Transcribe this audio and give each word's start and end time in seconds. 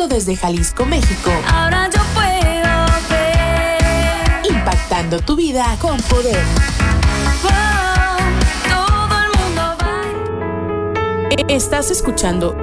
Transmitiendo 0.00 0.08
desde 0.08 0.36
Jalisco, 0.36 0.86
México. 0.86 1.30
Ahora 1.52 1.88
yo 1.90 2.00
puedo 2.14 2.86
ver. 3.10 4.56
Impactando 4.56 5.20
tu 5.20 5.36
vida 5.36 5.76
con 5.80 6.00
poder. 6.02 6.42
Wow, 7.42 7.50
todo 8.68 9.18
el 9.24 9.30
mundo 9.38 9.76
va. 9.82 11.44
Estás 11.48 11.90
escuchando 11.90 12.56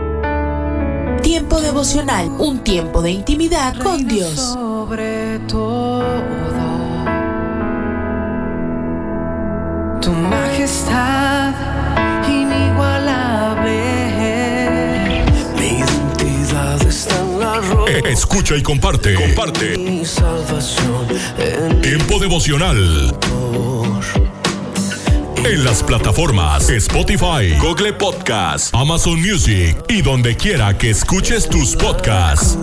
Tiempo 1.21 1.61
devocional, 1.61 2.29
un 2.39 2.59
tiempo 2.59 3.01
de 3.01 3.11
intimidad 3.11 3.77
con 3.77 4.07
Dios. 4.07 4.33
Sobre 4.33 5.39
todo, 5.39 6.03
tu 10.01 10.11
majestad 10.11 11.53
Escucha 18.05 18.55
y 18.55 18.63
comparte. 18.63 19.13
Comparte. 19.13 19.77
Mi 19.77 20.05
salvación 20.05 21.07
en 21.37 21.81
Tiempo 21.81 22.19
devocional. 22.19 23.15
En 25.37 25.63
las 25.63 25.83
plataformas 25.83 26.69
Spotify, 26.69 27.55
Google 27.61 27.93
Podcast, 27.93 28.75
Amazon 28.75 29.21
Music 29.21 29.77
y 29.87 30.01
donde 30.01 30.35
quiera 30.35 30.77
que 30.77 30.89
escuches 30.89 31.47
tus 31.47 31.75
podcasts. 31.75 32.57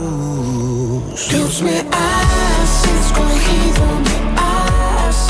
Dios 1.30 1.62
me 1.62 1.78
has 1.78 2.84
escogido, 3.00 3.86
me 4.04 4.34
has 4.36 5.28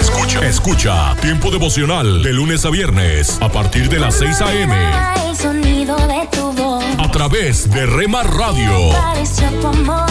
Escucha. 0.00 0.46
Escucha 0.46 1.16
Tiempo 1.22 1.50
devocional 1.50 2.22
de 2.22 2.32
lunes 2.32 2.66
a 2.66 2.70
viernes 2.70 3.38
a 3.40 3.48
partir 3.48 3.88
de 3.88 3.98
las 3.98 4.16
6 4.16 4.40
a.m. 4.42 5.29
El 6.10 6.16
sonido 6.16 6.20
de 6.20 6.26
tu 6.26 6.52
voz. 6.62 6.84
a 6.98 7.10
través 7.10 7.70
de 7.70 7.86
Rema 7.86 8.22
Radio. 8.22 8.90
Pareció 8.92 9.48
tu 9.60 9.66
amor. 9.66 10.10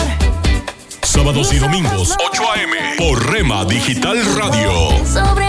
Sábados 1.01 1.51
y 1.53 1.59
domingos 1.59 2.15
8 2.31 2.43
a.m. 2.53 2.95
por 2.97 3.31
Rema 3.31 3.65
Digital 3.65 4.17
Radio. 4.35 4.71
Sobre 5.05 5.48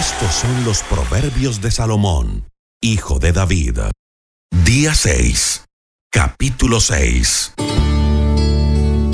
Estos 0.00 0.34
son 0.34 0.64
los 0.64 0.82
proverbios 0.82 1.60
de 1.60 1.70
Salomón, 1.70 2.48
hijo 2.82 3.20
de 3.20 3.32
David. 3.32 3.78
Día 4.64 4.92
6, 4.92 5.66
capítulo 6.10 6.80
6. 6.80 7.52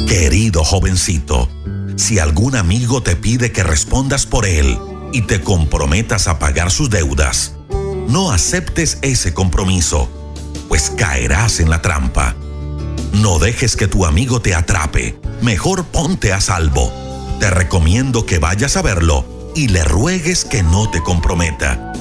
Querido 0.09 0.65
jovencito, 0.65 1.51
si 1.97 2.19
algún 2.19 2.57
amigo 2.57 3.03
te 3.03 3.15
pide 3.15 3.53
que 3.53 3.63
respondas 3.63 4.25
por 4.25 4.47
él 4.47 4.79
y 5.13 5.21
te 5.23 5.43
comprometas 5.43 6.29
a 6.29 6.39
pagar 6.39 6.71
sus 6.71 6.89
deudas, 6.89 7.57
no 8.09 8.33
aceptes 8.33 9.01
ese 9.03 9.35
compromiso, 9.35 10.09
pues 10.69 10.89
caerás 10.89 11.61
en 11.61 11.69
la 11.69 11.83
trampa. 11.83 12.35
No 13.13 13.39
dejes 13.39 13.77
que 13.77 13.87
tu 13.87 14.07
amigo 14.07 14.41
te 14.41 14.55
atrape, 14.55 15.21
mejor 15.43 15.85
ponte 15.85 16.33
a 16.33 16.41
salvo. 16.41 16.91
Te 17.39 17.51
recomiendo 17.51 18.25
que 18.25 18.39
vayas 18.39 18.79
a 18.79 18.83
verlo 18.83 19.40
y 19.55 19.69
le 19.69 19.85
ruegues 19.85 20.45
que 20.45 20.63
no 20.63 20.91
te 20.91 21.03
comprometa. 21.03 21.93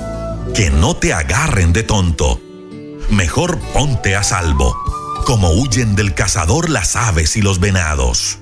Que 0.53 0.69
no 0.69 0.95
te 0.95 1.13
agarren 1.13 1.73
de 1.73 1.83
tonto. 1.83 2.41
Mejor 3.09 3.59
ponte 3.73 4.15
a 4.15 4.23
salvo, 4.23 4.75
como 5.25 5.51
huyen 5.51 5.95
del 5.95 6.13
cazador 6.13 6.69
las 6.69 6.95
aves 6.95 7.35
y 7.35 7.41
los 7.41 7.59
venados. 7.59 8.39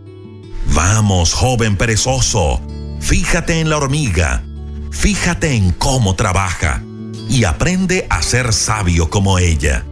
Vamos, 0.74 1.34
joven 1.34 1.78
perezoso, 1.78 2.62
fíjate 3.00 3.60
en 3.60 3.70
la 3.70 3.78
hormiga, 3.78 4.44
fíjate 4.92 5.54
en 5.54 5.72
cómo 5.72 6.16
trabaja 6.16 6.84
y 7.30 7.46
aprende 7.46 8.06
a 8.10 8.22
ser 8.22 8.54
sabio 8.54 9.10
como 9.10 9.40
ella. 9.40 9.86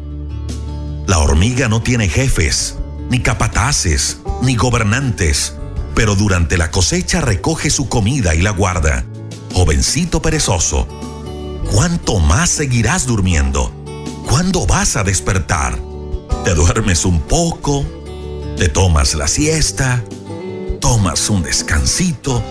La 1.08 1.20
hormiga 1.20 1.70
no 1.70 1.82
tiene 1.82 2.10
jefes, 2.10 2.78
ni 3.10 3.20
capataces, 3.20 4.20
ni 4.42 4.56
gobernantes, 4.56 5.56
pero 5.96 6.16
durante 6.16 6.58
la 6.58 6.70
cosecha 6.70 7.22
recoge 7.22 7.70
su 7.70 7.88
comida 7.88 8.36
y 8.36 8.42
la 8.42 8.52
guarda. 8.52 9.06
Jovencito 9.54 10.22
perezoso, 10.22 10.88
¿cuánto 11.72 12.20
más 12.20 12.50
seguirás 12.50 13.08
durmiendo? 13.08 13.72
¿Cuándo 14.28 14.66
vas 14.68 14.98
a 14.98 15.04
despertar? 15.04 15.80
Te 16.44 16.54
duermes 16.54 17.06
un 17.06 17.22
poco, 17.22 17.86
te 18.58 18.68
tomas 18.68 19.16
la 19.16 19.28
siesta, 19.28 20.04
tomas 20.82 21.30
un 21.30 21.42
descansito 21.44 22.44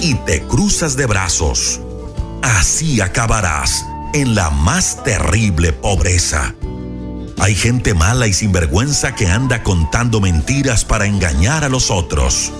y 0.00 0.14
te 0.14 0.42
cruzas 0.42 0.96
de 0.96 1.06
brazos. 1.06 1.80
Así 2.42 3.00
acabarás 3.00 3.86
en 4.14 4.34
la 4.34 4.50
más 4.50 5.04
terrible 5.04 5.72
pobreza. 5.72 6.54
Hay 7.38 7.54
gente 7.54 7.94
mala 7.94 8.26
y 8.26 8.32
sinvergüenza 8.32 9.14
que 9.14 9.26
anda 9.26 9.62
contando 9.62 10.20
mentiras 10.20 10.84
para 10.84 11.06
engañar 11.06 11.64
a 11.64 11.68
los 11.68 11.90
otros. 11.90 12.52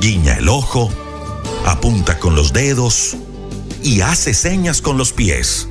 Guiña 0.00 0.34
el 0.34 0.48
ojo, 0.48 0.90
apunta 1.66 2.18
con 2.18 2.34
los 2.36 2.52
dedos 2.52 3.16
y 3.82 4.00
hace 4.00 4.34
señas 4.34 4.80
con 4.80 4.96
los 4.96 5.12
pies. 5.12 5.68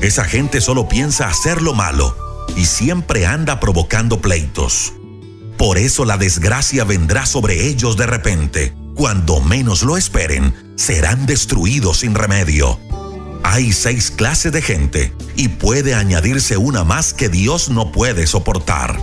Esa 0.00 0.24
gente 0.24 0.60
solo 0.60 0.88
piensa 0.88 1.28
hacer 1.28 1.62
lo 1.62 1.72
malo 1.72 2.16
y 2.56 2.64
siempre 2.64 3.26
anda 3.26 3.60
provocando 3.60 4.20
pleitos. 4.20 4.92
Por 5.56 5.78
eso 5.78 6.04
la 6.04 6.16
desgracia 6.16 6.84
vendrá 6.84 7.26
sobre 7.26 7.66
ellos 7.66 7.96
de 7.96 8.06
repente. 8.06 8.74
Cuando 8.94 9.40
menos 9.40 9.82
lo 9.82 9.96
esperen, 9.96 10.54
serán 10.76 11.26
destruidos 11.26 11.98
sin 11.98 12.14
remedio. 12.14 12.78
Hay 13.44 13.72
seis 13.72 14.10
clases 14.10 14.52
de 14.52 14.62
gente 14.62 15.12
y 15.36 15.48
puede 15.48 15.94
añadirse 15.94 16.56
una 16.56 16.82
más 16.82 17.12
que 17.12 17.28
Dios 17.28 17.68
no 17.68 17.92
puede 17.92 18.26
soportar. 18.26 18.98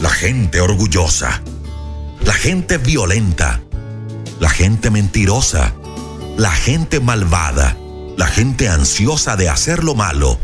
La 0.00 0.10
gente 0.10 0.60
orgullosa, 0.60 1.42
la 2.24 2.32
gente 2.32 2.78
violenta, 2.78 3.60
la 4.40 4.48
gente 4.48 4.90
mentirosa, 4.90 5.74
la 6.36 6.52
gente 6.52 7.00
malvada, 7.00 7.76
la 8.16 8.26
gente 8.26 8.68
ansiosa 8.68 9.36
de 9.36 9.48
hacer 9.48 9.84
lo 9.84 9.94
malo, 9.94 10.38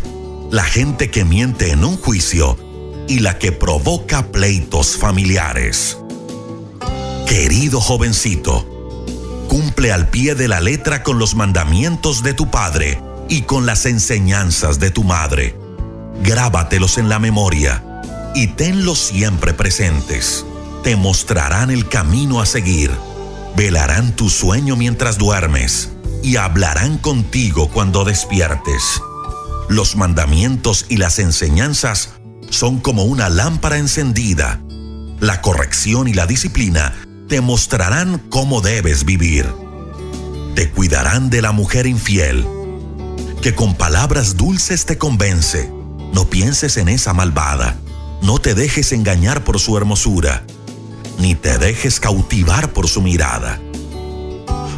la 0.50 0.64
gente 0.64 1.10
que 1.10 1.24
miente 1.24 1.70
en 1.70 1.84
un 1.84 1.96
juicio 1.96 2.58
y 3.08 3.20
la 3.20 3.38
que 3.38 3.52
provoca 3.52 4.26
pleitos 4.32 4.96
familiares. 4.96 5.98
Querido 7.26 7.80
jovencito, 7.80 8.66
cumple 9.48 9.92
al 9.92 10.08
pie 10.08 10.34
de 10.34 10.48
la 10.48 10.60
letra 10.60 11.02
con 11.02 11.18
los 11.18 11.34
mandamientos 11.34 12.22
de 12.22 12.34
tu 12.34 12.50
padre 12.50 13.00
y 13.28 13.42
con 13.42 13.66
las 13.66 13.86
enseñanzas 13.86 14.78
de 14.78 14.90
tu 14.90 15.04
madre. 15.04 15.56
Grábatelos 16.22 16.98
en 16.98 17.08
la 17.08 17.18
memoria 17.18 17.82
y 18.34 18.48
tenlos 18.48 18.98
siempre 18.98 19.54
presentes. 19.54 20.44
Te 20.82 20.96
mostrarán 20.96 21.70
el 21.70 21.88
camino 21.88 22.40
a 22.40 22.46
seguir, 22.46 22.90
velarán 23.56 24.16
tu 24.16 24.30
sueño 24.30 24.76
mientras 24.76 25.18
duermes 25.18 25.90
y 26.22 26.36
hablarán 26.36 26.98
contigo 26.98 27.68
cuando 27.68 28.04
despiertes. 28.04 29.00
Los 29.68 29.96
mandamientos 29.96 30.86
y 30.88 30.96
las 30.96 31.18
enseñanzas 31.18 32.10
son 32.50 32.80
como 32.80 33.04
una 33.04 33.28
lámpara 33.28 33.78
encendida. 33.78 34.60
La 35.20 35.40
corrección 35.40 36.08
y 36.08 36.14
la 36.14 36.26
disciplina 36.26 36.94
te 37.28 37.40
mostrarán 37.40 38.18
cómo 38.30 38.60
debes 38.60 39.04
vivir. 39.04 39.46
Te 40.54 40.70
cuidarán 40.70 41.30
de 41.30 41.42
la 41.42 41.52
mujer 41.52 41.86
infiel, 41.86 42.46
que 43.42 43.54
con 43.54 43.74
palabras 43.74 44.36
dulces 44.36 44.84
te 44.86 44.98
convence. 44.98 45.70
No 46.12 46.28
pienses 46.30 46.76
en 46.76 46.88
esa 46.88 47.12
malvada. 47.12 47.76
No 48.22 48.38
te 48.38 48.54
dejes 48.54 48.92
engañar 48.92 49.44
por 49.44 49.58
su 49.58 49.76
hermosura, 49.76 50.44
ni 51.18 51.34
te 51.34 51.58
dejes 51.58 52.00
cautivar 52.00 52.72
por 52.72 52.88
su 52.88 53.02
mirada. 53.02 53.60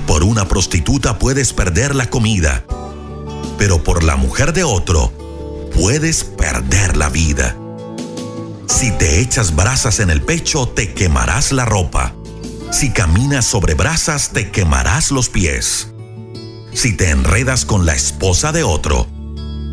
Por 0.06 0.24
una 0.24 0.46
prostituta 0.46 1.18
puedes 1.18 1.52
perder 1.52 1.94
la 1.94 2.08
comida, 2.08 2.64
pero 3.58 3.82
por 3.82 4.04
la 4.04 4.16
mujer 4.16 4.52
de 4.52 4.64
otro 4.64 5.12
puedes 5.74 6.24
perder 6.24 6.96
la 6.96 7.08
vida. 7.08 7.56
Si 8.66 8.90
te 8.92 9.20
echas 9.20 9.54
brasas 9.54 10.00
en 10.00 10.10
el 10.10 10.22
pecho, 10.22 10.68
te 10.68 10.92
quemarás 10.92 11.52
la 11.52 11.64
ropa. 11.64 12.14
Si 12.72 12.90
caminas 12.90 13.44
sobre 13.44 13.74
brasas, 13.74 14.30
te 14.30 14.50
quemarás 14.50 15.10
los 15.10 15.28
pies. 15.28 15.88
Si 16.72 16.92
te 16.92 17.10
enredas 17.10 17.64
con 17.64 17.86
la 17.86 17.94
esposa 17.94 18.52
de 18.52 18.62
otro, 18.62 19.06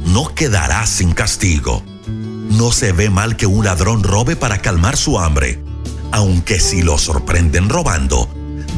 no 0.06 0.34
quedarás 0.36 0.90
sin 0.90 1.14
castigo. 1.14 1.84
No 2.08 2.72
se 2.72 2.92
ve 2.92 3.10
mal 3.10 3.36
que 3.36 3.46
un 3.46 3.66
ladrón 3.66 4.04
robe 4.04 4.36
para 4.36 4.62
calmar 4.62 4.96
su 4.96 5.20
hambre, 5.20 5.63
aunque 6.14 6.60
si 6.60 6.84
lo 6.84 7.00
sorprenden 7.00 7.70
robando, 7.70 8.30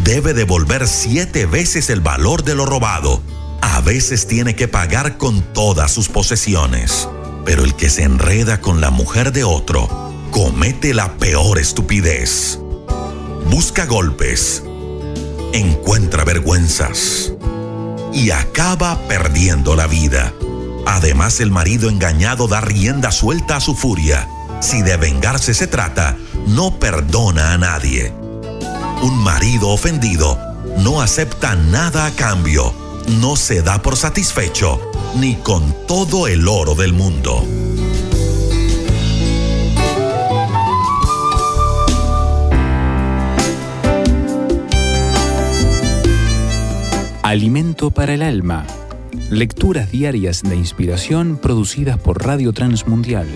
debe 0.06 0.34
devolver 0.34 0.88
siete 0.88 1.46
veces 1.46 1.90
el 1.90 2.00
valor 2.00 2.46
de 2.46 2.56
lo 2.56 2.66
robado. 2.66 3.22
A 3.62 3.82
veces 3.82 4.26
tiene 4.26 4.56
que 4.56 4.70
pagar 4.70 5.18
con 5.18 5.42
todas 5.42 5.92
sus 5.92 6.08
posesiones. 6.08 7.10
Pero 7.44 7.66
el 7.66 7.76
que 7.76 7.90
se 7.90 8.04
enreda 8.04 8.62
con 8.62 8.80
la 8.80 8.90
mujer 8.90 9.34
de 9.34 9.44
otro, 9.44 9.90
comete 10.32 10.94
la 10.94 11.18
peor 11.18 11.60
estupidez. 11.60 12.58
Busca 13.52 13.86
golpes, 13.86 14.64
encuentra 15.52 16.24
vergüenzas 16.24 17.34
y 18.14 18.32
acaba 18.32 18.98
perdiendo 19.10 19.76
la 19.76 19.88
vida. 19.88 20.34
Además, 20.86 21.42
el 21.42 21.52
marido 21.52 21.90
engañado 21.90 22.48
da 22.48 22.62
rienda 22.62 23.12
suelta 23.12 23.58
a 23.58 23.60
su 23.60 23.76
furia. 23.76 24.26
Si 24.60 24.82
de 24.82 24.98
vengarse 24.98 25.54
se 25.54 25.68
trata, 25.68 26.18
no 26.48 26.80
perdona 26.80 27.54
a 27.54 27.58
nadie. 27.58 28.14
Un 29.02 29.24
marido 29.24 29.70
ofendido 29.70 30.40
no 30.78 31.02
acepta 31.02 31.56
nada 31.56 32.06
a 32.06 32.12
cambio, 32.12 32.74
no 33.20 33.36
se 33.36 33.62
da 33.62 33.82
por 33.82 33.96
satisfecho, 33.96 34.80
ni 35.16 35.36
con 35.36 35.76
todo 35.88 36.28
el 36.28 36.48
oro 36.48 36.76
del 36.76 36.94
mundo. 36.94 37.46
Alimento 47.24 47.92
para 47.92 48.14
el 48.14 48.22
alma. 48.22 48.66
Lecturas 49.30 49.92
diarias 49.92 50.44
de 50.44 50.56
inspiración 50.56 51.38
producidas 51.38 51.98
por 51.98 52.24
Radio 52.24 52.54
Transmundial. 52.54 53.28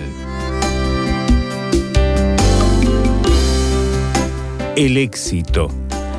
El 4.76 4.98
éxito. 4.98 5.70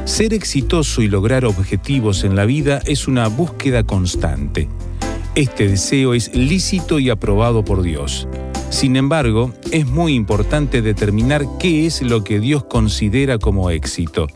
Ser 0.05 0.35
exitoso 0.35 1.03
y 1.03 1.09
lograr 1.09 1.45
objetivos 1.45 2.25
en 2.25 2.37
la 2.37 2.45
vida 2.45 2.81
es 2.85 3.09
una 3.09 3.29
búsqueda 3.29 3.85
constante. 3.85 4.69
Este 5.35 5.69
deseo 5.69 6.15
es 6.15 6.35
lícito 6.35 6.99
y 6.99 7.11
aprobado 7.11 7.65
por 7.65 7.83
Dios. 7.83 8.29
Sin 8.69 8.97
embargo, 8.97 9.53
es 9.71 9.87
muy 9.87 10.15
importante 10.15 10.83
determinar 10.83 11.45
qué 11.59 11.87
es 11.87 12.03
lo 12.03 12.23
que 12.23 12.41
Dios 12.41 12.65
considera 12.65 13.39
como 13.39 13.71
éxito, 13.71 14.27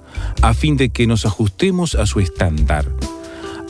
a 0.42 0.54
fin 0.54 0.76
de 0.76 0.88
que 0.88 1.06
nos 1.06 1.26
ajustemos 1.26 1.94
a 1.94 2.06
su 2.06 2.20
estándar. 2.20 2.90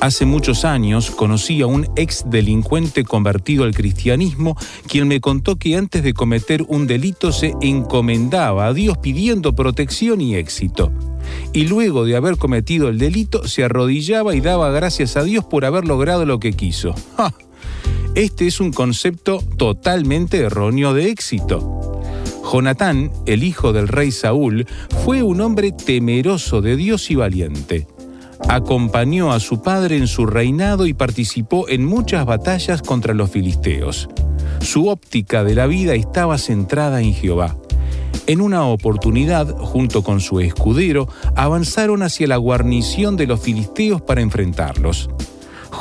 Hace 0.05 0.27
muchos 0.27 0.67
años 0.67 1.11
conocí 1.11 1.63
a 1.63 1.67
un 1.67 1.89
ex 1.97 2.25
delincuente 2.29 3.05
convertido 3.05 3.65
al 3.65 3.75
cristianismo, 3.75 4.55
quien 4.87 5.09
me 5.09 5.23
contó 5.23 5.57
que 5.57 5.79
antes 5.79 6.03
de 6.03 6.13
cometer 6.13 6.63
un 6.69 6.87
delito 6.87 7.33
se 7.33 7.55
encomendaba 7.63 8.67
a 8.67 8.75
Dios 8.75 8.99
pidiendo 8.99 9.55
protección 9.55 10.21
y 10.21 10.35
éxito. 10.35 10.93
Y 11.55 11.69
luego 11.69 12.05
de 12.05 12.17
haber 12.17 12.37
cometido 12.37 12.91
el 12.91 12.99
delito 12.99 13.49
se 13.49 13.65
arrodillaba 13.65 14.35
y 14.35 14.43
daba 14.43 14.71
gracias 14.71 15.17
a 15.17 15.25
Dios 15.25 15.47
por 15.47 15.65
haber 15.65 15.87
logrado 15.87 16.27
lo 16.27 16.39
que 16.39 16.53
quiso. 16.53 16.95
Este 18.15 18.47
es 18.47 18.61
un 18.61 18.75
concepto 18.75 19.43
totalmente 19.57 20.37
erróneo 20.37 20.93
de 20.93 21.09
éxito. 21.09 22.03
Jonatán, 22.45 23.11
el 23.25 23.43
hijo 23.43 23.73
del 23.73 23.89
rey 23.89 24.13
Saúl, 24.13 24.67
fue 25.03 25.23
un 25.23 25.41
hombre 25.41 25.73
temeroso 25.73 26.61
de 26.61 26.77
Dios 26.77 27.11
y 27.11 27.15
valiente. 27.15 27.87
Acompañó 28.49 29.33
a 29.33 29.41
su 29.41 29.63
padre 29.63 29.97
en 29.97 30.07
su 30.07 30.27
reinado 30.27 30.87
y 30.87 30.95
participó 30.95 31.69
en 31.69 31.85
muchas 31.85 32.27
batallas 32.27 32.83
contra 32.83 33.15
los 33.15 33.31
filisteos. 33.31 34.09
Su 34.61 34.89
óptica 34.89 35.45
de 35.45 35.55
la 35.55 35.67
vida 35.67 35.95
estaba 35.95 36.39
centrada 36.39 37.01
en 37.01 37.15
Jehová. 37.15 37.57
En 38.27 38.41
una 38.41 38.65
oportunidad, 38.67 39.49
junto 39.59 40.03
con 40.03 40.21
su 40.21 40.41
escudero, 40.41 41.09
avanzaron 41.37 42.03
hacia 42.03 42.27
la 42.27 42.37
guarnición 42.37 43.17
de 43.17 43.27
los 43.27 43.41
filisteos 43.41 44.01
para 44.01 44.23
enfrentarlos. 44.23 45.11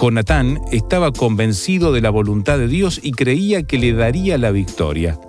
Jonatán 0.01 0.59
estaba 0.71 1.11
convencido 1.11 1.93
de 1.93 2.01
la 2.01 2.09
voluntad 2.09 2.57
de 2.57 2.67
Dios 2.67 2.99
y 3.01 3.11
creía 3.11 3.63
que 3.63 3.77
le 3.77 3.93
daría 3.93 4.37
la 4.37 4.51
victoria. 4.51 5.19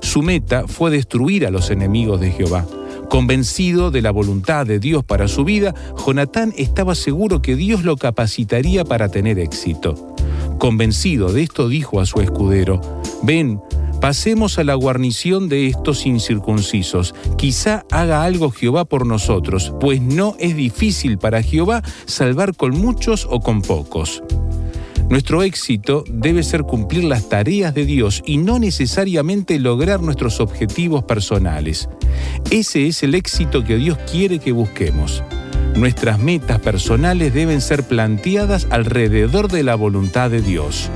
Su 0.00 0.22
meta 0.22 0.66
fue 0.66 0.90
destruir 0.90 1.46
a 1.46 1.50
los 1.50 1.70
enemigos 1.70 2.20
de 2.20 2.32
Jehová. 2.32 2.66
Convencido 3.08 3.90
de 3.90 4.02
la 4.02 4.10
voluntad 4.10 4.66
de 4.66 4.78
Dios 4.78 5.02
para 5.02 5.28
su 5.28 5.44
vida, 5.44 5.74
Jonatán 6.06 6.52
estaba 6.56 6.94
seguro 6.94 7.40
que 7.40 7.56
Dios 7.56 7.82
lo 7.82 7.96
capacitaría 7.96 8.84
para 8.84 9.08
tener 9.08 9.38
éxito. 9.38 10.14
Convencido 10.58 11.32
de 11.32 11.42
esto 11.42 11.68
dijo 11.68 12.00
a 12.00 12.06
su 12.06 12.20
escudero, 12.20 12.80
ven, 13.22 13.60
pasemos 14.00 14.58
a 14.58 14.64
la 14.64 14.74
guarnición 14.74 15.48
de 15.48 15.68
estos 15.68 16.04
incircuncisos, 16.04 17.14
quizá 17.36 17.84
haga 17.90 18.24
algo 18.24 18.50
Jehová 18.50 18.84
por 18.84 19.06
nosotros, 19.06 19.72
pues 19.80 20.02
no 20.02 20.36
es 20.38 20.54
difícil 20.54 21.16
para 21.18 21.42
Jehová 21.42 21.82
salvar 22.06 22.56
con 22.56 22.78
muchos 22.78 23.26
o 23.30 23.40
con 23.40 23.62
pocos. 23.62 24.22
Nuestro 25.10 25.42
éxito 25.42 26.04
debe 26.06 26.42
ser 26.42 26.64
cumplir 26.64 27.04
las 27.04 27.30
tareas 27.30 27.72
de 27.72 27.86
Dios 27.86 28.22
y 28.26 28.36
no 28.36 28.58
necesariamente 28.58 29.58
lograr 29.58 30.02
nuestros 30.02 30.38
objetivos 30.38 31.04
personales. 31.04 31.88
Ese 32.50 32.86
es 32.86 33.02
el 33.02 33.14
éxito 33.14 33.64
que 33.64 33.76
Dios 33.76 33.96
quiere 34.10 34.38
que 34.38 34.52
busquemos. 34.52 35.22
Nuestras 35.74 36.18
metas 36.18 36.60
personales 36.60 37.32
deben 37.32 37.62
ser 37.62 37.84
planteadas 37.84 38.66
alrededor 38.70 39.50
de 39.50 39.62
la 39.62 39.76
voluntad 39.76 40.30
de 40.30 40.42
Dios. 40.42 40.90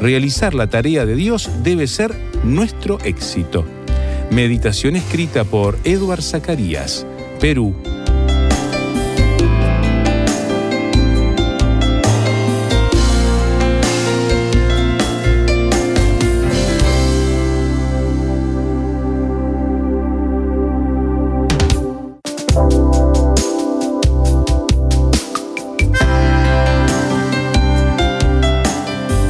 Realizar 0.00 0.54
la 0.54 0.68
tarea 0.68 1.04
de 1.04 1.16
Dios 1.16 1.50
debe 1.64 1.88
ser 1.88 2.14
nuestro 2.44 2.98
éxito. 3.00 3.64
Meditación 4.30 4.94
escrita 4.94 5.42
por 5.42 5.76
Edward 5.82 6.22
Zacarías, 6.22 7.04
Perú, 7.40 7.74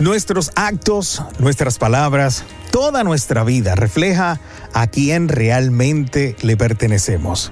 Nuestros 0.00 0.52
actos, 0.54 1.24
nuestras 1.40 1.78
palabras, 1.78 2.44
toda 2.70 3.02
nuestra 3.02 3.42
vida 3.42 3.74
refleja 3.74 4.38
a 4.72 4.86
quién 4.86 5.26
realmente 5.26 6.36
le 6.40 6.56
pertenecemos. 6.56 7.50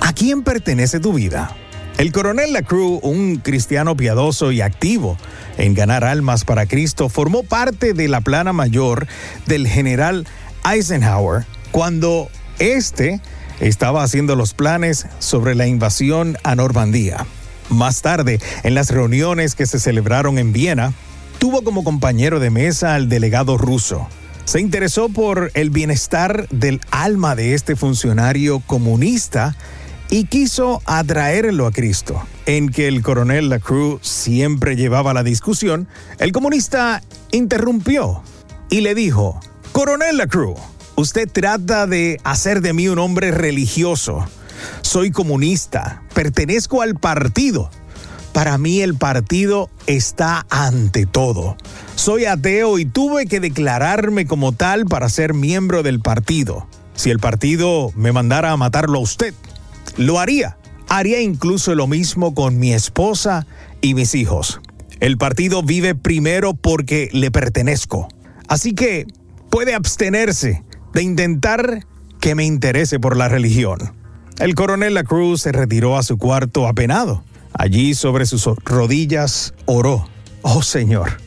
¿A 0.00 0.12
quién 0.12 0.44
pertenece 0.44 1.00
tu 1.00 1.12
vida? 1.12 1.56
El 1.98 2.12
coronel 2.12 2.52
Lacroix, 2.52 3.00
un 3.02 3.38
cristiano 3.38 3.96
piadoso 3.96 4.52
y 4.52 4.60
activo 4.60 5.18
en 5.58 5.74
ganar 5.74 6.04
almas 6.04 6.44
para 6.44 6.66
Cristo, 6.66 7.08
formó 7.08 7.42
parte 7.42 7.94
de 7.94 8.06
la 8.06 8.20
plana 8.20 8.52
mayor 8.52 9.08
del 9.46 9.66
general 9.66 10.24
Eisenhower 10.64 11.46
cuando 11.72 12.28
éste 12.60 13.20
estaba 13.58 14.04
haciendo 14.04 14.36
los 14.36 14.54
planes 14.54 15.06
sobre 15.18 15.56
la 15.56 15.66
invasión 15.66 16.38
a 16.44 16.54
Normandía. 16.54 17.26
Más 17.70 18.02
tarde, 18.02 18.40
en 18.62 18.76
las 18.76 18.90
reuniones 18.90 19.56
que 19.56 19.66
se 19.66 19.80
celebraron 19.80 20.38
en 20.38 20.52
Viena, 20.52 20.92
tuvo 21.42 21.62
como 21.64 21.82
compañero 21.82 22.38
de 22.38 22.50
mesa 22.50 22.94
al 22.94 23.08
delegado 23.08 23.58
ruso. 23.58 24.06
Se 24.44 24.60
interesó 24.60 25.08
por 25.08 25.50
el 25.54 25.70
bienestar 25.70 26.46
del 26.50 26.80
alma 26.92 27.34
de 27.34 27.54
este 27.54 27.74
funcionario 27.74 28.60
comunista 28.60 29.56
y 30.08 30.26
quiso 30.26 30.80
atraerlo 30.86 31.66
a 31.66 31.72
Cristo. 31.72 32.22
En 32.46 32.68
que 32.68 32.86
el 32.86 33.02
coronel 33.02 33.48
Lacroix 33.48 34.06
siempre 34.06 34.76
llevaba 34.76 35.14
la 35.14 35.24
discusión, 35.24 35.88
el 36.20 36.30
comunista 36.30 37.02
interrumpió 37.32 38.22
y 38.70 38.82
le 38.82 38.94
dijo, 38.94 39.40
Coronel 39.72 40.18
Lacroix, 40.18 40.60
usted 40.94 41.28
trata 41.28 41.88
de 41.88 42.20
hacer 42.22 42.60
de 42.60 42.72
mí 42.72 42.86
un 42.86 43.00
hombre 43.00 43.32
religioso. 43.32 44.24
Soy 44.82 45.10
comunista, 45.10 46.04
pertenezco 46.14 46.82
al 46.82 46.94
partido. 46.94 47.68
Para 48.32 48.56
mí 48.56 48.80
el 48.80 48.94
partido 48.94 49.68
está 49.86 50.46
ante 50.48 51.06
todo. 51.06 51.56
Soy 51.96 52.24
ateo 52.24 52.78
y 52.78 52.86
tuve 52.86 53.26
que 53.26 53.40
declararme 53.40 54.26
como 54.26 54.52
tal 54.52 54.86
para 54.86 55.08
ser 55.08 55.34
miembro 55.34 55.82
del 55.82 56.00
partido. 56.00 56.66
Si 56.94 57.10
el 57.10 57.18
partido 57.18 57.90
me 57.94 58.12
mandara 58.12 58.52
a 58.52 58.56
matarlo 58.56 58.98
a 58.98 59.02
usted, 59.02 59.34
lo 59.96 60.18
haría. 60.18 60.56
Haría 60.88 61.20
incluso 61.20 61.74
lo 61.74 61.86
mismo 61.86 62.34
con 62.34 62.58
mi 62.58 62.72
esposa 62.72 63.46
y 63.80 63.94
mis 63.94 64.14
hijos. 64.14 64.60
El 65.00 65.18
partido 65.18 65.62
vive 65.62 65.94
primero 65.94 66.54
porque 66.54 67.08
le 67.12 67.30
pertenezco. 67.30 68.08
Así 68.48 68.72
que 68.72 69.06
puede 69.50 69.74
abstenerse 69.74 70.62
de 70.94 71.02
intentar 71.02 71.86
que 72.20 72.34
me 72.34 72.44
interese 72.44 73.00
por 73.00 73.16
la 73.16 73.28
religión. 73.28 73.78
El 74.38 74.54
coronel 74.54 74.94
La 74.94 75.04
Cruz 75.04 75.42
se 75.42 75.52
retiró 75.52 75.98
a 75.98 76.02
su 76.02 76.18
cuarto 76.18 76.66
apenado. 76.66 77.24
Allí 77.54 77.94
sobre 77.94 78.26
sus 78.26 78.46
rodillas 78.64 79.54
oró. 79.66 80.08
Oh 80.42 80.62
Señor, 80.62 81.18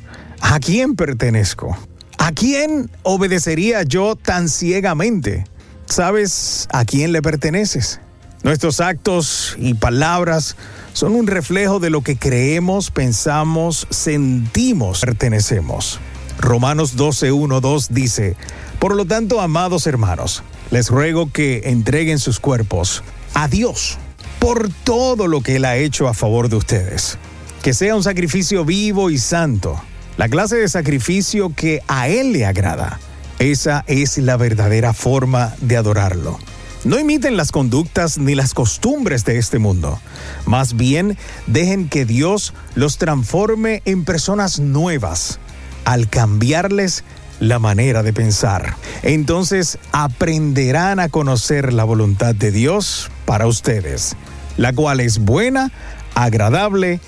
¿a 0.41 0.59
quién 0.59 0.95
pertenezco? 0.95 1.77
¿A 2.17 2.31
quién 2.31 2.89
obedecería 3.03 3.83
yo 3.83 4.15
tan 4.15 4.49
ciegamente? 4.49 5.45
¿Sabes 5.85 6.67
a 6.71 6.83
quién 6.85 7.11
le 7.11 7.21
perteneces? 7.21 8.01
Nuestros 8.43 8.79
actos 8.79 9.55
y 9.59 9.73
palabras 9.75 10.55
son 10.93 11.13
un 11.15 11.27
reflejo 11.27 11.79
de 11.79 11.89
lo 11.89 12.01
que 12.01 12.17
creemos, 12.17 12.91
pensamos, 12.91 13.87
sentimos, 13.89 15.01
pertenecemos. 15.01 15.99
Romanos 16.39 16.95
12, 16.95 17.29
2 17.29 17.87
dice, 17.91 18.35
Por 18.79 18.95
lo 18.95 19.05
tanto, 19.05 19.41
amados 19.41 19.87
hermanos, 19.87 20.43
les 20.71 20.89
ruego 20.89 21.31
que 21.31 21.63
entreguen 21.65 22.19
sus 22.19 22.39
cuerpos 22.39 23.03
a 23.33 23.47
Dios 23.47 23.97
por 24.39 24.69
todo 24.83 25.27
lo 25.27 25.41
que 25.41 25.57
Él 25.57 25.65
ha 25.65 25.77
hecho 25.77 26.07
a 26.07 26.13
favor 26.13 26.49
de 26.49 26.55
ustedes. 26.55 27.17
Que 27.61 27.73
sea 27.73 27.95
un 27.95 28.03
sacrificio 28.03 28.65
vivo 28.65 29.09
y 29.09 29.17
santo, 29.17 29.81
la 30.17 30.29
clase 30.29 30.57
de 30.57 30.69
sacrificio 30.69 31.53
que 31.55 31.81
a 31.87 32.07
Él 32.07 32.33
le 32.33 32.45
agrada. 32.45 32.99
Esa 33.39 33.83
es 33.87 34.17
la 34.17 34.37
verdadera 34.37 34.93
forma 34.93 35.55
de 35.61 35.77
adorarlo. 35.77 36.39
No 36.85 36.99
imiten 36.99 37.35
las 37.35 37.51
conductas 37.51 38.19
ni 38.19 38.35
las 38.35 38.53
costumbres 38.53 39.25
de 39.25 39.39
este 39.39 39.57
mundo. 39.57 39.99
Más 40.45 40.75
bien, 40.75 41.17
dejen 41.47 41.89
que 41.89 42.05
Dios 42.05 42.53
los 42.75 42.99
transforme 42.99 43.81
en 43.85 44.05
personas 44.05 44.59
nuevas 44.59 45.39
al 45.83 46.09
cambiarles 46.09 47.03
la 47.39 47.59
manera 47.59 48.03
de 48.03 48.13
pensar. 48.13 48.75
Entonces 49.03 49.77
aprenderán 49.91 50.99
a 50.99 51.09
conocer 51.09 51.73
la 51.73 51.83
voluntad 51.83 52.35
de 52.35 52.51
Dios 52.51 53.09
para 53.25 53.47
ustedes, 53.47 54.15
la 54.57 54.73
cual 54.73 54.99
es 54.99 55.19
buena, 55.19 55.71
agradable 56.13 56.99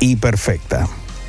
y 0.00 0.16
perfecta. 0.16 0.88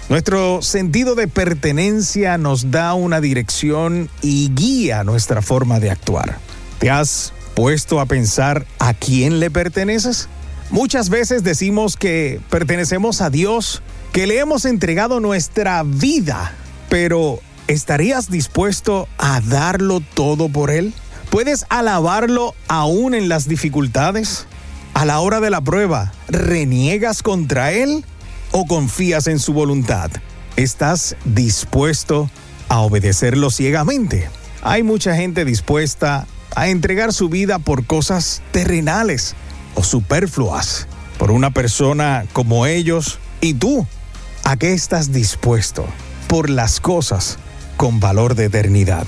Nuestro 0.09 0.63
sentido 0.63 1.13
de 1.13 1.27
pertenencia 1.27 2.39
nos 2.39 2.71
da 2.71 2.95
una 2.95 3.21
dirección 3.21 4.09
y 4.23 4.51
guía 4.55 5.03
nuestra 5.03 5.43
forma 5.43 5.79
de 5.79 5.91
actuar. 5.91 6.39
¿Te 6.79 6.89
has 6.89 7.31
puesto 7.53 7.99
a 7.99 8.07
pensar 8.07 8.65
a 8.79 8.95
quién 8.95 9.39
le 9.39 9.51
perteneces? 9.51 10.27
Muchas 10.71 11.09
veces 11.09 11.43
decimos 11.43 11.95
que 11.95 12.41
pertenecemos 12.49 13.21
a 13.21 13.29
Dios, 13.29 13.83
que 14.11 14.25
le 14.25 14.39
hemos 14.39 14.65
entregado 14.65 15.19
nuestra 15.19 15.83
vida, 15.83 16.53
pero 16.89 17.39
¿estarías 17.69 18.31
dispuesto 18.31 19.07
a 19.19 19.41
darlo 19.41 20.01
todo 20.01 20.49
por 20.49 20.71
Él? 20.71 20.93
¿Puedes 21.29 21.67
alabarlo 21.69 22.55
aún 22.67 23.13
en 23.13 23.29
las 23.29 23.47
dificultades? 23.47 24.47
A 24.95 25.05
la 25.05 25.19
hora 25.19 25.39
de 25.39 25.51
la 25.51 25.61
prueba, 25.61 26.11
¿reniegas 26.27 27.21
contra 27.21 27.71
Él 27.71 28.03
o 28.51 28.65
confías 28.65 29.27
en 29.27 29.37
su 29.37 29.53
voluntad? 29.53 30.09
¿Estás 30.55 31.15
dispuesto 31.25 32.29
a 32.69 32.79
obedecerlo 32.79 33.51
ciegamente? 33.51 34.27
Hay 34.63 34.81
mucha 34.81 35.15
gente 35.15 35.45
dispuesta 35.45 36.25
a 36.55 36.69
entregar 36.69 37.13
su 37.13 37.29
vida 37.29 37.59
por 37.59 37.85
cosas 37.85 38.41
terrenales 38.51 39.35
o 39.75 39.83
superfluas, 39.83 40.87
por 41.19 41.29
una 41.29 41.51
persona 41.51 42.25
como 42.33 42.65
ellos. 42.65 43.19
¿Y 43.41 43.53
tú? 43.53 43.85
¿A 44.43 44.57
qué 44.57 44.73
estás 44.73 45.13
dispuesto 45.13 45.85
por 46.27 46.49
las 46.49 46.79
cosas 46.79 47.37
con 47.79 48.01
valor 48.01 48.35
de 48.35 48.43
eternidad? 48.43 49.07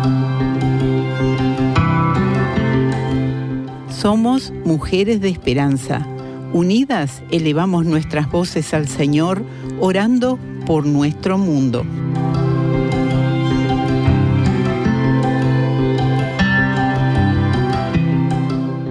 Somos 4.01 4.51
mujeres 4.65 5.21
de 5.21 5.29
esperanza. 5.29 6.07
Unidas 6.53 7.21
elevamos 7.29 7.85
nuestras 7.85 8.31
voces 8.31 8.73
al 8.73 8.87
Señor, 8.87 9.43
orando 9.79 10.39
por 10.65 10.87
nuestro 10.87 11.37
mundo. 11.37 11.85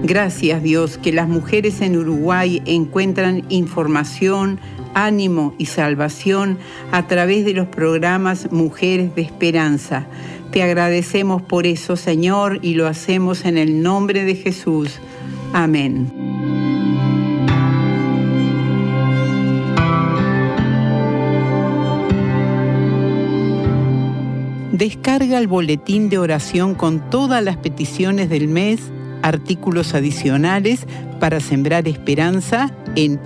Gracias 0.05 0.63
Dios 0.63 0.97
que 0.97 1.13
las 1.13 1.27
mujeres 1.27 1.81
en 1.81 1.97
Uruguay 1.97 2.63
encuentran 2.65 3.43
información, 3.49 4.61
ánimo 4.95 5.55
y 5.59 5.67
salvación 5.67 6.57
a 6.93 7.09
través 7.09 7.45
de 7.45 7.55
los 7.55 7.67
programas 7.67 8.53
Mujeres 8.53 9.13
de 9.17 9.23
Esperanza. 9.23 10.07
Te 10.51 10.63
agradecemos 10.63 11.43
por 11.43 11.67
eso, 11.67 11.97
Señor, 11.97 12.59
y 12.63 12.75
lo 12.75 12.89
hacemos 12.89 13.45
en 13.45 13.57
el 13.57 13.83
nombre 13.83 14.25
de 14.25 14.35
Jesús. 14.35 14.99
Amén. 15.53 16.13
Descarga 24.73 25.39
el 25.39 25.47
boletín 25.47 26.09
de 26.09 26.19
oración 26.19 26.75
con 26.75 27.11
todas 27.11 27.45
las 27.45 27.57
peticiones 27.59 28.31
del 28.31 28.49
mes 28.49 28.81
Artículos 29.23 29.95
adicionales 29.95 30.87
para 31.19 31.41
sembrar 31.41 31.87
esperanza 31.87 32.75
en 32.97 33.21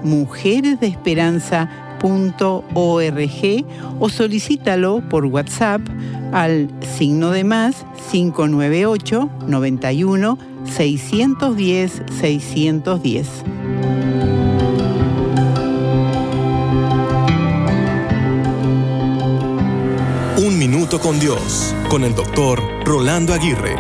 o 3.98 4.08
solicítalo 4.08 5.02
por 5.08 5.24
WhatsApp 5.24 5.80
al 6.32 6.68
signo 6.98 7.30
de 7.30 7.44
más 7.44 7.86
598 8.10 9.30
91 9.46 10.38
610 10.64 12.02
610. 12.20 13.28
Un 20.36 20.58
minuto 20.58 21.00
con 21.00 21.18
Dios, 21.18 21.74
con 21.88 22.04
el 22.04 22.14
doctor 22.14 22.60
Rolando 22.84 23.32
Aguirre. 23.32 23.76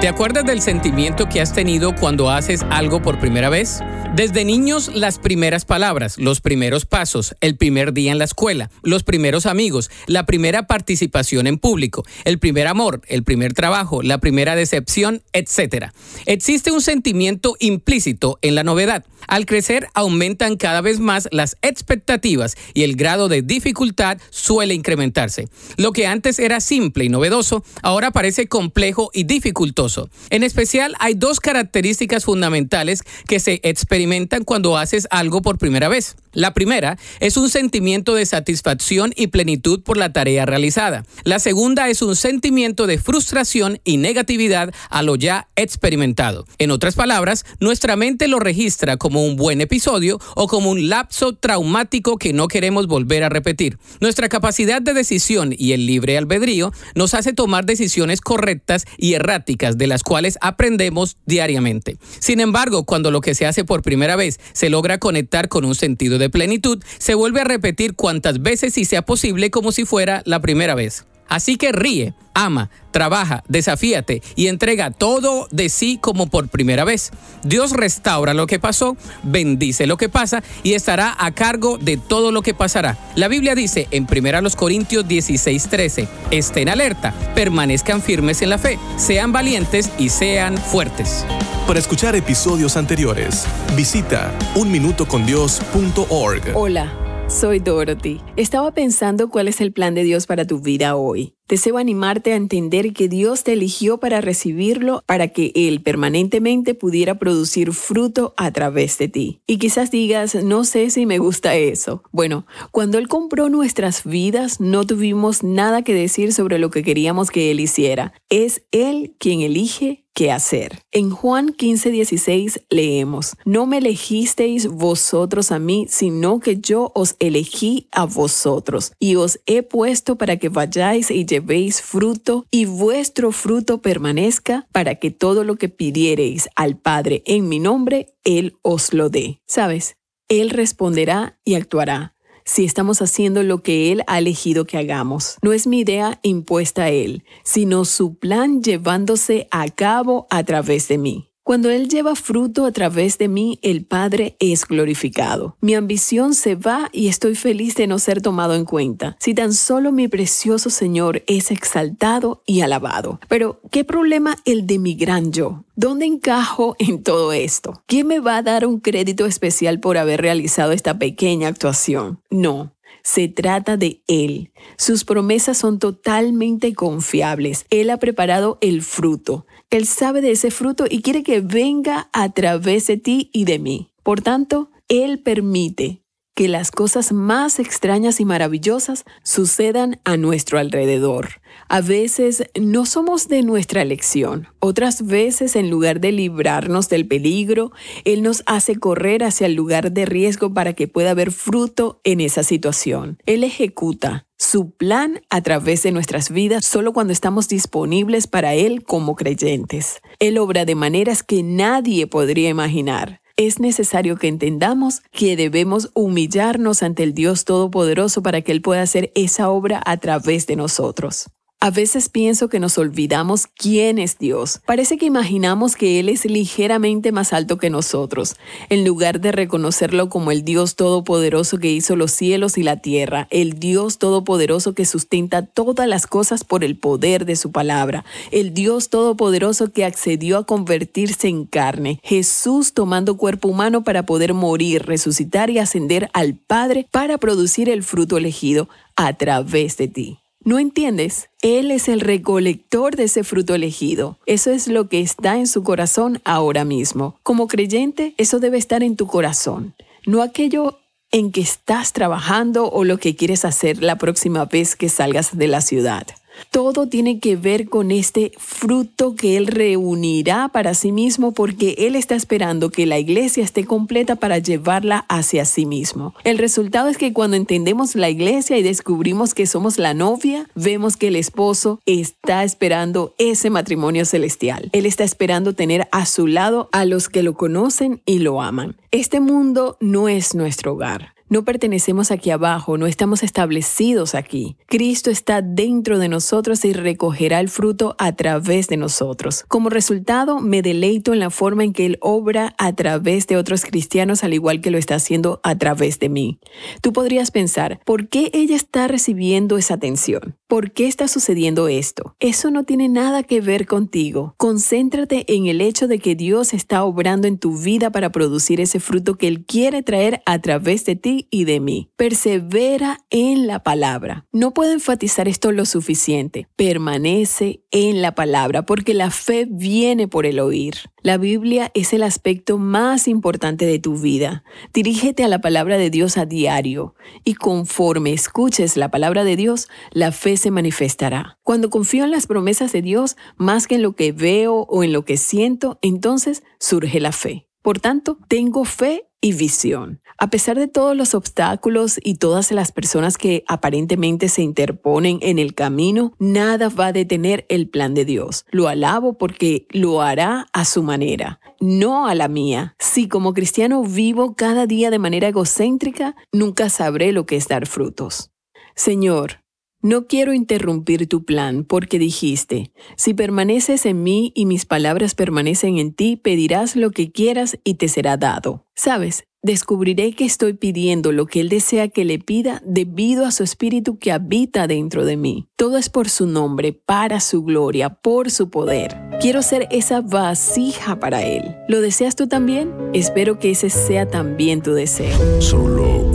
¿Te 0.00 0.08
acuerdas 0.08 0.44
del 0.44 0.60
sentimiento 0.60 1.28
que 1.28 1.40
has 1.40 1.52
tenido 1.52 1.94
cuando 1.94 2.30
haces 2.30 2.64
algo 2.70 3.02
por 3.02 3.20
primera 3.20 3.50
vez? 3.50 3.82
Desde 4.14 4.44
niños, 4.44 4.90
las 4.94 5.18
primeras 5.18 5.64
palabras, 5.64 6.18
los 6.18 6.42
primeros 6.42 6.84
pasos, 6.84 7.34
el 7.40 7.56
primer 7.56 7.94
día 7.94 8.12
en 8.12 8.18
la 8.18 8.26
escuela, 8.26 8.70
los 8.82 9.04
primeros 9.04 9.46
amigos, 9.46 9.90
la 10.06 10.26
primera 10.26 10.66
participación 10.66 11.46
en 11.46 11.56
público, 11.56 12.04
el 12.26 12.38
primer 12.38 12.66
amor, 12.66 13.00
el 13.06 13.24
primer 13.24 13.54
trabajo, 13.54 14.02
la 14.02 14.18
primera 14.18 14.54
decepción, 14.54 15.22
etc. 15.32 15.86
Existe 16.26 16.70
un 16.70 16.82
sentimiento 16.82 17.56
implícito 17.58 18.38
en 18.42 18.54
la 18.54 18.64
novedad. 18.64 19.06
Al 19.28 19.46
crecer, 19.46 19.88
aumentan 19.94 20.58
cada 20.58 20.82
vez 20.82 21.00
más 21.00 21.28
las 21.32 21.56
expectativas 21.62 22.56
y 22.74 22.82
el 22.82 22.96
grado 22.96 23.28
de 23.28 23.40
dificultad 23.40 24.18
suele 24.28 24.74
incrementarse. 24.74 25.48
Lo 25.78 25.92
que 25.92 26.06
antes 26.06 26.38
era 26.38 26.60
simple 26.60 27.04
y 27.04 27.08
novedoso, 27.08 27.64
ahora 27.82 28.10
parece 28.10 28.46
complejo 28.46 29.10
y 29.14 29.24
dificultoso. 29.24 30.10
En 30.28 30.42
especial, 30.42 30.96
hay 30.98 31.14
dos 31.14 31.40
características 31.40 32.26
fundamentales 32.26 33.04
que 33.26 33.40
se 33.40 33.60
experimentan 33.62 34.01
cuando 34.44 34.76
haces 34.76 35.06
algo 35.10 35.42
por 35.42 35.58
primera 35.58 35.88
vez. 35.88 36.16
La 36.32 36.54
primera 36.54 36.98
es 37.20 37.36
un 37.36 37.50
sentimiento 37.50 38.14
de 38.14 38.24
satisfacción 38.24 39.12
y 39.16 39.26
plenitud 39.26 39.82
por 39.82 39.98
la 39.98 40.12
tarea 40.12 40.46
realizada. 40.46 41.04
La 41.24 41.38
segunda 41.38 41.88
es 41.88 42.00
un 42.00 42.16
sentimiento 42.16 42.86
de 42.86 42.98
frustración 42.98 43.80
y 43.84 43.98
negatividad 43.98 44.72
a 44.88 45.02
lo 45.02 45.16
ya 45.16 45.48
experimentado. 45.56 46.46
En 46.58 46.70
otras 46.70 46.94
palabras, 46.94 47.44
nuestra 47.60 47.96
mente 47.96 48.28
lo 48.28 48.38
registra 48.38 48.96
como 48.96 49.26
un 49.26 49.36
buen 49.36 49.60
episodio 49.60 50.18
o 50.34 50.46
como 50.46 50.70
un 50.70 50.88
lapso 50.88 51.34
traumático 51.34 52.16
que 52.16 52.32
no 52.32 52.48
queremos 52.48 52.86
volver 52.86 53.24
a 53.24 53.28
repetir. 53.28 53.78
Nuestra 54.00 54.30
capacidad 54.30 54.80
de 54.80 54.94
decisión 54.94 55.54
y 55.56 55.72
el 55.72 55.86
libre 55.86 56.16
albedrío 56.16 56.72
nos 56.94 57.12
hace 57.12 57.34
tomar 57.34 57.66
decisiones 57.66 58.22
correctas 58.22 58.86
y 58.96 59.14
erráticas 59.14 59.76
de 59.76 59.86
las 59.86 60.02
cuales 60.02 60.38
aprendemos 60.40 61.18
diariamente. 61.26 61.98
Sin 62.20 62.40
embargo, 62.40 62.84
cuando 62.84 63.10
lo 63.10 63.20
que 63.20 63.34
se 63.34 63.44
hace 63.44 63.64
por 63.64 63.82
primera 63.82 63.91
vez 64.16 64.40
se 64.52 64.70
logra 64.70 64.98
conectar 64.98 65.48
con 65.48 65.64
un 65.64 65.74
sentido 65.74 66.18
de 66.18 66.30
plenitud, 66.30 66.82
se 66.98 67.14
vuelve 67.14 67.40
a 67.40 67.44
repetir 67.44 67.94
cuantas 67.94 68.42
veces 68.42 68.76
y 68.78 68.84
sea 68.84 69.02
posible 69.02 69.50
como 69.50 69.72
si 69.72 69.84
fuera 69.84 70.22
la 70.24 70.40
primera 70.40 70.74
vez. 70.74 71.04
Así 71.32 71.56
que 71.56 71.72
ríe, 71.72 72.12
ama, 72.34 72.68
trabaja, 72.90 73.42
desafíate 73.48 74.20
y 74.36 74.48
entrega 74.48 74.90
todo 74.90 75.48
de 75.50 75.70
sí 75.70 75.96
como 75.98 76.26
por 76.26 76.48
primera 76.48 76.84
vez. 76.84 77.10
Dios 77.42 77.72
restaura 77.72 78.34
lo 78.34 78.46
que 78.46 78.58
pasó, 78.58 78.98
bendice 79.22 79.86
lo 79.86 79.96
que 79.96 80.10
pasa 80.10 80.42
y 80.62 80.74
estará 80.74 81.16
a 81.18 81.30
cargo 81.30 81.78
de 81.78 81.96
todo 81.96 82.32
lo 82.32 82.42
que 82.42 82.52
pasará. 82.52 82.98
La 83.14 83.28
Biblia 83.28 83.54
dice 83.54 83.88
en 83.92 84.06
1 84.06 84.50
Corintios 84.56 85.06
16:13, 85.08 86.06
estén 86.30 86.68
alerta, 86.68 87.14
permanezcan 87.34 88.02
firmes 88.02 88.42
en 88.42 88.50
la 88.50 88.58
fe, 88.58 88.78
sean 88.98 89.32
valientes 89.32 89.90
y 89.98 90.10
sean 90.10 90.58
fuertes. 90.58 91.24
Para 91.66 91.78
escuchar 91.78 92.14
episodios 92.14 92.76
anteriores, 92.76 93.46
visita 93.74 94.30
unminutocondios.org. 94.54 96.52
Hola. 96.54 97.11
Soy 97.28 97.60
Dorothy. 97.60 98.20
Estaba 98.36 98.72
pensando 98.72 99.30
cuál 99.30 99.48
es 99.48 99.60
el 99.60 99.72
plan 99.72 99.94
de 99.94 100.04
Dios 100.04 100.26
para 100.26 100.46
tu 100.46 100.60
vida 100.60 100.96
hoy. 100.96 101.34
Deseo 101.48 101.76
animarte 101.78 102.32
a 102.32 102.36
entender 102.36 102.92
que 102.92 103.08
Dios 103.08 103.44
te 103.44 103.52
eligió 103.52 103.98
para 103.98 104.20
recibirlo, 104.20 105.02
para 105.06 105.28
que 105.28 105.52
Él 105.54 105.82
permanentemente 105.82 106.74
pudiera 106.74 107.18
producir 107.18 107.72
fruto 107.72 108.32
a 108.36 108.50
través 108.52 108.96
de 108.98 109.08
ti. 109.08 109.40
Y 109.46 109.58
quizás 109.58 109.90
digas, 109.90 110.34
no 110.34 110.64
sé 110.64 110.90
si 110.90 111.04
me 111.04 111.18
gusta 111.18 111.54
eso. 111.56 112.02
Bueno, 112.10 112.46
cuando 112.70 112.98
Él 112.98 113.08
compró 113.08 113.48
nuestras 113.48 114.04
vidas, 114.04 114.60
no 114.60 114.86
tuvimos 114.86 115.42
nada 115.42 115.82
que 115.82 115.94
decir 115.94 116.32
sobre 116.32 116.58
lo 116.58 116.70
que 116.70 116.82
queríamos 116.82 117.30
que 117.30 117.50
Él 117.50 117.60
hiciera. 117.60 118.12
Es 118.30 118.62
Él 118.70 119.14
quien 119.18 119.40
elige 119.40 120.01
qué 120.14 120.30
hacer. 120.30 120.82
En 120.90 121.10
Juan 121.10 121.54
15:16 121.54 122.62
leemos, 122.70 123.36
No 123.44 123.66
me 123.66 123.78
elegisteis 123.78 124.66
vosotros 124.66 125.52
a 125.52 125.58
mí, 125.58 125.86
sino 125.88 126.40
que 126.40 126.58
yo 126.58 126.92
os 126.94 127.16
elegí 127.18 127.88
a 127.92 128.04
vosotros, 128.04 128.92
y 128.98 129.16
os 129.16 129.40
he 129.46 129.62
puesto 129.62 130.16
para 130.16 130.36
que 130.36 130.48
vayáis 130.48 131.10
y 131.10 131.24
llevéis 131.24 131.82
fruto, 131.82 132.46
y 132.50 132.64
vuestro 132.66 133.32
fruto 133.32 133.80
permanezca, 133.80 134.66
para 134.72 134.96
que 134.96 135.10
todo 135.10 135.44
lo 135.44 135.56
que 135.56 135.68
pidiereis 135.68 136.48
al 136.56 136.76
Padre 136.76 137.22
en 137.26 137.48
mi 137.48 137.58
nombre, 137.58 138.14
Él 138.24 138.56
os 138.62 138.92
lo 138.92 139.08
dé. 139.08 139.40
¿Sabes? 139.46 139.96
Él 140.28 140.50
responderá 140.50 141.38
y 141.44 141.54
actuará 141.54 142.11
si 142.44 142.64
estamos 142.64 143.02
haciendo 143.02 143.42
lo 143.42 143.62
que 143.62 143.92
Él 143.92 144.02
ha 144.06 144.18
elegido 144.18 144.64
que 144.64 144.78
hagamos. 144.78 145.36
No 145.42 145.52
es 145.52 145.66
mi 145.66 145.80
idea 145.80 146.18
impuesta 146.22 146.84
a 146.84 146.90
Él, 146.90 147.24
sino 147.44 147.84
su 147.84 148.14
plan 148.14 148.62
llevándose 148.62 149.48
a 149.50 149.68
cabo 149.68 150.26
a 150.30 150.44
través 150.44 150.88
de 150.88 150.98
mí. 150.98 151.31
Cuando 151.52 151.68
Él 151.68 151.90
lleva 151.90 152.14
fruto 152.14 152.64
a 152.64 152.72
través 152.72 153.18
de 153.18 153.28
mí, 153.28 153.58
el 153.60 153.84
Padre 153.84 154.36
es 154.38 154.64
glorificado. 154.64 155.58
Mi 155.60 155.74
ambición 155.74 156.32
se 156.32 156.54
va 156.54 156.88
y 156.92 157.08
estoy 157.08 157.34
feliz 157.34 157.74
de 157.74 157.86
no 157.86 157.98
ser 157.98 158.22
tomado 158.22 158.54
en 158.54 158.64
cuenta, 158.64 159.18
si 159.20 159.34
tan 159.34 159.52
solo 159.52 159.92
mi 159.92 160.08
precioso 160.08 160.70
Señor 160.70 161.22
es 161.26 161.50
exaltado 161.50 162.42
y 162.46 162.62
alabado. 162.62 163.20
Pero, 163.28 163.60
¿qué 163.70 163.84
problema 163.84 164.38
el 164.46 164.66
de 164.66 164.78
mi 164.78 164.94
gran 164.94 165.30
yo? 165.30 165.66
¿Dónde 165.76 166.06
encajo 166.06 166.74
en 166.78 167.02
todo 167.02 167.34
esto? 167.34 167.82
¿Quién 167.84 168.06
me 168.06 168.20
va 168.20 168.38
a 168.38 168.42
dar 168.42 168.64
un 168.64 168.80
crédito 168.80 169.26
especial 169.26 169.78
por 169.78 169.98
haber 169.98 170.22
realizado 170.22 170.72
esta 170.72 170.98
pequeña 170.98 171.48
actuación? 171.48 172.18
No, 172.30 172.72
se 173.02 173.28
trata 173.28 173.76
de 173.76 174.02
Él. 174.06 174.52
Sus 174.78 175.04
promesas 175.04 175.58
son 175.58 175.78
totalmente 175.78 176.72
confiables. 176.72 177.66
Él 177.70 177.90
ha 177.90 177.98
preparado 177.98 178.58
el 178.60 178.82
fruto. 178.82 179.44
Él 179.72 179.86
sabe 179.86 180.20
de 180.20 180.32
ese 180.32 180.50
fruto 180.50 180.84
y 180.88 181.00
quiere 181.00 181.22
que 181.22 181.40
venga 181.40 182.10
a 182.12 182.28
través 182.28 182.88
de 182.88 182.98
ti 182.98 183.30
y 183.32 183.46
de 183.46 183.58
mí. 183.58 183.88
Por 184.02 184.20
tanto, 184.20 184.70
Él 184.88 185.20
permite 185.20 186.01
que 186.34 186.48
las 186.48 186.70
cosas 186.70 187.12
más 187.12 187.58
extrañas 187.58 188.20
y 188.20 188.24
maravillosas 188.24 189.04
sucedan 189.22 190.00
a 190.04 190.16
nuestro 190.16 190.58
alrededor. 190.58 191.42
A 191.68 191.80
veces 191.80 192.44
no 192.58 192.86
somos 192.86 193.28
de 193.28 193.42
nuestra 193.42 193.82
elección. 193.82 194.48
Otras 194.58 195.06
veces, 195.06 195.56
en 195.56 195.70
lugar 195.70 196.00
de 196.00 196.12
librarnos 196.12 196.88
del 196.88 197.06
peligro, 197.06 197.72
Él 198.04 198.22
nos 198.22 198.42
hace 198.46 198.76
correr 198.76 199.24
hacia 199.24 199.46
el 199.46 199.54
lugar 199.54 199.92
de 199.92 200.06
riesgo 200.06 200.52
para 200.52 200.72
que 200.72 200.88
pueda 200.88 201.10
haber 201.10 201.32
fruto 201.32 202.00
en 202.04 202.20
esa 202.20 202.42
situación. 202.42 203.18
Él 203.26 203.44
ejecuta 203.44 204.26
su 204.38 204.70
plan 204.70 205.20
a 205.30 205.40
través 205.40 205.82
de 205.82 205.92
nuestras 205.92 206.30
vidas 206.30 206.64
solo 206.64 206.92
cuando 206.92 207.12
estamos 207.12 207.48
disponibles 207.48 208.26
para 208.26 208.54
Él 208.54 208.82
como 208.82 209.14
creyentes. 209.14 210.00
Él 210.18 210.38
obra 210.38 210.64
de 210.64 210.74
maneras 210.74 211.22
que 211.22 211.42
nadie 211.42 212.06
podría 212.06 212.48
imaginar. 212.48 213.21
Es 213.36 213.58
necesario 213.58 214.16
que 214.16 214.28
entendamos 214.28 215.02
que 215.10 215.36
debemos 215.36 215.90
humillarnos 215.94 216.82
ante 216.82 217.02
el 217.02 217.14
Dios 217.14 217.44
Todopoderoso 217.44 218.22
para 218.22 218.42
que 218.42 218.52
Él 218.52 218.62
pueda 218.62 218.82
hacer 218.82 219.10
esa 219.14 219.48
obra 219.50 219.82
a 219.84 219.96
través 219.96 220.46
de 220.46 220.56
nosotros. 220.56 221.30
A 221.64 221.70
veces 221.70 222.08
pienso 222.08 222.48
que 222.48 222.58
nos 222.58 222.76
olvidamos 222.76 223.46
quién 223.46 224.00
es 224.00 224.18
Dios. 224.18 224.60
Parece 224.66 224.98
que 224.98 225.06
imaginamos 225.06 225.76
que 225.76 226.00
Él 226.00 226.08
es 226.08 226.24
ligeramente 226.24 227.12
más 227.12 227.32
alto 227.32 227.56
que 227.56 227.70
nosotros, 227.70 228.34
en 228.68 228.84
lugar 228.84 229.20
de 229.20 229.30
reconocerlo 229.30 230.08
como 230.08 230.32
el 230.32 230.42
Dios 230.42 230.74
todopoderoso 230.74 231.58
que 231.58 231.70
hizo 231.70 231.94
los 231.94 232.10
cielos 232.10 232.58
y 232.58 232.64
la 232.64 232.78
tierra, 232.78 233.28
el 233.30 233.60
Dios 233.60 233.98
todopoderoso 233.98 234.74
que 234.74 234.84
sustenta 234.84 235.46
todas 235.46 235.86
las 235.86 236.08
cosas 236.08 236.42
por 236.42 236.64
el 236.64 236.76
poder 236.76 237.26
de 237.26 237.36
su 237.36 237.52
palabra, 237.52 238.04
el 238.32 238.54
Dios 238.54 238.88
todopoderoso 238.88 239.70
que 239.70 239.84
accedió 239.84 240.38
a 240.38 240.46
convertirse 240.46 241.28
en 241.28 241.44
carne, 241.44 242.00
Jesús 242.02 242.72
tomando 242.72 243.16
cuerpo 243.16 243.46
humano 243.46 243.84
para 243.84 244.04
poder 244.04 244.34
morir, 244.34 244.82
resucitar 244.84 245.48
y 245.48 245.60
ascender 245.60 246.10
al 246.12 246.34
Padre 246.34 246.88
para 246.90 247.18
producir 247.18 247.68
el 247.68 247.84
fruto 247.84 248.18
elegido 248.18 248.68
a 248.96 249.12
través 249.12 249.76
de 249.76 249.86
ti. 249.86 250.21
¿No 250.44 250.58
entiendes? 250.58 251.30
Él 251.40 251.70
es 251.70 251.88
el 251.88 252.00
recolector 252.00 252.96
de 252.96 253.04
ese 253.04 253.22
fruto 253.22 253.54
elegido. 253.54 254.18
Eso 254.26 254.50
es 254.50 254.66
lo 254.66 254.88
que 254.88 255.00
está 255.00 255.36
en 255.36 255.46
su 255.46 255.62
corazón 255.62 256.20
ahora 256.24 256.64
mismo. 256.64 257.16
Como 257.22 257.46
creyente, 257.46 258.14
eso 258.18 258.40
debe 258.40 258.58
estar 258.58 258.82
en 258.82 258.96
tu 258.96 259.06
corazón, 259.06 259.74
no 260.06 260.22
aquello 260.22 260.78
en 261.12 261.30
que 261.30 261.42
estás 261.42 261.92
trabajando 261.92 262.70
o 262.70 262.84
lo 262.84 262.98
que 262.98 263.14
quieres 263.14 263.44
hacer 263.44 263.82
la 263.82 263.98
próxima 263.98 264.46
vez 264.46 264.74
que 264.74 264.88
salgas 264.88 265.36
de 265.36 265.46
la 265.46 265.60
ciudad. 265.60 266.06
Todo 266.50 266.86
tiene 266.86 267.18
que 267.18 267.36
ver 267.36 267.68
con 267.68 267.90
este 267.90 268.32
fruto 268.38 269.14
que 269.14 269.36
Él 269.36 269.46
reunirá 269.46 270.48
para 270.48 270.74
sí 270.74 270.92
mismo 270.92 271.32
porque 271.32 271.74
Él 271.78 271.96
está 271.96 272.14
esperando 272.14 272.70
que 272.70 272.86
la 272.86 272.98
iglesia 272.98 273.44
esté 273.44 273.64
completa 273.64 274.16
para 274.16 274.38
llevarla 274.38 275.04
hacia 275.08 275.44
sí 275.44 275.66
mismo. 275.66 276.14
El 276.24 276.38
resultado 276.38 276.88
es 276.88 276.98
que 276.98 277.12
cuando 277.12 277.36
entendemos 277.36 277.94
la 277.94 278.10
iglesia 278.10 278.58
y 278.58 278.62
descubrimos 278.62 279.34
que 279.34 279.46
somos 279.46 279.78
la 279.78 279.94
novia, 279.94 280.48
vemos 280.54 280.96
que 280.96 281.08
el 281.08 281.16
esposo 281.16 281.80
está 281.86 282.44
esperando 282.44 283.14
ese 283.18 283.50
matrimonio 283.50 284.04
celestial. 284.04 284.70
Él 284.72 284.86
está 284.86 285.04
esperando 285.04 285.54
tener 285.54 285.88
a 285.92 286.06
su 286.06 286.26
lado 286.26 286.68
a 286.72 286.84
los 286.84 287.08
que 287.08 287.22
lo 287.22 287.34
conocen 287.34 288.02
y 288.06 288.18
lo 288.18 288.42
aman. 288.42 288.76
Este 288.90 289.20
mundo 289.20 289.76
no 289.80 290.08
es 290.08 290.34
nuestro 290.34 290.72
hogar. 290.74 291.14
No 291.32 291.46
pertenecemos 291.46 292.10
aquí 292.10 292.28
abajo, 292.28 292.76
no 292.76 292.86
estamos 292.86 293.22
establecidos 293.22 294.14
aquí. 294.14 294.58
Cristo 294.66 295.10
está 295.10 295.40
dentro 295.40 295.98
de 295.98 296.10
nosotros 296.10 296.62
y 296.66 296.74
recogerá 296.74 297.40
el 297.40 297.48
fruto 297.48 297.96
a 297.98 298.12
través 298.12 298.68
de 298.68 298.76
nosotros. 298.76 299.46
Como 299.48 299.70
resultado, 299.70 300.40
me 300.40 300.60
deleito 300.60 301.14
en 301.14 301.20
la 301.20 301.30
forma 301.30 301.64
en 301.64 301.72
que 301.72 301.86
Él 301.86 301.96
obra 302.02 302.54
a 302.58 302.74
través 302.74 303.28
de 303.28 303.38
otros 303.38 303.64
cristianos, 303.64 304.24
al 304.24 304.34
igual 304.34 304.60
que 304.60 304.70
lo 304.70 304.76
está 304.76 304.96
haciendo 304.96 305.40
a 305.42 305.56
través 305.56 305.98
de 306.00 306.10
mí. 306.10 306.38
Tú 306.82 306.92
podrías 306.92 307.30
pensar, 307.30 307.80
¿por 307.86 308.10
qué 308.10 308.30
ella 308.34 308.54
está 308.54 308.86
recibiendo 308.86 309.56
esa 309.56 309.72
atención? 309.72 310.36
¿Por 310.48 310.72
qué 310.72 310.86
está 310.86 311.08
sucediendo 311.08 311.66
esto? 311.68 312.14
Eso 312.20 312.50
no 312.50 312.64
tiene 312.64 312.90
nada 312.90 313.22
que 313.22 313.40
ver 313.40 313.64
contigo. 313.64 314.34
Concéntrate 314.36 315.24
en 315.34 315.46
el 315.46 315.62
hecho 315.62 315.88
de 315.88 315.98
que 315.98 316.14
Dios 316.14 316.52
está 316.52 316.84
obrando 316.84 317.26
en 317.26 317.38
tu 317.38 317.56
vida 317.56 317.90
para 317.90 318.12
producir 318.12 318.60
ese 318.60 318.80
fruto 318.80 319.14
que 319.14 319.28
Él 319.28 319.46
quiere 319.46 319.82
traer 319.82 320.20
a 320.26 320.38
través 320.38 320.84
de 320.84 320.94
ti 320.94 321.21
y 321.30 321.44
de 321.44 321.60
mí. 321.60 321.90
Persevera 321.96 323.00
en 323.10 323.46
la 323.46 323.62
palabra. 323.62 324.26
No 324.32 324.54
puedo 324.54 324.72
enfatizar 324.72 325.28
esto 325.28 325.52
lo 325.52 325.66
suficiente. 325.66 326.48
Permanece 326.56 327.62
en 327.70 328.02
la 328.02 328.14
palabra 328.14 328.66
porque 328.66 328.94
la 328.94 329.10
fe 329.10 329.46
viene 329.48 330.08
por 330.08 330.26
el 330.26 330.40
oír. 330.40 330.74
La 331.02 331.18
Biblia 331.18 331.70
es 331.74 331.92
el 331.92 332.02
aspecto 332.02 332.58
más 332.58 333.08
importante 333.08 333.66
de 333.66 333.78
tu 333.78 333.96
vida. 333.96 334.44
Dirígete 334.72 335.24
a 335.24 335.28
la 335.28 335.40
palabra 335.40 335.76
de 335.76 335.90
Dios 335.90 336.16
a 336.16 336.26
diario 336.26 336.94
y 337.24 337.34
conforme 337.34 338.12
escuches 338.12 338.76
la 338.76 338.90
palabra 338.90 339.24
de 339.24 339.36
Dios, 339.36 339.68
la 339.90 340.12
fe 340.12 340.36
se 340.36 340.50
manifestará. 340.50 341.38
Cuando 341.42 341.70
confío 341.70 342.04
en 342.04 342.10
las 342.10 342.26
promesas 342.26 342.72
de 342.72 342.82
Dios 342.82 343.16
más 343.36 343.66
que 343.66 343.76
en 343.76 343.82
lo 343.82 343.96
que 343.96 344.12
veo 344.12 344.66
o 344.68 344.84
en 344.84 344.92
lo 344.92 345.04
que 345.04 345.16
siento, 345.16 345.78
entonces 345.82 346.42
surge 346.58 347.00
la 347.00 347.12
fe. 347.12 347.48
Por 347.62 347.78
tanto, 347.78 348.18
tengo 348.28 348.64
fe 348.64 349.08
y 349.22 349.32
visión. 349.32 350.02
A 350.18 350.28
pesar 350.28 350.58
de 350.58 350.68
todos 350.68 350.94
los 350.94 351.14
obstáculos 351.14 351.98
y 352.02 352.16
todas 352.16 352.52
las 352.52 352.70
personas 352.72 353.16
que 353.16 353.44
aparentemente 353.48 354.28
se 354.28 354.42
interponen 354.42 355.18
en 355.22 355.38
el 355.38 355.54
camino, 355.54 356.12
nada 356.18 356.68
va 356.68 356.88
a 356.88 356.92
detener 356.92 357.46
el 357.48 357.68
plan 357.68 357.94
de 357.94 358.04
Dios. 358.04 358.44
Lo 358.50 358.68
alabo 358.68 359.16
porque 359.16 359.66
lo 359.70 360.02
hará 360.02 360.48
a 360.52 360.64
su 360.64 360.82
manera, 360.82 361.40
no 361.60 362.06
a 362.06 362.14
la 362.14 362.28
mía. 362.28 362.74
Si 362.78 363.08
como 363.08 363.32
cristiano 363.32 363.82
vivo 363.82 364.34
cada 364.34 364.66
día 364.66 364.90
de 364.90 364.98
manera 364.98 365.28
egocéntrica, 365.28 366.14
nunca 366.32 366.68
sabré 366.68 367.12
lo 367.12 367.24
que 367.24 367.36
es 367.36 367.48
dar 367.48 367.66
frutos. 367.66 368.32
Señor, 368.74 369.41
no 369.82 370.06
quiero 370.06 370.32
interrumpir 370.32 371.08
tu 371.08 371.24
plan 371.24 371.64
porque 371.64 371.98
dijiste, 371.98 372.70
si 372.96 373.14
permaneces 373.14 373.84
en 373.84 374.02
mí 374.02 374.32
y 374.34 374.46
mis 374.46 374.64
palabras 374.64 375.14
permanecen 375.16 375.78
en 375.78 375.92
ti, 375.92 376.16
pedirás 376.16 376.76
lo 376.76 376.92
que 376.92 377.10
quieras 377.10 377.58
y 377.64 377.74
te 377.74 377.88
será 377.88 378.16
dado. 378.16 378.64
Sabes, 378.76 379.24
descubriré 379.42 380.12
que 380.12 380.24
estoy 380.24 380.52
pidiendo 380.52 381.10
lo 381.10 381.26
que 381.26 381.40
Él 381.40 381.48
desea 381.48 381.88
que 381.88 382.04
le 382.04 382.20
pida 382.20 382.62
debido 382.64 383.26
a 383.26 383.32
su 383.32 383.42
espíritu 383.42 383.98
que 383.98 384.12
habita 384.12 384.68
dentro 384.68 385.04
de 385.04 385.16
mí. 385.16 385.48
Todo 385.56 385.76
es 385.76 385.90
por 385.90 386.08
su 386.08 386.26
nombre, 386.26 386.72
para 386.72 387.18
su 387.18 387.42
gloria, 387.42 387.90
por 387.90 388.30
su 388.30 388.50
poder. 388.50 388.96
Quiero 389.20 389.42
ser 389.42 389.66
esa 389.72 390.00
vasija 390.00 391.00
para 391.00 391.22
Él. 391.24 391.56
¿Lo 391.68 391.80
deseas 391.80 392.14
tú 392.14 392.28
también? 392.28 392.72
Espero 392.92 393.40
que 393.40 393.50
ese 393.50 393.68
sea 393.68 394.08
también 394.08 394.62
tu 394.62 394.72
deseo. 394.74 395.40
Solo 395.40 396.11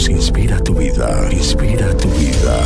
inspira 0.00 0.58
tu 0.58 0.74
vida, 0.74 1.28
inspira 1.30 1.94
tu 1.96 2.08
vida. 2.08 2.58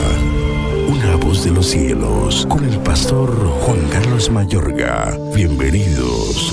Una 0.89 1.17
voz 1.17 1.45
de 1.45 1.51
los 1.51 1.67
cielos, 1.67 2.47
con 2.49 2.65
el 2.65 2.79
pastor 2.79 3.35
Juan 3.63 3.81
Carlos 3.91 4.31
Mayorga. 4.31 5.19
Bienvenidos. 5.35 6.53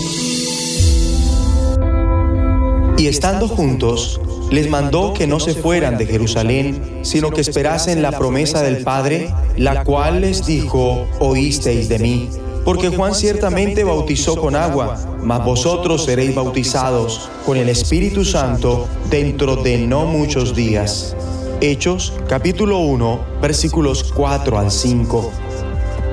Y 2.98 3.06
estando 3.06 3.48
juntos, 3.48 4.20
les 4.52 4.68
mandó 4.68 5.14
que 5.14 5.28
no 5.28 5.40
se 5.40 5.54
fueran 5.54 5.98
de 6.00 6.08
Jerusalén, 6.08 7.00
sino 7.04 7.30
que 7.30 7.42
esperasen 7.42 8.02
la 8.02 8.12
promesa 8.12 8.64
del 8.64 8.84
Padre, 8.84 9.32
la 9.56 9.84
cual 9.84 10.22
les 10.22 10.44
dijo, 10.46 11.06
oísteis 11.20 11.88
de 11.88 12.00
mí. 12.00 12.30
Porque 12.64 12.90
Juan 12.90 13.14
ciertamente 13.14 13.84
bautizó 13.84 14.38
con 14.38 14.56
agua, 14.56 14.98
mas 15.22 15.44
vosotros 15.44 16.06
seréis 16.06 16.34
bautizados 16.34 17.30
con 17.46 17.58
el 17.58 17.68
Espíritu 17.68 18.24
Santo 18.24 18.88
dentro 19.10 19.58
de 19.58 19.80
no 19.80 20.06
muchos 20.06 20.56
días. 20.56 21.16
Hechos 21.60 22.14
capítulo 22.28 22.80
1 22.80 23.20
versículos 23.42 24.04
4 24.14 24.58
al 24.58 24.72
5. 24.72 25.32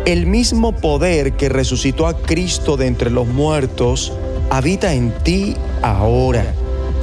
El 0.07 0.27
mismo 0.27 0.73
poder 0.73 1.35
que 1.35 1.49
resucitó 1.49 2.09
a 2.09 2.17
Cristo 2.17 2.77
de 2.77 2.89
entre 2.89 3.11
los 3.11 3.29
muertos 3.29 4.13
habita 4.51 4.93
en 4.93 5.13
ti 5.23 5.55
ahora. 5.83 6.55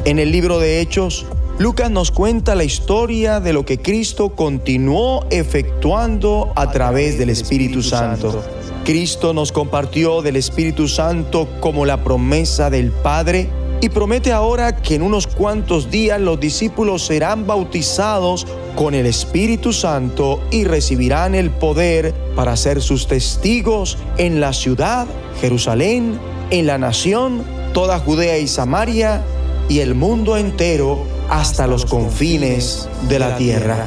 En 0.04 0.20
el 0.20 0.32
libro 0.32 0.60
de 0.60 0.82
Hechos, 0.82 1.26
Lucas 1.58 1.90
nos 1.90 2.12
cuenta 2.12 2.54
la 2.54 2.66
historia 2.66 3.40
de 3.40 3.54
lo 3.54 3.66
que 3.66 3.80
Cristo 3.80 4.30
continuó 4.30 5.26
efectuando 5.30 6.52
a 6.56 6.70
través 6.72 7.18
del 7.18 7.30
Espíritu 7.30 7.82
Santo. 7.82 8.44
Cristo 8.88 9.34
nos 9.34 9.52
compartió 9.52 10.22
del 10.22 10.38
Espíritu 10.38 10.88
Santo 10.88 11.50
como 11.60 11.86
la 11.86 12.06
promesa 12.06 12.70
del 12.70 12.94
Padre 12.94 13.50
y 13.82 13.90
promete 13.90 14.32
ahora 14.32 14.78
que 14.78 14.96
en 14.96 15.02
unos 15.02 15.28
cuantos 15.28 15.92
días 15.92 16.22
los 16.22 16.40
discípulos 16.40 17.06
serán 17.06 17.46
bautizados 17.46 18.48
con 18.78 18.94
el 18.94 19.06
Espíritu 19.06 19.74
Santo 19.74 20.42
y 20.52 20.64
recibirán 20.64 21.36
el 21.36 21.50
poder 21.50 22.14
para 22.34 22.56
ser 22.56 22.82
sus 22.82 23.08
testigos 23.08 23.98
en 24.18 24.40
la 24.40 24.54
ciudad, 24.54 25.06
Jerusalén, 25.42 26.18
en 26.50 26.66
la 26.66 26.78
nación, 26.78 27.44
toda 27.74 28.00
Judea 28.00 28.38
y 28.38 28.48
Samaria 28.48 29.22
y 29.68 29.80
el 29.80 29.96
mundo 29.96 30.38
entero 30.38 31.04
hasta 31.30 31.68
los 31.68 31.86
confines 31.86 32.88
de 33.10 33.20
la 33.20 33.36
tierra. 33.36 33.86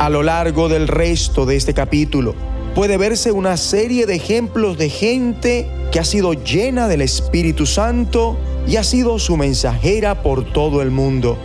A 0.00 0.10
lo 0.10 0.24
largo 0.24 0.68
del 0.68 0.88
resto 0.88 1.46
de 1.46 1.54
este 1.54 1.74
capítulo 1.74 2.34
puede 2.74 2.96
verse 2.96 3.32
una 3.32 3.56
serie 3.56 4.06
de 4.06 4.14
ejemplos 4.14 4.78
de 4.78 4.88
gente 4.88 5.68
que 5.90 6.00
ha 6.00 6.04
sido 6.04 6.32
llena 6.32 6.88
del 6.88 7.02
Espíritu 7.02 7.66
Santo 7.66 8.38
y 8.66 8.76
ha 8.76 8.84
sido 8.84 9.18
su 9.18 9.36
mensajera 9.36 10.22
por 10.22 10.52
todo 10.52 10.80
el 10.80 10.90
mundo. 10.90 11.36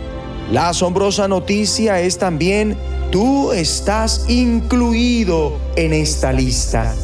La 0.50 0.70
asombrosa 0.70 1.28
noticia 1.28 2.00
es 2.00 2.16
también, 2.16 2.76
tú 3.10 3.52
estás 3.52 4.24
incluido 4.28 5.58
en 5.76 5.92
esta 5.92 6.32
lista. 6.32 6.94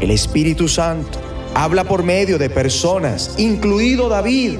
El 0.00 0.10
Espíritu 0.10 0.68
Santo 0.68 1.20
habla 1.54 1.84
por 1.84 2.02
medio 2.02 2.38
de 2.38 2.50
personas, 2.50 3.34
incluido 3.38 4.08
David, 4.08 4.58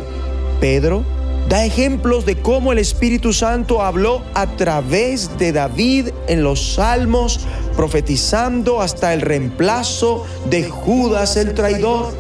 Pedro, 0.61 1.03
da 1.49 1.65
ejemplos 1.65 2.27
de 2.27 2.41
cómo 2.41 2.73
el 2.73 2.79
Espíritu 2.79 3.33
Santo 3.33 3.83
habló 3.83 4.23
a 4.35 4.47
través 4.57 5.37
de 5.39 5.53
David 5.53 6.11
en 6.29 6.43
los 6.43 6.75
salmos, 6.75 7.41
profetizando 7.79 8.81
hasta 8.81 9.15
el 9.15 9.21
reemplazo 9.21 10.27
de 10.51 10.65
Judas 10.65 11.37
el 11.37 11.55
traidor. 11.55 12.13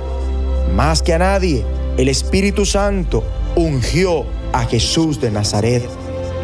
Más 0.77 1.03
que 1.03 1.15
a 1.15 1.19
nadie, 1.19 1.65
el 1.97 2.09
Espíritu 2.09 2.65
Santo 2.65 3.25
ungió 3.57 4.25
a 4.53 4.67
Jesús 4.67 5.21
de 5.21 5.33
Nazaret. 5.33 5.83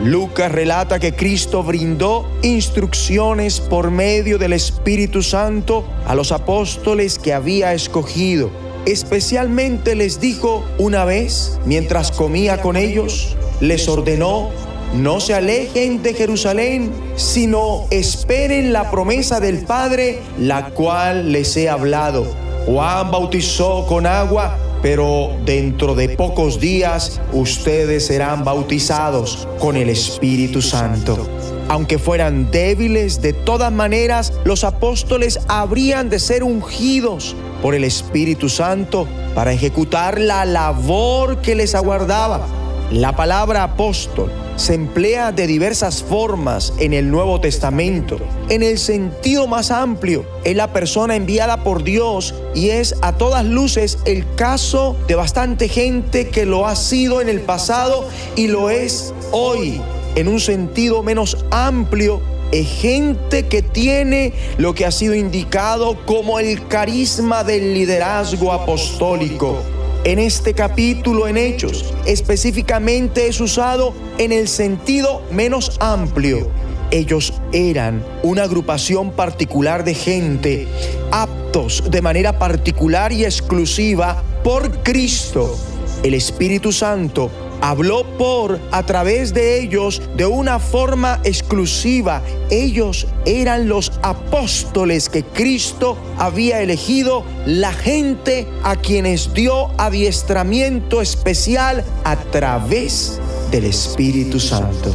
Lucas 0.03 0.51
relata 0.51 0.99
que 0.99 1.15
Cristo 1.15 1.63
brindó 1.63 2.29
instrucciones 2.43 3.61
por 3.61 3.93
medio 3.93 4.37
del 4.37 4.53
Espíritu 4.53 5.23
Santo 5.23 5.85
a 6.09 6.17
los 6.17 6.33
apóstoles 6.33 7.21
que 7.21 7.33
había 7.33 7.73
escogido 7.73 8.51
Especialmente 8.87 9.95
les 9.95 10.21
dijo 10.21 10.63
una 10.77 11.07
vez, 11.07 11.59
mientras 11.65 12.13
comía 12.13 12.61
con 12.61 12.77
ellos, 12.77 13.35
les 13.61 13.89
ordenó, 13.89 14.51
no 14.95 15.19
se 15.19 15.35
alejen 15.35 16.03
de 16.03 16.15
Jerusalén, 16.15 16.93
sino 17.17 17.87
esperen 17.91 18.73
la 18.73 18.93
promesa 18.93 19.41
del 19.41 19.65
Padre, 19.65 20.21
la 20.39 20.71
cual 20.71 21.33
les 21.33 21.57
he 21.57 21.69
hablado. 21.69 22.25
Juan 22.67 23.11
bautizó 23.11 23.87
con 23.87 24.07
agua, 24.07 24.57
pero 24.83 25.31
dentro 25.45 25.97
de 25.97 26.11
pocos 26.11 26.61
días 26.61 27.21
ustedes 27.33 28.07
serán 28.07 28.45
bautizados 28.45 29.49
con 29.59 29.77
el 29.77 29.91
Espíritu 29.91 30.63
Santo. 30.63 31.29
Aunque 31.69 31.99
fueran 31.99 32.53
débiles, 32.53 33.21
de 33.21 33.33
todas 33.33 33.73
maneras 33.73 34.33
los 34.45 34.63
apóstoles 34.63 35.41
habrían 35.49 36.09
de 36.09 36.21
ser 36.21 36.45
ungidos 36.45 37.35
por 37.63 37.75
el 37.75 37.83
Espíritu 37.83 38.49
Santo 38.49 39.09
para 39.35 39.53
ejecutar 39.53 40.21
la 40.21 40.45
labor 40.45 41.41
que 41.41 41.57
les 41.57 41.75
aguardaba. 41.75 42.47
La 42.93 43.17
palabra 43.17 43.65
apóstol 43.65 44.31
se 44.57 44.75
emplea 44.75 45.33
de 45.33 45.47
diversas 45.47 46.03
formas 46.03 46.73
en 46.79 46.93
el 46.93 47.11
Nuevo 47.11 47.41
Testamento. 47.41 48.19
En 48.49 48.63
el 48.63 48.79
sentido 48.79 49.47
más 49.47 49.71
amplio, 49.71 50.25
es 50.45 50.57
la 50.57 50.73
persona 50.73 51.17
enviada 51.17 51.65
por 51.65 51.83
Dios 51.83 52.35
y 52.55 52.71
es 52.71 52.95
a 53.03 53.17
todas 53.17 53.45
luces 53.45 53.99
el 54.05 54.25
caso 54.37 54.97
de 55.09 55.15
bastante 55.15 55.69
gente 55.69 56.29
que 56.29 56.47
lo 56.47 56.67
ha 56.67 56.77
sido 56.77 57.21
en 57.21 57.29
el 57.29 57.41
pasado 57.41 58.09
y 58.37 58.47
lo 58.47 58.71
es 58.71 59.13
hoy. 59.33 59.81
En 60.15 60.29
un 60.29 60.39
sentido 60.39 61.03
menos 61.03 61.45
amplio, 61.51 62.21
es 62.53 62.69
gente 62.69 63.49
que 63.49 63.63
tiene 63.63 64.33
lo 64.59 64.75
que 64.75 64.87
ha 64.87 64.93
sido 64.93 65.15
indicado 65.15 66.07
como 66.07 66.39
el 66.39 66.69
carisma 66.69 67.43
del 67.43 67.75
liderazgo 67.75 68.53
apostólico 68.53 69.59
en 70.05 70.19
este 70.19 70.53
capítulo 70.53 71.27
en 71.27 71.39
Hechos 71.39 71.95
específicamente 72.07 73.27
es 73.27 73.41
usado 73.41 73.95
en 74.19 74.33
el 74.33 74.49
sentido 74.49 75.23
menos 75.31 75.79
amplio. 75.81 76.51
Ellos 76.91 77.33
eran 77.53 78.05
una 78.23 78.43
agrupación 78.43 79.13
particular 79.13 79.83
de 79.83 79.95
gente 79.95 80.69
aptos 81.11 81.83
de 81.91 82.03
manera 82.03 82.39
particular 82.39 83.13
y 83.13 83.25
exclusiva 83.25 84.23
por 84.45 84.83
Cristo. 84.83 85.57
El 86.03 86.13
Espíritu 86.13 86.71
Santo 86.71 87.31
habló 87.65 88.05
por 88.19 88.61
a 88.73 88.85
través 88.85 89.33
de 89.33 89.59
ellos 89.59 90.03
de 90.19 90.27
una 90.27 90.59
forma 90.59 91.19
exclusiva. 91.25 92.21
Ellos 92.51 93.07
eran 93.25 93.71
los 93.71 93.91
apóstoles 94.03 95.09
que 95.09 95.25
Cristo 95.25 95.97
había 96.19 96.61
elegido, 96.61 97.25
la 97.47 97.73
gente 97.73 98.47
a 98.65 98.77
quienes 98.77 99.33
dio 99.33 99.71
adiestramiento 99.81 101.01
especial 101.01 101.83
a 102.05 102.17
través 102.17 103.19
del 103.51 103.65
Espíritu 103.65 104.39
Santo. 104.41 104.95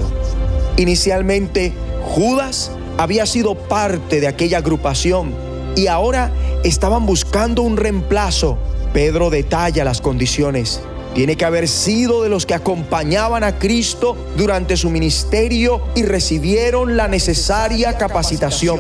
Inicialmente, 0.78 1.74
Judas 2.04 2.70
había 3.00 3.26
sido 3.26 3.56
parte 3.56 4.22
de 4.22 4.28
aquella 4.28 4.60
agrupación 4.60 5.34
y 5.76 5.88
ahora 5.88 6.32
estaban 6.64 7.08
buscando 7.08 7.64
un 7.64 7.78
reemplazo. 7.78 8.60
Pedro 8.94 9.32
detalla 9.32 9.84
las 9.84 10.02
condiciones 10.02 10.82
tiene 11.14 11.36
que 11.36 11.46
haber 11.46 11.68
sido 11.68 12.24
de 12.24 12.30
los 12.30 12.46
que 12.46 12.54
acompañaban 12.54 13.44
a 13.44 13.58
Cristo 13.60 14.16
durante 14.38 14.78
su 14.78 14.90
ministerio 14.90 15.82
y 15.96 16.04
recibieron 16.04 16.98
la 16.98 17.08
necesaria 17.08 17.98
capacitación. 17.98 18.80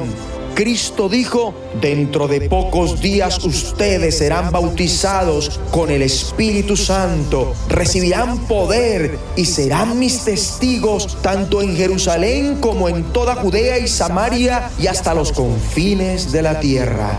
Cristo 0.59 1.07
dijo, 1.07 1.53
dentro 1.79 2.27
de 2.27 2.41
pocos 2.49 2.99
días 2.99 3.45
ustedes 3.45 4.17
serán 4.17 4.51
bautizados 4.51 5.57
con 5.71 5.89
el 5.89 6.01
Espíritu 6.01 6.75
Santo, 6.75 7.53
recibirán 7.69 8.39
poder 8.39 9.17
y 9.37 9.45
serán 9.45 9.97
mis 9.97 10.25
testigos 10.25 11.17
tanto 11.21 11.61
en 11.61 11.77
Jerusalén 11.77 12.57
como 12.59 12.89
en 12.89 13.05
toda 13.13 13.35
Judea 13.35 13.79
y 13.79 13.87
Samaria 13.87 14.69
y 14.77 14.87
hasta 14.87 15.13
los 15.13 15.31
confines 15.31 16.33
de 16.33 16.41
la 16.41 16.59
tierra. 16.59 17.17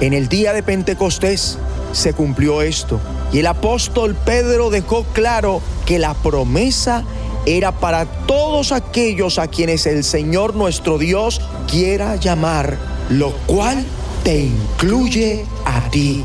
En 0.00 0.12
el 0.12 0.28
día 0.28 0.52
de 0.52 0.64
Pentecostés 0.64 1.58
se 1.96 2.12
cumplió 2.12 2.62
esto. 2.62 3.00
Y 3.32 3.38
el 3.38 3.46
apóstol 3.46 4.14
Pedro 4.14 4.70
dejó 4.70 5.04
claro 5.12 5.62
que 5.86 5.98
la 5.98 6.14
promesa 6.14 7.04
era 7.46 7.72
para 7.72 8.04
todos 8.04 8.72
aquellos 8.72 9.38
a 9.38 9.48
quienes 9.48 9.86
el 9.86 10.04
Señor 10.04 10.54
nuestro 10.54 10.98
Dios 10.98 11.40
quiera 11.70 12.16
llamar, 12.16 12.76
lo 13.08 13.32
cual 13.46 13.84
te 14.24 14.40
incluye 14.40 15.46
a 15.64 15.88
ti. 15.90 16.24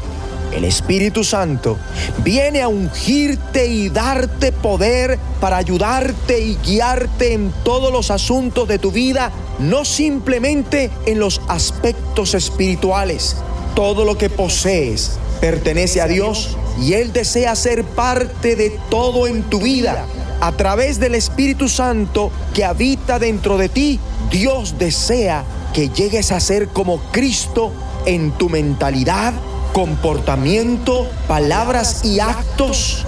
El 0.52 0.66
Espíritu 0.66 1.24
Santo 1.24 1.78
viene 2.26 2.62
a 2.62 2.68
ungirte 2.68 3.68
y 3.68 3.88
darte 3.88 4.52
poder 4.52 5.18
para 5.40 5.56
ayudarte 5.56 6.42
y 6.42 6.58
guiarte 6.58 7.34
en 7.34 7.54
todos 7.64 7.94
los 7.94 8.12
asuntos 8.12 8.68
de 8.68 8.78
tu 8.78 8.92
vida, 8.92 9.32
no 9.60 9.86
simplemente 9.86 10.90
en 11.06 11.20
los 11.20 11.40
aspectos 11.48 12.34
espirituales. 12.34 13.38
Todo 13.74 14.04
lo 14.04 14.18
que 14.18 14.30
posees 14.30 15.18
pertenece 15.42 16.00
a 16.00 16.08
Dios 16.08 16.56
y 16.80 16.94
Él 16.94 17.12
desea 17.12 17.56
ser 17.56 17.84
parte 17.84 18.56
de 18.56 18.70
todo 18.90 19.28
en 19.28 19.44
tu 19.44 19.60
vida. 19.60 20.06
A 20.40 20.54
través 20.54 21.00
del 21.00 21.16
Espíritu 21.16 21.68
Santo 21.68 22.32
que 22.54 22.64
habita 22.64 23.20
dentro 23.20 23.58
de 23.58 23.68
ti, 23.68 24.00
Dios 24.32 24.76
desea 24.78 25.44
que 25.74 25.90
llegues 25.90 26.32
a 26.32 26.40
ser 26.40 26.70
como 26.70 27.00
Cristo 27.12 27.72
en 28.06 28.32
tu 28.32 28.50
mentalidad, 28.50 29.34
comportamiento, 29.74 31.08
palabras 31.28 32.06
y 32.06 32.20
actos. 32.20 33.06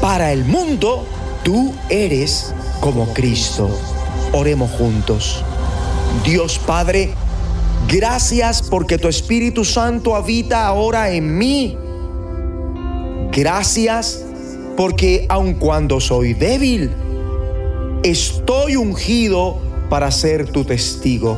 Para 0.00 0.32
el 0.32 0.44
mundo, 0.44 1.04
tú 1.42 1.74
eres 1.88 2.54
como 2.80 3.12
Cristo. 3.14 3.68
Oremos 4.32 4.70
juntos. 4.72 5.44
Dios 6.24 6.58
Padre, 6.58 7.14
gracias 7.94 8.62
porque 8.62 8.98
tu 8.98 9.08
Espíritu 9.08 9.64
Santo 9.64 10.16
habita 10.16 10.66
ahora 10.66 11.10
en 11.10 11.38
mí 11.38 11.78
Gracias 13.34 14.24
porque 14.76 15.26
aun 15.28 15.54
cuando 15.54 15.98
soy 15.98 16.34
débil, 16.34 16.88
estoy 18.04 18.76
ungido 18.76 19.58
para 19.90 20.12
ser 20.12 20.48
tu 20.52 20.64
testigo. 20.64 21.36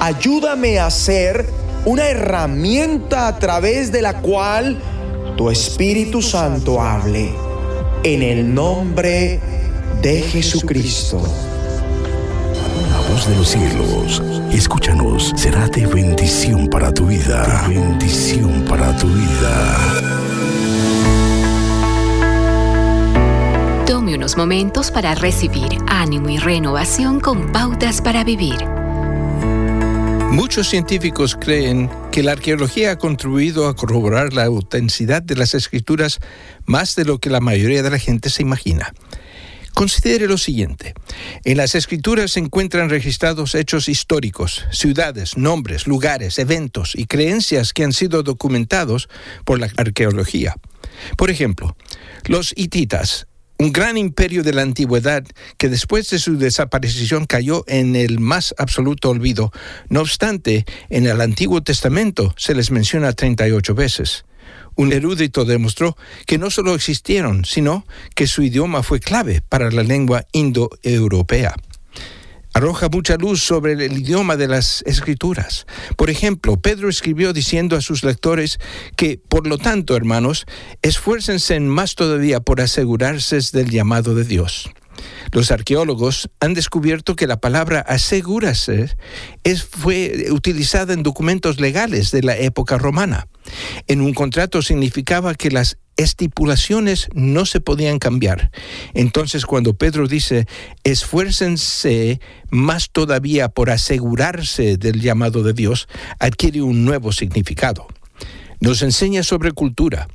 Ayúdame 0.00 0.80
a 0.80 0.90
ser 0.90 1.46
una 1.84 2.08
herramienta 2.08 3.28
a 3.28 3.38
través 3.38 3.92
de 3.92 4.02
la 4.02 4.20
cual 4.20 4.78
tu 5.36 5.48
Espíritu 5.48 6.22
Santo 6.22 6.80
hable. 6.80 7.30
En 8.02 8.22
el 8.22 8.52
nombre 8.52 9.38
de 10.02 10.22
Jesucristo. 10.22 11.22
De 13.26 13.36
los 13.36 13.48
cielos, 13.48 14.22
escúchanos, 14.52 15.32
será 15.36 15.68
de 15.68 15.86
bendición 15.86 16.68
para 16.68 16.92
tu 16.92 17.06
vida. 17.06 17.66
De 17.68 17.74
bendición 17.74 18.64
para 18.64 18.96
tu 18.96 19.06
vida. 19.08 20.08
unos 24.14 24.36
momentos 24.36 24.90
para 24.90 25.14
recibir 25.14 25.78
ánimo 25.86 26.30
y 26.30 26.38
renovación 26.38 27.20
con 27.20 27.52
pautas 27.52 28.00
para 28.00 28.24
vivir. 28.24 28.56
Muchos 30.30 30.68
científicos 30.68 31.36
creen 31.36 31.90
que 32.10 32.22
la 32.22 32.32
arqueología 32.32 32.92
ha 32.92 32.98
contribuido 32.98 33.68
a 33.68 33.76
corroborar 33.76 34.32
la 34.32 34.44
autenticidad 34.44 35.22
de 35.22 35.36
las 35.36 35.54
escrituras 35.54 36.20
más 36.64 36.96
de 36.96 37.04
lo 37.04 37.18
que 37.18 37.30
la 37.30 37.40
mayoría 37.40 37.82
de 37.82 37.90
la 37.90 37.98
gente 37.98 38.30
se 38.30 38.42
imagina. 38.42 38.92
Considere 39.78 40.26
lo 40.26 40.38
siguiente. 40.38 40.92
En 41.44 41.56
las 41.56 41.76
escrituras 41.76 42.32
se 42.32 42.40
encuentran 42.40 42.90
registrados 42.90 43.54
hechos 43.54 43.88
históricos, 43.88 44.66
ciudades, 44.72 45.36
nombres, 45.36 45.86
lugares, 45.86 46.40
eventos 46.40 46.96
y 46.96 47.06
creencias 47.06 47.72
que 47.72 47.84
han 47.84 47.92
sido 47.92 48.24
documentados 48.24 49.08
por 49.44 49.60
la 49.60 49.70
arqueología. 49.76 50.56
Por 51.16 51.30
ejemplo, 51.30 51.76
los 52.24 52.52
hititas 52.56 53.28
un 53.60 53.70
gran 53.70 53.96
imperio 53.96 54.42
de 54.42 54.52
la 54.52 54.62
antigüedad 54.62 55.24
que 55.58 55.68
después 55.68 56.10
de 56.10 56.18
su 56.18 56.38
desaparición 56.38 57.26
cayó 57.26 57.62
en 57.68 57.94
el 57.94 58.18
más 58.18 58.56
absoluto 58.58 59.10
olvido. 59.10 59.52
No 59.88 60.00
obstante, 60.00 60.64
en 60.90 61.06
el 61.06 61.20
Antiguo 61.20 61.62
Testamento 61.62 62.34
se 62.36 62.56
les 62.56 62.72
menciona 62.72 63.12
38 63.12 63.76
veces. 63.76 64.24
Un 64.78 64.92
erudito 64.92 65.44
demostró 65.44 65.96
que 66.24 66.38
no 66.38 66.50
solo 66.50 66.72
existieron, 66.72 67.44
sino 67.44 67.84
que 68.14 68.28
su 68.28 68.44
idioma 68.44 68.84
fue 68.84 69.00
clave 69.00 69.42
para 69.48 69.72
la 69.72 69.82
lengua 69.82 70.24
indoeuropea 70.32 71.56
arroja 72.54 72.88
mucha 72.88 73.16
luz 73.16 73.42
sobre 73.42 73.72
el 73.72 73.98
idioma 73.98 74.36
de 74.36 74.48
las 74.48 74.82
escrituras. 74.84 75.66
Por 75.96 76.10
ejemplo, 76.10 76.56
Pedro 76.56 76.88
escribió 76.88 77.32
diciendo 77.32 77.76
a 77.76 77.80
sus 77.80 78.02
lectores 78.02 78.58
que, 78.96 79.16
por 79.16 79.46
lo 79.46 79.58
tanto, 79.58 79.94
hermanos, 79.94 80.44
esfuércense 80.82 81.60
más 81.60 81.94
todavía 81.94 82.40
por 82.40 82.60
asegurarse 82.60 83.38
del 83.52 83.70
llamado 83.70 84.16
de 84.16 84.24
Dios. 84.24 84.70
Los 85.32 85.50
arqueólogos 85.50 86.30
han 86.40 86.54
descubierto 86.54 87.16
que 87.16 87.26
la 87.26 87.40
palabra 87.40 87.80
asegúrase 87.80 88.96
es, 89.44 89.64
fue 89.64 90.26
utilizada 90.30 90.94
en 90.94 91.02
documentos 91.02 91.60
legales 91.60 92.10
de 92.10 92.22
la 92.22 92.36
época 92.36 92.78
romana. 92.78 93.28
En 93.86 94.00
un 94.00 94.14
contrato 94.14 94.62
significaba 94.62 95.34
que 95.34 95.50
las 95.50 95.78
estipulaciones 95.96 97.08
no 97.12 97.44
se 97.44 97.60
podían 97.60 97.98
cambiar. 97.98 98.50
Entonces 98.94 99.44
cuando 99.44 99.74
Pedro 99.74 100.06
dice, 100.06 100.46
esfuércense 100.84 102.20
más 102.50 102.90
todavía 102.90 103.48
por 103.48 103.70
asegurarse 103.70 104.76
del 104.76 105.00
llamado 105.00 105.42
de 105.42 105.52
Dios, 105.52 105.88
adquiere 106.20 106.62
un 106.62 106.84
nuevo 106.84 107.12
significado. 107.12 107.86
Nos 108.60 108.82
enseña 108.82 109.22
sobre 109.22 109.52
cultura. 109.52 110.08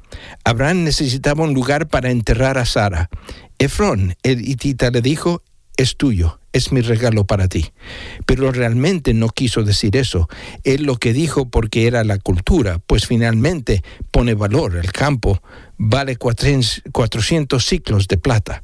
Abraham 0.44 0.84
necesitaba 0.84 1.44
un 1.44 1.54
lugar 1.54 1.88
para 1.88 2.12
enterrar 2.12 2.58
a 2.58 2.66
Sara. 2.66 3.10
Efrón, 3.60 4.16
el 4.24 4.48
hitita, 4.48 4.90
le 4.92 5.02
dijo, 5.02 5.44
es 5.78 5.98
tuyo, 5.98 6.40
es 6.52 6.72
mi 6.72 6.82
regalo 6.82 7.26
para 7.26 7.48
ti. 7.48 7.72
Pero 8.26 8.52
realmente 8.52 9.14
no 9.14 9.30
quiso 9.30 9.64
decir 9.64 9.98
eso. 9.98 10.30
Él 10.64 10.84
lo 10.84 10.98
que 10.98 11.14
dijo 11.14 11.50
porque 11.50 11.88
era 11.88 12.04
la 12.04 12.20
cultura, 12.20 12.80
pues 12.80 13.08
finalmente 13.08 13.84
pone 14.12 14.34
valor. 14.34 14.76
El 14.76 14.92
campo 14.92 15.42
vale 15.78 16.16
400 16.18 17.66
ciclos 17.66 18.08
de 18.08 18.18
plata. 18.18 18.64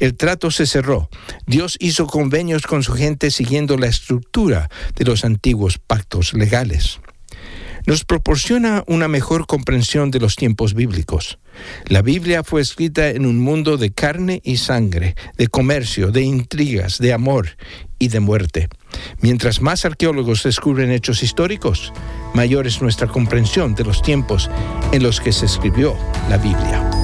El 0.00 0.16
trato 0.16 0.50
se 0.50 0.66
cerró. 0.66 1.08
Dios 1.46 1.76
hizo 1.78 2.06
convenios 2.06 2.62
con 2.66 2.82
su 2.82 2.92
gente 2.94 3.30
siguiendo 3.30 3.76
la 3.76 3.86
estructura 3.86 4.68
de 4.96 5.04
los 5.04 5.24
antiguos 5.24 5.78
pactos 5.78 6.34
legales 6.34 7.00
nos 7.86 8.04
proporciona 8.04 8.84
una 8.86 9.08
mejor 9.08 9.46
comprensión 9.46 10.10
de 10.10 10.20
los 10.20 10.36
tiempos 10.36 10.74
bíblicos. 10.74 11.38
La 11.86 12.02
Biblia 12.02 12.42
fue 12.42 12.60
escrita 12.60 13.10
en 13.10 13.26
un 13.26 13.38
mundo 13.40 13.76
de 13.76 13.92
carne 13.92 14.40
y 14.44 14.56
sangre, 14.56 15.14
de 15.36 15.48
comercio, 15.48 16.10
de 16.10 16.22
intrigas, 16.22 16.98
de 16.98 17.12
amor 17.12 17.56
y 17.98 18.08
de 18.08 18.20
muerte. 18.20 18.68
Mientras 19.20 19.60
más 19.60 19.84
arqueólogos 19.84 20.42
descubren 20.42 20.90
hechos 20.90 21.22
históricos, 21.22 21.92
mayor 22.34 22.66
es 22.66 22.80
nuestra 22.82 23.06
comprensión 23.06 23.74
de 23.74 23.84
los 23.84 24.02
tiempos 24.02 24.50
en 24.92 25.02
los 25.02 25.20
que 25.20 25.32
se 25.32 25.46
escribió 25.46 25.96
la 26.28 26.38
Biblia. 26.38 27.03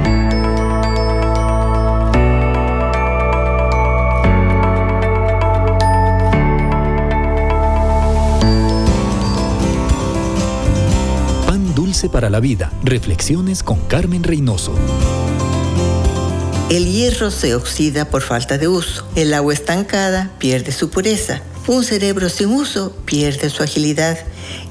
Para 12.09 12.29
la 12.29 12.39
Vida. 12.39 12.71
Reflexiones 12.83 13.63
con 13.63 13.79
Carmen 13.81 14.23
Reynoso. 14.23 14.73
El 16.69 16.85
hierro 16.85 17.31
se 17.31 17.53
oxida 17.53 18.05
por 18.05 18.21
falta 18.21 18.57
de 18.57 18.67
uso. 18.67 19.05
El 19.15 19.33
agua 19.33 19.53
estancada 19.53 20.31
pierde 20.39 20.71
su 20.71 20.89
pureza. 20.89 21.41
Un 21.67 21.83
cerebro 21.83 22.29
sin 22.29 22.49
uso 22.49 22.95
pierde 23.05 23.49
su 23.49 23.61
agilidad 23.61 24.17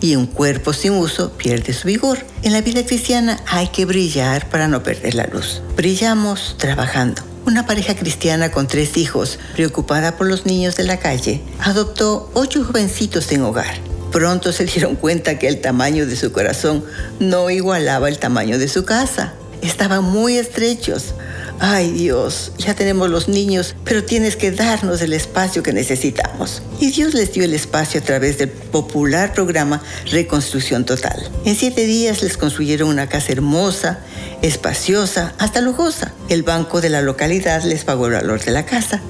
y 0.00 0.16
un 0.16 0.26
cuerpo 0.26 0.72
sin 0.72 0.92
uso 0.92 1.32
pierde 1.32 1.72
su 1.72 1.86
vigor. 1.86 2.18
En 2.42 2.52
la 2.52 2.62
vida 2.62 2.84
cristiana 2.84 3.38
hay 3.46 3.68
que 3.68 3.84
brillar 3.84 4.48
para 4.48 4.66
no 4.66 4.82
perder 4.82 5.14
la 5.14 5.26
luz. 5.26 5.62
Brillamos 5.76 6.56
trabajando. 6.58 7.22
Una 7.46 7.66
pareja 7.66 7.94
cristiana 7.94 8.50
con 8.50 8.66
tres 8.66 8.96
hijos, 8.96 9.38
preocupada 9.54 10.16
por 10.16 10.26
los 10.26 10.46
niños 10.46 10.76
de 10.76 10.84
la 10.84 10.98
calle, 10.98 11.42
adoptó 11.60 12.30
ocho 12.34 12.64
jovencitos 12.64 13.24
sin 13.24 13.42
hogar. 13.42 13.89
Pronto 14.12 14.52
se 14.52 14.64
dieron 14.64 14.96
cuenta 14.96 15.38
que 15.38 15.46
el 15.46 15.60
tamaño 15.60 16.04
de 16.04 16.16
su 16.16 16.32
corazón 16.32 16.84
no 17.20 17.48
igualaba 17.48 18.08
el 18.08 18.18
tamaño 18.18 18.58
de 18.58 18.66
su 18.66 18.84
casa. 18.84 19.34
Estaban 19.62 20.02
muy 20.02 20.36
estrechos. 20.36 21.14
Ay 21.60 21.92
Dios, 21.92 22.52
ya 22.58 22.74
tenemos 22.74 23.08
los 23.10 23.28
niños, 23.28 23.76
pero 23.84 24.02
tienes 24.02 24.34
que 24.34 24.50
darnos 24.50 25.00
el 25.02 25.12
espacio 25.12 25.62
que 25.62 25.72
necesitamos. 25.72 26.62
Y 26.80 26.90
Dios 26.90 27.14
les 27.14 27.32
dio 27.32 27.44
el 27.44 27.54
espacio 27.54 28.00
a 28.00 28.02
través 28.04 28.38
del 28.38 28.48
popular 28.48 29.32
programa 29.32 29.82
Reconstrucción 30.10 30.84
Total. 30.84 31.30
En 31.44 31.54
siete 31.54 31.84
días 31.84 32.22
les 32.22 32.36
construyeron 32.36 32.88
una 32.88 33.08
casa 33.08 33.30
hermosa, 33.30 34.00
espaciosa, 34.42 35.34
hasta 35.38 35.60
lujosa. 35.60 36.12
El 36.30 36.42
banco 36.42 36.80
de 36.80 36.88
la 36.88 37.02
localidad 37.02 37.62
les 37.62 37.84
pagó 37.84 38.06
el 38.06 38.14
valor 38.14 38.42
de 38.42 38.50
la 38.50 38.64
casa 38.64 39.00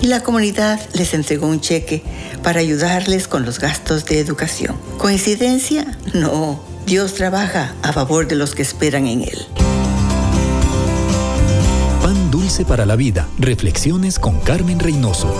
y 0.00 0.06
la 0.06 0.22
comunidad 0.22 0.80
les 0.92 1.14
entregó 1.14 1.46
un 1.46 1.60
cheque 1.60 2.02
para 2.42 2.60
ayudarles 2.60 3.28
con 3.28 3.44
los 3.44 3.58
gastos 3.58 4.04
de 4.04 4.20
educación. 4.20 4.76
¿Coincidencia? 4.98 5.96
No. 6.14 6.60
Dios 6.86 7.14
trabaja 7.14 7.74
a 7.82 7.92
favor 7.92 8.28
de 8.28 8.36
los 8.36 8.54
que 8.54 8.62
esperan 8.62 9.06
en 9.06 9.22
Él. 9.22 9.46
Pan 12.02 12.30
dulce 12.30 12.64
para 12.64 12.86
la 12.86 12.94
vida. 12.94 13.26
Reflexiones 13.38 14.18
con 14.18 14.38
Carmen 14.40 14.78
Reynoso. 14.78 15.34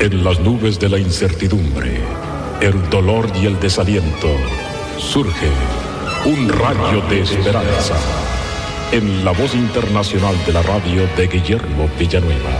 En 0.00 0.24
las 0.24 0.40
nubes 0.40 0.78
de 0.78 0.88
la 0.88 0.98
incertidumbre, 0.98 2.00
el 2.60 2.90
dolor 2.90 3.30
y 3.40 3.46
el 3.46 3.58
desaliento, 3.58 4.28
surge 4.98 5.48
un 6.26 6.48
rayo 6.48 7.00
de 7.08 7.22
esperanza 7.22 7.94
en 8.94 9.24
la 9.24 9.32
voz 9.32 9.52
internacional 9.56 10.36
de 10.46 10.52
la 10.52 10.62
radio 10.62 11.04
de 11.16 11.26
Guillermo 11.26 11.90
Villanueva. 11.98 12.52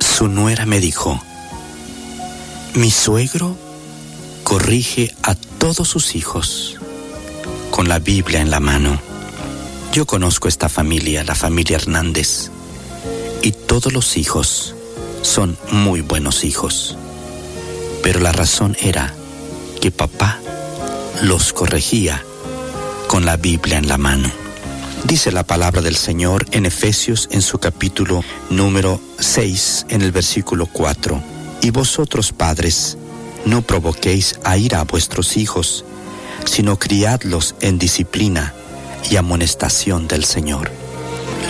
Su 0.00 0.26
nuera 0.26 0.66
me 0.66 0.80
dijo, 0.80 1.22
mi 2.74 2.90
suegro 2.90 3.56
corrige 4.42 5.14
a 5.22 5.36
todos 5.36 5.86
sus 5.86 6.16
hijos 6.16 6.80
con 7.70 7.88
la 7.88 8.00
Biblia 8.00 8.40
en 8.40 8.50
la 8.50 8.58
mano. 8.58 9.00
Yo 9.92 10.04
conozco 10.04 10.48
esta 10.48 10.68
familia, 10.68 11.22
la 11.22 11.36
familia 11.36 11.76
Hernández, 11.76 12.50
y 13.40 13.52
todos 13.52 13.92
los 13.92 14.16
hijos 14.16 14.74
son 15.22 15.56
muy 15.70 16.00
buenos 16.00 16.42
hijos. 16.42 16.96
Pero 18.02 18.20
la 18.20 18.32
razón 18.32 18.76
era 18.80 19.14
que 19.80 19.90
papá 19.90 20.38
los 21.22 21.52
corregía 21.52 22.22
con 23.06 23.24
la 23.24 23.36
Biblia 23.36 23.78
en 23.78 23.88
la 23.88 23.98
mano. 23.98 24.30
Dice 25.04 25.32
la 25.32 25.42
palabra 25.42 25.82
del 25.82 25.96
Señor 25.96 26.46
en 26.52 26.66
Efesios 26.66 27.28
en 27.32 27.42
su 27.42 27.58
capítulo 27.58 28.24
número 28.50 29.00
6 29.18 29.86
en 29.88 30.02
el 30.02 30.12
versículo 30.12 30.66
4. 30.66 31.20
Y 31.60 31.70
vosotros 31.70 32.32
padres, 32.32 32.96
no 33.44 33.62
provoquéis 33.62 34.38
a 34.44 34.56
ir 34.56 34.74
a 34.74 34.84
vuestros 34.84 35.36
hijos, 35.36 35.84
sino 36.44 36.78
criadlos 36.78 37.54
en 37.60 37.78
disciplina 37.78 38.54
y 39.10 39.16
amonestación 39.16 40.08
del 40.08 40.24
Señor. 40.24 40.70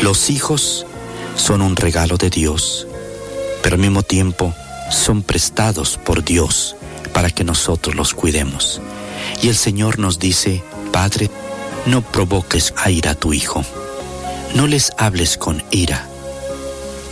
Los 0.03 0.31
hijos 0.31 0.87
son 1.37 1.63
un 1.63 1.77
regalo 1.77 2.17
de 2.17 2.31
Dios, 2.31 2.87
pero 3.63 3.77
al 3.77 3.81
mismo 3.81 4.03
tiempo 4.03 4.55
son 4.93 5.23
prestados 5.23 5.99
por 5.99 6.25
Dios 6.25 6.77
para 7.13 7.31
que 7.31 7.45
nosotros 7.45 7.95
los 7.95 8.15
cuidemos. 8.15 8.81
Y 9.43 9.49
el 9.49 9.57
Señor 9.57 9.99
nos 9.99 10.19
dice, 10.19 10.63
Padre, 10.93 11.31
no 11.87 12.03
provoques 12.03 12.75
a 12.77 12.91
ira 12.91 13.13
a 13.13 13.15
tu 13.15 13.33
Hijo, 13.33 13.65
no 14.55 14.67
les 14.67 14.93
hables 14.99 15.37
con 15.37 15.63
ira, 15.71 16.07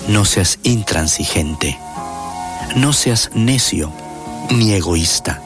no 0.09 0.25
seas 0.25 0.59
intransigente, 0.63 1.79
no 2.77 2.93
seas 2.93 3.31
necio 3.35 3.93
ni 4.51 4.73
egoísta. 4.73 5.43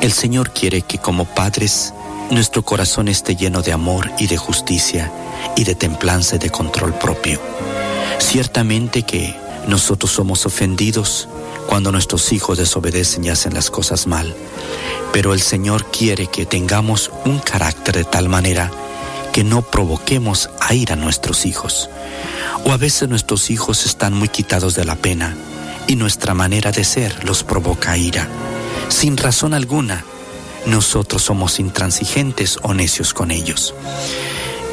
El 0.00 0.12
Señor 0.12 0.52
quiere 0.52 0.82
que 0.82 0.98
como 0.98 1.24
padres 1.24 1.92
nuestro 2.30 2.62
corazón 2.62 3.08
esté 3.08 3.34
lleno 3.34 3.62
de 3.62 3.72
amor 3.72 4.10
y 4.18 4.26
de 4.26 4.36
justicia 4.36 5.10
y 5.56 5.64
de 5.64 5.74
templanza 5.74 6.36
y 6.36 6.38
de 6.38 6.50
control 6.50 6.94
propio. 6.94 7.40
Ciertamente 8.18 9.02
que 9.02 9.34
nosotros 9.66 10.12
somos 10.12 10.46
ofendidos 10.46 11.28
cuando 11.76 11.92
nuestros 11.92 12.32
hijos 12.32 12.56
desobedecen 12.56 13.22
y 13.26 13.28
hacen 13.28 13.52
las 13.52 13.68
cosas 13.68 14.06
mal. 14.06 14.34
Pero 15.12 15.34
el 15.34 15.42
Señor 15.42 15.84
quiere 15.90 16.26
que 16.26 16.46
tengamos 16.46 17.10
un 17.26 17.38
carácter 17.38 17.96
de 17.96 18.04
tal 18.04 18.30
manera 18.30 18.70
que 19.30 19.44
no 19.44 19.60
provoquemos 19.60 20.48
a 20.58 20.72
ir 20.72 20.90
a 20.90 20.96
nuestros 20.96 21.44
hijos. 21.44 21.90
O 22.64 22.72
a 22.72 22.78
veces 22.78 23.10
nuestros 23.10 23.50
hijos 23.50 23.84
están 23.84 24.14
muy 24.14 24.30
quitados 24.30 24.74
de 24.74 24.86
la 24.86 24.96
pena 24.96 25.36
y 25.86 25.96
nuestra 25.96 26.32
manera 26.32 26.72
de 26.72 26.82
ser 26.82 27.26
los 27.26 27.44
provoca 27.44 27.94
ira. 27.98 28.26
Sin 28.88 29.18
razón 29.18 29.52
alguna, 29.52 30.02
nosotros 30.64 31.24
somos 31.24 31.60
intransigentes 31.60 32.58
o 32.62 32.72
necios 32.72 33.12
con 33.12 33.30
ellos. 33.30 33.74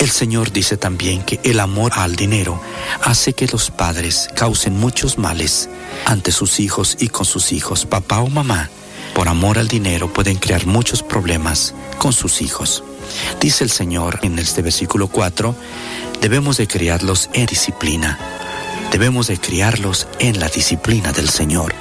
El 0.03 0.11
Señor 0.11 0.51
dice 0.51 0.75
también 0.75 1.23
que 1.23 1.39
el 1.45 1.61
amor 1.61 1.93
al 1.95 2.17
dinero 2.17 2.61
hace 3.05 3.31
que 3.31 3.47
los 3.47 3.71
padres 3.71 4.27
causen 4.35 4.77
muchos 4.77 5.17
males 5.17 5.69
ante 6.05 6.33
sus 6.33 6.59
hijos 6.59 6.97
y 6.99 7.07
con 7.07 7.25
sus 7.25 7.53
hijos. 7.53 7.85
Papá 7.85 8.19
o 8.19 8.27
mamá, 8.27 8.69
por 9.15 9.29
amor 9.29 9.57
al 9.57 9.69
dinero, 9.69 10.11
pueden 10.11 10.35
crear 10.35 10.65
muchos 10.65 11.03
problemas 11.03 11.73
con 11.99 12.11
sus 12.11 12.41
hijos. 12.41 12.83
Dice 13.39 13.63
el 13.63 13.69
Señor 13.69 14.19
en 14.23 14.39
este 14.39 14.61
versículo 14.61 15.07
4, 15.07 15.55
debemos 16.19 16.57
de 16.57 16.67
criarlos 16.67 17.29
en 17.31 17.45
disciplina. 17.45 18.19
Debemos 18.91 19.27
de 19.27 19.37
criarlos 19.37 20.09
en 20.19 20.37
la 20.37 20.49
disciplina 20.49 21.13
del 21.13 21.29
Señor. 21.29 21.73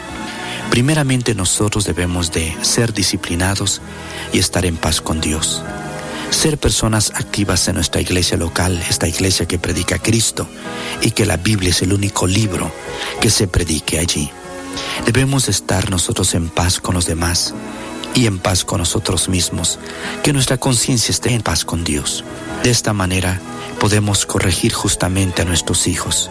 Primeramente 0.71 1.35
nosotros 1.35 1.87
debemos 1.87 2.31
de 2.31 2.57
ser 2.63 2.93
disciplinados 2.93 3.83
y 4.33 4.39
estar 4.39 4.65
en 4.65 4.77
paz 4.77 5.01
con 5.01 5.21
Dios. 5.21 5.65
Ser 6.33 6.59
personas 6.59 7.13
activas 7.15 7.69
en 7.69 7.75
nuestra 7.75 8.01
iglesia 8.01 8.37
local, 8.37 8.83
esta 8.89 9.07
iglesia 9.07 9.47
que 9.47 9.59
predica 9.59 9.97
a 9.97 9.99
Cristo 9.99 10.49
y 11.01 11.11
que 11.11 11.27
la 11.27 11.37
Biblia 11.37 11.71
es 11.71 11.83
el 11.83 11.93
único 11.93 12.27
libro 12.27 12.73
que 13.21 13.31
se 13.31 13.47
predique 13.47 13.99
allí. 13.99 14.31
Debemos 15.05 15.49
estar 15.49 15.91
nosotros 15.91 16.35
en 16.35 16.49
paz 16.49 16.81
con 16.81 16.95
los 16.95 17.07
demás 17.07 17.55
y 18.15 18.27
en 18.27 18.39
paz 18.39 18.65
con 18.65 18.79
nosotros 18.79 19.29
mismos, 19.29 19.79
que 20.23 20.33
nuestra 20.33 20.57
conciencia 20.57 21.13
esté 21.13 21.33
en 21.33 21.43
paz 21.43 21.65
con 21.65 21.85
Dios. 21.85 22.25
De 22.63 22.71
esta 22.71 22.93
manera 22.93 23.41
podemos 23.79 24.27
corregir 24.27 24.73
justamente 24.73 25.43
a 25.43 25.45
nuestros 25.45 25.87
hijos. 25.87 26.31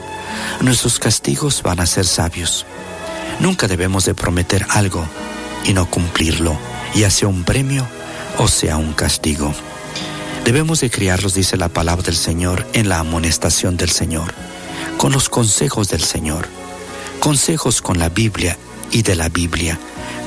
Nuestros 0.62 1.00
castigos 1.00 1.62
van 1.64 1.80
a 1.80 1.86
ser 1.86 2.06
sabios. 2.06 2.66
Nunca 3.40 3.68
debemos 3.68 4.06
de 4.06 4.16
prometer 4.16 4.66
algo 4.70 5.08
y 5.64 5.74
no 5.74 5.86
cumplirlo, 5.90 6.58
ya 6.96 7.10
sea 7.10 7.28
un 7.28 7.44
premio 7.44 7.88
o 8.38 8.48
sea 8.48 8.78
un 8.78 8.94
castigo. 8.94 9.54
Debemos 10.46 10.82
de 10.82 10.90
criarlos, 10.90 11.34
dice 11.34 11.58
la 11.58 11.70
palabra 11.70 12.04
del 12.04 12.16
Señor, 12.16 12.66
en 12.74 12.90
la 12.90 13.00
amonestación 13.00 13.78
del 13.78 13.92
Señor, 13.92 14.34
con 14.98 15.12
los 15.12 15.30
consejos 15.30 15.90
del 15.90 16.02
Señor, 16.02 16.48
consejos 17.20 17.82
con 17.82 18.00
la 18.00 18.10
Biblia 18.10 18.58
y 18.92 19.04
de 19.04 19.16
la 19.16 19.30
Biblia, 19.30 19.80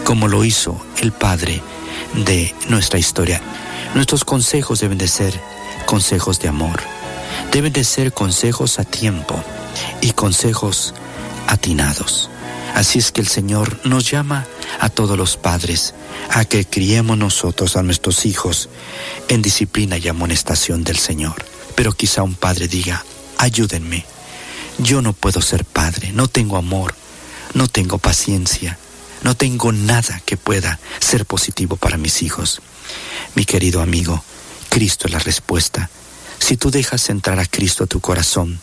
como 0.05 0.29
lo 0.29 0.45
hizo 0.45 0.81
el 1.01 1.13
Padre 1.13 1.61
de 2.15 2.55
nuestra 2.69 2.99
historia. 2.99 3.41
Nuestros 3.95 4.25
consejos 4.25 4.81
deben 4.81 4.99
de 4.99 5.09
ser 5.09 5.39
consejos 5.87 6.39
de 6.41 6.49
amor, 6.49 6.81
deben 7.53 7.73
de 7.73 7.85
ser 7.85 8.13
consejos 8.13 8.79
a 8.79 8.85
tiempo 8.85 9.43
y 10.01 10.13
consejos 10.13 10.95
atinados. 11.49 12.31
Así 12.75 12.99
es 12.99 13.13
que 13.13 13.21
el 13.21 13.29
Señor 13.29 13.79
nos 13.85 14.11
llama 14.11 14.47
a 14.81 14.89
todos 14.89 15.17
los 15.17 15.37
padres 15.37 15.95
a 16.31 16.45
que 16.45 16.65
criemos 16.67 17.17
nosotros 17.17 17.77
a 17.77 17.85
nuestros 17.85 18.27
hijos 18.27 18.69
en 19.29 19.43
disciplina 19.43 19.97
y 19.97 20.09
amonestación 20.09 20.83
del 20.83 20.99
Señor. 20.99 21.37
Pero 21.77 21.93
quizá 21.93 22.25
un 22.25 22.35
padre 22.35 22.67
diga, 22.67 23.05
ayúdenme, 23.39 24.05
yo 24.79 25.03
no 25.03 25.13
puedo 25.13 25.41
ser 25.41 25.65
padre, 25.65 26.11
no 26.13 26.27
tengo 26.27 26.57
amor, 26.57 26.97
no 27.55 27.69
tengo 27.69 27.99
paciencia, 27.99 28.77
no 29.23 29.37
tengo 29.37 29.71
nada 29.71 30.21
que 30.27 30.37
pueda 30.37 30.81
ser 30.99 31.27
positivo 31.27 31.77
para 31.77 31.97
mis 31.97 32.23
hijos. 32.23 32.61
Mi 33.37 33.45
querido 33.45 33.83
amigo, 33.83 34.25
Cristo 34.69 35.07
es 35.07 35.13
la 35.13 35.21
respuesta. 35.21 35.91
Si 36.41 36.57
tú 36.57 36.73
dejas 36.73 37.09
entrar 37.09 37.39
a 37.39 37.47
Cristo 37.47 37.85
a 37.85 37.87
tu 37.87 38.01
corazón 38.01 38.61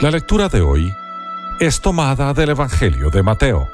La 0.00 0.10
lectura 0.10 0.48
de 0.48 0.60
hoy 0.60 0.92
es 1.60 1.80
tomada 1.80 2.32
del 2.32 2.50
Evangelio 2.50 3.10
de 3.10 3.22
Mateo. 3.22 3.68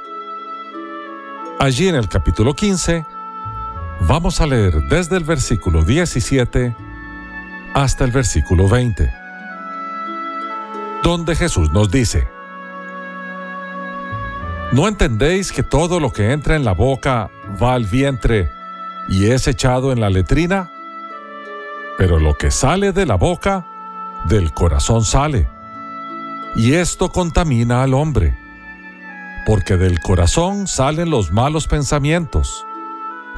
Allí 1.58 1.88
en 1.88 1.94
el 1.94 2.08
capítulo 2.08 2.54
15 2.54 3.06
vamos 4.00 4.40
a 4.40 4.46
leer 4.46 4.82
desde 4.88 5.16
el 5.16 5.24
versículo 5.24 5.84
17 5.84 6.74
hasta 7.74 8.04
el 8.04 8.10
versículo 8.10 8.68
20, 8.68 9.12
donde 11.02 11.36
Jesús 11.36 11.72
nos 11.72 11.90
dice, 11.90 12.28
¿No 14.74 14.88
entendéis 14.88 15.52
que 15.52 15.62
todo 15.62 16.00
lo 16.00 16.12
que 16.12 16.32
entra 16.32 16.56
en 16.56 16.64
la 16.64 16.72
boca 16.72 17.30
va 17.62 17.74
al 17.74 17.84
vientre 17.84 18.50
y 19.08 19.26
es 19.26 19.46
echado 19.46 19.92
en 19.92 20.00
la 20.00 20.10
letrina? 20.10 20.72
Pero 21.96 22.18
lo 22.18 22.34
que 22.34 22.50
sale 22.50 22.90
de 22.90 23.06
la 23.06 23.14
boca, 23.14 23.66
del 24.24 24.52
corazón 24.52 25.04
sale. 25.04 25.48
Y 26.56 26.74
esto 26.74 27.12
contamina 27.12 27.84
al 27.84 27.94
hombre, 27.94 28.36
porque 29.46 29.76
del 29.76 30.00
corazón 30.00 30.66
salen 30.66 31.08
los 31.08 31.30
malos 31.30 31.68
pensamientos, 31.68 32.66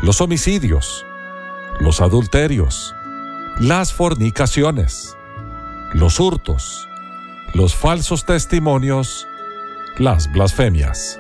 los 0.03 0.21
homicidios, 0.21 1.07
los 1.81 2.01
adulterios, 2.01 2.95
las 3.59 3.93
fornicaciones, 3.93 5.17
los 5.95 6.21
hurtos, 6.21 6.87
los 7.55 7.75
falsos 7.75 8.27
testimonios, 8.27 9.27
las 9.97 10.31
blasfemias. 10.31 11.19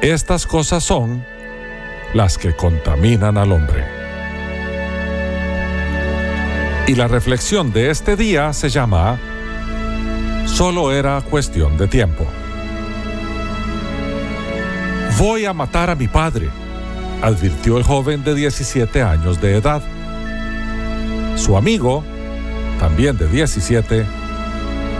Estas 0.00 0.46
cosas 0.46 0.82
son 0.82 1.24
las 2.14 2.38
que 2.38 2.56
contaminan 2.56 3.36
al 3.36 3.52
hombre. 3.52 3.86
Y 6.86 6.94
la 6.94 7.06
reflexión 7.06 7.72
de 7.72 7.90
este 7.90 8.16
día 8.16 8.52
se 8.54 8.70
llama 8.70 9.18
Solo 10.46 10.92
era 10.92 11.20
cuestión 11.20 11.76
de 11.76 11.86
tiempo. 11.86 12.26
Voy 15.18 15.44
a 15.44 15.52
matar 15.52 15.90
a 15.90 15.94
mi 15.94 16.08
padre, 16.08 16.48
advirtió 17.22 17.78
el 17.78 17.84
joven 17.84 18.24
de 18.24 18.34
17 18.34 19.02
años 19.02 19.40
de 19.40 19.56
edad. 19.56 19.82
Su 21.36 21.56
amigo, 21.56 22.04
también 22.78 23.16
de 23.16 23.28
17, 23.28 24.06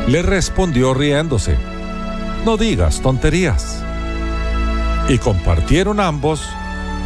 le 0.08 0.22
respondió 0.22 0.94
riéndose, 0.94 1.56
no 2.44 2.56
digas 2.56 3.00
tonterías. 3.00 3.82
Y 5.08 5.18
compartieron 5.18 6.00
ambos 6.00 6.42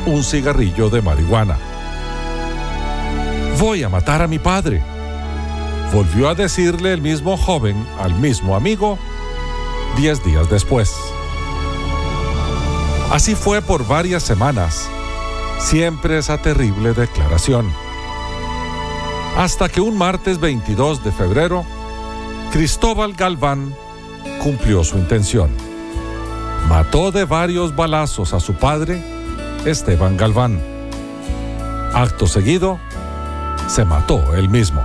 un 0.06 0.22
cigarrillo 0.22 0.90
de 0.90 1.02
marihuana. 1.02 1.56
Voy 3.58 3.82
a 3.82 3.88
matar 3.88 4.20
a 4.20 4.26
mi 4.26 4.38
padre, 4.38 4.82
volvió 5.92 6.28
a 6.28 6.34
decirle 6.34 6.92
el 6.92 7.00
mismo 7.00 7.36
joven 7.36 7.86
al 7.98 8.14
mismo 8.14 8.56
amigo 8.56 8.98
diez 9.96 10.22
días 10.24 10.50
después. 10.50 10.92
Así 13.10 13.34
fue 13.34 13.62
por 13.62 13.86
varias 13.86 14.22
semanas, 14.22 14.88
siempre 15.58 16.18
esa 16.18 16.38
terrible 16.38 16.92
declaración. 16.94 17.70
Hasta 19.36 19.68
que 19.68 19.80
un 19.80 19.96
martes 19.96 20.38
22 20.38 21.02
de 21.02 21.12
febrero, 21.12 21.64
Cristóbal 22.52 23.14
Galván 23.14 23.74
cumplió 24.42 24.84
su 24.84 24.96
intención. 24.96 25.50
Mató 26.68 27.10
de 27.10 27.24
varios 27.24 27.74
balazos 27.74 28.32
a 28.32 28.40
su 28.40 28.54
padre, 28.54 29.02
Esteban 29.64 30.16
Galván. 30.16 30.60
Acto 31.92 32.26
seguido, 32.26 32.78
se 33.68 33.84
mató 33.84 34.34
él 34.34 34.48
mismo. 34.48 34.82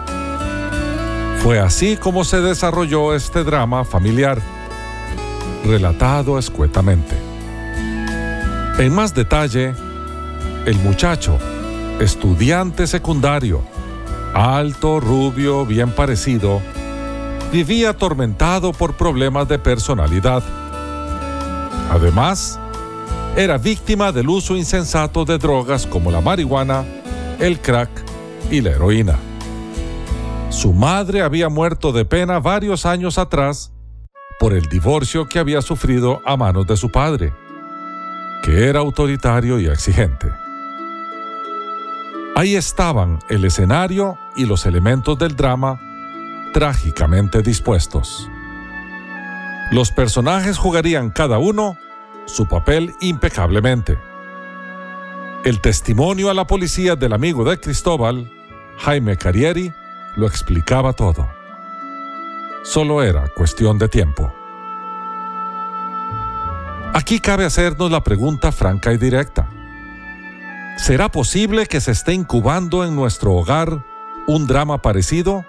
Fue 1.44 1.60
así 1.60 1.96
como 1.96 2.24
se 2.24 2.42
desarrolló 2.42 3.16
este 3.16 3.44
drama 3.44 3.86
familiar, 3.86 4.42
relatado 5.64 6.38
escuetamente. 6.38 7.16
En 8.78 8.94
más 8.94 9.14
detalle, 9.14 9.74
el 10.66 10.76
muchacho, 10.80 11.38
estudiante 12.00 12.88
secundario, 12.88 13.62
alto, 14.34 15.00
rubio, 15.00 15.66
bien 15.66 15.92
parecido, 15.92 16.62
vivía 17.52 17.92
atormentado 17.92 18.74
por 18.74 18.96
problemas 18.96 19.48
de 19.48 19.58
personalidad. 19.58 20.44
Además, 21.90 22.60
era 23.36 23.58
víctima 23.58 24.12
del 24.12 24.30
uso 24.30 24.56
insensato 24.56 25.26
de 25.26 25.38
drogas 25.38 25.88
como 25.88 26.12
la 26.12 26.22
marihuana, 26.22 26.84
el 27.40 27.60
crack 27.60 27.90
y 28.52 28.62
la 28.62 28.72
heroína. 28.72 29.18
Su 30.50 30.74
madre 30.74 31.22
había 31.22 31.48
muerto 31.50 31.92
de 31.92 32.06
pena 32.06 32.40
varios 32.40 32.86
años 32.86 33.18
atrás 33.18 33.72
por 34.40 34.54
el 34.54 34.68
divorcio 34.68 35.28
que 35.28 35.40
había 35.40 35.62
sufrido 35.62 36.22
a 36.26 36.38
manos 36.38 36.68
de 36.68 36.78
su 36.78 36.92
padre, 36.92 37.34
que 38.44 38.68
era 38.68 38.80
autoritario 38.80 39.60
y 39.60 39.68
exigente. 39.68 40.28
Ahí 42.40 42.56
estaban 42.56 43.20
el 43.28 43.44
escenario 43.44 44.18
y 44.34 44.46
los 44.46 44.66
elementos 44.66 45.20
del 45.20 45.36
drama 45.36 45.78
trágicamente 46.54 47.42
dispuestos. 47.42 48.30
Los 49.72 49.92
personajes 49.92 50.58
jugarían 50.58 51.10
cada 51.10 51.38
uno 51.38 51.76
su 52.24 52.48
papel 52.48 52.96
impecablemente. 53.02 54.00
El 55.44 55.60
testimonio 55.60 56.30
a 56.30 56.34
la 56.34 56.48
policía 56.48 56.96
del 56.96 57.12
amigo 57.12 57.44
de 57.44 57.60
Cristóbal, 57.60 58.32
Jaime 58.78 59.18
Carrieri, 59.18 59.74
lo 60.16 60.26
explicaba 60.26 60.94
todo. 60.94 61.28
Solo 62.64 63.04
era 63.04 63.28
cuestión 63.36 63.78
de 63.78 63.90
tiempo. 63.90 64.34
Aquí 66.94 67.20
cabe 67.20 67.44
hacernos 67.44 67.92
la 67.92 68.02
pregunta 68.02 68.54
franca 68.54 68.94
y 68.94 68.98
directa. 68.98 69.59
¿Será 70.82 71.12
posible 71.12 71.68
que 71.68 71.82
se 71.82 71.92
esté 71.92 72.14
incubando 72.14 72.86
en 72.86 72.96
nuestro 72.96 73.34
hogar 73.34 73.84
un 74.28 74.48
drama 74.48 74.82
parecido? 74.82 75.46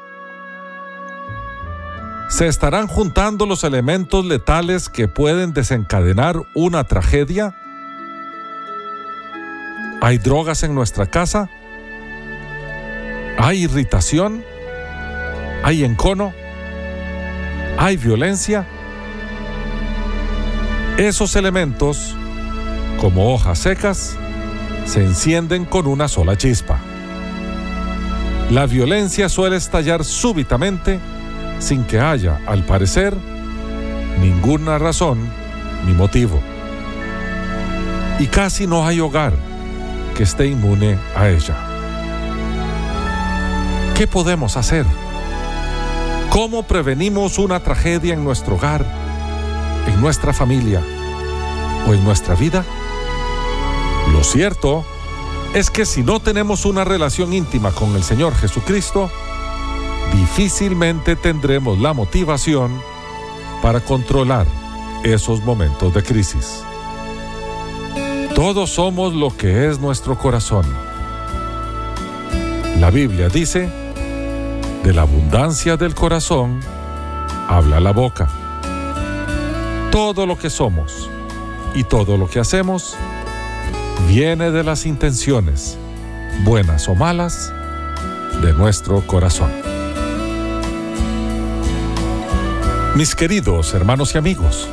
¿Se 2.28 2.49
estarán 2.49 2.89
juntando 2.89 3.47
los 3.47 3.62
elementos 3.62 4.24
letales 4.24 4.89
que 4.89 5.07
pueden 5.07 5.53
desencadenar 5.53 6.43
una 6.53 6.83
tragedia? 6.83 7.55
¿Hay 10.03 10.18
drogas 10.18 10.64
en 10.64 10.74
nuestra 10.74 11.07
casa? 11.07 11.49
¿Hay 13.39 13.62
irritación? 13.62 14.45
¿Hay 15.62 15.85
encono? 15.85 16.35
¿Hay 17.78 17.97
violencia? 17.97 18.66
Esos 20.99 21.37
elementos, 21.37 22.16
como 23.01 23.33
hojas 23.33 23.61
secas, 23.61 24.18
se 24.85 25.05
encienden 25.05 25.64
con 25.64 25.87
una 25.87 26.09
sola 26.09 26.37
chispa. 26.37 26.78
La 28.51 28.66
violencia 28.66 29.28
suele 29.28 29.57
estallar 29.57 30.05
súbitamente 30.05 30.99
sin 31.61 31.85
que 31.85 32.01
haya, 32.01 32.41
al 32.47 32.64
parecer, 32.64 33.14
ninguna 34.20 34.78
razón 34.78 35.18
ni 35.87 35.93
motivo. 35.93 36.41
Y 38.18 38.26
casi 38.26 38.66
no 38.66 38.87
hay 38.87 39.01
hogar 39.01 39.35
que 40.16 40.24
esté 40.24 40.47
inmune 40.47 40.99
a 41.16 41.28
ella. 41.28 41.57
¿Qué 43.97 44.07
podemos 44.07 44.57
hacer? 44.57 44.85
¿Cómo 46.31 46.62
prevenimos 46.62 47.39
una 47.39 47.61
tragedia 47.61 48.14
en 48.14 48.24
nuestro 48.24 48.57
hogar, 48.57 48.85
en 49.87 50.01
nuestra 50.01 50.33
familia 50.33 50.83
o 51.87 51.95
en 51.95 52.03
nuestra 52.05 52.35
vida? 52.35 52.64
Lo 54.12 54.24
cierto 54.24 54.84
es 55.54 55.70
que 55.70 55.84
si 55.84 56.02
no 56.02 56.20
tenemos 56.20 56.64
una 56.64 56.84
relación 56.84 57.32
íntima 57.32 57.72
con 57.72 57.96
el 57.96 58.04
Señor 58.04 58.34
Jesucristo, 58.34 59.11
difícilmente 60.14 61.16
tendremos 61.16 61.78
la 61.78 61.92
motivación 61.92 62.80
para 63.62 63.80
controlar 63.80 64.46
esos 65.02 65.42
momentos 65.42 65.92
de 65.94 66.02
crisis. 66.02 66.62
Todos 68.34 68.70
somos 68.70 69.14
lo 69.14 69.36
que 69.36 69.68
es 69.68 69.78
nuestro 69.78 70.16
corazón. 70.16 70.64
La 72.78 72.90
Biblia 72.90 73.28
dice, 73.28 73.68
de 74.82 74.92
la 74.94 75.02
abundancia 75.02 75.76
del 75.76 75.94
corazón 75.94 76.61
habla 77.48 77.80
la 77.80 77.92
boca. 77.92 78.28
Todo 79.90 80.24
lo 80.26 80.38
que 80.38 80.48
somos 80.48 81.11
y 81.74 81.84
todo 81.84 82.16
lo 82.16 82.28
que 82.28 82.40
hacemos 82.40 82.96
viene 84.09 84.51
de 84.51 84.64
las 84.64 84.86
intenciones, 84.86 85.78
buenas 86.44 86.88
o 86.88 86.94
malas, 86.94 87.53
de 88.42 88.53
nuestro 88.53 89.07
corazón. 89.07 89.51
Mis 92.96 93.14
queridos 93.14 93.72
hermanos 93.74 94.14
y 94.14 94.18
amigos, 94.18 94.68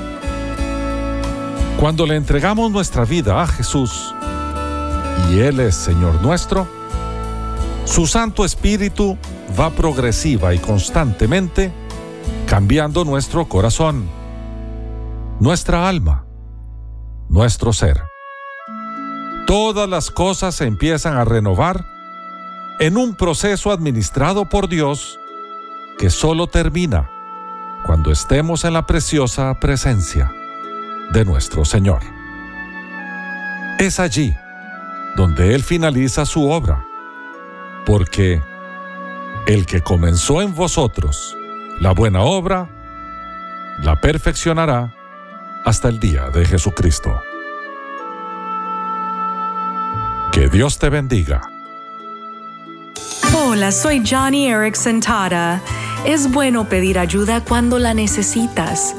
cuando 1.79 2.05
le 2.05 2.15
entregamos 2.15 2.71
nuestra 2.71 3.05
vida 3.05 3.41
a 3.41 3.47
Jesús 3.47 4.13
y 5.31 5.39
Él 5.39 5.59
es 5.59 5.75
Señor 5.75 6.21
nuestro, 6.21 6.67
su 7.85 8.07
Santo 8.07 8.43
Espíritu 8.43 9.17
va 9.57 9.69
progresiva 9.69 10.53
y 10.53 10.59
constantemente 10.59 11.71
cambiando 12.47 13.05
nuestro 13.05 13.47
corazón, 13.47 14.07
nuestra 15.39 15.87
alma, 15.87 16.25
nuestro 17.29 17.73
ser. 17.73 18.06
Todas 19.47 19.87
las 19.87 20.11
cosas 20.11 20.55
se 20.55 20.65
empiezan 20.65 21.15
a 21.15 21.23
renovar 21.23 21.85
en 22.79 22.97
un 22.97 23.15
proceso 23.15 23.71
administrado 23.71 24.49
por 24.49 24.67
Dios 24.67 25.21
que 25.97 26.09
solo 26.09 26.47
termina 26.47 27.09
cuando 27.85 28.11
estemos 28.11 28.65
en 28.65 28.73
la 28.73 28.85
preciosa 28.85 29.57
presencia 29.57 30.33
de 31.13 31.23
nuestro 31.23 31.63
Señor. 31.63 32.01
Es 33.79 34.01
allí 34.01 34.35
donde 35.15 35.55
Él 35.55 35.63
finaliza 35.63 36.25
su 36.25 36.49
obra, 36.51 36.85
porque 37.85 38.43
el 39.47 39.65
que 39.65 39.79
comenzó 39.81 40.41
en 40.41 40.53
vosotros 40.53 41.37
la 41.79 41.93
buena 41.93 42.19
obra, 42.19 42.69
la 43.81 44.01
perfeccionará 44.01 44.93
hasta 45.63 45.87
el 45.87 46.01
día 46.01 46.29
de 46.31 46.45
Jesucristo. 46.45 47.17
Que 50.37 50.47
Dios 50.49 50.77
te 50.77 50.89
bendiga. 50.89 51.41
Hola, 53.35 53.71
soy 53.71 54.03
Johnny 54.07 54.45
Erickson 54.45 54.99
Tara. 54.99 55.59
Es 56.05 56.31
bueno 56.31 56.69
pedir 56.69 56.99
ayuda 56.99 57.43
cuando 57.43 57.79
la 57.79 57.95
necesitas. 57.95 58.93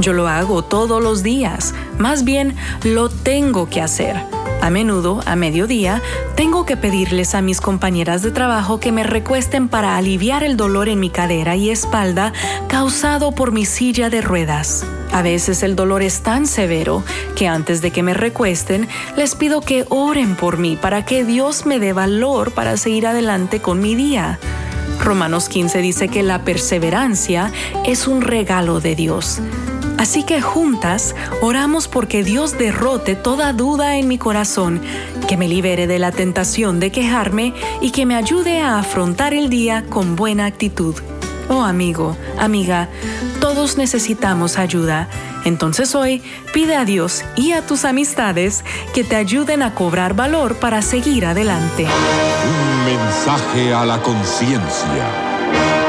Yo 0.00 0.12
lo 0.12 0.28
hago 0.28 0.62
todos 0.62 1.02
los 1.02 1.22
días, 1.22 1.74
más 1.96 2.24
bien 2.24 2.54
lo 2.84 3.08
tengo 3.08 3.70
que 3.70 3.80
hacer. 3.80 4.16
A 4.62 4.70
menudo, 4.70 5.20
a 5.26 5.34
mediodía, 5.34 6.00
tengo 6.36 6.64
que 6.64 6.76
pedirles 6.76 7.34
a 7.34 7.42
mis 7.42 7.60
compañeras 7.60 8.22
de 8.22 8.30
trabajo 8.30 8.78
que 8.78 8.92
me 8.92 9.02
recuesten 9.02 9.66
para 9.68 9.96
aliviar 9.96 10.44
el 10.44 10.56
dolor 10.56 10.88
en 10.88 11.00
mi 11.00 11.10
cadera 11.10 11.56
y 11.56 11.68
espalda 11.68 12.32
causado 12.68 13.32
por 13.32 13.50
mi 13.50 13.66
silla 13.66 14.08
de 14.08 14.20
ruedas. 14.20 14.86
A 15.10 15.20
veces 15.20 15.64
el 15.64 15.74
dolor 15.74 16.00
es 16.00 16.20
tan 16.20 16.46
severo 16.46 17.02
que 17.34 17.48
antes 17.48 17.82
de 17.82 17.90
que 17.90 18.04
me 18.04 18.14
recuesten, 18.14 18.86
les 19.16 19.34
pido 19.34 19.62
que 19.62 19.84
oren 19.88 20.36
por 20.36 20.58
mí 20.58 20.78
para 20.80 21.04
que 21.04 21.24
Dios 21.24 21.66
me 21.66 21.80
dé 21.80 21.92
valor 21.92 22.52
para 22.52 22.76
seguir 22.76 23.08
adelante 23.08 23.60
con 23.60 23.80
mi 23.80 23.96
día. 23.96 24.38
Romanos 25.00 25.48
15 25.48 25.78
dice 25.78 26.06
que 26.06 26.22
la 26.22 26.44
perseverancia 26.44 27.50
es 27.84 28.06
un 28.06 28.20
regalo 28.20 28.78
de 28.78 28.94
Dios. 28.94 29.40
Así 30.02 30.24
que 30.24 30.40
juntas 30.40 31.14
oramos 31.42 31.86
porque 31.86 32.24
Dios 32.24 32.58
derrote 32.58 33.14
toda 33.14 33.52
duda 33.52 33.98
en 33.98 34.08
mi 34.08 34.18
corazón, 34.18 34.80
que 35.28 35.36
me 35.36 35.46
libere 35.46 35.86
de 35.86 36.00
la 36.00 36.10
tentación 36.10 36.80
de 36.80 36.90
quejarme 36.90 37.54
y 37.80 37.92
que 37.92 38.04
me 38.04 38.16
ayude 38.16 38.62
a 38.62 38.80
afrontar 38.80 39.32
el 39.32 39.48
día 39.48 39.84
con 39.88 40.16
buena 40.16 40.46
actitud. 40.46 40.96
Oh 41.48 41.62
amigo, 41.62 42.16
amiga, 42.36 42.88
todos 43.40 43.76
necesitamos 43.76 44.58
ayuda. 44.58 45.06
Entonces 45.44 45.94
hoy 45.94 46.20
pide 46.52 46.74
a 46.74 46.84
Dios 46.84 47.22
y 47.36 47.52
a 47.52 47.64
tus 47.64 47.84
amistades 47.84 48.64
que 48.92 49.04
te 49.04 49.14
ayuden 49.14 49.62
a 49.62 49.72
cobrar 49.72 50.14
valor 50.14 50.56
para 50.56 50.82
seguir 50.82 51.26
adelante. 51.26 51.86
Un 51.86 52.84
mensaje 52.86 53.72
a 53.72 53.84
la 53.86 54.02
conciencia. 54.02 55.06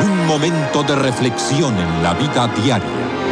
Un 0.04 0.28
momento 0.28 0.84
de 0.84 0.98
reflexión 0.98 1.76
en 1.80 2.04
la 2.04 2.14
vida 2.14 2.48
diaria. 2.64 3.23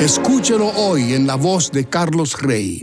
Escúchelo 0.00 0.68
hoy 0.68 1.12
en 1.12 1.26
la 1.26 1.34
voz 1.34 1.70
de 1.72 1.84
Carlos 1.84 2.40
Rey. 2.40 2.82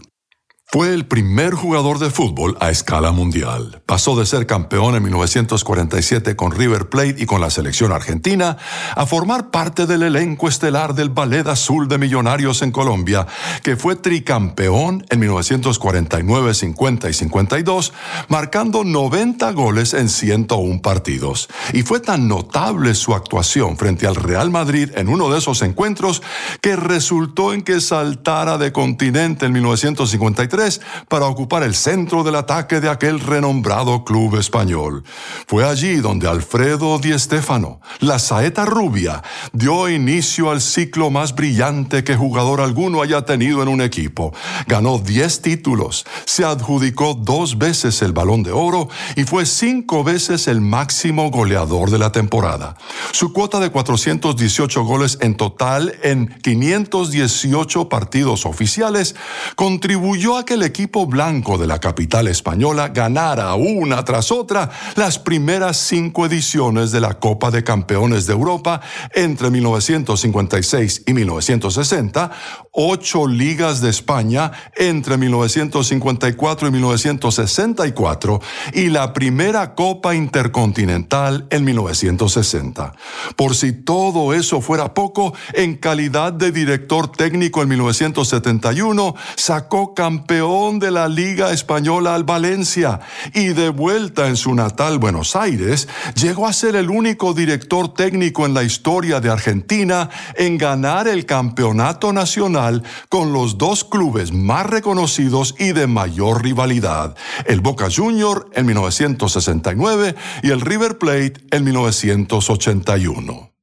Fue 0.69 0.93
el 0.93 1.05
primer 1.05 1.53
jugador 1.53 1.97
de 1.97 2.09
fútbol 2.09 2.57
a 2.59 2.69
escala 2.69 3.13
mundial. 3.13 3.81
Pasó 3.85 4.19
de 4.19 4.25
ser 4.25 4.45
campeón 4.45 4.95
en 4.95 5.03
1947 5.03 6.35
con 6.35 6.51
River 6.51 6.89
Plate 6.89 7.15
y 7.19 7.25
con 7.25 7.39
la 7.39 7.49
selección 7.49 7.93
argentina 7.93 8.57
a 8.93 9.05
formar 9.05 9.49
parte 9.49 9.85
del 9.85 10.03
elenco 10.03 10.49
estelar 10.49 10.93
del 10.93 11.09
Ballet 11.09 11.47
Azul 11.47 11.87
de 11.87 11.97
Millonarios 11.97 12.61
en 12.63 12.71
Colombia, 12.71 13.25
que 13.63 13.77
fue 13.77 13.95
tricampeón 13.95 15.05
en 15.09 15.21
1949, 15.21 16.53
50 16.53 17.09
y 17.09 17.13
52, 17.13 17.93
marcando 18.27 18.83
90 18.83 19.49
goles 19.53 19.93
en 19.93 20.09
101 20.09 20.81
partidos. 20.81 21.47
Y 21.71 21.83
fue 21.83 22.01
tan 22.01 22.27
notable 22.27 22.93
su 22.93 23.13
actuación 23.13 23.77
frente 23.77 24.05
al 24.05 24.15
Real 24.15 24.49
Madrid 24.49 24.91
en 24.95 25.07
uno 25.07 25.29
de 25.29 25.37
esos 25.37 25.61
encuentros 25.61 26.21
que 26.59 26.75
resultó 26.75 27.53
en 27.53 27.61
que 27.61 27.79
saltara 27.79 28.57
de 28.57 28.73
continente 28.73 29.45
en 29.45 29.53
1953 29.53 30.56
2003 30.57 30.81
para 31.07 31.27
ocupar 31.27 31.63
el 31.63 31.75
centro 31.75 32.23
del 32.23 32.35
ataque 32.35 32.81
de 32.81 32.89
aquel 32.89 33.19
renombrado 33.19 34.03
club 34.03 34.37
español. 34.37 35.03
Fue 35.47 35.63
allí 35.63 35.97
donde 35.97 36.27
Alfredo 36.27 36.97
Di 36.99 37.17
Stéfano, 37.17 37.79
la 37.99 38.19
saeta 38.19 38.65
rubia, 38.65 39.23
dio 39.53 39.87
inicio 39.89 40.49
al 40.51 40.61
ciclo 40.61 41.09
más 41.09 41.35
brillante 41.35 42.03
que 42.03 42.15
jugador 42.15 42.61
alguno 42.61 43.01
haya 43.01 43.23
tenido 43.23 43.61
en 43.61 43.69
un 43.69 43.81
equipo. 43.81 44.33
Ganó 44.67 44.97
10 44.97 45.41
títulos, 45.41 46.05
se 46.25 46.43
adjudicó 46.43 47.13
dos 47.13 47.57
veces 47.57 48.01
el 48.01 48.13
balón 48.13 48.43
de 48.43 48.51
oro 48.51 48.89
y 49.15 49.23
fue 49.23 49.45
cinco 49.45 50.03
veces 50.03 50.47
el 50.47 50.61
máximo 50.61 51.29
goleador 51.29 51.91
de 51.91 51.99
la 51.99 52.11
temporada. 52.11 52.75
Su 53.11 53.31
cuota 53.31 53.59
de 53.59 53.69
418 53.69 54.83
goles 54.83 55.17
en 55.21 55.37
total 55.37 55.93
en 56.01 56.27
518 56.41 57.89
partidos 57.89 58.45
oficiales 58.45 59.15
contribuyó 59.55 60.37
a 60.37 60.46
que 60.47 60.53
el 60.53 60.63
equipo 60.63 61.05
blanco 61.05 61.57
de 61.57 61.67
la 61.67 61.77
capital 61.77 62.29
española 62.29 62.87
ganara 62.87 63.53
una 63.55 64.05
tras 64.05 64.31
otra 64.31 64.71
las 64.95 65.19
primeras 65.19 65.75
cinco 65.75 66.25
ediciones 66.25 66.93
de 66.93 67.01
la 67.01 67.15
Copa 67.15 67.51
de 67.51 67.65
Campeones 67.65 68.27
de 68.27 68.33
Europa 68.33 68.79
entre 69.13 69.51
1956 69.51 71.03
y 71.05 71.13
1960, 71.13 72.31
ocho 72.71 73.27
ligas 73.27 73.81
de 73.81 73.89
España 73.89 74.53
entre 74.77 75.17
1954 75.17 76.69
y 76.69 76.71
1964 76.71 78.41
y 78.73 78.87
la 78.87 79.11
primera 79.11 79.75
Copa 79.75 80.15
Intercontinental 80.15 81.45
en 81.49 81.65
1960. 81.65 82.93
Por 83.35 83.53
si 83.53 83.73
todo 83.73 84.33
eso 84.33 84.61
fuera 84.61 84.93
poco, 84.93 85.33
en 85.51 85.75
calidad 85.75 86.31
de 86.31 86.53
director 86.53 87.11
técnico 87.11 87.61
en 87.61 87.67
1971, 87.67 89.13
sacó 89.35 89.93
campeón 89.93 90.36
de 90.37 90.91
la 90.91 91.07
Liga 91.07 91.51
Española 91.51 92.13
al 92.13 92.23
Valencia 92.23 92.99
y 93.33 93.47
de 93.47 93.69
vuelta 93.69 94.27
en 94.27 94.37
su 94.37 94.53
natal 94.53 94.99
Buenos 94.99 95.35
Aires, 95.35 95.87
llegó 96.13 96.45
a 96.45 96.53
ser 96.53 96.75
el 96.75 96.91
único 96.91 97.33
director 97.33 97.91
técnico 97.91 98.45
en 98.45 98.53
la 98.53 98.61
historia 98.61 99.19
de 99.19 99.31
Argentina 99.31 100.11
en 100.35 100.59
ganar 100.59 101.07
el 101.07 101.25
campeonato 101.25 102.13
nacional 102.13 102.83
con 103.09 103.33
los 103.33 103.57
dos 103.57 103.83
clubes 103.83 104.31
más 104.31 104.67
reconocidos 104.67 105.55
y 105.57 105.73
de 105.73 105.87
mayor 105.87 106.43
rivalidad, 106.43 107.15
el 107.47 107.59
Boca 107.59 107.87
Junior 107.93 108.47
en 108.53 108.67
1969 108.67 110.15
y 110.43 110.51
el 110.51 110.61
River 110.61 110.99
Plate 110.99 111.33
en 111.49 111.63
1981. 111.63 113.56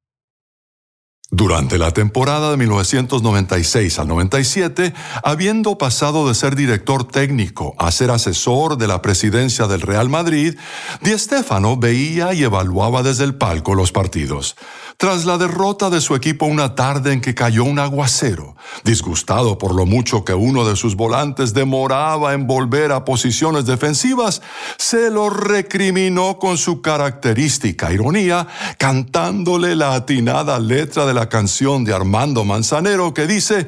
Durante 1.36 1.78
la 1.78 1.90
temporada 1.90 2.52
de 2.52 2.56
1996 2.58 3.98
al 3.98 4.06
97, 4.06 4.94
habiendo 5.24 5.76
pasado 5.76 6.28
de 6.28 6.34
ser 6.36 6.54
director 6.54 7.08
técnico 7.08 7.74
a 7.76 7.90
ser 7.90 8.12
asesor 8.12 8.78
de 8.78 8.86
la 8.86 9.02
presidencia 9.02 9.66
del 9.66 9.80
Real 9.80 10.08
Madrid, 10.08 10.56
Di 11.00 11.18
Stéfano 11.18 11.76
veía 11.76 12.34
y 12.34 12.44
evaluaba 12.44 13.02
desde 13.02 13.24
el 13.24 13.34
palco 13.34 13.74
los 13.74 13.90
partidos. 13.90 14.54
Tras 14.96 15.24
la 15.24 15.38
derrota 15.38 15.90
de 15.90 16.00
su 16.00 16.14
equipo 16.14 16.46
una 16.46 16.74
tarde 16.74 17.12
en 17.12 17.20
que 17.20 17.34
cayó 17.34 17.64
un 17.64 17.78
aguacero, 17.78 18.54
disgustado 18.84 19.58
por 19.58 19.74
lo 19.74 19.86
mucho 19.86 20.24
que 20.24 20.34
uno 20.34 20.64
de 20.64 20.76
sus 20.76 20.94
volantes 20.94 21.52
demoraba 21.52 22.32
en 22.32 22.46
volver 22.46 22.92
a 22.92 23.04
posiciones 23.04 23.66
defensivas, 23.66 24.40
se 24.78 25.10
lo 25.10 25.30
recriminó 25.30 26.38
con 26.38 26.58
su 26.58 26.80
característica 26.80 27.92
ironía, 27.92 28.46
cantándole 28.78 29.74
la 29.74 29.94
atinada 29.94 30.60
letra 30.60 31.06
de 31.06 31.14
la 31.14 31.28
canción 31.28 31.84
de 31.84 31.92
Armando 31.92 32.44
Manzanero 32.44 33.12
que 33.12 33.26
dice, 33.26 33.66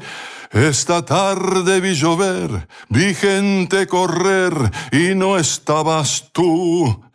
esta 0.51 1.03
tarde 1.03 1.81
vi 1.81 1.93
llover, 1.93 2.69
vi 2.87 3.13
gente 3.13 3.85
correr 3.85 4.53
y 4.93 5.13
no 5.13 5.37
estabas 5.37 6.29
tú 6.31 7.06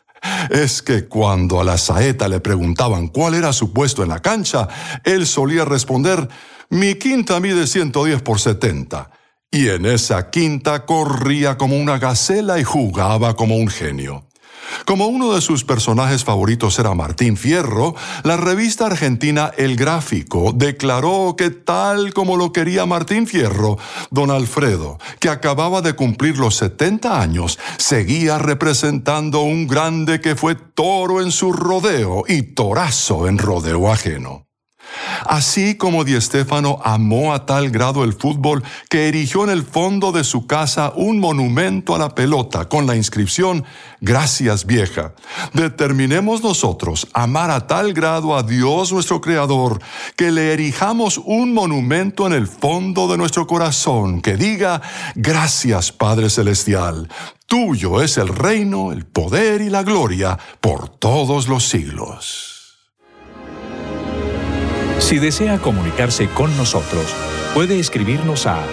es 0.50 0.82
que 0.82 1.06
cuando 1.06 1.60
a 1.60 1.64
la 1.64 1.78
saeta 1.78 2.28
le 2.28 2.40
preguntaban 2.40 3.08
cuál 3.08 3.34
era 3.34 3.52
su 3.52 3.72
puesto 3.72 4.02
en 4.02 4.08
la 4.08 4.20
cancha, 4.20 4.68
él 5.04 5.26
solía 5.26 5.64
responder, 5.64 6.28
mi 6.70 6.94
quinta 6.94 7.40
mide 7.40 7.66
110 7.66 8.22
por 8.22 8.40
70. 8.40 9.10
Y 9.50 9.68
en 9.68 9.84
esa 9.84 10.30
quinta 10.30 10.86
corría 10.86 11.58
como 11.58 11.78
una 11.78 11.98
gacela 11.98 12.58
y 12.58 12.64
jugaba 12.64 13.36
como 13.36 13.56
un 13.56 13.68
genio. 13.68 14.26
Como 14.86 15.06
uno 15.06 15.34
de 15.34 15.40
sus 15.40 15.64
personajes 15.64 16.24
favoritos 16.24 16.78
era 16.78 16.94
Martín 16.94 17.36
Fierro, 17.36 17.94
la 18.24 18.36
revista 18.36 18.86
argentina 18.86 19.52
El 19.56 19.76
Gráfico 19.76 20.52
declaró 20.54 21.34
que 21.36 21.50
tal 21.50 22.12
como 22.12 22.36
lo 22.36 22.52
quería 22.52 22.86
Martín 22.86 23.26
Fierro, 23.26 23.78
don 24.10 24.30
Alfredo, 24.30 24.98
que 25.20 25.28
acababa 25.28 25.82
de 25.82 25.94
cumplir 25.94 26.38
los 26.38 26.56
70 26.56 27.20
años, 27.20 27.58
seguía 27.78 28.38
representando 28.38 29.42
un 29.42 29.66
grande 29.66 30.20
que 30.20 30.36
fue 30.36 30.54
toro 30.54 31.20
en 31.20 31.32
su 31.32 31.52
rodeo 31.52 32.24
y 32.28 32.42
torazo 32.42 33.28
en 33.28 33.38
rodeo 33.38 33.90
ajeno. 33.90 34.46
Así 35.26 35.76
como 35.76 36.04
Di 36.04 36.20
Stéfano 36.20 36.78
amó 36.84 37.32
a 37.32 37.46
tal 37.46 37.70
grado 37.70 38.04
el 38.04 38.12
fútbol 38.12 38.62
que 38.88 39.08
erigió 39.08 39.44
en 39.44 39.50
el 39.50 39.62
fondo 39.62 40.12
de 40.12 40.24
su 40.24 40.46
casa 40.46 40.92
un 40.96 41.18
monumento 41.18 41.94
a 41.94 41.98
la 41.98 42.14
pelota 42.14 42.68
con 42.68 42.86
la 42.86 42.96
inscripción 42.96 43.64
Gracias 44.00 44.66
vieja. 44.66 45.14
Determinemos 45.52 46.42
nosotros 46.42 47.06
amar 47.12 47.50
a 47.50 47.66
tal 47.66 47.92
grado 47.92 48.36
a 48.36 48.42
Dios 48.42 48.92
nuestro 48.92 49.20
Creador 49.20 49.80
que 50.16 50.32
le 50.32 50.52
erijamos 50.52 51.18
un 51.18 51.54
monumento 51.54 52.26
en 52.26 52.32
el 52.32 52.48
fondo 52.48 53.06
de 53.06 53.16
nuestro 53.16 53.46
corazón 53.46 54.20
que 54.20 54.36
diga 54.36 54.82
Gracias 55.14 55.92
Padre 55.92 56.30
Celestial. 56.30 57.08
Tuyo 57.46 58.02
es 58.02 58.16
el 58.16 58.28
reino, 58.28 58.92
el 58.92 59.04
poder 59.04 59.60
y 59.60 59.70
la 59.70 59.82
gloria 59.82 60.38
por 60.60 60.88
todos 60.88 61.48
los 61.48 61.68
siglos. 61.68 62.51
Si 65.02 65.18
desea 65.18 65.58
comunicarse 65.58 66.28
con 66.28 66.56
nosotros, 66.56 67.04
puede 67.52 67.78
escribirnos 67.78 68.46
a 68.46 68.64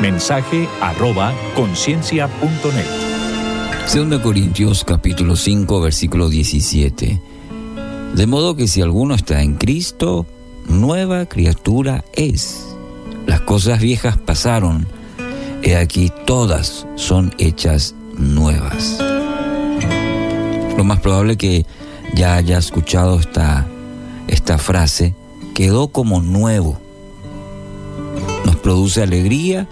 mensaje 0.00 0.68
arroba 0.80 1.32
conciencia.net. 1.56 4.08
2 4.08 4.20
Corintios 4.20 4.84
capítulo 4.84 5.34
5 5.34 5.80
versículo 5.80 6.28
17. 6.28 7.20
De 8.14 8.26
modo 8.26 8.54
que 8.54 8.68
si 8.68 8.80
alguno 8.80 9.14
está 9.14 9.42
en 9.42 9.56
Cristo, 9.56 10.24
nueva 10.68 11.26
criatura 11.26 12.04
es. 12.12 12.76
Las 13.26 13.40
cosas 13.40 13.80
viejas 13.80 14.16
pasaron, 14.18 14.86
he 15.62 15.74
aquí 15.74 16.12
todas 16.26 16.86
son 16.94 17.34
hechas 17.38 17.96
nuevas. 18.16 19.02
Lo 20.76 20.84
más 20.84 21.00
probable 21.00 21.36
que 21.36 21.66
ya 22.14 22.34
haya 22.34 22.58
escuchado 22.58 23.18
esta, 23.18 23.66
esta 24.28 24.58
frase 24.58 25.14
quedó 25.58 25.88
como 25.88 26.20
nuevo. 26.20 26.78
Nos 28.46 28.54
produce 28.54 29.02
alegría, 29.02 29.66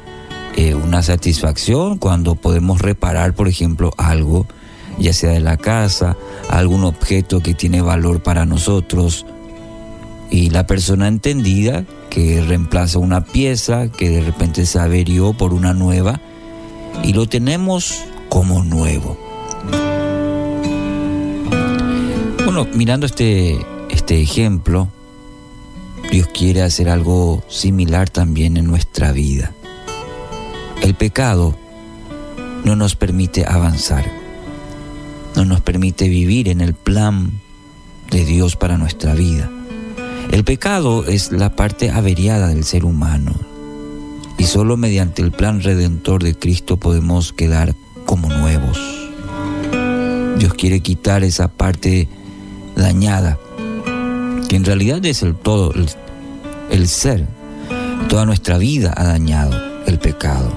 eh, 0.56 0.74
una 0.74 1.00
satisfacción 1.00 1.98
cuando 1.98 2.34
podemos 2.34 2.82
reparar, 2.82 3.34
por 3.34 3.46
ejemplo, 3.46 3.92
algo, 3.96 4.48
ya 4.98 5.12
sea 5.12 5.30
de 5.30 5.38
la 5.38 5.56
casa, 5.56 6.16
algún 6.50 6.82
objeto 6.82 7.40
que 7.40 7.54
tiene 7.54 7.82
valor 7.82 8.20
para 8.20 8.44
nosotros. 8.46 9.26
Y 10.28 10.50
la 10.50 10.66
persona 10.66 11.06
entendida 11.06 11.84
que 12.10 12.40
reemplaza 12.40 12.98
una 12.98 13.24
pieza 13.24 13.86
que 13.86 14.10
de 14.10 14.22
repente 14.22 14.66
se 14.66 14.80
averió 14.80 15.34
por 15.34 15.54
una 15.54 15.72
nueva 15.72 16.20
y 17.04 17.12
lo 17.12 17.28
tenemos 17.28 18.02
como 18.28 18.64
nuevo. 18.64 19.16
Bueno, 22.44 22.66
mirando 22.74 23.06
este, 23.06 23.64
este 23.88 24.20
ejemplo, 24.20 24.88
Dios 26.10 26.28
quiere 26.28 26.62
hacer 26.62 26.88
algo 26.88 27.42
similar 27.48 28.08
también 28.08 28.56
en 28.56 28.66
nuestra 28.66 29.12
vida. 29.12 29.52
El 30.82 30.94
pecado 30.94 31.56
no 32.64 32.76
nos 32.76 32.96
permite 32.96 33.44
avanzar, 33.46 34.04
no 35.34 35.44
nos 35.44 35.60
permite 35.60 36.08
vivir 36.08 36.48
en 36.48 36.60
el 36.60 36.74
plan 36.74 37.32
de 38.10 38.24
Dios 38.24 38.56
para 38.56 38.78
nuestra 38.78 39.14
vida. 39.14 39.50
El 40.30 40.44
pecado 40.44 41.04
es 41.06 41.32
la 41.32 41.54
parte 41.54 41.90
averiada 41.90 42.48
del 42.48 42.64
ser 42.64 42.84
humano 42.84 43.34
y 44.38 44.44
solo 44.44 44.76
mediante 44.76 45.22
el 45.22 45.32
plan 45.32 45.62
redentor 45.62 46.22
de 46.22 46.34
Cristo 46.34 46.76
podemos 46.76 47.32
quedar 47.32 47.74
como 48.04 48.28
nuevos. 48.28 48.78
Dios 50.38 50.54
quiere 50.54 50.80
quitar 50.80 51.24
esa 51.24 51.48
parte 51.48 52.08
dañada 52.76 53.38
en 54.56 54.64
realidad 54.64 55.04
es 55.04 55.22
el 55.22 55.34
todo, 55.34 55.72
el, 56.70 56.88
ser. 56.88 57.26
Toda 58.08 58.24
nuestra 58.24 58.56
vida 58.56 58.94
ha 58.96 59.04
dañado 59.04 59.54
el 59.86 59.98
pecado. 59.98 60.50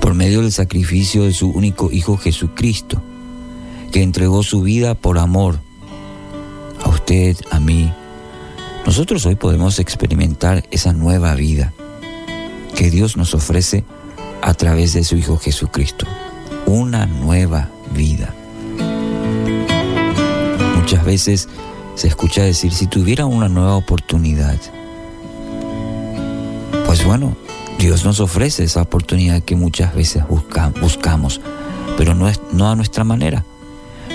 Por 0.00 0.14
medio 0.14 0.40
del 0.40 0.52
sacrificio 0.52 1.24
de 1.24 1.34
su 1.34 1.50
único 1.50 1.92
Hijo 1.92 2.16
Jesucristo, 2.16 3.02
que 3.92 4.02
entregó 4.02 4.42
su 4.42 4.62
vida 4.62 4.94
por 4.94 5.18
amor 5.18 5.58
a 6.82 6.88
usted, 6.88 7.36
a 7.50 7.60
mí, 7.60 7.92
nosotros 8.86 9.26
hoy 9.26 9.34
podemos 9.34 9.78
experimentar 9.78 10.64
esa 10.70 10.94
nueva 10.94 11.34
vida 11.34 11.74
que 12.74 12.90
Dios 12.90 13.18
nos 13.18 13.34
ofrece 13.34 13.84
a 14.40 14.54
través 14.54 14.94
de 14.94 15.04
su 15.04 15.16
Hijo 15.16 15.36
Jesucristo. 15.36 16.06
Una 16.64 17.04
nueva 17.04 17.68
vida. 17.92 18.34
Muchas 20.74 21.04
veces 21.04 21.48
se 21.94 22.08
escucha 22.08 22.42
decir, 22.42 22.72
si 22.72 22.86
tuviera 22.86 23.26
una 23.26 23.48
nueva 23.48 23.76
oportunidad, 23.76 24.58
pues 26.86 27.04
bueno, 27.04 27.36
Dios 27.78 28.04
nos 28.04 28.20
ofrece 28.20 28.64
esa 28.64 28.82
oportunidad 28.82 29.42
que 29.42 29.56
muchas 29.56 29.94
veces 29.94 30.24
buscamos, 30.28 31.40
pero 31.96 32.14
no, 32.14 32.28
es, 32.28 32.40
no 32.52 32.70
a 32.70 32.76
nuestra 32.76 33.04
manera. 33.04 33.44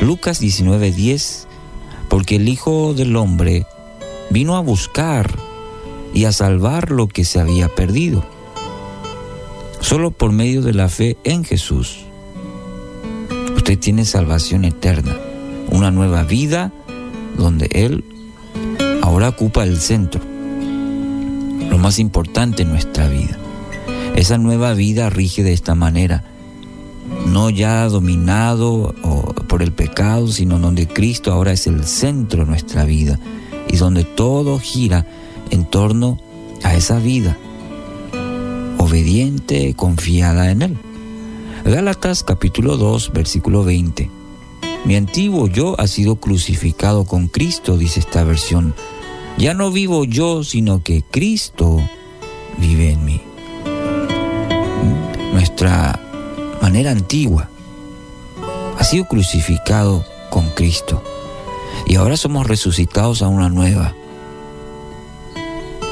Lucas 0.01 0.41
19:10, 0.41 1.47
porque 2.07 2.35
el 2.37 2.47
Hijo 2.47 2.93
del 2.93 3.15
Hombre 3.15 3.65
vino 4.29 4.55
a 4.55 4.61
buscar 4.61 5.29
y 6.13 6.25
a 6.25 6.31
salvar 6.31 6.91
lo 6.91 7.07
que 7.07 7.25
se 7.25 7.39
había 7.39 7.67
perdido. 7.67 8.23
Solo 9.79 10.11
por 10.11 10.31
medio 10.31 10.61
de 10.61 10.73
la 10.73 10.89
fe 10.89 11.17
en 11.23 11.43
Jesús. 11.43 12.05
Usted 13.55 13.77
tiene 13.77 14.05
salvación 14.05 14.65
eterna, 14.65 15.15
una 15.69 15.91
nueva 15.91 16.23
vida 16.23 16.71
donde 17.37 17.69
Él 17.71 18.03
ahora 19.01 19.29
ocupa 19.29 19.63
el 19.63 19.77
centro, 19.77 20.21
lo 21.69 21.77
más 21.77 21.99
importante 21.99 22.63
en 22.63 22.69
nuestra 22.69 23.07
vida. 23.07 23.37
Esa 24.15 24.37
nueva 24.37 24.73
vida 24.73 25.09
rige 25.09 25.43
de 25.43 25.53
esta 25.53 25.75
manera, 25.75 26.23
no 27.27 27.49
ya 27.49 27.87
dominado 27.87 28.93
por 29.47 29.61
el 29.61 29.71
pecado, 29.71 30.27
sino 30.27 30.59
donde 30.59 30.87
Cristo 30.87 31.31
ahora 31.31 31.51
es 31.51 31.67
el 31.67 31.83
centro 31.85 32.41
de 32.43 32.49
nuestra 32.49 32.83
vida 32.83 33.19
y 33.69 33.77
donde 33.77 34.03
todo 34.03 34.59
gira 34.59 35.05
en 35.51 35.65
torno 35.65 36.19
a 36.63 36.75
esa 36.75 36.99
vida, 36.99 37.37
obediente, 38.77 39.73
confiada 39.75 40.51
en 40.51 40.61
Él. 40.63 40.77
Gálatas 41.63 42.23
capítulo 42.23 42.77
2, 42.77 43.11
versículo 43.13 43.63
20. 43.63 44.16
Mi 44.87 44.95
antiguo 44.95 45.47
yo 45.47 45.77
ha 45.81 45.85
sido 45.85 46.15
crucificado 46.15 47.03
con 47.03 47.27
Cristo, 47.27 47.77
dice 47.77 47.99
esta 47.99 48.23
versión. 48.23 48.73
Ya 49.37 49.53
no 49.53 49.69
vivo 49.69 50.05
yo, 50.05 50.45
sino 50.45 50.81
que 50.81 51.03
Cristo 51.03 51.81
vive 52.57 52.93
en 52.93 53.03
mí. 53.03 53.21
Nuestra 55.33 55.99
manera 56.61 56.91
antigua 56.91 57.49
ha 58.79 58.83
sido 58.85 59.03
crucificado 59.09 60.05
con 60.29 60.49
Cristo 60.51 61.03
y 61.85 61.95
ahora 61.95 62.15
somos 62.15 62.47
resucitados 62.47 63.21
a 63.21 63.27
una 63.27 63.49
nueva, 63.49 63.93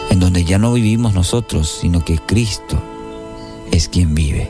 en 0.09 0.21
donde 0.21 0.45
ya 0.45 0.57
no 0.57 0.71
vivimos 0.71 1.13
nosotros, 1.13 1.79
sino 1.81 2.05
que 2.05 2.17
Cristo 2.17 2.81
es 3.71 3.89
quien 3.89 4.15
vive. 4.15 4.49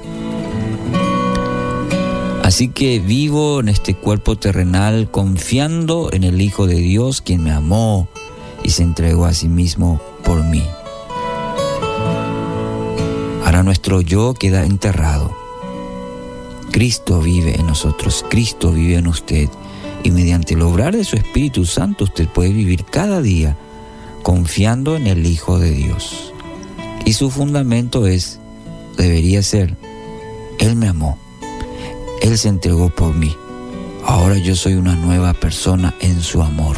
Así 2.46 2.68
que 2.68 3.00
vivo 3.00 3.60
en 3.60 3.70
este 3.70 3.96
cuerpo 3.96 4.36
terrenal 4.36 5.10
confiando 5.10 6.14
en 6.14 6.24
el 6.24 6.40
Hijo 6.42 6.68
de 6.68 6.76
Dios, 6.76 7.22
quien 7.22 7.44
me 7.44 7.50
amó 7.50 8.08
y 8.64 8.70
se 8.70 8.84
entregó 8.84 9.26
a 9.26 9.34
sí 9.34 9.50
mismo 9.50 10.00
por 10.24 10.44
mí. 10.44 10.64
Ahora 13.44 13.64
nuestro 13.64 14.00
yo 14.02 14.36
queda 14.36 14.64
enterrado. 14.64 15.36
Cristo 16.72 17.20
vive 17.20 17.56
en 17.60 17.66
nosotros, 17.66 18.24
Cristo 18.30 18.72
vive 18.72 18.98
en 18.98 19.08
usted 19.08 19.50
y 20.04 20.12
mediante 20.12 20.54
el 20.54 20.62
obrar 20.62 20.96
de 20.96 21.04
su 21.04 21.16
Espíritu 21.16 21.66
Santo 21.66 22.04
usted 22.04 22.28
puede 22.28 22.52
vivir 22.52 22.86
cada 22.86 23.24
día 23.24 23.58
confiando 24.22 24.98
en 24.98 25.08
el 25.08 25.26
Hijo 25.26 25.58
de 25.58 25.72
Dios. 25.72 26.32
Y 27.06 27.14
su 27.14 27.32
fundamento 27.32 28.06
es, 28.06 28.40
debería 28.98 29.42
ser, 29.42 29.76
Él 30.60 30.76
me 30.76 30.90
amó, 30.90 31.18
Él 32.22 32.38
se 32.38 32.50
entregó 32.50 32.90
por 32.90 33.14
mí, 33.14 33.36
ahora 34.06 34.38
yo 34.38 34.56
soy 34.56 34.74
una 34.74 34.96
nueva 34.96 35.34
persona 35.34 35.94
en 36.00 36.22
su 36.22 36.42
amor. 36.42 36.78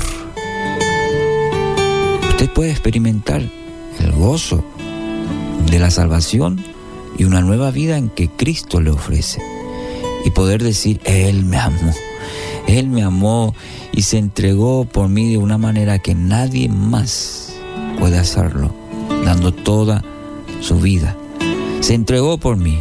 Usted 2.29 2.49
puede 2.51 2.71
experimentar 2.71 3.41
el 3.99 4.11
gozo 4.11 4.63
de 5.69 5.79
la 5.79 5.89
salvación 5.89 6.63
y 7.17 7.23
una 7.23 7.41
nueva 7.41 7.71
vida 7.71 7.97
en 7.97 8.09
que 8.09 8.29
Cristo 8.29 8.79
le 8.79 8.91
ofrece. 8.91 9.41
Y 10.25 10.31
poder 10.31 10.61
decir, 10.61 10.99
Él 11.05 11.45
me 11.45 11.57
amó. 11.57 11.93
Él 12.67 12.89
me 12.89 13.01
amó 13.01 13.55
y 13.91 14.01
se 14.01 14.17
entregó 14.17 14.85
por 14.85 15.07
mí 15.07 15.31
de 15.31 15.37
una 15.37 15.57
manera 15.57 15.99
que 15.99 16.13
nadie 16.13 16.69
más 16.69 17.55
puede 17.97 18.17
hacerlo, 18.17 18.73
dando 19.23 19.53
toda 19.53 20.03
su 20.59 20.79
vida. 20.79 21.15
Se 21.79 21.93
entregó 21.93 22.37
por 22.37 22.57
mí 22.57 22.77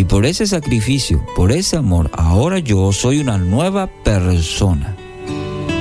y 0.00 0.04
por 0.04 0.24
ese 0.24 0.46
sacrificio, 0.46 1.22
por 1.36 1.52
ese 1.52 1.76
amor, 1.76 2.10
ahora 2.14 2.58
yo 2.58 2.90
soy 2.90 3.18
una 3.18 3.36
nueva 3.36 3.86
persona 3.86 4.96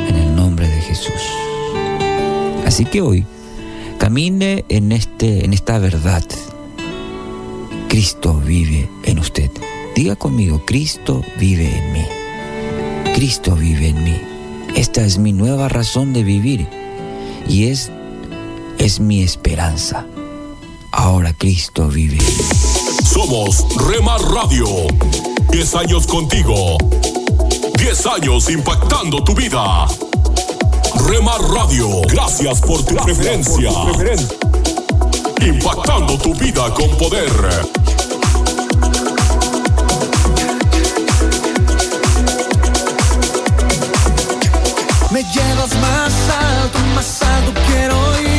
en 0.10 0.14
el 0.14 0.36
nombre 0.36 0.68
de 0.68 0.82
Jesús. 0.82 1.24
Así 2.66 2.84
que 2.84 3.00
hoy 3.00 3.26
camine 3.98 4.66
en, 4.68 4.92
este, 4.92 5.46
en 5.46 5.54
esta 5.54 5.80
verdad. 5.80 6.26
Cristo 7.88 8.42
vive 8.46 8.90
en 9.06 9.20
usted. 9.20 9.52
Diga 9.96 10.18
conmigo, 10.18 10.66
Cristo 10.66 11.24
vive 11.40 11.78
en 11.78 11.94
mí. 11.94 12.06
Cristo 13.16 13.56
vive 13.56 13.88
en 13.88 14.04
mí. 14.04 14.18
Esta 14.76 15.06
es 15.06 15.18
mi 15.18 15.32
nueva 15.32 15.70
razón 15.70 16.12
de 16.12 16.26
vivir 16.26 16.68
y 17.48 17.68
es, 17.68 17.90
es 18.80 19.00
mi 19.00 19.24
esperanza. 19.24 20.06
Ahora 20.92 21.32
Cristo 21.32 21.88
vive. 21.88 22.18
Somos 23.10 23.66
Rema 23.88 24.20
Radio. 24.20 24.68
Diez 25.52 25.74
años 25.74 26.06
contigo. 26.06 26.78
Diez 27.80 28.06
años 28.06 28.48
impactando 28.52 29.24
tu 29.24 29.34
vida. 29.34 29.88
Rema 31.08 31.36
Radio, 31.56 32.02
gracias 32.08 32.62
por 32.62 32.86
tu 32.86 32.96
preferencia. 32.98 33.72
Impactando 35.42 36.20
tu 36.20 36.36
vida 36.36 36.72
con 36.76 36.90
poder. 36.98 37.32
Me 45.10 45.24
llevas 45.24 45.76
más 45.82 46.14
alto, 46.30 46.80
más 46.94 47.22
alto 47.24 47.60
quiero 47.66 48.22
ir. 48.22 48.39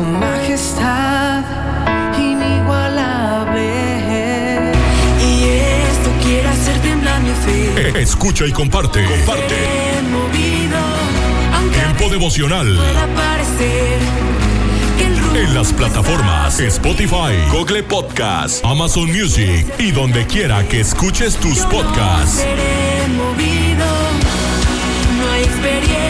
tu 0.00 0.06
majestad 0.06 1.44
inigualable. 2.18 3.70
Y 5.20 5.44
esto 5.44 6.10
quiere 6.24 6.48
hacer 6.48 6.78
temblar 6.80 7.20
mi 7.20 7.30
fe. 7.44 8.00
Escucha 8.00 8.46
y 8.46 8.52
comparte. 8.52 9.04
Comparte. 9.04 9.56
Movido, 10.10 10.78
Tiempo 11.72 12.08
devocional 12.10 12.78
en 15.32 15.54
las 15.54 15.72
plataformas 15.72 16.58
Spotify, 16.58 17.34
Google 17.52 17.84
Podcast, 17.84 18.64
Amazon 18.64 19.06
Music 19.06 19.66
y 19.78 19.92
donde 19.92 20.26
quiera 20.26 20.66
que 20.66 20.80
escuches 20.80 21.36
tus 21.36 21.60
podcasts. 21.66 22.44
No 25.16 25.32
hay 25.32 25.42
experiencia 25.42 26.09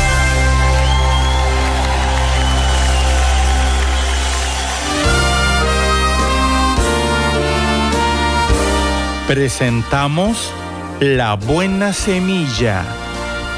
Presentamos 9.33 10.53
La 10.99 11.35
Buena 11.35 11.93
Semilla, 11.93 12.83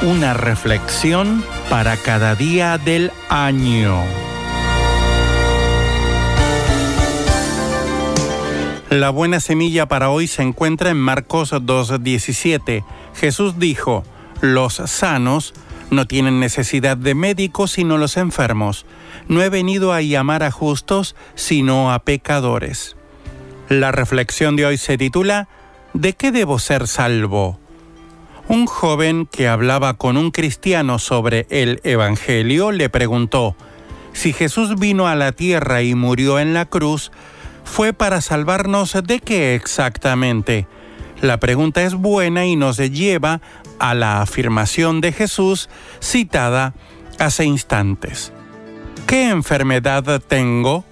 una 0.04 0.36
reflexión 0.36 1.44
para 1.68 1.98
cada 1.98 2.36
día 2.36 2.78
del 2.78 3.12
año. 3.28 4.00
La 8.92 9.10
buena 9.10 9.40
semilla 9.40 9.88
para 9.88 10.12
hoy 10.12 10.28
se 10.28 10.44
encuentra 10.44 10.92
en 10.92 10.98
Marcos 10.98 11.52
2.17. 11.52 12.86
Jesús 13.16 13.58
dijo, 13.58 14.04
los 14.42 14.76
sanos 14.76 15.56
no 15.90 16.06
tienen 16.06 16.40
necesidad 16.40 16.98
de 16.98 17.16
médicos 17.16 17.72
sino 17.72 17.98
los 17.98 18.18
enfermos. 18.18 18.86
No 19.28 19.42
he 19.42 19.50
venido 19.50 19.92
a 19.92 20.04
llamar 20.04 20.44
a 20.44 20.52
justos 20.52 21.16
sino 21.34 21.92
a 21.92 21.98
pecadores. 21.98 22.96
La 23.70 23.92
reflexión 23.92 24.56
de 24.56 24.68
hoy 24.68 24.78
se 24.78 25.00
titula 25.00 25.48
¿De 25.94 26.14
qué 26.14 26.32
debo 26.32 26.58
ser 26.58 26.88
salvo? 26.88 27.60
Un 28.48 28.66
joven 28.66 29.28
que 29.32 29.48
hablaba 29.48 29.94
con 29.94 30.18
un 30.18 30.32
cristiano 30.32 30.98
sobre 30.98 31.46
el 31.52 31.82
Evangelio 31.84 32.72
le 32.72 32.90
preguntó, 32.90 33.56
si 34.12 34.34
Jesús 34.34 34.80
vino 34.80 35.08
a 35.08 35.16
la 35.16 35.34
tierra 35.34 35.84
y 35.84 35.94
murió 35.94 36.40
en 36.40 36.56
la 36.56 36.66
cruz, 36.66 37.12
¿fue 37.64 37.94
para 37.94 38.22
salvarnos 38.22 38.98
de 39.04 39.20
qué 39.20 39.54
exactamente? 39.54 40.68
La 41.22 41.40
pregunta 41.40 41.84
es 41.84 41.94
buena 41.94 42.46
y 42.48 42.56
nos 42.56 42.78
lleva 42.78 43.42
a 43.78 43.94
la 43.94 44.22
afirmación 44.22 45.00
de 45.00 45.12
Jesús 45.12 45.70
citada 46.02 46.74
hace 47.20 47.46
instantes. 47.46 48.34
¿Qué 49.06 49.30
enfermedad 49.30 50.22
tengo? 50.28 50.86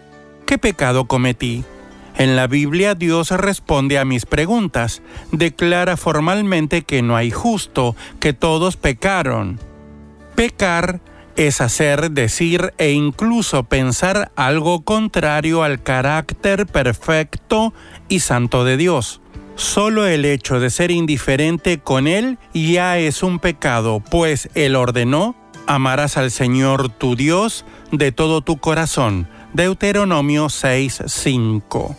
¿Qué 0.45 0.59
pecado 0.59 1.05
cometí? 1.05 1.63
En 2.17 2.35
la 2.35 2.47
Biblia 2.47 2.95
Dios 2.95 3.31
responde 3.31 3.97
a 3.97 4.05
mis 4.05 4.25
preguntas, 4.25 5.01
declara 5.31 5.97
formalmente 5.97 6.83
que 6.83 7.01
no 7.01 7.15
hay 7.15 7.31
justo, 7.31 7.95
que 8.19 8.33
todos 8.33 8.77
pecaron. 8.77 9.59
Pecar 10.35 10.99
es 11.35 11.61
hacer, 11.61 12.11
decir 12.11 12.73
e 12.77 12.91
incluso 12.91 13.63
pensar 13.63 14.31
algo 14.35 14.81
contrario 14.83 15.63
al 15.63 15.81
carácter 15.81 16.67
perfecto 16.67 17.73
y 18.09 18.19
santo 18.19 18.65
de 18.65 18.77
Dios. 18.77 19.21
Solo 19.55 20.07
el 20.07 20.25
hecho 20.25 20.59
de 20.59 20.69
ser 20.69 20.91
indiferente 20.91 21.79
con 21.79 22.07
Él 22.07 22.37
ya 22.53 22.97
es 22.97 23.23
un 23.23 23.39
pecado, 23.39 23.99
pues 23.99 24.49
Él 24.55 24.75
ordenó, 24.75 25.35
amarás 25.67 26.17
al 26.17 26.31
Señor 26.31 26.89
tu 26.89 27.15
Dios 27.15 27.65
de 27.91 28.11
todo 28.11 28.41
tu 28.41 28.57
corazón. 28.57 29.27
Deuteronomio 29.53 30.47
6:5. 30.47 31.95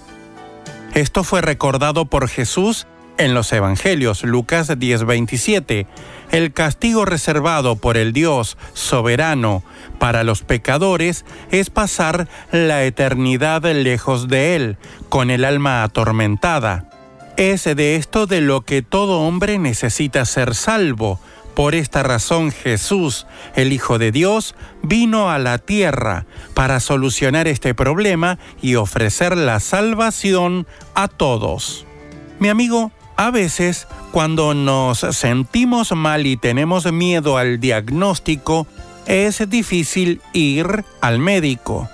Esto 0.95 1.23
fue 1.23 1.43
recordado 1.43 2.07
por 2.07 2.29
Jesús 2.29 2.87
en 3.19 3.35
los 3.35 3.53
Evangelios, 3.53 4.23
Lucas 4.25 4.69
10:27. 4.69 5.87
El 6.31 6.55
castigo 6.55 7.05
reservado 7.05 7.77
por 7.77 7.99
el 7.99 8.15
Dios 8.15 8.57
soberano 8.73 9.63
para 9.99 10.25
los 10.25 10.43
pecadores 10.43 11.27
es 11.51 11.69
pasar 11.69 12.27
la 12.53 12.85
eternidad 12.85 13.63
lejos 13.65 14.29
de 14.29 14.57
Él, 14.57 14.79
con 15.11 15.31
el 15.31 15.45
alma 15.45 15.83
atormentada. 15.83 16.89
Es 17.37 17.65
de 17.65 17.97
esto 17.97 18.27
de 18.27 18.41
lo 18.41 18.63
que 18.63 18.81
todo 18.81 19.21
hombre 19.21 19.59
necesita 19.59 20.25
ser 20.25 20.55
salvo, 20.55 21.21
por 21.55 21.75
esta 21.75 22.03
razón 22.03 22.51
Jesús, 22.51 23.27
el 23.55 23.73
Hijo 23.73 23.99
de 23.99 24.13
Dios, 24.13 24.55
vino 24.83 25.31
a 25.31 25.39
la 25.39 25.59
tierra 25.59 26.27
para 26.55 26.81
solucionar 26.81 27.49
este 27.49 27.75
problema 27.75 28.39
y 28.61 28.77
ofrecer 28.77 29.37
la 29.37 29.61
salvación 29.61 30.67
a 30.95 31.09
todos. 31.09 31.87
Mi 32.39 32.49
amigo, 32.49 32.91
a 33.17 33.31
veces 33.31 33.87
cuando 34.11 34.55
nos 34.55 35.01
sentimos 35.11 35.93
mal 35.93 36.27
y 36.27 36.37
tenemos 36.37 36.91
miedo 36.93 37.39
al 37.39 37.61
diagnóstico, 37.61 38.67
es 39.07 39.49
difícil 39.49 40.21
ir 40.33 40.85
al 41.01 41.19
médico. 41.19 41.89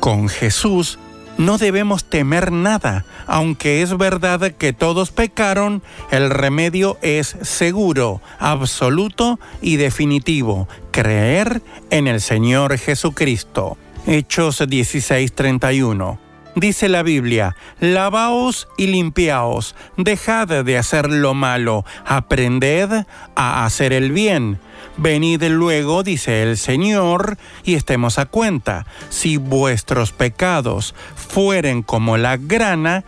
Con 0.00 0.28
Jesús 0.28 0.98
no 1.38 1.56
debemos 1.56 2.04
temer 2.04 2.52
nada, 2.52 3.06
aunque 3.26 3.80
es 3.80 3.96
verdad 3.96 4.52
que 4.52 4.72
todos 4.72 5.10
pecaron, 5.10 5.82
el 6.10 6.28
remedio 6.28 6.98
es 7.00 7.36
seguro, 7.42 8.20
absoluto 8.38 9.40
y 9.62 9.76
definitivo, 9.76 10.68
creer 10.90 11.62
en 11.90 12.06
el 12.08 12.20
Señor 12.20 12.76
Jesucristo. 12.76 13.78
Hechos 14.06 14.60
16:31. 14.60 16.18
Dice 16.54 16.88
la 16.88 17.04
Biblia, 17.04 17.54
lavaos 17.78 18.66
y 18.76 18.88
limpiaos, 18.88 19.76
dejad 19.96 20.64
de 20.64 20.76
hacer 20.76 21.08
lo 21.08 21.32
malo, 21.32 21.84
aprended 22.04 23.04
a 23.36 23.64
hacer 23.64 23.92
el 23.92 24.10
bien. 24.10 24.58
Venid 24.96 25.44
luego, 25.44 26.02
dice 26.02 26.42
el 26.42 26.56
Señor, 26.56 27.38
y 27.62 27.74
estemos 27.74 28.18
a 28.18 28.26
cuenta, 28.26 28.86
si 29.08 29.36
vuestros 29.36 30.10
pecados 30.10 30.96
fueren 31.28 31.82
como 31.82 32.16
la 32.16 32.36
grana, 32.36 33.04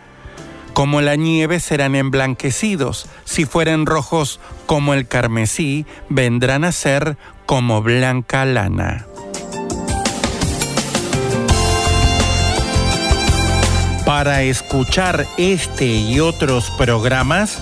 como 0.73 1.01
la 1.01 1.15
nieve 1.15 1.59
serán 1.59 1.95
emblanquecidos, 1.95 3.07
si 3.25 3.45
fueren 3.45 3.85
rojos 3.85 4.39
como 4.65 4.93
el 4.93 5.07
carmesí, 5.07 5.85
vendrán 6.07 6.63
a 6.63 6.71
ser 6.71 7.17
como 7.45 7.81
blanca 7.81 8.45
lana. 8.45 9.05
Para 14.05 14.43
escuchar 14.43 15.25
este 15.37 15.85
y 15.85 16.19
otros 16.19 16.71
programas, 16.77 17.61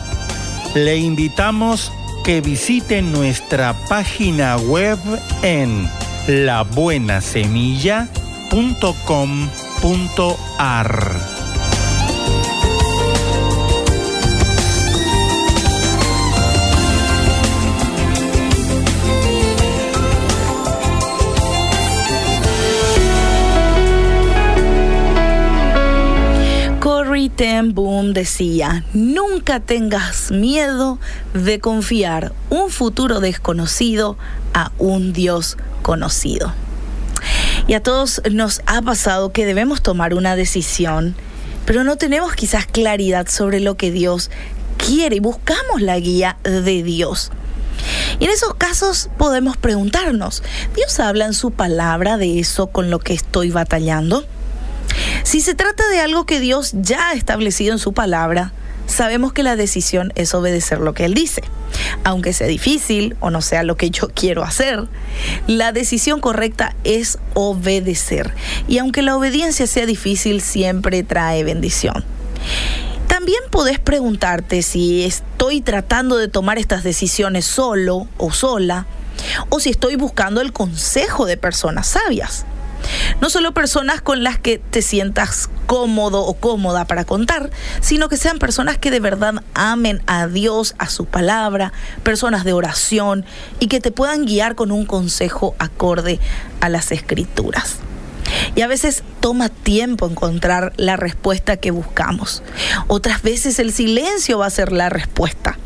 le 0.75 0.97
invitamos 0.97 1.91
que 2.23 2.41
visite 2.41 3.01
nuestra 3.01 3.73
página 3.87 4.57
web 4.57 4.99
en 5.41 5.89
labuenasemilla.com.ar. 9.81 11.39
Ten 27.39 27.73
Boom 27.73 28.11
decía, 28.11 28.83
nunca 28.93 29.61
tengas 29.61 30.29
miedo 30.29 30.99
de 31.33 31.61
confiar 31.61 32.33
un 32.49 32.69
futuro 32.69 33.21
desconocido 33.21 34.17
a 34.53 34.73
un 34.77 35.13
Dios 35.13 35.55
conocido. 35.81 36.51
Y 37.69 37.75
a 37.75 37.83
todos 37.83 38.23
nos 38.31 38.63
ha 38.65 38.81
pasado 38.81 39.31
que 39.31 39.45
debemos 39.45 39.83
tomar 39.83 40.15
una 40.15 40.35
decisión, 40.35 41.15
pero 41.67 41.83
no 41.83 41.97
tenemos 41.97 42.33
quizás 42.33 42.65
claridad 42.65 43.27
sobre 43.27 43.59
lo 43.59 43.77
que 43.77 43.91
Dios 43.91 44.31
quiere 44.83 45.17
y 45.17 45.19
buscamos 45.19 45.79
la 45.79 45.99
guía 45.99 46.37
de 46.41 46.81
Dios. 46.81 47.29
Y 48.17 48.25
en 48.25 48.31
esos 48.31 48.55
casos 48.55 49.11
podemos 49.19 49.55
preguntarnos, 49.55 50.41
¿Dios 50.75 50.99
habla 50.99 51.25
en 51.25 51.35
su 51.35 51.51
palabra 51.51 52.17
de 52.17 52.39
eso 52.39 52.65
con 52.65 52.89
lo 52.89 52.97
que 52.97 53.13
estoy 53.13 53.51
batallando? 53.51 54.25
Si 55.21 55.39
se 55.39 55.53
trata 55.53 55.87
de 55.89 55.99
algo 55.99 56.25
que 56.25 56.39
Dios 56.39 56.71
ya 56.73 57.09
ha 57.09 57.13
establecido 57.13 57.73
en 57.73 57.79
su 57.79 57.93
palabra, 57.93 58.51
sabemos 58.89 59.31
que 59.31 59.43
la 59.43 59.55
decisión 59.55 60.11
es 60.15 60.33
obedecer 60.33 60.79
lo 60.79 60.93
que 60.93 61.05
Él 61.05 61.13
dice. 61.13 61.43
Aunque 62.03 62.33
sea 62.33 62.47
difícil 62.47 63.15
o 63.19 63.29
no 63.29 63.41
sea 63.41 63.63
lo 63.63 63.77
que 63.77 63.89
yo 63.89 64.09
quiero 64.09 64.43
hacer, 64.43 64.87
la 65.47 65.71
decisión 65.71 66.19
correcta 66.19 66.75
es 66.83 67.19
obedecer. 67.33 68.33
Y 68.67 68.79
aunque 68.79 69.01
la 69.01 69.15
obediencia 69.15 69.67
sea 69.67 69.85
difícil, 69.85 70.41
siempre 70.41 71.03
trae 71.03 71.43
bendición. 71.43 72.03
También 73.07 73.39
podés 73.49 73.79
preguntarte 73.79 74.61
si 74.61 75.03
estoy 75.03 75.61
tratando 75.61 76.17
de 76.17 76.27
tomar 76.27 76.57
estas 76.57 76.83
decisiones 76.83 77.45
solo 77.45 78.07
o 78.17 78.31
sola, 78.31 78.85
o 79.49 79.59
si 79.59 79.69
estoy 79.69 79.95
buscando 79.95 80.41
el 80.41 80.53
consejo 80.53 81.25
de 81.25 81.37
personas 81.37 81.87
sabias. 81.87 82.45
No 83.21 83.29
solo 83.29 83.53
personas 83.53 84.01
con 84.01 84.23
las 84.23 84.39
que 84.39 84.57
te 84.57 84.81
sientas 84.81 85.49
cómodo 85.69 86.25
o 86.25 86.33
cómoda 86.33 86.85
para 86.85 87.05
contar, 87.05 87.51
sino 87.79 88.09
que 88.09 88.17
sean 88.17 88.39
personas 88.39 88.79
que 88.79 88.89
de 88.89 88.99
verdad 88.99 89.35
amen 89.53 90.01
a 90.07 90.25
Dios, 90.25 90.73
a 90.79 90.89
su 90.89 91.05
palabra, 91.05 91.73
personas 92.01 92.43
de 92.43 92.53
oración 92.53 93.23
y 93.59 93.67
que 93.67 93.79
te 93.79 93.91
puedan 93.91 94.25
guiar 94.25 94.55
con 94.55 94.71
un 94.71 94.87
consejo 94.87 95.53
acorde 95.59 96.19
a 96.59 96.69
las 96.69 96.91
escrituras. 96.91 97.77
Y 98.55 98.63
a 98.63 98.67
veces 98.67 99.03
toma 99.19 99.49
tiempo 99.49 100.07
encontrar 100.07 100.73
la 100.75 100.97
respuesta 100.97 101.57
que 101.57 101.69
buscamos. 101.69 102.41
Otras 102.87 103.21
veces 103.21 103.59
el 103.59 103.71
silencio 103.71 104.39
va 104.39 104.47
a 104.47 104.49
ser 104.49 104.71
la 104.71 104.89
respuesta. 104.89 105.59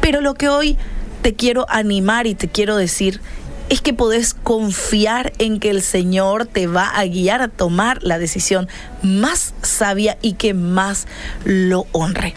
Pero 0.00 0.20
lo 0.20 0.34
que 0.34 0.48
hoy 0.48 0.78
te 1.22 1.34
quiero 1.34 1.66
animar 1.68 2.28
y 2.28 2.36
te 2.36 2.46
quiero 2.46 2.76
decir 2.76 3.20
es 3.68 3.80
que 3.80 3.94
podés 3.94 4.34
confiar 4.34 5.32
en 5.38 5.58
que 5.58 5.70
el 5.70 5.82
Señor 5.82 6.46
te 6.46 6.66
va 6.66 6.88
a 6.88 7.04
guiar 7.06 7.42
a 7.42 7.48
tomar 7.48 8.02
la 8.02 8.18
decisión 8.18 8.68
más 9.02 9.54
sabia 9.62 10.18
y 10.22 10.34
que 10.34 10.54
más 10.54 11.06
lo 11.44 11.86
honre. 11.92 12.34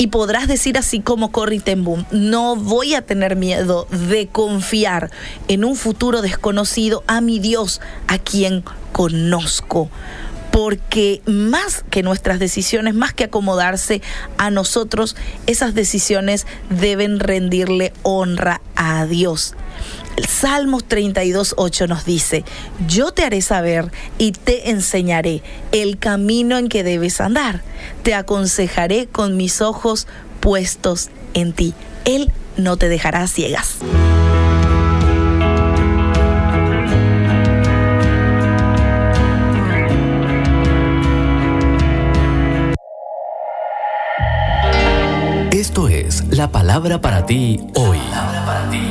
Y 0.00 0.08
podrás 0.08 0.46
decir 0.46 0.78
así 0.78 1.00
como 1.00 1.32
Corrie 1.32 1.60
ten 1.60 1.84
no 2.12 2.54
voy 2.54 2.94
a 2.94 3.02
tener 3.02 3.34
miedo 3.34 3.88
de 3.90 4.28
confiar 4.28 5.10
en 5.48 5.64
un 5.64 5.74
futuro 5.74 6.22
desconocido 6.22 7.02
a 7.08 7.20
mi 7.20 7.40
Dios, 7.40 7.80
a 8.06 8.18
quien 8.18 8.62
conozco 8.92 9.90
porque 10.52 11.20
más 11.26 11.84
que 11.90 12.02
nuestras 12.02 12.38
decisiones, 12.38 12.94
más 12.94 13.12
que 13.12 13.24
acomodarse 13.24 14.02
a 14.38 14.50
nosotros, 14.50 15.14
esas 15.46 15.74
decisiones 15.74 16.46
deben 16.70 17.20
rendirle 17.20 17.92
honra 18.02 18.60
a 18.74 19.06
Dios. 19.06 19.54
El 20.18 20.26
Salmos 20.26 20.82
32.8 20.88 21.86
nos 21.86 22.04
dice, 22.04 22.44
yo 22.88 23.12
te 23.12 23.22
haré 23.22 23.40
saber 23.40 23.92
y 24.18 24.32
te 24.32 24.70
enseñaré 24.70 25.44
el 25.70 25.96
camino 25.96 26.58
en 26.58 26.68
que 26.68 26.82
debes 26.82 27.20
andar. 27.20 27.62
Te 28.02 28.14
aconsejaré 28.14 29.06
con 29.06 29.36
mis 29.36 29.60
ojos 29.60 30.08
puestos 30.40 31.10
en 31.34 31.52
ti. 31.52 31.72
Él 32.04 32.32
no 32.56 32.76
te 32.76 32.88
dejará 32.88 33.28
ciegas. 33.28 33.76
Esto 45.52 45.88
es 45.88 46.24
la 46.36 46.50
palabra 46.50 47.00
para 47.00 47.24
ti 47.24 47.60
hoy. 47.76 47.98
La 48.10 48.26
palabra 48.26 48.44
para 48.46 48.70
ti 48.70 48.87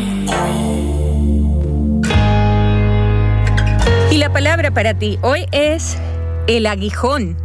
hoy 5.23 5.47
es 5.51 5.97
el 6.45 6.67
aguijón, 6.67 7.35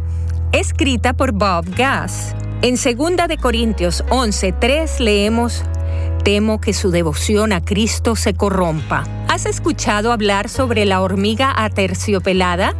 escrita 0.51 1.13
por 1.13 1.31
Bob 1.31 1.65
Gass. 1.75 2.35
En 2.61 2.75
2 2.75 3.27
de 3.27 3.37
Corintios 3.37 4.03
11:3 4.09 4.99
leemos 4.99 5.63
Temo 6.23 6.61
que 6.61 6.71
su 6.71 6.91
devoción 6.91 7.51
a 7.51 7.65
Cristo 7.65 8.15
se 8.15 8.35
corrompa. 8.35 9.05
¿Has 9.27 9.47
escuchado 9.47 10.11
hablar 10.11 10.49
sobre 10.49 10.85
la 10.85 11.01
hormiga 11.01 11.51
aterciopelada? 11.57 12.75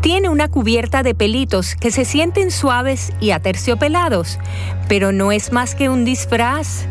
Tiene 0.00 0.28
una 0.28 0.46
cubierta 0.46 1.02
de 1.02 1.16
pelitos 1.16 1.74
que 1.74 1.90
se 1.90 2.04
sienten 2.04 2.52
suaves 2.52 3.12
y 3.18 3.32
aterciopelados, 3.32 4.38
pero 4.86 5.10
no 5.10 5.32
es 5.32 5.50
más 5.50 5.74
que 5.74 5.88
un 5.88 6.04
disfraz. 6.04 6.86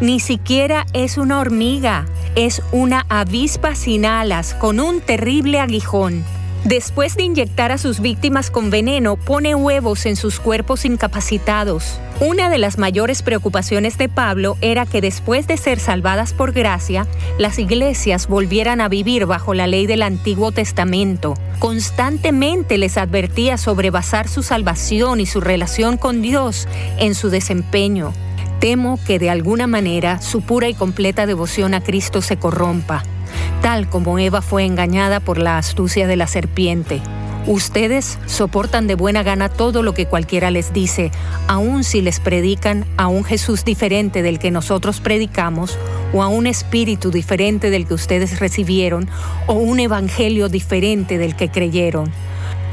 Ni 0.00 0.20
siquiera 0.20 0.86
es 0.92 1.18
una 1.18 1.40
hormiga, 1.40 2.06
es 2.36 2.62
una 2.72 3.06
avispa 3.08 3.74
sin 3.74 4.06
alas 4.06 4.54
con 4.54 4.80
un 4.80 5.00
terrible 5.00 5.60
aguijón. 5.60 6.24
Después 6.64 7.16
de 7.16 7.22
inyectar 7.22 7.72
a 7.72 7.78
sus 7.78 8.00
víctimas 8.00 8.50
con 8.50 8.68
veneno, 8.68 9.16
pone 9.16 9.54
huevos 9.54 10.04
en 10.04 10.14
sus 10.14 10.40
cuerpos 10.40 10.84
incapacitados. 10.84 11.98
Una 12.20 12.50
de 12.50 12.58
las 12.58 12.76
mayores 12.76 13.22
preocupaciones 13.22 13.96
de 13.96 14.10
Pablo 14.10 14.58
era 14.60 14.84
que 14.84 15.00
después 15.00 15.46
de 15.46 15.56
ser 15.56 15.80
salvadas 15.80 16.34
por 16.34 16.52
gracia, 16.52 17.06
las 17.38 17.58
iglesias 17.58 18.28
volvieran 18.28 18.82
a 18.82 18.90
vivir 18.90 19.24
bajo 19.24 19.54
la 19.54 19.66
ley 19.66 19.86
del 19.86 20.02
Antiguo 20.02 20.52
Testamento. 20.52 21.32
Constantemente 21.60 22.76
les 22.76 22.98
advertía 22.98 23.56
sobre 23.56 23.88
basar 23.88 24.28
su 24.28 24.42
salvación 24.42 25.20
y 25.20 25.26
su 25.26 25.40
relación 25.40 25.96
con 25.96 26.20
Dios 26.20 26.68
en 26.98 27.14
su 27.14 27.30
desempeño. 27.30 28.12
Temo 28.60 28.98
que 29.06 29.18
de 29.18 29.30
alguna 29.30 29.66
manera 29.66 30.20
su 30.20 30.42
pura 30.42 30.68
y 30.68 30.74
completa 30.74 31.26
devoción 31.26 31.74
a 31.74 31.82
Cristo 31.82 32.22
se 32.22 32.36
corrompa 32.36 33.02
tal 33.60 33.88
como 33.88 34.18
Eva 34.18 34.42
fue 34.42 34.64
engañada 34.64 35.20
por 35.20 35.38
la 35.38 35.58
astucia 35.58 36.06
de 36.06 36.16
la 36.16 36.26
serpiente. 36.26 37.00
Ustedes 37.46 38.18
soportan 38.26 38.86
de 38.86 38.94
buena 38.94 39.22
gana 39.22 39.48
todo 39.48 39.82
lo 39.82 39.94
que 39.94 40.06
cualquiera 40.06 40.50
les 40.50 40.72
dice, 40.72 41.10
aun 41.46 41.84
si 41.84 42.02
les 42.02 42.20
predican 42.20 42.84
a 42.96 43.08
un 43.08 43.24
Jesús 43.24 43.64
diferente 43.64 44.22
del 44.22 44.38
que 44.38 44.50
nosotros 44.50 45.00
predicamos, 45.00 45.78
o 46.12 46.22
a 46.22 46.28
un 46.28 46.46
espíritu 46.46 47.10
diferente 47.10 47.70
del 47.70 47.86
que 47.86 47.94
ustedes 47.94 48.40
recibieron, 48.40 49.08
o 49.46 49.54
un 49.54 49.80
evangelio 49.80 50.48
diferente 50.48 51.18
del 51.18 51.34
que 51.34 51.48
creyeron. 51.48 52.12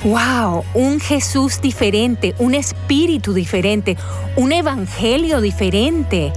¡Wow! 0.03 0.63
Un 0.75 0.99
Jesús 0.99 1.59
diferente, 1.59 2.35
un 2.37 2.53
espíritu 2.53 3.33
diferente, 3.33 3.97
un 4.35 4.51
evangelio 4.51 5.41
diferente. 5.41 6.31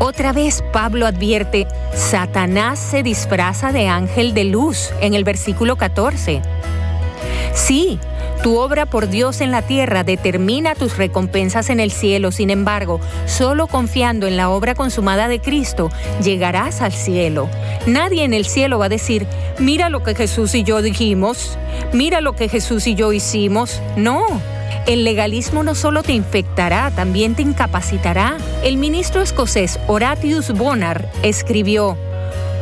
Otra 0.00 0.32
vez 0.32 0.62
Pablo 0.72 1.06
advierte, 1.06 1.68
Satanás 1.94 2.78
se 2.78 3.02
disfraza 3.02 3.72
de 3.72 3.88
ángel 3.88 4.34
de 4.34 4.44
luz 4.44 4.90
en 5.00 5.14
el 5.14 5.24
versículo 5.24 5.76
14. 5.76 6.42
Sí, 7.54 7.98
tu 8.42 8.58
obra 8.58 8.86
por 8.86 9.08
Dios 9.08 9.40
en 9.40 9.50
la 9.50 9.62
tierra 9.62 10.04
determina 10.04 10.74
tus 10.74 10.96
recompensas 10.96 11.70
en 11.70 11.80
el 11.80 11.90
cielo, 11.90 12.30
sin 12.30 12.50
embargo, 12.50 13.00
solo 13.26 13.66
confiando 13.66 14.26
en 14.26 14.36
la 14.36 14.50
obra 14.50 14.74
consumada 14.74 15.28
de 15.28 15.40
Cristo 15.40 15.90
llegarás 16.22 16.80
al 16.80 16.92
cielo. 16.92 17.48
Nadie 17.86 18.24
en 18.24 18.34
el 18.34 18.46
cielo 18.46 18.78
va 18.78 18.86
a 18.86 18.90
decir, 18.90 19.26
mira 19.58 19.88
lo 19.88 20.02
que 20.02 20.14
Jesús 20.14 20.54
y 20.54 20.62
yo 20.62 20.82
dijimos, 20.82 21.58
mira 21.92 22.20
lo 22.20 22.34
que 22.34 22.48
Jesús 22.48 22.86
y 22.86 22.94
yo 22.94 23.12
hicimos. 23.12 23.80
No, 23.96 24.24
el 24.86 25.04
legalismo 25.04 25.64
no 25.64 25.74
solo 25.74 26.02
te 26.02 26.12
infectará, 26.12 26.92
también 26.92 27.34
te 27.34 27.42
incapacitará. 27.42 28.36
El 28.62 28.76
ministro 28.76 29.20
escocés 29.22 29.80
Horatius 29.88 30.52
Bonar 30.52 31.10
escribió, 31.22 31.98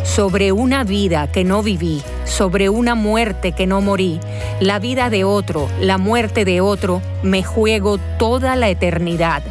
sobre 0.05 0.53
una 0.53 0.85
vida 0.85 1.27
que 1.31 1.43
no 1.43 1.63
viví, 1.63 2.03
sobre 2.25 2.69
una 2.69 2.95
muerte 2.95 3.53
que 3.53 3.67
no 3.67 3.81
morí, 3.81 4.21
la 4.61 4.79
vida 4.79 5.11
de 5.11 5.25
otro, 5.25 5.69
la 5.81 5.99
muerte 5.99 6.45
de 6.45 6.61
otro, 6.61 7.03
me 7.23 7.43
juego 7.43 7.99
toda 8.19 8.55
la 8.55 8.69
eternidad. 8.69 9.43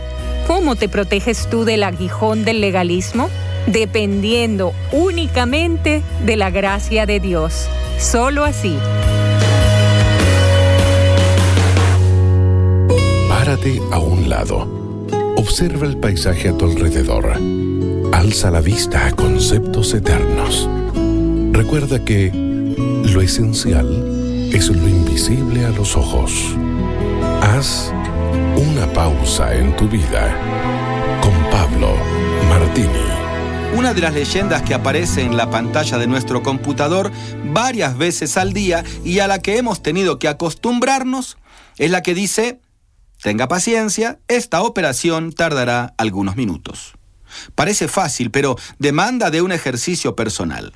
¿Cómo 0.48 0.76
te 0.76 0.90
proteges 0.90 1.50
tú 1.50 1.66
del 1.66 1.84
aguijón 1.84 2.46
del 2.46 2.62
legalismo? 2.62 3.30
Dependiendo 3.68 4.74
únicamente 4.92 6.02
de 6.26 6.38
la 6.38 6.50
gracia 6.50 7.06
de 7.06 7.20
Dios. 7.20 7.68
Solo 7.98 8.44
así. 8.44 8.78
Párate 13.30 13.82
a 13.92 14.00
un 14.00 14.30
lado. 14.30 14.68
Observa 15.38 15.86
el 15.86 15.98
paisaje 15.98 16.50
a 16.50 16.58
tu 16.58 16.66
alrededor. 16.66 17.38
Alza 18.14 18.52
la 18.52 18.62
vista 18.62 19.08
a 19.08 19.12
conceptos 19.12 19.92
eternos. 19.96 20.70
Recuerda 21.52 22.06
que 22.06 22.32
lo 22.32 23.22
esencial 23.22 24.52
es 24.54 24.70
lo 24.70 24.88
invisible 24.88 25.66
a 25.66 25.72
los 25.72 25.98
ojos. 25.98 26.32
Haz 27.42 27.92
una 28.56 28.86
pausa 28.94 29.56
en 29.56 29.76
tu 29.76 29.90
vida 29.90 30.38
con 31.24 31.34
Pablo 31.50 31.96
Martini. 32.48 32.88
Una 33.76 33.96
de 33.96 34.02
las 34.02 34.14
leyendas 34.14 34.62
que 34.62 34.76
aparece 34.76 35.24
en 35.24 35.36
la 35.36 35.50
pantalla 35.50 35.98
de 35.98 36.06
nuestro 36.06 36.44
computador 36.44 37.12
varias 37.46 37.98
veces 37.98 38.38
al 38.38 38.54
día 38.54 38.84
y 39.04 39.20
a 39.20 39.28
la 39.28 39.40
que 39.40 39.58
hemos 39.58 39.82
tenido 39.82 40.20
que 40.20 40.28
acostumbrarnos 40.28 41.38
es 41.80 41.90
la 41.90 42.04
que 42.04 42.14
dice, 42.14 42.62
tenga 43.24 43.48
paciencia, 43.48 44.20
esta 44.28 44.62
operación 44.62 45.34
tardará 45.34 45.96
algunos 45.98 46.36
minutos. 46.36 46.94
Parece 47.56 47.88
fácil, 47.88 48.32
pero 48.32 48.58
demanda 48.80 49.30
de 49.30 49.42
un 49.42 49.52
ejercicio 49.52 50.16
personal. 50.16 50.74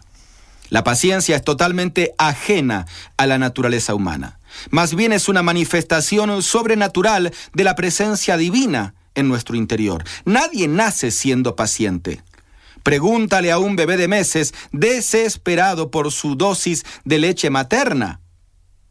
La 0.70 0.84
paciencia 0.84 1.36
es 1.36 1.44
totalmente 1.44 2.14
ajena 2.18 2.86
a 3.16 3.26
la 3.26 3.38
naturaleza 3.38 3.96
humana. 3.96 4.40
Más 4.70 4.96
bien 4.96 5.14
es 5.14 5.30
una 5.30 5.44
manifestación 5.44 6.42
sobrenatural 6.42 7.34
de 7.54 7.64
la 7.64 7.76
presencia 7.76 8.38
divina 8.38 8.94
en 9.16 9.28
nuestro 9.28 9.56
interior. 9.56 10.04
Nadie 10.26 10.68
nace 10.68 11.12
siendo 11.12 11.56
paciente. 11.56 12.22
Pregúntale 12.84 13.52
a 13.52 13.60
un 13.60 13.76
bebé 13.76 13.98
de 13.98 14.08
meses 14.08 14.54
desesperado 14.72 15.92
por 15.92 16.12
su 16.12 16.36
dosis 16.36 16.86
de 17.04 17.20
leche 17.20 17.50
materna. 17.50 18.22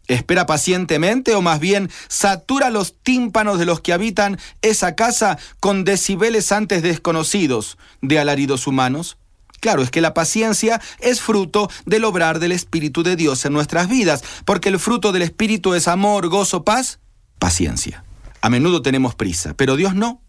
¿Espera 0.09 0.47
pacientemente 0.47 1.35
o 1.35 1.43
más 1.43 1.59
bien 1.59 1.91
satura 2.09 2.71
los 2.71 2.95
tímpanos 3.03 3.59
de 3.59 3.67
los 3.67 3.81
que 3.81 3.93
habitan 3.93 4.39
esa 4.63 4.95
casa 4.95 5.39
con 5.59 5.85
decibeles 5.85 6.53
antes 6.53 6.83
desconocidos 6.83 7.77
de 8.03 8.19
alaridos 8.19 8.67
humanos? 8.67 9.19
Claro, 9.61 9.83
es 9.83 9.91
que 9.91 10.01
la 10.01 10.15
paciencia 10.15 10.81
es 11.01 11.21
fruto 11.21 11.69
del 11.87 12.05
obrar 12.05 12.39
del 12.39 12.53
Espíritu 12.53 13.03
de 13.03 13.17
Dios 13.17 13.45
en 13.45 13.53
nuestras 13.53 13.89
vidas, 13.89 14.23
porque 14.45 14.69
el 14.69 14.79
fruto 14.79 15.13
del 15.13 15.23
Espíritu 15.23 15.75
es 15.75 15.89
amor, 15.89 16.29
gozo, 16.29 16.63
paz, 16.63 17.01
paciencia. 17.39 18.05
A 18.41 18.51
menudo 18.51 18.83
tenemos 18.83 19.15
prisa, 19.15 19.55
pero 19.55 19.77
Dios 19.77 19.95
no. 19.95 20.21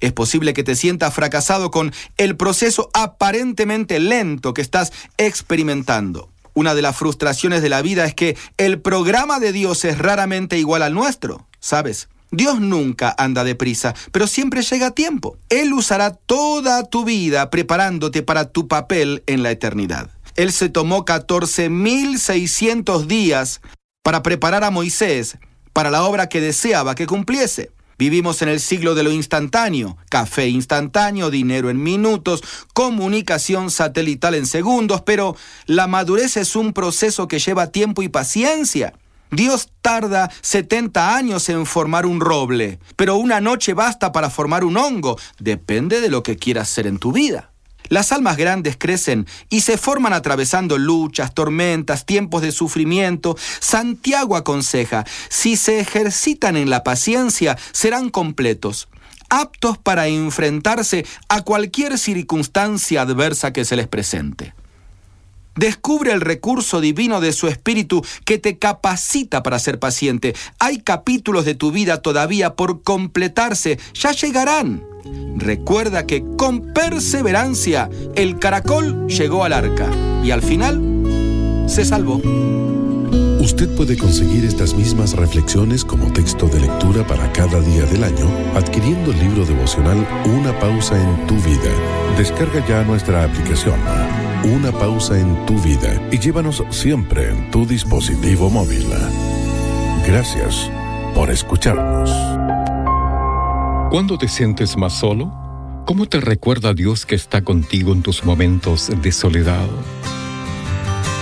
Es 0.00 0.12
posible 0.12 0.52
que 0.52 0.64
te 0.64 0.74
sientas 0.74 1.14
fracasado 1.14 1.70
con 1.70 1.92
el 2.16 2.36
proceso 2.36 2.90
aparentemente 2.92 4.00
lento 4.00 4.52
que 4.52 4.62
estás 4.62 4.92
experimentando. 5.16 6.31
Una 6.54 6.74
de 6.74 6.82
las 6.82 6.96
frustraciones 6.96 7.62
de 7.62 7.68
la 7.68 7.82
vida 7.82 8.04
es 8.04 8.14
que 8.14 8.36
el 8.58 8.80
programa 8.80 9.38
de 9.40 9.52
Dios 9.52 9.84
es 9.84 9.98
raramente 9.98 10.58
igual 10.58 10.82
al 10.82 10.94
nuestro, 10.94 11.46
¿sabes? 11.60 12.08
Dios 12.30 12.60
nunca 12.60 13.14
anda 13.18 13.44
deprisa, 13.44 13.94
pero 14.10 14.26
siempre 14.26 14.62
llega 14.62 14.86
a 14.88 14.92
tiempo. 14.92 15.36
Él 15.50 15.72
usará 15.72 16.12
toda 16.12 16.84
tu 16.84 17.04
vida 17.04 17.50
preparándote 17.50 18.22
para 18.22 18.50
tu 18.50 18.68
papel 18.68 19.22
en 19.26 19.42
la 19.42 19.50
eternidad. 19.50 20.10
Él 20.36 20.52
se 20.52 20.70
tomó 20.70 21.04
14.600 21.04 23.06
días 23.06 23.60
para 24.02 24.22
preparar 24.22 24.64
a 24.64 24.70
Moisés 24.70 25.36
para 25.72 25.90
la 25.90 26.04
obra 26.04 26.28
que 26.28 26.40
deseaba 26.40 26.94
que 26.94 27.06
cumpliese. 27.06 27.70
Vivimos 28.02 28.42
en 28.42 28.48
el 28.48 28.58
siglo 28.58 28.96
de 28.96 29.04
lo 29.04 29.12
instantáneo, 29.12 29.96
café 30.08 30.48
instantáneo, 30.48 31.30
dinero 31.30 31.70
en 31.70 31.80
minutos, 31.80 32.42
comunicación 32.74 33.70
satelital 33.70 34.34
en 34.34 34.46
segundos, 34.46 35.02
pero 35.02 35.36
la 35.66 35.86
madurez 35.86 36.36
es 36.36 36.56
un 36.56 36.72
proceso 36.72 37.28
que 37.28 37.38
lleva 37.38 37.68
tiempo 37.68 38.02
y 38.02 38.08
paciencia. 38.08 38.94
Dios 39.30 39.68
tarda 39.82 40.32
70 40.40 41.14
años 41.14 41.48
en 41.48 41.64
formar 41.64 42.04
un 42.04 42.18
roble, 42.18 42.80
pero 42.96 43.14
una 43.14 43.40
noche 43.40 43.72
basta 43.72 44.10
para 44.10 44.30
formar 44.30 44.64
un 44.64 44.78
hongo. 44.78 45.16
Depende 45.38 46.00
de 46.00 46.08
lo 46.08 46.24
que 46.24 46.36
quieras 46.36 46.72
hacer 46.72 46.88
en 46.88 46.98
tu 46.98 47.12
vida. 47.12 47.51
Las 47.92 48.10
almas 48.10 48.38
grandes 48.38 48.78
crecen 48.78 49.26
y 49.50 49.60
se 49.60 49.76
forman 49.76 50.14
atravesando 50.14 50.78
luchas, 50.78 51.34
tormentas, 51.34 52.06
tiempos 52.06 52.40
de 52.40 52.50
sufrimiento. 52.50 53.36
Santiago 53.60 54.36
aconseja, 54.36 55.04
si 55.28 55.58
se 55.58 55.78
ejercitan 55.78 56.56
en 56.56 56.70
la 56.70 56.84
paciencia, 56.84 57.58
serán 57.72 58.08
completos, 58.08 58.88
aptos 59.28 59.76
para 59.76 60.08
enfrentarse 60.08 61.04
a 61.28 61.42
cualquier 61.42 61.98
circunstancia 61.98 63.02
adversa 63.02 63.52
que 63.52 63.66
se 63.66 63.76
les 63.76 63.88
presente. 63.88 64.54
Descubre 65.54 66.12
el 66.12 66.22
recurso 66.22 66.80
divino 66.80 67.20
de 67.20 67.34
su 67.34 67.46
espíritu 67.46 68.02
que 68.24 68.38
te 68.38 68.56
capacita 68.56 69.42
para 69.42 69.58
ser 69.58 69.78
paciente. 69.78 70.34
Hay 70.58 70.78
capítulos 70.78 71.44
de 71.44 71.56
tu 71.56 71.72
vida 71.72 72.00
todavía 72.00 72.54
por 72.54 72.82
completarse, 72.82 73.78
ya 73.92 74.12
llegarán. 74.12 74.91
Recuerda 75.36 76.06
que 76.06 76.24
con 76.36 76.72
perseverancia 76.72 77.88
el 78.14 78.38
caracol 78.38 79.08
llegó 79.08 79.44
al 79.44 79.52
arca 79.52 79.88
y 80.22 80.30
al 80.30 80.42
final 80.42 81.64
se 81.66 81.84
salvó. 81.84 82.20
Usted 83.40 83.68
puede 83.74 83.98
conseguir 83.98 84.44
estas 84.44 84.72
mismas 84.72 85.14
reflexiones 85.14 85.84
como 85.84 86.12
texto 86.12 86.46
de 86.46 86.60
lectura 86.60 87.04
para 87.04 87.30
cada 87.32 87.60
día 87.60 87.84
del 87.86 88.04
año 88.04 88.30
adquiriendo 88.54 89.10
el 89.10 89.18
libro 89.18 89.44
devocional 89.44 90.06
Una 90.26 90.56
pausa 90.60 90.96
en 90.96 91.26
tu 91.26 91.34
vida. 91.36 91.72
Descarga 92.16 92.64
ya 92.68 92.84
nuestra 92.84 93.24
aplicación 93.24 93.80
Una 94.44 94.70
pausa 94.70 95.18
en 95.18 95.44
tu 95.44 95.58
vida 95.58 96.00
y 96.12 96.20
llévanos 96.20 96.62
siempre 96.70 97.30
en 97.30 97.50
tu 97.50 97.66
dispositivo 97.66 98.48
móvil. 98.48 98.86
Gracias 100.06 100.70
por 101.12 101.30
escucharnos. 101.30 102.10
¿Cuándo 103.92 104.16
te 104.16 104.26
sientes 104.26 104.78
más 104.78 104.98
solo? 104.98 105.30
¿Cómo 105.84 106.06
te 106.06 106.18
recuerda 106.18 106.72
Dios 106.72 107.04
que 107.04 107.14
está 107.14 107.42
contigo 107.42 107.92
en 107.92 108.00
tus 108.00 108.24
momentos 108.24 108.90
de 109.02 109.12
soledad? 109.12 109.68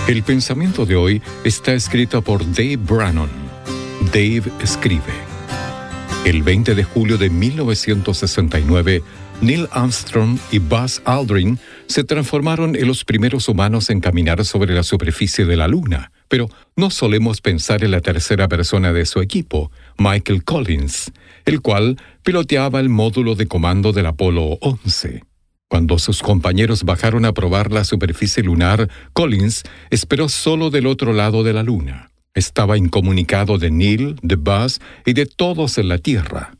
El 0.07 0.23
pensamiento 0.23 0.85
de 0.85 0.95
hoy 0.95 1.21
está 1.43 1.73
escrito 1.73 2.21
por 2.21 2.49
Dave 2.49 2.77
Brannon. 2.77 3.29
Dave 4.13 4.43
escribe. 4.63 5.01
El 6.23 6.43
20 6.43 6.73
de 6.73 6.85
julio 6.85 7.17
de 7.17 7.29
1969, 7.29 9.03
Neil 9.41 9.67
Armstrong 9.71 10.39
y 10.49 10.59
Buzz 10.59 11.01
Aldrin 11.03 11.59
se 11.87 12.05
transformaron 12.05 12.77
en 12.77 12.87
los 12.87 13.03
primeros 13.03 13.49
humanos 13.49 13.89
en 13.89 13.99
caminar 13.99 14.45
sobre 14.45 14.73
la 14.73 14.83
superficie 14.83 15.43
de 15.43 15.57
la 15.57 15.67
Luna, 15.67 16.13
pero 16.29 16.47
no 16.77 16.89
solemos 16.89 17.41
pensar 17.41 17.83
en 17.83 17.91
la 17.91 17.99
tercera 17.99 18.47
persona 18.47 18.93
de 18.93 19.05
su 19.05 19.19
equipo, 19.19 19.71
Michael 19.97 20.45
Collins, 20.45 21.11
el 21.43 21.59
cual 21.59 21.97
piloteaba 22.23 22.79
el 22.79 22.89
módulo 22.89 23.35
de 23.35 23.47
comando 23.47 23.91
del 23.91 24.05
Apolo 24.05 24.57
11. 24.61 25.23
Cuando 25.67 25.97
sus 25.99 26.21
compañeros 26.21 26.83
bajaron 26.83 27.25
a 27.25 27.33
probar 27.33 27.71
la 27.71 27.83
superficie 27.83 28.43
lunar, 28.43 28.89
Collins 29.13 29.63
esperó 29.89 30.29
solo 30.29 30.69
del 30.69 30.85
otro 30.85 31.13
lado 31.13 31.43
de 31.43 31.53
la 31.53 31.63
Luna. 31.63 32.11
Estaba 32.33 32.77
incomunicado 32.77 33.57
de 33.57 33.71
Neil, 33.71 34.17
de 34.21 34.35
Buzz 34.35 34.79
y 35.05 35.13
de 35.13 35.25
todos 35.25 35.77
en 35.77 35.87
la 35.87 35.97
Tierra. 35.97 36.57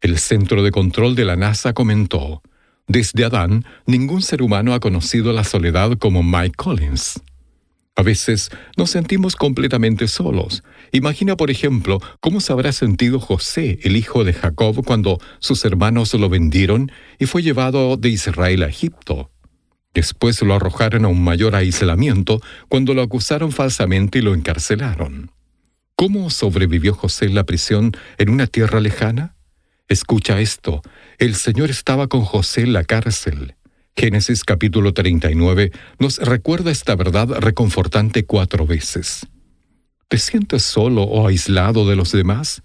El 0.00 0.18
centro 0.18 0.62
de 0.62 0.70
control 0.70 1.14
de 1.14 1.24
la 1.24 1.36
NASA 1.36 1.72
comentó, 1.72 2.42
Desde 2.86 3.24
Adán, 3.24 3.64
ningún 3.86 4.22
ser 4.22 4.42
humano 4.42 4.74
ha 4.74 4.80
conocido 4.80 5.32
la 5.32 5.44
soledad 5.44 5.92
como 5.98 6.22
Mike 6.22 6.54
Collins. 6.56 7.20
A 7.96 8.02
veces 8.02 8.50
nos 8.76 8.90
sentimos 8.90 9.36
completamente 9.36 10.08
solos. 10.08 10.62
Imagina, 10.92 11.36
por 11.36 11.50
ejemplo, 11.50 12.00
cómo 12.20 12.40
se 12.40 12.52
habrá 12.52 12.72
sentido 12.72 13.20
José, 13.20 13.78
el 13.82 13.96
hijo 13.96 14.24
de 14.24 14.32
Jacob, 14.32 14.84
cuando 14.84 15.18
sus 15.38 15.64
hermanos 15.64 16.14
lo 16.14 16.28
vendieron 16.28 16.90
y 17.18 17.26
fue 17.26 17.42
llevado 17.42 17.96
de 17.96 18.08
Israel 18.08 18.62
a 18.62 18.68
Egipto. 18.68 19.30
Después 19.92 20.40
lo 20.42 20.54
arrojaron 20.54 21.04
a 21.04 21.08
un 21.08 21.22
mayor 21.22 21.56
aislamiento 21.56 22.40
cuando 22.68 22.94
lo 22.94 23.02
acusaron 23.02 23.50
falsamente 23.52 24.20
y 24.20 24.22
lo 24.22 24.34
encarcelaron. 24.34 25.32
¿Cómo 25.96 26.30
sobrevivió 26.30 26.94
José 26.94 27.26
en 27.26 27.34
la 27.34 27.44
prisión 27.44 27.92
en 28.16 28.30
una 28.30 28.46
tierra 28.46 28.80
lejana? 28.80 29.34
Escucha 29.88 30.40
esto, 30.40 30.80
el 31.18 31.34
Señor 31.34 31.70
estaba 31.70 32.06
con 32.06 32.22
José 32.24 32.62
en 32.62 32.72
la 32.72 32.84
cárcel 32.84 33.56
Génesis 33.96 34.44
capítulo 34.44 34.94
39 34.94 35.72
nos 35.98 36.18
recuerda 36.18 36.70
esta 36.70 36.96
verdad 36.96 37.28
reconfortante 37.40 38.24
cuatro 38.24 38.66
veces. 38.66 39.26
¿Te 40.08 40.18
sientes 40.18 40.62
solo 40.62 41.02
o 41.02 41.28
aislado 41.28 41.88
de 41.88 41.96
los 41.96 42.12
demás? 42.12 42.62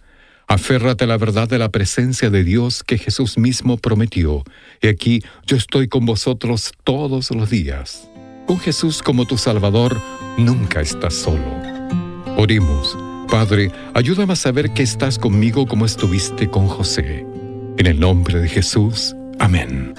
Aférrate 0.47 1.05
a 1.05 1.07
la 1.07 1.17
verdad 1.17 1.47
de 1.49 1.57
la 1.57 1.69
presencia 1.69 2.29
de 2.29 2.43
Dios 2.43 2.83
que 2.83 2.97
Jesús 2.97 3.37
mismo 3.37 3.77
prometió. 3.77 4.43
Y 4.81 4.87
aquí 4.87 5.21
yo 5.45 5.57
estoy 5.57 5.87
con 5.87 6.05
vosotros 6.05 6.71
todos 6.83 7.31
los 7.31 7.49
días. 7.49 8.09
Con 8.45 8.59
Jesús 8.59 9.01
como 9.01 9.25
tu 9.25 9.37
Salvador, 9.37 9.99
nunca 10.37 10.81
estás 10.81 11.15
solo. 11.15 11.61
Oremos. 12.37 12.97
Padre, 13.29 13.71
ayúdame 13.95 14.33
a 14.33 14.35
saber 14.35 14.71
que 14.73 14.83
estás 14.83 15.17
conmigo 15.17 15.65
como 15.65 15.85
estuviste 15.85 16.47
con 16.49 16.67
José. 16.67 17.25
En 17.77 17.87
el 17.87 17.99
nombre 17.99 18.39
de 18.39 18.47
Jesús. 18.47 19.15
Amén. 19.39 19.93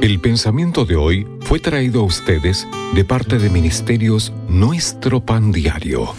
El 0.00 0.20
pensamiento 0.20 0.84
de 0.84 0.94
hoy 0.94 1.26
fue 1.40 1.58
traído 1.58 2.02
a 2.02 2.04
ustedes 2.04 2.68
de 2.94 3.04
parte 3.04 3.38
de 3.38 3.50
Ministerios 3.50 4.32
Nuestro 4.48 5.20
Pan 5.20 5.50
Diario. 5.50 6.14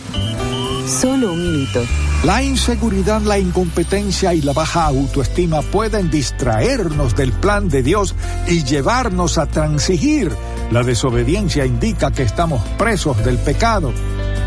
Solo 0.86 1.32
un 1.32 1.42
minuto. 1.42 1.86
La 2.26 2.44
inseguridad, 2.44 3.22
la 3.22 3.40
incompetencia 3.40 4.34
y 4.34 4.42
la 4.42 4.52
baja 4.52 4.84
autoestima 4.86 5.62
pueden 5.62 6.12
distraernos 6.12 7.16
del 7.16 7.32
plan 7.32 7.70
de 7.70 7.82
Dios 7.82 8.16
y 8.50 8.66
llevarnos 8.66 9.38
a 9.38 9.46
transigir. 9.46 10.30
La 10.72 10.84
desobediencia 10.84 11.66
indica 11.66 12.12
que 12.12 12.24
estamos 12.24 12.62
presos 12.78 13.24
del 13.24 13.38
pecado. 13.38 13.94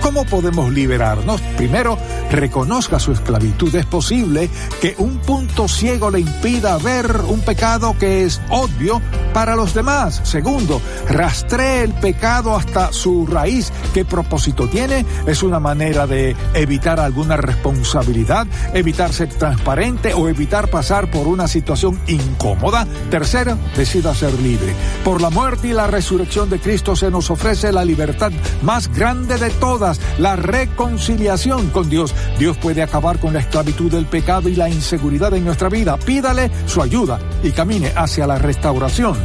¿Cómo 0.02 0.24
podemos 0.24 0.72
liberarnos? 0.72 1.40
Primero, 1.56 1.96
reconozca 2.30 2.98
su 2.98 3.12
esclavitud. 3.12 3.74
Es 3.74 3.86
posible 3.86 4.50
que 4.80 4.94
un 4.98 5.18
punto 5.18 5.68
ciego 5.68 6.10
le 6.10 6.20
impida 6.20 6.76
ver 6.78 7.20
un 7.28 7.40
pecado 7.40 7.96
que 7.98 8.24
es 8.24 8.40
obvio 8.50 9.00
para 9.32 9.54
los 9.54 9.74
demás. 9.74 10.20
Segundo, 10.24 10.82
rastree 11.08 11.84
el 11.84 11.92
pecado 11.92 12.54
hasta 12.54 12.92
su 12.92 13.26
raíz. 13.26 13.72
¿Qué 13.94 14.04
propósito 14.04 14.68
tiene? 14.68 15.06
Es 15.26 15.42
una 15.42 15.60
manera 15.60 16.06
de 16.06 16.36
evitar 16.54 16.98
alguna 17.00 17.36
responsabilidad, 17.36 18.46
evitar 18.74 19.12
ser 19.12 19.28
transparente 19.28 20.14
o 20.14 20.28
evitar 20.28 20.68
pasar 20.68 21.10
por 21.10 21.26
una 21.28 21.48
situación 21.48 21.98
incómoda. 22.06 22.86
Tercero, 23.10 23.56
decida 23.76 24.14
ser 24.14 24.34
libre. 24.40 24.74
Por 25.04 25.20
la 25.20 25.30
muerte 25.30 25.68
y 25.68 25.72
la 25.72 25.86
resurrección 25.86 26.50
de 26.50 26.58
Cristo 26.58 26.96
se 26.96 27.10
nos 27.10 27.30
ofrece 27.30 27.72
la 27.72 27.84
libertad 27.84 28.32
más 28.62 28.92
grande 28.92 29.38
de 29.38 29.50
todas, 29.50 29.91
la 30.19 30.36
reconciliación 30.36 31.70
con 31.70 31.89
Dios. 31.89 32.14
Dios 32.39 32.56
puede 32.56 32.82
acabar 32.82 33.19
con 33.19 33.32
la 33.32 33.40
esclavitud 33.40 33.90
del 33.90 34.06
pecado 34.06 34.48
y 34.48 34.55
la 34.55 34.69
inseguridad 34.69 35.35
en 35.35 35.44
nuestra 35.44 35.69
vida. 35.69 35.97
Pídale 35.97 36.51
su 36.66 36.82
ayuda 36.82 37.19
y 37.43 37.51
camine 37.51 37.93
hacia 37.97 38.27
la 38.27 38.39
restauración. 38.39 39.16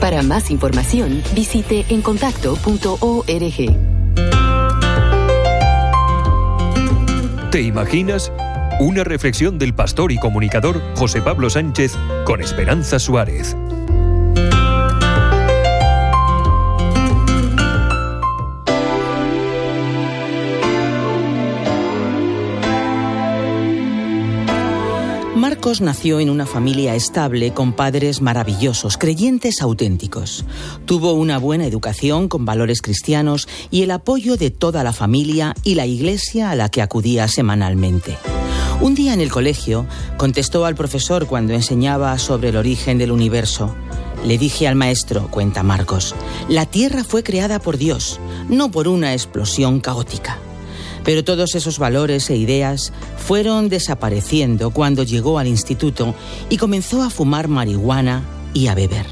Para 0.00 0.22
más 0.22 0.50
información, 0.50 1.22
visite 1.34 1.84
encontacto.org. 1.88 3.30
¿Te 7.50 7.62
imaginas? 7.62 8.32
Una 8.78 9.04
reflexión 9.04 9.58
del 9.58 9.74
pastor 9.74 10.12
y 10.12 10.18
comunicador 10.18 10.80
José 10.96 11.20
Pablo 11.20 11.50
Sánchez 11.50 11.98
con 12.24 12.40
Esperanza 12.40 12.98
Suárez. 12.98 13.56
Marcos 25.60 25.82
nació 25.82 26.20
en 26.20 26.30
una 26.30 26.46
familia 26.46 26.94
estable 26.94 27.52
con 27.52 27.74
padres 27.74 28.22
maravillosos, 28.22 28.96
creyentes 28.96 29.60
auténticos. 29.60 30.46
Tuvo 30.86 31.12
una 31.12 31.36
buena 31.36 31.66
educación 31.66 32.28
con 32.28 32.46
valores 32.46 32.80
cristianos 32.80 33.46
y 33.70 33.82
el 33.82 33.90
apoyo 33.90 34.38
de 34.38 34.50
toda 34.50 34.82
la 34.84 34.94
familia 34.94 35.54
y 35.62 35.74
la 35.74 35.84
iglesia 35.84 36.50
a 36.50 36.54
la 36.54 36.70
que 36.70 36.80
acudía 36.80 37.28
semanalmente. 37.28 38.16
Un 38.80 38.94
día 38.94 39.12
en 39.12 39.20
el 39.20 39.30
colegio 39.30 39.84
contestó 40.16 40.64
al 40.64 40.76
profesor 40.76 41.26
cuando 41.26 41.52
enseñaba 41.52 42.18
sobre 42.18 42.48
el 42.48 42.56
origen 42.56 42.96
del 42.96 43.12
universo. 43.12 43.74
Le 44.24 44.38
dije 44.38 44.66
al 44.66 44.76
maestro, 44.76 45.30
cuenta 45.30 45.62
Marcos, 45.62 46.14
la 46.48 46.64
Tierra 46.64 47.04
fue 47.04 47.22
creada 47.22 47.58
por 47.58 47.76
Dios, 47.76 48.18
no 48.48 48.70
por 48.70 48.88
una 48.88 49.12
explosión 49.12 49.80
caótica. 49.80 50.38
Pero 51.04 51.24
todos 51.24 51.54
esos 51.54 51.78
valores 51.78 52.28
e 52.30 52.36
ideas 52.36 52.92
fueron 53.16 53.68
desapareciendo 53.68 54.70
cuando 54.70 55.02
llegó 55.02 55.38
al 55.38 55.46
instituto 55.46 56.14
y 56.48 56.56
comenzó 56.56 57.02
a 57.02 57.10
fumar 57.10 57.48
marihuana 57.48 58.22
y 58.54 58.66
a 58.66 58.74
beber. 58.74 59.06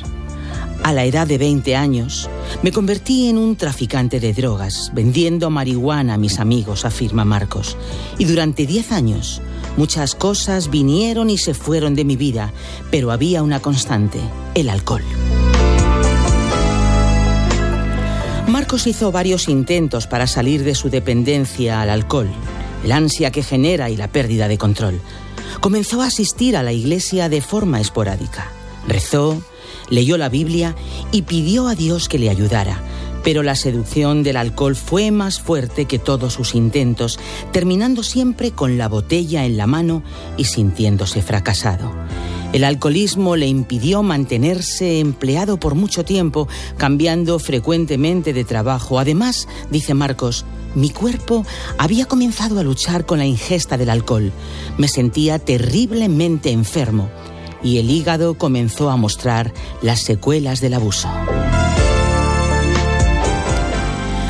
A 0.83 0.93
la 0.93 1.05
edad 1.05 1.27
de 1.27 1.39
20 1.39 1.77
años, 1.77 2.31
me 2.63 2.73
convertí 2.73 3.29
en 3.29 3.37
un 3.37 3.57
traficante 3.57 4.21
de 4.21 4.33
drogas, 4.33 4.91
vendiendo 4.95 5.51
marihuana 5.51 6.15
a 6.15 6.19
mis 6.19 6.39
amigos, 6.39 6.85
afirma 6.85 7.25
Marcos. 7.25 7.77
Y 8.17 8.25
durante 8.25 8.65
10 8.65 8.93
años, 8.93 9.43
muchas 9.77 10.15
cosas 10.15 10.71
vinieron 10.71 11.31
y 11.31 11.39
se 11.39 11.53
fueron 11.53 11.95
de 11.95 12.05
mi 12.05 12.17
vida, 12.17 12.53
pero 12.91 13.11
había 13.11 13.43
una 13.43 13.61
constante, 13.61 14.21
el 14.55 14.71
alcohol. 14.71 15.03
Marcos 18.59 18.89
hizo 18.89 19.13
varios 19.13 19.49
intentos 19.49 20.09
para 20.09 20.27
salir 20.27 20.65
de 20.65 20.75
su 20.75 20.91
dependencia 20.91 21.81
al 21.81 21.91
alcohol, 21.91 22.29
el 22.83 22.91
ansia 22.91 23.31
que 23.31 23.45
genera 23.45 23.89
y 23.89 23.97
la 23.97 24.09
pérdida 24.09 24.49
de 24.49 24.59
control. 24.59 25.01
Comenzó 25.61 26.03
a 26.03 26.07
asistir 26.07 26.57
a 26.57 26.65
la 26.65 26.73
iglesia 26.73 27.29
de 27.29 27.41
forma 27.41 27.81
esporádica. 27.81 28.51
Rezó, 28.89 29.41
leyó 29.91 30.19
la 30.19 30.29
Biblia 30.29 30.75
y 31.13 31.23
pidió 31.23 31.69
a 31.69 31.77
Dios 31.77 32.09
que 32.09 32.19
le 32.19 32.31
ayudara. 32.31 32.83
Pero 33.23 33.45
la 33.45 33.55
seducción 33.55 34.25
del 34.25 34.37
alcohol 34.37 34.75
fue 34.75 35.13
más 35.13 35.39
fuerte 35.39 35.85
que 35.85 36.01
todos 36.01 36.33
sus 36.33 36.57
intentos, 36.57 37.21
terminando 37.53 38.03
siempre 38.03 38.51
con 38.51 38.77
la 38.77 38.89
botella 38.89 39.45
en 39.45 39.57
la 39.57 39.69
mano 39.69 40.03
y 40.37 40.47
sintiéndose 40.47 41.23
fracasado. 41.23 41.93
El 42.53 42.65
alcoholismo 42.65 43.37
le 43.37 43.47
impidió 43.47 44.03
mantenerse 44.03 45.01
empleado 45.01 45.61
por 45.61 45.75
mucho 45.75 46.05
tiempo, 46.05 46.49
cambiando 46.79 47.39
frecuentemente 47.39 48.33
de 48.33 48.45
trabajo. 48.45 48.99
Además, 48.99 49.47
dice 49.71 49.93
Marcos, 49.93 50.47
mi 50.75 50.91
cuerpo 50.91 51.45
había 51.77 52.07
comenzado 52.07 52.59
a 52.59 52.63
luchar 52.63 53.05
con 53.05 53.19
la 53.19 53.27
ingesta 53.27 53.77
del 53.77 53.91
alcohol. 53.91 54.33
Me 54.79 54.89
sentía 54.89 55.39
terriblemente 55.39 56.51
enfermo 56.51 57.11
y 57.63 57.79
el 57.79 57.91
hígado 57.91 58.35
comenzó 58.35 58.89
a 58.89 58.97
mostrar 58.97 59.53
las 59.83 60.01
secuelas 60.01 60.61
del 60.61 60.75
abuso. 60.75 61.09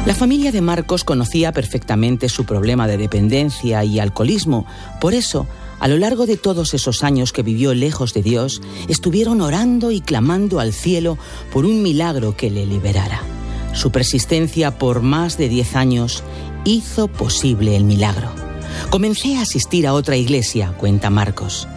La 0.07 0.15
familia 0.15 0.51
de 0.51 0.63
Marcos 0.63 1.05
conocía 1.05 1.53
perfectamente 1.53 2.29
su 2.31 2.47
problema 2.47 2.87
de 2.89 2.97
dependencia 2.97 3.85
y 3.85 4.01
alcoholismo, 4.01 4.65
por 5.03 5.13
eso, 5.13 5.47
a 5.81 5.89
lo 5.89 5.97
largo 5.97 6.27
de 6.27 6.37
todos 6.37 6.75
esos 6.75 7.05
años 7.05 7.33
que 7.33 7.43
vivió 7.43 7.75
lejos 7.75 8.15
de 8.15 8.23
Dios, 8.23 8.61
estuvieron 8.89 9.41
orando 9.41 9.91
y 9.91 10.01
clamando 10.01 10.61
al 10.61 10.73
cielo 10.73 11.19
por 11.53 11.65
un 11.65 11.83
milagro 11.83 12.37
que 12.37 12.51
le 12.51 12.67
liberara. 12.67 13.23
Su 13.75 13.91
persistencia 13.91 14.79
por 14.79 15.03
más 15.03 15.39
de 15.39 15.49
10 15.49 15.77
años 15.77 16.23
hizo 16.65 17.09
posible 17.09 17.77
el 17.77 17.85
milagro. 17.85 18.31
Comencé 18.91 19.37
a 19.37 19.43
asistir 19.43 19.87
a 19.87 19.95
otra 19.95 20.17
iglesia, 20.17 20.75
cuenta 20.77 21.11
Marcos. 21.11 21.69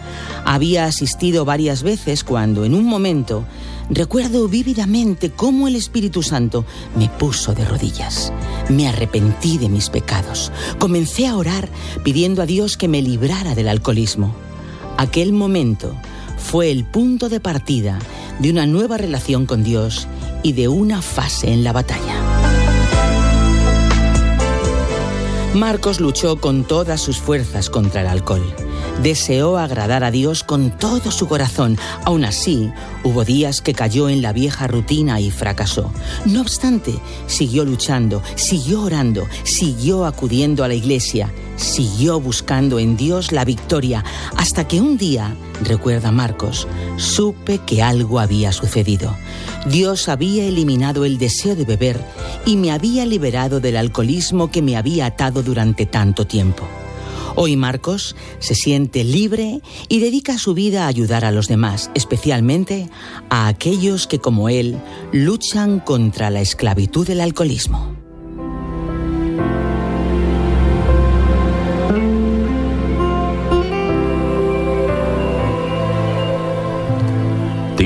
Había 0.44 0.86
asistido 0.86 1.44
varias 1.44 1.82
veces 1.82 2.24
cuando 2.24 2.64
en 2.64 2.74
un 2.74 2.84
momento 2.84 3.44
recuerdo 3.92 4.48
vívidamente 4.48 5.30
cómo 5.30 5.68
el 5.68 5.76
Espíritu 5.76 6.22
Santo 6.22 6.64
me 6.96 7.08
puso 7.08 7.54
de 7.54 7.64
rodillas. 7.64 8.32
Me 8.68 8.88
arrepentí 8.88 9.58
de 9.58 9.68
mis 9.68 9.90
pecados. 9.90 10.50
Comencé 10.78 11.26
a 11.26 11.36
orar 11.36 11.68
pidiendo 12.02 12.42
a 12.42 12.46
Dios 12.46 12.76
que 12.76 12.88
me 12.88 13.02
librara 13.02 13.54
del 13.54 13.68
alcoholismo. 13.68 14.34
Aquel 14.96 15.32
momento 15.32 15.94
fue 16.38 16.70
el 16.70 16.84
punto 16.84 17.28
de 17.28 17.40
partida 17.40 17.98
de 18.38 18.50
una 18.50 18.66
nueva 18.66 18.98
relación 18.98 19.46
con 19.46 19.62
Dios 19.62 20.08
y 20.42 20.52
de 20.52 20.68
una 20.68 21.02
fase 21.02 21.52
en 21.52 21.64
la 21.64 21.72
batalla. 21.72 22.32
Marcos 25.54 26.00
luchó 26.00 26.40
con 26.40 26.64
todas 26.64 27.00
sus 27.00 27.18
fuerzas 27.18 27.68
contra 27.68 28.00
el 28.00 28.06
alcohol. 28.06 28.42
Deseó 29.00 29.58
agradar 29.58 30.04
a 30.04 30.10
Dios 30.10 30.44
con 30.44 30.70
todo 30.70 31.10
su 31.10 31.26
corazón. 31.26 31.78
Aún 32.04 32.24
así, 32.24 32.70
hubo 33.02 33.24
días 33.24 33.60
que 33.60 33.74
cayó 33.74 34.08
en 34.08 34.22
la 34.22 34.32
vieja 34.32 34.66
rutina 34.66 35.20
y 35.20 35.30
fracasó. 35.30 35.92
No 36.24 36.40
obstante, 36.40 36.94
siguió 37.26 37.64
luchando, 37.64 38.22
siguió 38.36 38.82
orando, 38.82 39.26
siguió 39.44 40.04
acudiendo 40.04 40.62
a 40.62 40.68
la 40.68 40.74
iglesia, 40.74 41.32
siguió 41.56 42.20
buscando 42.20 42.78
en 42.78 42.96
Dios 42.96 43.32
la 43.32 43.44
victoria, 43.44 44.04
hasta 44.36 44.68
que 44.68 44.80
un 44.80 44.96
día, 44.98 45.34
recuerda 45.62 46.12
Marcos, 46.12 46.68
supe 46.96 47.58
que 47.58 47.82
algo 47.82 48.20
había 48.20 48.52
sucedido. 48.52 49.16
Dios 49.66 50.08
había 50.08 50.44
eliminado 50.44 51.04
el 51.04 51.18
deseo 51.18 51.56
de 51.56 51.64
beber 51.64 52.04
y 52.46 52.56
me 52.56 52.72
había 52.72 53.06
liberado 53.06 53.60
del 53.60 53.76
alcoholismo 53.76 54.50
que 54.50 54.62
me 54.62 54.76
había 54.76 55.06
atado 55.06 55.42
durante 55.42 55.86
tanto 55.86 56.26
tiempo. 56.26 56.68
Hoy 57.34 57.56
Marcos 57.56 58.14
se 58.38 58.54
siente 58.54 59.04
libre 59.04 59.60
y 59.88 60.00
dedica 60.00 60.38
su 60.38 60.54
vida 60.54 60.84
a 60.84 60.88
ayudar 60.88 61.24
a 61.24 61.30
los 61.30 61.48
demás, 61.48 61.90
especialmente 61.94 62.90
a 63.30 63.48
aquellos 63.48 64.06
que 64.06 64.18
como 64.18 64.48
él 64.48 64.78
luchan 65.12 65.80
contra 65.80 66.30
la 66.30 66.40
esclavitud 66.40 67.06
del 67.06 67.20
alcoholismo. 67.20 68.01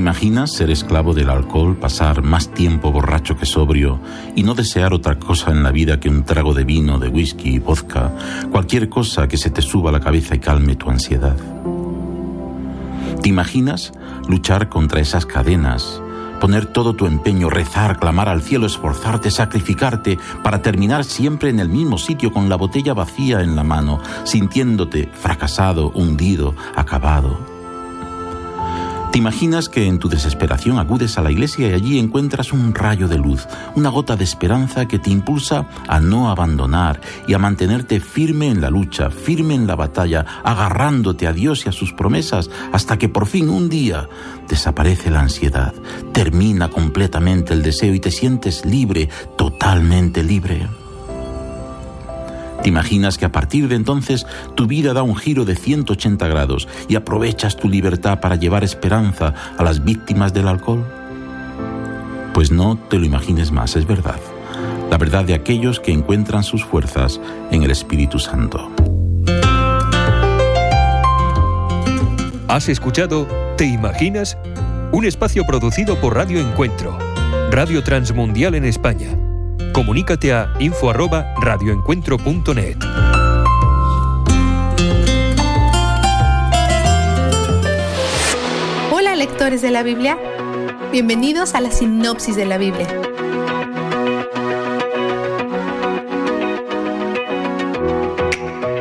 Imaginas 0.06 0.52
ser 0.52 0.70
esclavo 0.70 1.14
del 1.14 1.28
alcohol, 1.30 1.74
pasar 1.74 2.22
más 2.22 2.54
tiempo 2.54 2.92
borracho 2.92 3.36
que 3.36 3.44
sobrio 3.44 3.98
y 4.36 4.44
no 4.44 4.54
desear 4.54 4.94
otra 4.94 5.18
cosa 5.18 5.50
en 5.50 5.64
la 5.64 5.72
vida 5.72 5.98
que 5.98 6.08
un 6.08 6.22
trago 6.22 6.54
de 6.54 6.62
vino, 6.62 7.00
de 7.00 7.08
whisky, 7.08 7.58
vodka, 7.58 8.12
cualquier 8.52 8.88
cosa 8.88 9.26
que 9.26 9.36
se 9.36 9.50
te 9.50 9.62
suba 9.62 9.90
a 9.90 9.92
la 9.92 9.98
cabeza 9.98 10.36
y 10.36 10.38
calme 10.38 10.76
tu 10.76 10.90
ansiedad? 10.90 11.36
¿Te 13.20 13.28
imaginas 13.28 13.94
luchar 14.28 14.68
contra 14.68 15.00
esas 15.00 15.26
cadenas, 15.26 16.00
poner 16.40 16.66
todo 16.66 16.94
tu 16.94 17.06
empeño, 17.06 17.50
rezar, 17.50 17.98
clamar 17.98 18.28
al 18.28 18.42
cielo, 18.42 18.66
esforzarte, 18.66 19.32
sacrificarte 19.32 20.20
para 20.44 20.62
terminar 20.62 21.02
siempre 21.02 21.50
en 21.50 21.58
el 21.58 21.68
mismo 21.68 21.98
sitio 21.98 22.32
con 22.32 22.48
la 22.48 22.54
botella 22.54 22.94
vacía 22.94 23.40
en 23.40 23.56
la 23.56 23.64
mano, 23.64 23.98
sintiéndote 24.22 25.10
fracasado, 25.12 25.90
hundido, 25.90 26.54
acabado? 26.76 27.55
¿Te 29.16 29.20
imaginas 29.20 29.70
que 29.70 29.86
en 29.86 29.98
tu 29.98 30.10
desesperación 30.10 30.78
acudes 30.78 31.16
a 31.16 31.22
la 31.22 31.30
iglesia 31.30 31.70
y 31.70 31.72
allí 31.72 31.98
encuentras 31.98 32.52
un 32.52 32.74
rayo 32.74 33.08
de 33.08 33.16
luz, 33.16 33.48
una 33.74 33.88
gota 33.88 34.14
de 34.14 34.24
esperanza 34.24 34.86
que 34.86 34.98
te 34.98 35.08
impulsa 35.08 35.66
a 35.88 36.00
no 36.00 36.28
abandonar 36.28 37.00
y 37.26 37.32
a 37.32 37.38
mantenerte 37.38 37.98
firme 37.98 38.50
en 38.50 38.60
la 38.60 38.68
lucha, 38.68 39.08
firme 39.08 39.54
en 39.54 39.66
la 39.66 39.74
batalla, 39.74 40.26
agarrándote 40.44 41.26
a 41.26 41.32
Dios 41.32 41.64
y 41.64 41.70
a 41.70 41.72
sus 41.72 41.94
promesas 41.94 42.50
hasta 42.74 42.98
que 42.98 43.08
por 43.08 43.24
fin 43.24 43.48
un 43.48 43.70
día 43.70 44.06
desaparece 44.50 45.10
la 45.10 45.22
ansiedad, 45.22 45.72
termina 46.12 46.68
completamente 46.68 47.54
el 47.54 47.62
deseo 47.62 47.94
y 47.94 48.00
te 48.00 48.10
sientes 48.10 48.66
libre, 48.66 49.08
totalmente 49.38 50.22
libre? 50.22 50.68
¿Te 52.62 52.68
imaginas 52.68 53.18
que 53.18 53.24
a 53.24 53.32
partir 53.32 53.68
de 53.68 53.76
entonces 53.76 54.26
tu 54.54 54.66
vida 54.66 54.92
da 54.92 55.02
un 55.02 55.16
giro 55.16 55.44
de 55.44 55.54
180 55.54 56.26
grados 56.28 56.68
y 56.88 56.96
aprovechas 56.96 57.56
tu 57.56 57.68
libertad 57.68 58.20
para 58.20 58.36
llevar 58.36 58.64
esperanza 58.64 59.34
a 59.56 59.62
las 59.62 59.84
víctimas 59.84 60.32
del 60.32 60.48
alcohol? 60.48 60.84
Pues 62.34 62.50
no 62.50 62.76
te 62.76 62.98
lo 62.98 63.06
imagines 63.06 63.52
más, 63.52 63.76
es 63.76 63.86
verdad. 63.86 64.20
La 64.90 64.98
verdad 64.98 65.24
de 65.24 65.34
aquellos 65.34 65.80
que 65.80 65.92
encuentran 65.92 66.42
sus 66.42 66.64
fuerzas 66.64 67.20
en 67.50 67.62
el 67.62 67.70
Espíritu 67.70 68.18
Santo. 68.18 68.70
¿Has 72.48 72.68
escuchado 72.68 73.26
Te 73.56 73.66
Imaginas? 73.66 74.38
Un 74.92 75.04
espacio 75.04 75.44
producido 75.44 75.96
por 76.00 76.14
Radio 76.14 76.40
Encuentro, 76.40 76.96
Radio 77.50 77.82
Transmundial 77.82 78.54
en 78.54 78.64
España 78.64 79.25
Comunícate 79.76 80.32
a 80.32 80.48
info@radioencuentro.net. 80.58 82.78
Hola 88.90 89.14
lectores 89.16 89.60
de 89.60 89.70
la 89.70 89.82
Biblia, 89.82 90.16
bienvenidos 90.92 91.54
a 91.54 91.60
la 91.60 91.70
sinopsis 91.70 92.36
de 92.36 92.46
la 92.46 92.56
Biblia. 92.56 92.86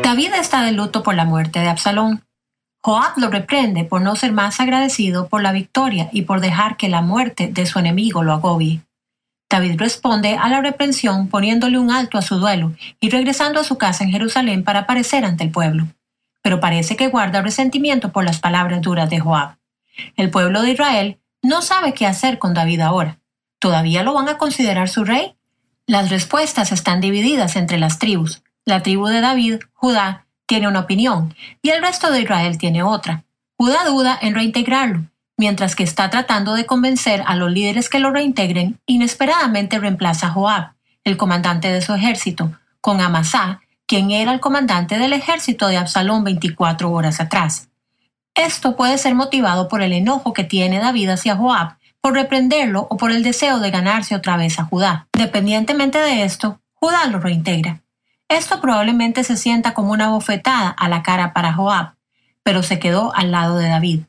David 0.02 0.32
está 0.40 0.64
de 0.64 0.72
luto 0.72 1.04
por 1.04 1.16
la 1.16 1.26
muerte 1.26 1.60
de 1.60 1.68
Absalón. 1.68 2.24
Joab 2.82 3.18
lo 3.18 3.30
reprende 3.30 3.84
por 3.84 4.02
no 4.02 4.16
ser 4.16 4.32
más 4.32 4.62
agradecido 4.62 5.28
por 5.28 5.42
la 5.42 5.52
victoria 5.52 6.08
y 6.14 6.22
por 6.22 6.40
dejar 6.40 6.78
que 6.78 6.88
la 6.88 7.02
muerte 7.02 7.50
de 7.52 7.66
su 7.66 7.80
enemigo 7.80 8.24
lo 8.24 8.32
agobie. 8.32 8.80
David 9.50 9.76
responde 9.78 10.38
a 10.38 10.50
la 10.50 10.62
reprensión 10.62 11.28
poniéndole 11.28 11.78
un 11.78 11.92
alto 11.92 12.18
a 12.18 12.22
su 12.22 12.38
duelo 12.38 12.74
y 13.00 13.10
regresando 13.10 13.60
a 13.60 13.64
su 13.64 13.78
casa 13.78 14.04
en 14.04 14.12
Jerusalén 14.12 14.64
para 14.64 14.80
aparecer 14.80 15.24
ante 15.24 15.44
el 15.44 15.52
pueblo. 15.52 15.88
Pero 16.42 16.60
parece 16.60 16.96
que 16.96 17.08
guarda 17.08 17.42
resentimiento 17.42 18.12
por 18.12 18.24
las 18.24 18.40
palabras 18.40 18.82
duras 18.82 19.10
de 19.10 19.20
Joab. 19.20 19.58
El 20.16 20.30
pueblo 20.30 20.62
de 20.62 20.72
Israel 20.72 21.20
no 21.42 21.62
sabe 21.62 21.94
qué 21.94 22.06
hacer 22.08 22.40
con 22.40 22.54
David 22.54 22.82
ahora. 22.82 23.20
¿Todavía 23.60 24.04
lo 24.04 24.14
van 24.14 24.30
a 24.30 24.38
considerar 24.38 24.90
su 24.90 25.06
rey? 25.06 25.36
Las 25.86 26.10
respuestas 26.10 26.72
están 26.72 27.00
divididas 27.00 27.56
entre 27.56 27.78
las 27.78 28.00
tribus. 28.00 28.42
La 28.66 28.82
tribu 28.82 29.08
de 29.08 29.22
David, 29.22 29.60
Judá, 29.74 30.26
tiene 30.48 30.68
una 30.68 30.82
opinión 30.82 31.36
y 31.62 31.70
el 31.70 31.82
resto 31.82 32.12
de 32.12 32.22
Israel 32.22 32.58
tiene 32.58 32.84
otra. 32.84 33.24
Judá 33.58 33.86
duda 33.86 34.18
en 34.22 34.36
reintegrarlo 34.36 35.06
Mientras 35.38 35.76
que 35.76 35.84
está 35.84 36.10
tratando 36.10 36.54
de 36.54 36.66
convencer 36.66 37.24
a 37.26 37.36
los 37.36 37.52
líderes 37.52 37.90
que 37.90 38.00
lo 38.00 38.12
reintegren, 38.12 38.80
inesperadamente 38.86 39.80
reemplaza 39.80 40.28
a 40.28 40.32
Joab, 40.32 40.74
el 41.04 41.18
comandante 41.18 41.72
de 41.72 41.82
su 41.82 41.94
ejército, 41.94 42.54
con 42.80 43.02
Amasá, 43.02 43.62
quien 43.86 44.12
era 44.12 44.32
el 44.32 44.40
comandante 44.40 44.98
del 44.98 45.14
ejército 45.14 45.68
de 45.68 45.78
Absalón 45.78 46.24
24 46.24 46.92
horas 46.92 47.20
atrás. 47.20 47.70
Esto 48.34 48.76
puede 48.76 48.98
ser 48.98 49.14
motivado 49.16 49.68
por 49.68 49.82
el 49.82 49.94
enojo 49.94 50.34
que 50.34 50.44
tiene 50.44 50.80
David 50.80 51.10
hacia 51.10 51.36
Joab, 51.36 51.78
por 52.02 52.14
reprenderlo 52.14 52.88
o 52.90 52.98
por 52.98 53.12
el 53.12 53.24
deseo 53.24 53.60
de 53.60 53.72
ganarse 53.72 54.16
otra 54.16 54.38
vez 54.38 54.60
a 54.60 54.66
Judá. 54.66 55.08
Dependientemente 55.14 55.98
de 55.98 56.24
esto, 56.24 56.60
Judá 56.74 57.06
lo 57.08 57.20
reintegra. 57.20 57.82
Esto 58.28 58.62
probablemente 58.62 59.24
se 59.24 59.38
sienta 59.38 59.74
como 59.74 59.92
una 59.92 60.10
bofetada 60.10 60.70
a 60.70 60.90
la 60.90 61.04
cara 61.04 61.34
para 61.34 61.54
Joab, 61.54 61.96
pero 62.44 62.64
se 62.64 62.80
quedó 62.80 63.14
al 63.16 63.32
lado 63.32 63.58
de 63.58 63.70
David. 63.70 64.02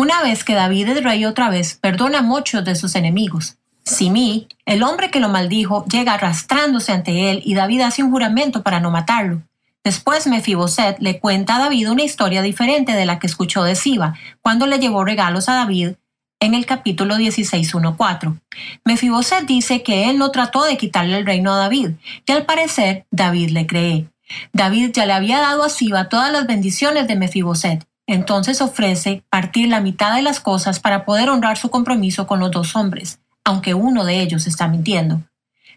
Una 0.00 0.22
vez 0.22 0.44
que 0.44 0.54
David 0.54 0.88
es 0.88 1.04
rey 1.04 1.26
otra 1.26 1.50
vez, 1.50 1.74
perdona 1.74 2.20
a 2.20 2.22
muchos 2.22 2.64
de 2.64 2.74
sus 2.74 2.94
enemigos. 2.94 3.58
Simí, 3.84 4.48
el 4.64 4.82
hombre 4.82 5.10
que 5.10 5.20
lo 5.20 5.28
maldijo, 5.28 5.84
llega 5.84 6.14
arrastrándose 6.14 6.92
ante 6.92 7.30
él 7.30 7.42
y 7.44 7.52
David 7.52 7.82
hace 7.82 8.02
un 8.02 8.10
juramento 8.10 8.62
para 8.62 8.80
no 8.80 8.90
matarlo. 8.90 9.42
Después 9.84 10.26
Mefiboset 10.26 10.96
le 11.00 11.20
cuenta 11.20 11.56
a 11.56 11.58
David 11.58 11.90
una 11.90 12.02
historia 12.02 12.40
diferente 12.40 12.92
de 12.92 13.04
la 13.04 13.18
que 13.18 13.26
escuchó 13.26 13.62
de 13.62 13.74
Siba, 13.74 14.14
cuando 14.40 14.66
le 14.66 14.78
llevó 14.78 15.04
regalos 15.04 15.50
a 15.50 15.56
David 15.56 15.96
en 16.40 16.54
el 16.54 16.64
capítulo 16.64 17.16
16.1.4. 17.16 18.40
Mefiboset 18.86 19.44
dice 19.44 19.82
que 19.82 20.08
él 20.08 20.16
no 20.16 20.30
trató 20.30 20.64
de 20.64 20.78
quitarle 20.78 21.18
el 21.18 21.26
reino 21.26 21.52
a 21.52 21.58
David, 21.58 21.90
y 22.26 22.32
al 22.32 22.46
parecer 22.46 23.04
David 23.10 23.50
le 23.50 23.66
cree. 23.66 24.08
David 24.54 24.92
ya 24.94 25.04
le 25.04 25.12
había 25.12 25.40
dado 25.40 25.62
a 25.62 25.68
Siba 25.68 26.08
todas 26.08 26.32
las 26.32 26.46
bendiciones 26.46 27.06
de 27.06 27.16
Mefiboset, 27.16 27.84
entonces 28.10 28.60
ofrece 28.60 29.22
partir 29.30 29.68
la 29.68 29.80
mitad 29.80 30.14
de 30.14 30.22
las 30.22 30.40
cosas 30.40 30.80
para 30.80 31.04
poder 31.04 31.30
honrar 31.30 31.56
su 31.56 31.70
compromiso 31.70 32.26
con 32.26 32.40
los 32.40 32.50
dos 32.50 32.74
hombres, 32.76 33.20
aunque 33.44 33.74
uno 33.74 34.04
de 34.04 34.20
ellos 34.20 34.46
está 34.46 34.68
mintiendo. 34.68 35.22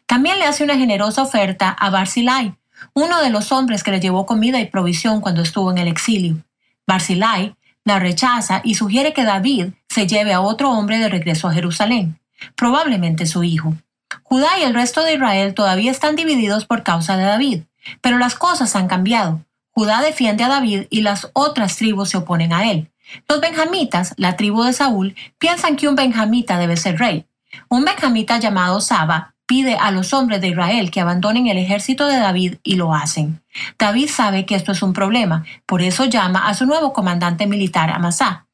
También 0.06 0.40
le 0.40 0.46
hace 0.46 0.64
una 0.64 0.78
generosa 0.78 1.22
oferta 1.22 1.70
a 1.70 1.90
Barzillai, 1.90 2.56
uno 2.94 3.22
de 3.22 3.30
los 3.30 3.52
hombres 3.52 3.84
que 3.84 3.92
le 3.92 4.00
llevó 4.00 4.26
comida 4.26 4.60
y 4.60 4.66
provisión 4.66 5.22
cuando 5.22 5.42
estuvo 5.42 5.72
en 5.72 5.78
el 5.78 5.88
exilio. 5.88 6.38
Barzillai 6.88 7.56
la 7.86 8.00
rechaza 8.00 8.62
y 8.64 8.76
sugiere 8.76 9.14
que 9.14 9.26
David 9.26 9.74
se 9.90 10.08
lleve 10.08 10.34
a 10.34 10.42
otro 10.42 10.72
hombre 10.72 11.00
de 11.00 11.10
regreso 11.10 11.48
a 11.48 11.54
Jerusalén, 11.54 12.20
probablemente 12.56 13.26
su 13.26 13.44
hijo. 13.44 13.76
Judá 14.24 14.58
y 14.60 14.64
el 14.64 14.74
resto 14.74 15.04
de 15.04 15.16
Israel 15.16 15.54
todavía 15.54 15.92
están 15.92 16.16
divididos 16.16 16.66
por 16.66 16.84
causa 16.84 17.18
de 17.18 17.26
David, 17.26 17.64
pero 18.02 18.18
las 18.18 18.36
cosas 18.36 18.76
han 18.76 18.88
cambiado. 18.88 19.42
Judá 19.74 20.02
defiende 20.02 20.44
a 20.44 20.50
David 20.50 20.84
y 20.90 21.02
las 21.02 21.30
otras 21.34 21.78
tribus 21.78 22.10
se 22.10 22.18
oponen 22.18 22.54
a 22.54 22.70
él. 22.70 22.92
Los 23.28 23.42
benjamitas, 23.42 24.14
la 24.18 24.36
tribu 24.36 24.64
de 24.64 24.74
Saúl, 24.74 25.16
piensan 25.38 25.76
que 25.76 25.88
un 25.88 25.96
benjamita 25.96 26.58
debe 26.58 26.78
ser 26.78 26.98
rey. 27.00 27.26
Un 27.70 27.84
benjamita 27.84 28.40
llamado 28.40 28.82
Saba 28.82 29.34
pide 29.46 29.76
a 29.76 29.92
los 29.92 30.14
hombres 30.14 30.42
de 30.42 30.50
Israel 30.50 30.90
que 30.90 31.02
abandonen 31.02 31.48
el 31.48 31.58
ejército 31.58 32.08
de 32.08 32.18
David 32.18 32.56
y 32.64 32.76
lo 32.76 32.94
hacen. 32.94 33.42
David 33.78 34.10
sabe 34.10 34.46
que 34.46 34.56
esto 34.56 34.72
es 34.72 34.82
un 34.82 34.94
problema, 34.94 35.44
por 35.66 35.82
eso 35.82 36.06
llama 36.06 36.48
a 36.48 36.54
su 36.54 36.66
nuevo 36.66 36.94
comandante 36.94 37.46
militar, 37.46 37.90
Amasá, 37.92 38.46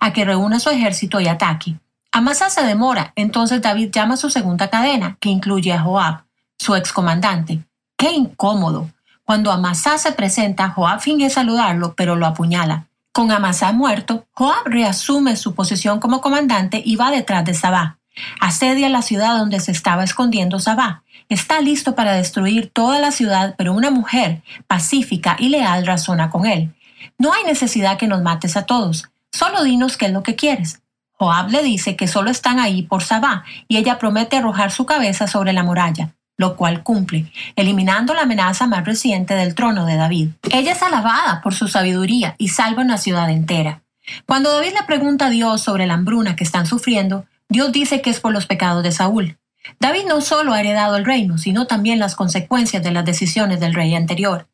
a 0.00 0.12
que 0.12 0.24
reúna 0.24 0.58
su 0.58 0.70
ejército 0.70 1.20
y 1.20 1.28
ataque. 1.28 1.76
Amasá 2.10 2.50
se 2.50 2.62
demora, 2.62 3.12
entonces 3.16 3.60
David 3.60 3.90
llama 3.92 4.14
a 4.14 4.16
su 4.16 4.30
segunda 4.30 4.70
cadena, 4.70 5.16
que 5.20 5.28
incluye 5.28 5.72
a 5.72 5.82
Joab, 5.82 6.24
su 6.58 6.74
excomandante. 6.74 7.60
¡Qué 7.96 8.12
incómodo! 8.12 8.90
Cuando 9.28 9.52
Amasá 9.52 9.98
se 9.98 10.12
presenta, 10.12 10.70
Joab 10.70 11.00
finge 11.00 11.28
saludarlo, 11.28 11.92
pero 11.94 12.16
lo 12.16 12.24
apuñala. 12.24 12.86
Con 13.12 13.30
Amasá 13.30 13.72
muerto, 13.72 14.24
Joab 14.32 14.64
reasume 14.64 15.36
su 15.36 15.54
posición 15.54 16.00
como 16.00 16.22
comandante 16.22 16.82
y 16.82 16.96
va 16.96 17.10
detrás 17.10 17.44
de 17.44 17.52
Sabá. 17.52 17.98
Asedia 18.40 18.88
la 18.88 19.02
ciudad 19.02 19.36
donde 19.36 19.60
se 19.60 19.70
estaba 19.70 20.02
escondiendo 20.02 20.60
Sabá. 20.60 21.02
Está 21.28 21.60
listo 21.60 21.94
para 21.94 22.14
destruir 22.14 22.70
toda 22.72 23.00
la 23.00 23.10
ciudad, 23.10 23.54
pero 23.58 23.74
una 23.74 23.90
mujer 23.90 24.40
pacífica 24.66 25.36
y 25.38 25.50
leal 25.50 25.86
razona 25.86 26.30
con 26.30 26.46
él. 26.46 26.74
No 27.18 27.34
hay 27.34 27.44
necesidad 27.44 27.98
que 27.98 28.08
nos 28.08 28.22
mates 28.22 28.56
a 28.56 28.64
todos. 28.64 29.10
Solo 29.30 29.62
dinos 29.62 29.98
qué 29.98 30.06
es 30.06 30.12
lo 30.12 30.22
que 30.22 30.36
quieres. 30.36 30.80
Joab 31.18 31.50
le 31.50 31.62
dice 31.62 31.96
que 31.96 32.08
solo 32.08 32.30
están 32.30 32.58
ahí 32.58 32.80
por 32.82 33.02
Sabá 33.02 33.44
y 33.68 33.76
ella 33.76 33.98
promete 33.98 34.38
arrojar 34.38 34.70
su 34.70 34.86
cabeza 34.86 35.26
sobre 35.26 35.52
la 35.52 35.64
muralla 35.64 36.14
lo 36.38 36.56
cual 36.56 36.82
cumple, 36.82 37.30
eliminando 37.56 38.14
la 38.14 38.22
amenaza 38.22 38.66
más 38.66 38.86
reciente 38.86 39.34
del 39.34 39.54
trono 39.54 39.84
de 39.84 39.96
David. 39.96 40.30
Ella 40.50 40.72
es 40.72 40.82
alabada 40.82 41.42
por 41.42 41.52
su 41.52 41.68
sabiduría 41.68 42.34
y 42.38 42.48
salva 42.48 42.82
una 42.82 42.96
ciudad 42.96 43.28
entera. 43.28 43.82
Cuando 44.24 44.52
David 44.52 44.72
le 44.72 44.86
pregunta 44.86 45.26
a 45.26 45.30
Dios 45.30 45.60
sobre 45.60 45.86
la 45.86 45.94
hambruna 45.94 46.36
que 46.36 46.44
están 46.44 46.64
sufriendo, 46.64 47.26
Dios 47.48 47.72
dice 47.72 48.00
que 48.00 48.10
es 48.10 48.20
por 48.20 48.32
los 48.32 48.46
pecados 48.46 48.82
de 48.82 48.92
Saúl. 48.92 49.36
David 49.80 50.04
no 50.06 50.20
solo 50.20 50.52
ha 50.52 50.60
heredado 50.60 50.96
el 50.96 51.04
reino, 51.04 51.38
sino 51.38 51.66
también 51.66 51.98
las 51.98 52.14
consecuencias 52.14 52.82
de 52.82 52.92
las 52.92 53.04
decisiones 53.04 53.60
del 53.60 53.74
rey 53.74 53.94
anterior. 53.94 54.48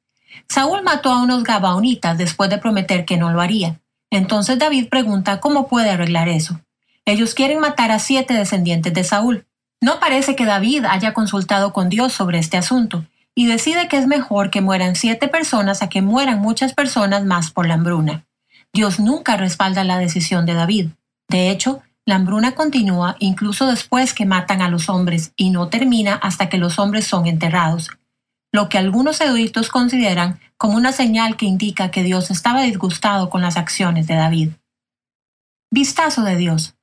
Saúl 0.49 0.83
mató 0.83 1.13
a 1.13 1.23
unos 1.23 1.45
gabaonitas 1.45 2.19
después 2.19 2.51
de 2.51 2.59
prometer 2.59 3.05
que 3.05 3.17
no 3.17 3.31
lo 3.31 3.41
haría. 3.41 3.81
Entonces 4.11 4.59
David 4.59 4.89
pregunta 4.89 5.41
cómo 5.41 5.69
puede 5.69 5.91
arreglar 5.91 6.29
eso. 6.29 6.61
Ellos 7.05 7.35
quieren 7.35 7.61
matar 7.61 7.91
a 7.91 7.99
siete 7.99 8.35
descendientes 8.35 8.95
de 8.95 9.05
Saúl. 9.05 9.47
No 9.81 10.01
parece 10.01 10.37
que 10.37 10.47
David 10.47 10.85
haya 10.87 11.13
consultado 11.13 11.73
con 11.73 11.89
Dios 11.89 12.13
sobre 12.13 12.39
este 12.39 12.57
asunto 12.57 13.05
y 13.35 13.47
decide 13.47 13.89
que 13.89 13.99
es 13.99 14.07
mejor 14.07 14.51
que 14.51 14.61
mueran 14.61 14.95
siete 14.95 15.29
personas 15.29 15.83
a 15.83 15.89
que 15.89 16.03
mueran 16.03 16.41
muchas 16.41 16.73
personas 16.73 17.25
más 17.25 17.51
por 17.51 17.67
la 17.67 17.75
hambruna. 17.75 18.25
Dios 18.73 18.99
nunca 18.99 19.37
respalda 19.37 19.85
la 19.85 19.99
decisión 19.99 20.47
de 20.47 20.55
David. 20.55 20.91
De 21.29 21.51
hecho, 21.51 21.83
la 22.07 22.17
hambruna 22.17 22.55
continúa 22.55 23.17
incluso 23.19 23.67
después 23.67 24.13
que 24.15 24.27
matan 24.27 24.61
a 24.61 24.69
los 24.69 24.89
hombres 24.89 25.33
y 25.37 25.51
no 25.51 25.69
termina 25.69 26.15
hasta 26.15 26.49
que 26.49 26.59
los 26.59 26.79
hombres 26.79 27.07
son 27.07 27.27
enterrados, 27.27 27.91
lo 28.53 28.69
que 28.69 28.79
algunos 28.79 29.21
eruditos 29.21 29.69
consideran 29.69 30.39
como 30.57 30.77
una 30.77 30.93
señal 30.93 31.37
que 31.37 31.47
indica 31.47 31.91
que 31.91 32.03
Dios 32.03 32.31
estaba 32.31 32.63
disgustado 32.63 33.31
con 33.31 33.41
las 33.41 33.57
acciones 33.57 34.07
de 34.07 34.15
David. 34.15 34.51
Vistazo 35.71 36.23
de 36.23 36.37
Dios. 36.37 36.75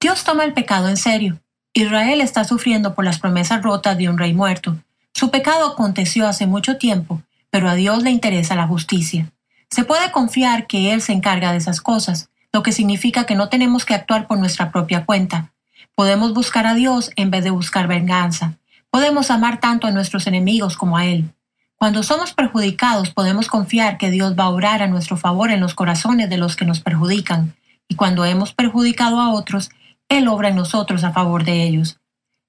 Dios 0.00 0.24
toma 0.24 0.44
el 0.44 0.52
pecado 0.52 0.88
en 0.88 0.96
serio. 0.96 1.40
Israel 1.76 2.22
está 2.22 2.44
sufriendo 2.44 2.94
por 2.94 3.04
las 3.04 3.18
promesas 3.18 3.60
rotas 3.60 3.98
de 3.98 4.08
un 4.08 4.16
rey 4.16 4.32
muerto. 4.32 4.78
Su 5.12 5.30
pecado 5.30 5.66
aconteció 5.66 6.26
hace 6.26 6.46
mucho 6.46 6.78
tiempo, 6.78 7.20
pero 7.50 7.68
a 7.68 7.74
Dios 7.74 8.02
le 8.02 8.10
interesa 8.10 8.56
la 8.56 8.66
justicia. 8.66 9.30
Se 9.68 9.84
puede 9.84 10.10
confiar 10.10 10.66
que 10.66 10.94
Él 10.94 11.02
se 11.02 11.12
encarga 11.12 11.52
de 11.52 11.58
esas 11.58 11.82
cosas, 11.82 12.30
lo 12.50 12.62
que 12.62 12.72
significa 12.72 13.26
que 13.26 13.34
no 13.34 13.50
tenemos 13.50 13.84
que 13.84 13.92
actuar 13.92 14.26
por 14.26 14.38
nuestra 14.38 14.72
propia 14.72 15.04
cuenta. 15.04 15.52
Podemos 15.94 16.32
buscar 16.32 16.66
a 16.66 16.72
Dios 16.72 17.10
en 17.14 17.30
vez 17.30 17.44
de 17.44 17.50
buscar 17.50 17.88
venganza. 17.88 18.54
Podemos 18.90 19.30
amar 19.30 19.60
tanto 19.60 19.86
a 19.86 19.90
nuestros 19.90 20.26
enemigos 20.26 20.78
como 20.78 20.96
a 20.96 21.04
Él. 21.04 21.28
Cuando 21.76 22.02
somos 22.02 22.32
perjudicados 22.32 23.10
podemos 23.10 23.48
confiar 23.48 23.98
que 23.98 24.10
Dios 24.10 24.34
va 24.34 24.44
a 24.44 24.48
obrar 24.48 24.80
a 24.80 24.88
nuestro 24.88 25.18
favor 25.18 25.50
en 25.50 25.60
los 25.60 25.74
corazones 25.74 26.30
de 26.30 26.38
los 26.38 26.56
que 26.56 26.64
nos 26.64 26.80
perjudican, 26.80 27.54
y 27.86 27.96
cuando 27.96 28.24
hemos 28.24 28.54
perjudicado 28.54 29.20
a 29.20 29.28
otros, 29.28 29.68
Él 30.08 30.28
obra 30.28 30.48
en 30.48 30.56
nosotros 30.56 31.04
a 31.04 31.12
favor 31.12 31.44
de 31.44 31.64
ellos. 31.64 31.98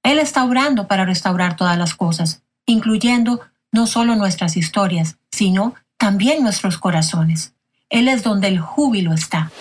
Él 0.04 0.20
está 0.20 0.44
obrando 0.44 0.88
para 0.88 1.06
restaurar 1.06 1.56
todas 1.56 1.78
las 1.78 1.96
cosas, 1.96 2.44
incluyendo 2.66 3.42
no 3.72 3.88
solo 3.88 4.16
nuestras 4.16 4.58
historias, 4.58 5.18
sino 5.32 5.76
también 5.98 6.44
nuestros 6.44 6.78
corazones. 6.78 7.54
Él 7.90 8.08
es 8.08 8.24
donde 8.24 8.48
el 8.48 8.60
júbilo 8.60 9.14
está. 9.14 9.52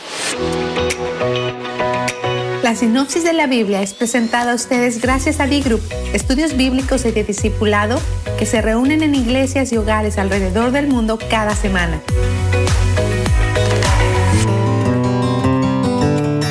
La 2.63 2.75
sinopsis 2.75 3.23
de 3.23 3.33
la 3.33 3.47
Biblia 3.47 3.81
es 3.81 3.95
presentada 3.95 4.53
a 4.53 4.55
ustedes 4.57 5.01
gracias 5.01 5.39
a 5.39 5.47
D-Group, 5.47 5.83
estudios 6.13 6.57
bíblicos 6.57 7.05
y 7.05 7.13
de 7.13 7.23
discipulado 7.23 8.01
que 8.39 8.47
se 8.47 8.61
reúnen 8.61 9.03
en 9.03 9.15
iglesias 9.15 9.73
y 9.73 9.77
hogares 9.77 10.19
alrededor 10.19 10.73
del 10.73 10.89
mundo 10.89 11.19
cada 11.31 11.55
semana. 11.55 12.01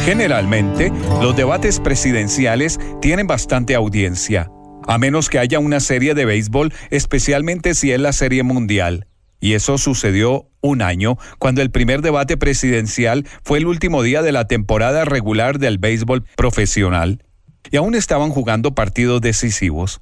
Generalmente, 0.05 0.91
los 1.19 1.35
debates 1.35 1.79
presidenciales 1.79 2.79
tienen 3.01 3.25
bastante 3.25 3.73
audiencia, 3.73 4.51
a 4.87 4.99
menos 4.99 5.29
que 5.29 5.39
haya 5.39 5.57
una 5.57 5.79
serie 5.79 6.13
de 6.13 6.25
béisbol, 6.25 6.71
especialmente 6.91 7.73
si 7.73 7.91
es 7.91 7.99
la 7.99 8.13
serie 8.13 8.43
mundial. 8.43 9.07
Y 9.39 9.53
eso 9.53 9.79
sucedió 9.79 10.47
un 10.61 10.83
año, 10.83 11.17
cuando 11.39 11.63
el 11.63 11.71
primer 11.71 12.03
debate 12.03 12.37
presidencial 12.37 13.25
fue 13.43 13.57
el 13.57 13.65
último 13.65 14.03
día 14.03 14.21
de 14.21 14.31
la 14.31 14.45
temporada 14.45 15.05
regular 15.05 15.57
del 15.57 15.79
béisbol 15.79 16.23
profesional. 16.37 17.23
Y 17.71 17.77
aún 17.77 17.95
estaban 17.95 18.29
jugando 18.29 18.75
partidos 18.75 19.21
decisivos, 19.21 20.01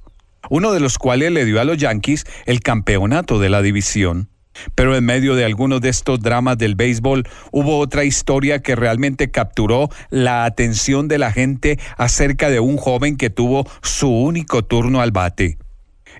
uno 0.50 0.72
de 0.72 0.80
los 0.80 0.98
cuales 0.98 1.32
le 1.32 1.46
dio 1.46 1.62
a 1.62 1.64
los 1.64 1.78
Yankees 1.78 2.26
el 2.44 2.60
campeonato 2.60 3.38
de 3.38 3.48
la 3.48 3.62
división. 3.62 4.28
Pero 4.74 4.96
en 4.96 5.04
medio 5.04 5.34
de 5.34 5.44
algunos 5.44 5.80
de 5.80 5.88
estos 5.88 6.20
dramas 6.20 6.58
del 6.58 6.74
béisbol 6.74 7.28
hubo 7.52 7.78
otra 7.78 8.04
historia 8.04 8.60
que 8.60 8.76
realmente 8.76 9.30
capturó 9.30 9.88
la 10.10 10.44
atención 10.44 11.08
de 11.08 11.18
la 11.18 11.32
gente 11.32 11.78
acerca 11.96 12.50
de 12.50 12.60
un 12.60 12.76
joven 12.76 13.16
que 13.16 13.30
tuvo 13.30 13.66
su 13.82 14.08
único 14.08 14.64
turno 14.64 15.00
al 15.00 15.10
bate. 15.10 15.58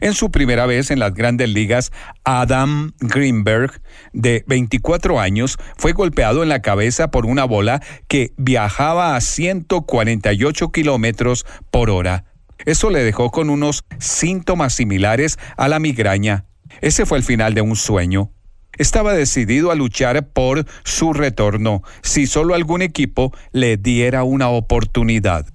En 0.01 0.15
su 0.15 0.31
primera 0.31 0.66
vez 0.66 0.90
en 0.90 0.98
las 0.98 1.15
grandes 1.15 1.48
ligas, 1.48 1.93
Adam 2.24 2.93
Greenberg, 3.01 3.81
de 4.12 4.44
24 4.47 5.20
años, 5.20 5.56
fue 5.77 5.93
golpeado 5.93 6.43
en 6.43 6.48
la 6.48 6.62
cabeza 6.62 7.11
por 7.11 7.27
una 7.27 7.44
bola 7.44 7.81
que 8.09 8.32
viajaba 8.36 9.16
a 9.16 9.20
148 9.20 10.73
kilómetros 10.73 11.47
por 11.70 11.90
hora. 11.90 12.24
Eso 12.66 12.90
le 12.90 13.05
dejó 13.05 13.31
con 13.31 13.51
unos 13.51 13.85
síntomas 13.98 14.74
similares 14.74 15.39
a 15.56 15.69
la 15.69 15.78
migraña. 15.78 16.47
Ese 16.80 17.06
fue 17.06 17.18
el 17.18 17.24
final 17.24 17.55
de 17.55 17.60
un 17.60 17.76
sueño. 17.76 18.30
Estaba 18.76 19.12
decidido 19.12 19.70
a 19.70 19.74
luchar 19.74 20.28
por 20.28 20.66
su 20.84 21.12
retorno 21.12 21.82
si 22.02 22.26
solo 22.26 22.55
algún 22.55 22.82
equipo 22.82 23.32
le 23.52 23.76
diera 23.76 24.24
una 24.24 24.48
oportunidad. 24.48 25.46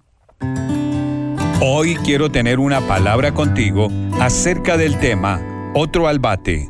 Hoy 1.61 1.95
quiero 2.05 2.31
tener 2.31 2.59
una 2.59 2.79
palabra 2.87 3.33
contigo 3.33 3.89
acerca 4.21 4.77
del 4.77 4.97
tema 4.99 5.71
Otro 5.75 6.07
albate. 6.07 6.69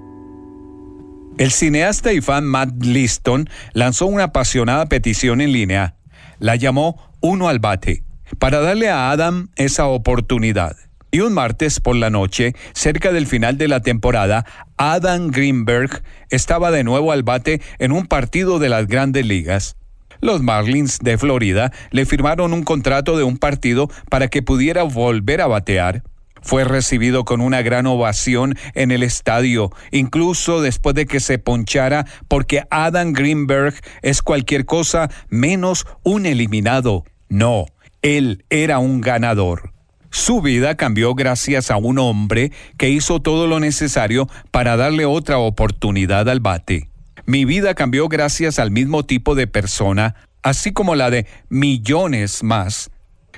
El 1.37 1.51
cineasta 1.51 2.11
y 2.11 2.21
fan 2.21 2.45
Matt 2.45 2.83
Liston 2.83 3.47
lanzó 3.73 4.07
una 4.07 4.25
apasionada 4.25 4.87
petición 4.87 5.41
en 5.41 5.53
línea. 5.53 5.95
La 6.39 6.55
llamó 6.55 6.99
Uno 7.21 7.47
al 7.47 7.59
bate, 7.59 8.03
para 8.39 8.59
darle 8.59 8.89
a 8.89 9.11
Adam 9.11 9.49
esa 9.55 9.85
oportunidad. 9.85 10.75
Y 11.11 11.21
un 11.21 11.33
martes 11.33 11.79
por 11.79 11.95
la 11.95 12.11
noche, 12.11 12.53
cerca 12.73 13.11
del 13.11 13.25
final 13.25 13.57
de 13.57 13.67
la 13.67 13.81
temporada, 13.81 14.45
Adam 14.77 15.31
Greenberg 15.31 16.03
estaba 16.29 16.69
de 16.69 16.83
nuevo 16.83 17.11
al 17.11 17.23
bate 17.23 17.61
en 17.79 17.91
un 17.91 18.05
partido 18.05 18.59
de 18.59 18.69
las 18.69 18.87
grandes 18.87 19.25
ligas. 19.25 19.75
Los 20.21 20.43
Marlins 20.43 20.99
de 20.99 21.17
Florida 21.17 21.71
le 21.91 22.05
firmaron 22.05 22.53
un 22.53 22.63
contrato 22.63 23.17
de 23.17 23.23
un 23.23 23.37
partido 23.37 23.89
para 24.09 24.27
que 24.27 24.43
pudiera 24.43 24.83
volver 24.83 25.41
a 25.41 25.47
batear. 25.47 26.03
Fue 26.41 26.63
recibido 26.63 27.25
con 27.25 27.41
una 27.41 27.61
gran 27.63 27.87
ovación 27.87 28.55
en 28.75 28.91
el 28.91 29.01
estadio, 29.01 29.71
incluso 29.91 30.61
después 30.61 30.95
de 30.95 31.05
que 31.05 31.19
se 31.19 31.39
ponchara, 31.39 32.05
porque 32.27 32.63
Adam 32.69 33.13
Greenberg 33.13 33.73
es 34.01 34.21
cualquier 34.21 34.65
cosa 34.65 35.09
menos 35.29 35.87
un 36.03 36.25
eliminado. 36.25 37.03
No, 37.29 37.65
él 38.01 38.45
era 38.49 38.79
un 38.79 39.01
ganador. 39.01 39.73
Su 40.11 40.41
vida 40.41 40.75
cambió 40.75 41.13
gracias 41.13 41.69
a 41.71 41.77
un 41.77 41.99
hombre 41.99 42.51
que 42.77 42.89
hizo 42.89 43.21
todo 43.21 43.47
lo 43.47 43.59
necesario 43.59 44.27
para 44.51 44.75
darle 44.75 45.05
otra 45.05 45.37
oportunidad 45.37 46.27
al 46.29 46.39
bate. 46.39 46.89
Mi 47.25 47.45
vida 47.45 47.75
cambió 47.75 48.07
gracias 48.07 48.57
al 48.57 48.71
mismo 48.71 49.03
tipo 49.05 49.35
de 49.35 49.45
persona, 49.45 50.15
así 50.41 50.71
como 50.71 50.95
la 50.95 51.11
de 51.11 51.27
millones 51.49 52.43
más. 52.43 52.89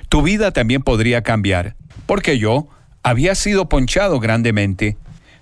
Tu 0.08 0.22
vida 0.22 0.50
también 0.52 0.82
podría 0.82 1.22
cambiar, 1.22 1.76
porque 2.06 2.38
yo 2.38 2.68
había 3.02 3.34
sido 3.34 3.68
ponchado 3.68 4.18
grandemente. 4.18 4.96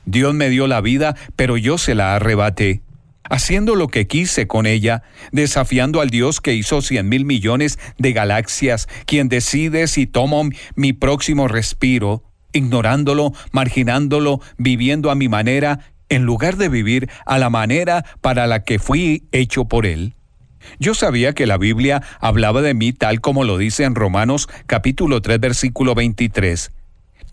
Dios 0.04 0.34
me 0.34 0.48
dio 0.48 0.66
la 0.66 0.80
vida, 0.80 1.14
pero 1.36 1.56
yo 1.56 1.78
se 1.78 1.94
la 1.94 2.16
arrebaté, 2.16 2.82
haciendo 3.30 3.76
lo 3.76 3.88
que 3.88 4.06
quise 4.06 4.46
con 4.46 4.66
ella, 4.66 5.02
desafiando 5.32 6.02
al 6.02 6.10
Dios 6.10 6.42
que 6.42 6.54
hizo 6.54 6.82
cien 6.82 7.08
mil 7.08 7.24
millones 7.24 7.78
de 7.96 8.12
galaxias, 8.12 8.88
quien 9.06 9.30
decide 9.30 9.86
si 9.86 10.06
tomo 10.06 10.50
mi 10.74 10.92
próximo 10.92 11.48
respiro, 11.48 12.24
ignorándolo, 12.52 13.32
marginándolo, 13.52 14.40
viviendo 14.58 15.10
a 15.10 15.14
mi 15.14 15.28
manera 15.28 15.92
en 16.08 16.24
lugar 16.24 16.56
de 16.56 16.68
vivir 16.68 17.08
a 17.24 17.38
la 17.38 17.48
manera 17.48 18.04
para 18.20 18.46
la 18.46 18.64
que 18.64 18.78
fui 18.78 19.24
hecho 19.32 19.64
por 19.64 19.86
Él. 19.86 20.14
Yo 20.78 20.94
sabía 20.94 21.32
que 21.32 21.46
la 21.46 21.56
Biblia 21.56 22.02
hablaba 22.20 22.60
de 22.60 22.74
mí 22.74 22.92
tal 22.92 23.20
como 23.20 23.44
lo 23.44 23.56
dice 23.56 23.84
en 23.84 23.94
Romanos 23.94 24.48
capítulo 24.66 25.22
3 25.22 25.40
versículo 25.40 25.94
23. 25.94 26.72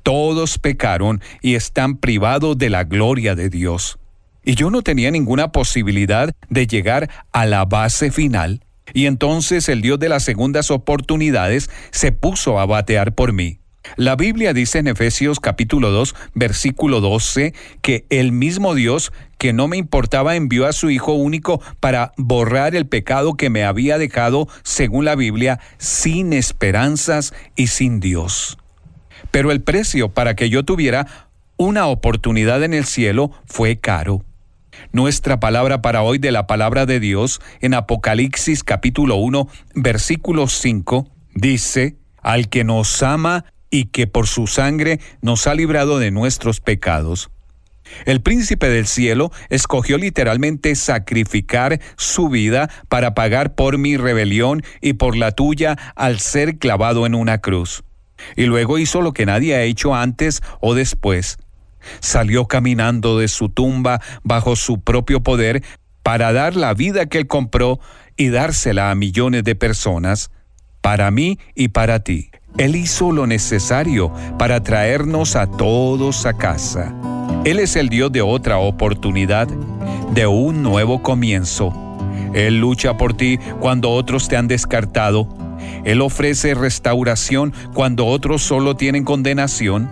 Todos 0.03 0.60
pecaron 0.60 1.22
y 1.41 1.56
están 1.56 1.98
privados 1.98 2.57
de 2.57 2.69
la 2.69 2.86
gloria 2.86 3.36
de 3.36 3.49
Dios. 3.49 3.99
Y 4.48 4.56
yo 4.56 4.69
no 4.69 4.82
tenía 4.82 5.11
ninguna 5.11 5.52
posibilidad 5.52 6.34
de 6.48 6.68
llegar 6.68 7.10
a 7.34 7.45
la 7.45 7.65
base 7.65 8.11
final. 8.11 8.64
Y 8.94 9.07
entonces 9.07 9.68
el 9.68 9.82
Dios 9.82 9.99
de 9.99 10.07
las 10.07 10.24
segundas 10.24 10.72
oportunidades 10.72 11.69
se 11.91 12.14
puso 12.14 12.57
a 12.57 12.65
batear 12.65 13.14
por 13.14 13.34
mí. 13.34 13.60
La 13.98 14.15
Biblia 14.15 14.53
dice 14.53 14.80
en 14.80 14.88
Efesios 14.88 15.41
capítulo 15.41 15.91
2, 15.91 16.15
versículo 16.34 17.02
12, 17.02 17.53
que 17.82 18.06
el 18.10 18.32
mismo 18.32 18.74
Dios 18.74 19.11
que 19.38 19.52
no 19.52 19.68
me 19.68 19.76
importaba 19.76 20.38
envió 20.38 20.65
a 20.65 20.72
su 20.72 20.91
Hijo 20.91 21.11
único 21.11 21.61
para 21.82 22.14
borrar 22.15 22.74
el 22.74 22.88
pecado 22.88 23.34
que 23.34 23.49
me 23.49 23.65
había 23.65 23.98
dejado, 23.98 24.48
según 24.64 25.03
la 25.03 25.15
Biblia, 25.15 25.60
sin 25.78 26.32
esperanzas 26.32 27.34
y 27.57 27.68
sin 27.68 27.99
Dios. 27.99 28.57
Pero 29.30 29.52
el 29.52 29.61
precio 29.61 30.07
para 30.07 30.38
que 30.38 30.49
yo 30.49 30.64
tuviera 30.64 31.06
una 31.57 31.88
oportunidad 31.88 32.64
en 32.64 32.74
el 32.74 32.86
cielo 32.86 33.32
fue 33.45 33.78
caro. 33.78 34.24
Nuestra 34.91 35.40
palabra 35.40 35.82
para 35.82 36.02
hoy 36.02 36.18
de 36.18 36.32
la 36.32 36.48
palabra 36.48 36.86
de 36.86 36.99
Dios 36.99 37.41
en 37.62 37.74
Apocalipsis 37.74 38.64
capítulo 38.64 39.16
1, 39.16 39.48
versículo 39.76 40.48
5, 40.48 41.08
dice, 41.34 41.98
al 42.22 42.49
que 42.49 42.64
nos 42.64 43.04
ama 43.04 43.45
y 43.70 43.86
que 43.86 44.08
por 44.08 44.28
su 44.28 44.48
sangre 44.48 44.99
nos 45.22 45.48
ha 45.48 45.56
librado 45.56 45.99
de 45.99 46.12
nuestros 46.12 46.62
pecados. 46.62 47.30
El 48.06 48.22
príncipe 48.22 48.70
del 48.70 48.88
cielo 48.88 49.32
escogió 49.49 49.98
literalmente 49.98 50.76
sacrificar 50.76 51.80
su 51.95 52.30
vida 52.30 52.70
para 52.90 53.14
pagar 53.14 53.56
por 53.56 53.78
mi 53.78 53.98
rebelión 53.98 54.62
y 54.82 54.94
por 54.94 55.16
la 55.16 55.32
tuya 55.32 55.78
al 55.95 56.20
ser 56.20 56.58
clavado 56.58 57.06
en 57.06 57.16
una 57.16 57.40
cruz. 57.40 57.84
Y 58.36 58.45
luego 58.45 58.78
hizo 58.78 59.02
lo 59.02 59.14
que 59.14 59.26
nadie 59.26 59.56
ha 59.56 59.64
hecho 59.64 59.95
antes 59.95 60.41
o 60.60 60.74
después. 60.74 61.38
Salió 61.99 62.45
caminando 62.45 63.18
de 63.18 63.27
su 63.27 63.49
tumba 63.49 64.01
bajo 64.23 64.55
su 64.55 64.81
propio 64.81 65.22
poder 65.22 65.64
para 66.03 66.31
dar 66.31 66.55
la 66.55 66.73
vida 66.73 67.07
que 67.07 67.18
él 67.18 67.27
compró 67.27 67.80
y 68.15 68.30
dársela 68.30 68.91
a 68.91 68.95
millones 68.95 69.43
de 69.43 69.55
personas, 69.55 70.31
para 70.81 71.11
mí 71.11 71.38
y 71.53 71.68
para 71.69 71.99
ti. 71.99 72.30
Él 72.57 72.76
hizo 72.76 73.11
lo 73.11 73.27
necesario 73.27 74.11
para 74.39 74.64
traernos 74.64 75.35
a 75.35 75.47
todos 75.47 76.26
a 76.26 76.34
casa. 76.34 76.95
Él 77.45 77.59
es 77.59 77.76
el 77.76 77.89
Dios 77.89 78.11
de 78.11 78.22
otra 78.22 78.57
oportunidad, 78.57 79.47
de 80.14 80.27
un 80.27 80.64
nuevo 80.64 81.03
comienzo. 81.03 81.73
Él 82.34 82.59
lucha 82.59 82.97
por 82.97 83.15
ti 83.15 83.38
cuando 83.59 83.91
otros 83.91 84.27
te 84.27 84.38
han 84.38 84.47
descartado. 84.47 85.27
Él 85.84 86.01
ofrece 86.01 86.55
restauración 86.55 87.53
cuando 87.73 88.05
otros 88.05 88.41
solo 88.41 88.76
tienen 88.76 89.03
condenación. 89.03 89.89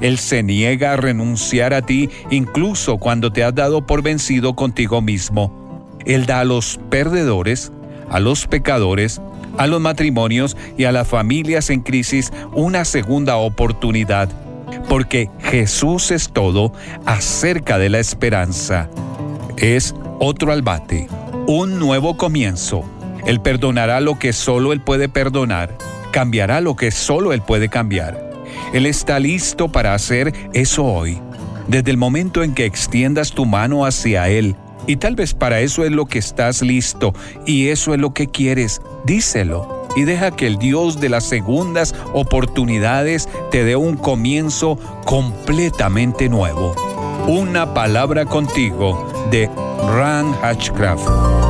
Él 0.00 0.18
se 0.18 0.42
niega 0.42 0.92
a 0.92 0.96
renunciar 0.96 1.74
a 1.74 1.82
ti 1.82 2.10
incluso 2.30 2.98
cuando 2.98 3.32
te 3.32 3.44
has 3.44 3.54
dado 3.54 3.86
por 3.86 4.02
vencido 4.02 4.54
contigo 4.54 5.00
mismo. 5.00 5.88
Él 6.04 6.26
da 6.26 6.40
a 6.40 6.44
los 6.44 6.78
perdedores, 6.90 7.72
a 8.10 8.20
los 8.20 8.46
pecadores, 8.46 9.20
a 9.58 9.66
los 9.66 9.80
matrimonios 9.80 10.56
y 10.76 10.84
a 10.84 10.92
las 10.92 11.08
familias 11.08 11.70
en 11.70 11.80
crisis 11.80 12.32
una 12.52 12.84
segunda 12.84 13.36
oportunidad, 13.36 14.28
porque 14.88 15.30
Jesús 15.40 16.10
es 16.10 16.30
todo 16.30 16.72
acerca 17.04 17.78
de 17.78 17.88
la 17.88 17.98
esperanza. 17.98 18.88
Es 19.56 19.94
otro 20.20 20.52
albate, 20.52 21.08
un 21.46 21.78
nuevo 21.78 22.16
comienzo. 22.16 22.84
Él 23.26 23.40
perdonará 23.40 24.00
lo 24.00 24.18
que 24.18 24.32
solo 24.32 24.72
Él 24.72 24.80
puede 24.80 25.08
perdonar, 25.08 25.76
cambiará 26.12 26.60
lo 26.60 26.76
que 26.76 26.90
solo 26.90 27.32
Él 27.32 27.42
puede 27.42 27.68
cambiar. 27.68 28.25
Él 28.72 28.86
está 28.86 29.18
listo 29.18 29.68
para 29.68 29.94
hacer 29.94 30.32
eso 30.52 30.84
hoy. 30.84 31.20
Desde 31.68 31.90
el 31.90 31.96
momento 31.96 32.42
en 32.42 32.54
que 32.54 32.64
extiendas 32.64 33.32
tu 33.32 33.44
mano 33.44 33.84
hacia 33.84 34.28
Él, 34.28 34.56
y 34.86 34.96
tal 34.96 35.16
vez 35.16 35.34
para 35.34 35.60
eso 35.60 35.84
es 35.84 35.90
lo 35.90 36.06
que 36.06 36.18
estás 36.18 36.62
listo 36.62 37.12
y 37.44 37.68
eso 37.68 37.92
es 37.92 38.00
lo 38.00 38.14
que 38.14 38.28
quieres, 38.28 38.80
díselo. 39.04 39.86
Y 39.96 40.04
deja 40.04 40.30
que 40.30 40.46
el 40.46 40.58
Dios 40.58 41.00
de 41.00 41.08
las 41.08 41.24
segundas 41.24 41.94
oportunidades 42.12 43.28
te 43.50 43.64
dé 43.64 43.76
un 43.76 43.96
comienzo 43.96 44.78
completamente 45.06 46.28
nuevo. 46.28 46.74
Una 47.26 47.72
palabra 47.74 48.26
contigo 48.26 49.10
de 49.30 49.50
Ran 49.88 50.34
Hatchcraft. 50.42 51.45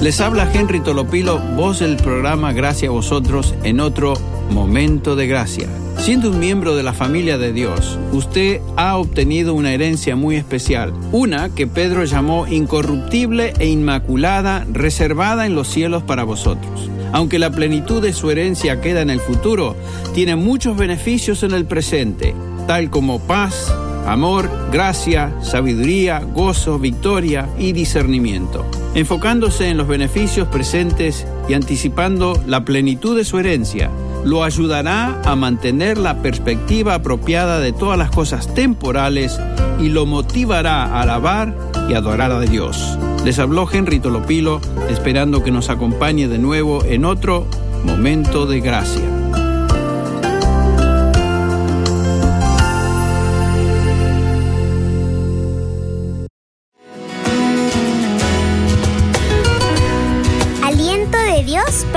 Les 0.00 0.18
habla 0.22 0.50
Henry 0.50 0.80
Tolopilo, 0.80 1.38
voz 1.56 1.80
del 1.80 1.98
programa 1.98 2.54
Gracias 2.54 2.88
a 2.88 2.92
vosotros 2.92 3.54
en 3.64 3.80
otro 3.80 4.14
momento 4.50 5.14
de 5.14 5.26
gracia. 5.26 5.68
Siendo 5.98 6.30
un 6.30 6.38
miembro 6.38 6.74
de 6.74 6.82
la 6.82 6.94
familia 6.94 7.36
de 7.36 7.52
Dios, 7.52 7.98
usted 8.10 8.62
ha 8.78 8.96
obtenido 8.96 9.52
una 9.52 9.74
herencia 9.74 10.16
muy 10.16 10.36
especial, 10.36 10.94
una 11.12 11.50
que 11.50 11.66
Pedro 11.66 12.04
llamó 12.04 12.46
incorruptible 12.46 13.52
e 13.58 13.68
inmaculada, 13.68 14.66
reservada 14.72 15.44
en 15.44 15.54
los 15.54 15.68
cielos 15.68 16.02
para 16.02 16.24
vosotros. 16.24 16.88
Aunque 17.12 17.38
la 17.38 17.50
plenitud 17.50 18.00
de 18.00 18.14
su 18.14 18.30
herencia 18.30 18.80
queda 18.80 19.02
en 19.02 19.10
el 19.10 19.20
futuro, 19.20 19.76
tiene 20.14 20.34
muchos 20.34 20.78
beneficios 20.78 21.42
en 21.42 21.52
el 21.52 21.66
presente, 21.66 22.34
tal 22.66 22.88
como 22.88 23.18
paz, 23.18 23.70
amor, 24.06 24.50
gracia, 24.72 25.32
sabiduría, 25.42 26.20
gozo, 26.20 26.78
victoria 26.78 27.48
y 27.58 27.72
discernimiento. 27.72 28.64
Enfocándose 28.94 29.68
en 29.68 29.76
los 29.76 29.88
beneficios 29.88 30.48
presentes 30.48 31.26
y 31.48 31.54
anticipando 31.54 32.40
la 32.46 32.64
plenitud 32.64 33.16
de 33.16 33.24
su 33.24 33.38
herencia, 33.38 33.90
lo 34.24 34.44
ayudará 34.44 35.20
a 35.24 35.36
mantener 35.36 35.98
la 35.98 36.22
perspectiva 36.22 36.94
apropiada 36.94 37.60
de 37.60 37.72
todas 37.72 37.98
las 37.98 38.10
cosas 38.10 38.52
temporales 38.54 39.38
y 39.80 39.88
lo 39.88 40.06
motivará 40.06 40.84
a 40.84 41.02
alabar 41.02 41.54
y 41.88 41.94
adorar 41.94 42.32
a 42.32 42.40
Dios. 42.40 42.98
Les 43.24 43.38
habló 43.38 43.68
Henry 43.70 44.00
Tolopilo, 44.00 44.60
esperando 44.88 45.42
que 45.42 45.50
nos 45.50 45.70
acompañe 45.70 46.28
de 46.28 46.38
nuevo 46.38 46.84
en 46.84 47.04
otro 47.04 47.46
momento 47.84 48.46
de 48.46 48.60
gracia. 48.60 49.19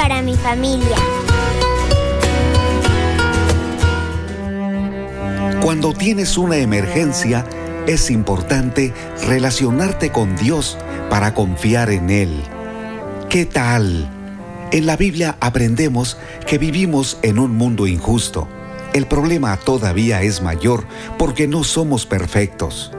Para 0.04 0.22
mi 0.22 0.36
familia. 0.36 0.98
Cuando 5.62 5.94
tienes 5.94 6.38
una 6.38 6.58
emergencia, 6.58 7.46
es 7.88 8.12
importante 8.12 8.94
relacionarte 9.26 10.12
con 10.12 10.36
Dios 10.36 10.78
para 11.10 11.34
confiar 11.34 11.90
en 11.90 12.10
Él. 12.10 12.44
¿Qué 13.30 13.46
tal? 13.46 14.10
En 14.74 14.88
la 14.88 14.98
Biblia 14.98 15.38
aprendemos 15.40 16.18
que 16.46 16.58
vivimos 16.58 17.18
en 17.22 17.40
un 17.40 17.56
mundo 17.56 17.88
injusto. 17.88 18.50
El 18.94 19.08
problema 19.08 19.56
todavía 19.56 20.22
es 20.22 20.42
mayor 20.42 20.86
porque 21.18 21.48
no 21.48 21.64
somos 21.64 22.06
perfectos. 22.06 22.92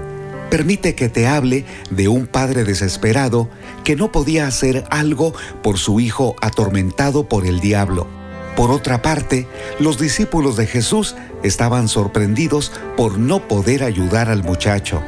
Permite 0.55 0.94
que 0.94 1.09
te 1.09 1.26
hable 1.26 1.64
de 1.90 2.06
un 2.06 2.28
padre 2.28 2.62
desesperado 2.62 3.48
que 3.82 3.97
no 3.97 4.12
podía 4.12 4.47
hacer 4.47 4.85
algo 4.89 5.35
por 5.64 5.78
su 5.78 5.98
hijo 5.98 6.36
atormentado 6.40 7.28
por 7.28 7.44
el 7.44 7.59
diablo. 7.59 8.06
Por 8.55 8.70
otra 8.70 9.02
parte, 9.02 9.48
los 9.81 9.98
discípulos 9.98 10.56
de 10.56 10.68
Jesús 10.68 11.16
estaban 11.43 11.89
sorprendidos 11.89 12.70
por 12.97 13.18
no 13.18 13.48
poder 13.48 13.82
ayudar 13.82 14.28
al 14.28 14.44
muchacho. 14.44 15.02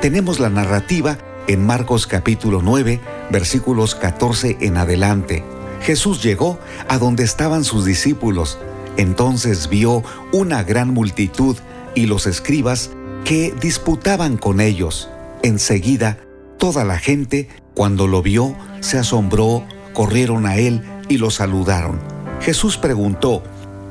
Tenemos 0.00 0.40
la 0.40 0.48
narrativa 0.48 1.18
en 1.46 1.66
Marcos 1.66 2.06
capítulo 2.06 2.62
9, 2.62 3.00
versículos 3.30 3.94
14 3.94 4.56
en 4.62 4.78
adelante. 4.78 5.44
Jesús 5.82 6.22
llegó 6.22 6.58
a 6.88 6.96
donde 6.96 7.24
estaban 7.24 7.64
sus 7.64 7.84
discípulos. 7.84 8.58
Entonces 8.96 9.68
vio 9.68 10.02
una 10.32 10.62
gran 10.62 10.88
multitud 10.88 11.58
y 11.94 12.06
los 12.06 12.26
escribas 12.26 12.92
que 13.24 13.54
disputaban 13.60 14.36
con 14.36 14.60
ellos. 14.60 15.08
Enseguida, 15.42 16.18
toda 16.58 16.84
la 16.84 16.98
gente, 16.98 17.48
cuando 17.74 18.06
lo 18.06 18.22
vio, 18.22 18.54
se 18.80 18.98
asombró, 18.98 19.64
corrieron 19.92 20.46
a 20.46 20.56
él 20.56 20.82
y 21.08 21.18
lo 21.18 21.30
saludaron. 21.30 21.98
Jesús 22.40 22.76
preguntó, 22.76 23.42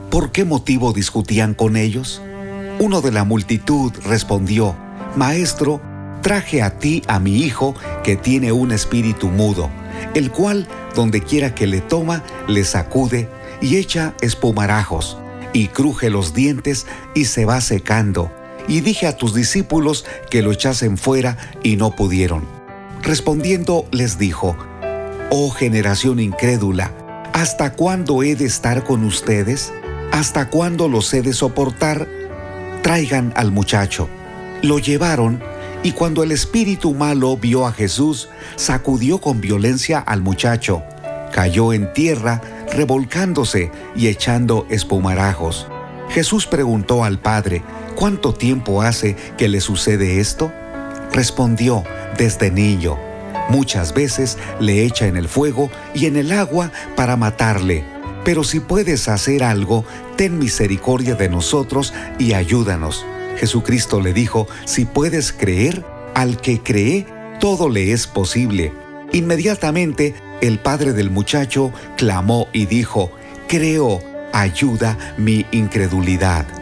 ¿por 0.09 0.31
qué 0.31 0.45
motivo 0.45 0.93
discutían 0.93 1.53
con 1.53 1.77
ellos? 1.77 2.21
Uno 2.79 3.01
de 3.01 3.11
la 3.11 3.23
multitud 3.23 3.91
respondió, 4.05 4.75
Maestro, 5.15 5.81
traje 6.21 6.61
a 6.61 6.77
ti 6.77 7.03
a 7.07 7.19
mi 7.19 7.37
hijo 7.37 7.75
que 8.03 8.15
tiene 8.15 8.51
un 8.51 8.71
espíritu 8.71 9.27
mudo, 9.27 9.69
el 10.13 10.31
cual, 10.31 10.67
donde 10.95 11.21
quiera 11.21 11.53
que 11.53 11.67
le 11.67 11.81
toma, 11.81 12.23
le 12.47 12.63
sacude 12.63 13.29
y 13.61 13.77
echa 13.77 14.13
espumarajos, 14.21 15.17
y 15.53 15.67
cruje 15.67 16.09
los 16.09 16.33
dientes 16.33 16.87
y 17.15 17.25
se 17.25 17.45
va 17.45 17.61
secando. 17.61 18.31
Y 18.69 18.79
dije 18.79 19.07
a 19.07 19.17
tus 19.17 19.33
discípulos 19.33 20.05
que 20.29 20.41
lo 20.41 20.53
echasen 20.53 20.97
fuera 20.97 21.37
y 21.63 21.75
no 21.75 21.95
pudieron. 21.95 22.45
Respondiendo 23.01 23.85
les 23.91 24.17
dijo, 24.17 24.55
Oh 25.31 25.49
generación 25.49 26.19
incrédula, 26.19 26.93
¿hasta 27.33 27.73
cuándo 27.73 28.23
he 28.23 28.35
de 28.35 28.45
estar 28.45 28.83
con 28.83 29.03
ustedes? 29.03 29.73
¿Hasta 30.11 30.49
cuándo 30.49 30.87
los 30.87 31.13
he 31.13 31.21
de 31.21 31.33
soportar? 31.33 32.07
Traigan 32.83 33.33
al 33.35 33.51
muchacho. 33.51 34.07
Lo 34.61 34.79
llevaron 34.79 35.41
y 35.81 35.93
cuando 35.93 36.23
el 36.23 36.31
espíritu 36.31 36.93
malo 36.93 37.37
vio 37.37 37.65
a 37.65 37.71
Jesús, 37.71 38.29
sacudió 38.55 39.19
con 39.19 39.41
violencia 39.41 39.99
al 39.99 40.21
muchacho. 40.21 40.83
Cayó 41.31 41.73
en 41.73 41.93
tierra, 41.93 42.41
revolcándose 42.71 43.71
y 43.95 44.07
echando 44.07 44.67
espumarajos. 44.69 45.67
Jesús 46.09 46.47
preguntó 46.47 47.03
al 47.03 47.19
padre, 47.19 47.63
¿cuánto 47.99 48.33
tiempo 48.33 48.81
hace 48.81 49.17
que 49.37 49.49
le 49.49 49.59
sucede 49.59 50.21
esto? 50.21 50.53
Respondió, 51.11 51.83
desde 52.17 52.49
niño. 52.49 52.97
Muchas 53.49 53.93
veces 53.93 54.37
le 54.61 54.85
echa 54.85 55.07
en 55.07 55.17
el 55.17 55.27
fuego 55.27 55.69
y 55.93 56.05
en 56.05 56.15
el 56.15 56.31
agua 56.31 56.71
para 56.95 57.17
matarle. 57.17 57.83
Pero 58.23 58.45
si 58.45 58.61
puedes 58.61 59.09
hacer 59.09 59.43
algo, 59.43 59.83
ten 60.15 60.39
misericordia 60.39 61.15
de 61.15 61.27
nosotros 61.27 61.93
y 62.17 62.33
ayúdanos. 62.33 63.05
Jesucristo 63.37 63.99
le 63.99 64.13
dijo, 64.13 64.47
si 64.63 64.85
puedes 64.85 65.33
creer, 65.33 65.83
al 66.15 66.37
que 66.37 66.61
cree, 66.61 67.05
todo 67.41 67.67
le 67.67 67.91
es 67.91 68.07
posible. 68.07 68.71
Inmediatamente, 69.11 70.15
el 70.39 70.59
padre 70.59 70.93
del 70.93 71.09
muchacho 71.09 71.73
clamó 71.97 72.47
y 72.53 72.65
dijo, 72.65 73.11
creo, 73.49 74.01
ayuda 74.31 74.97
mi 75.17 75.45
incredulidad. 75.51 76.58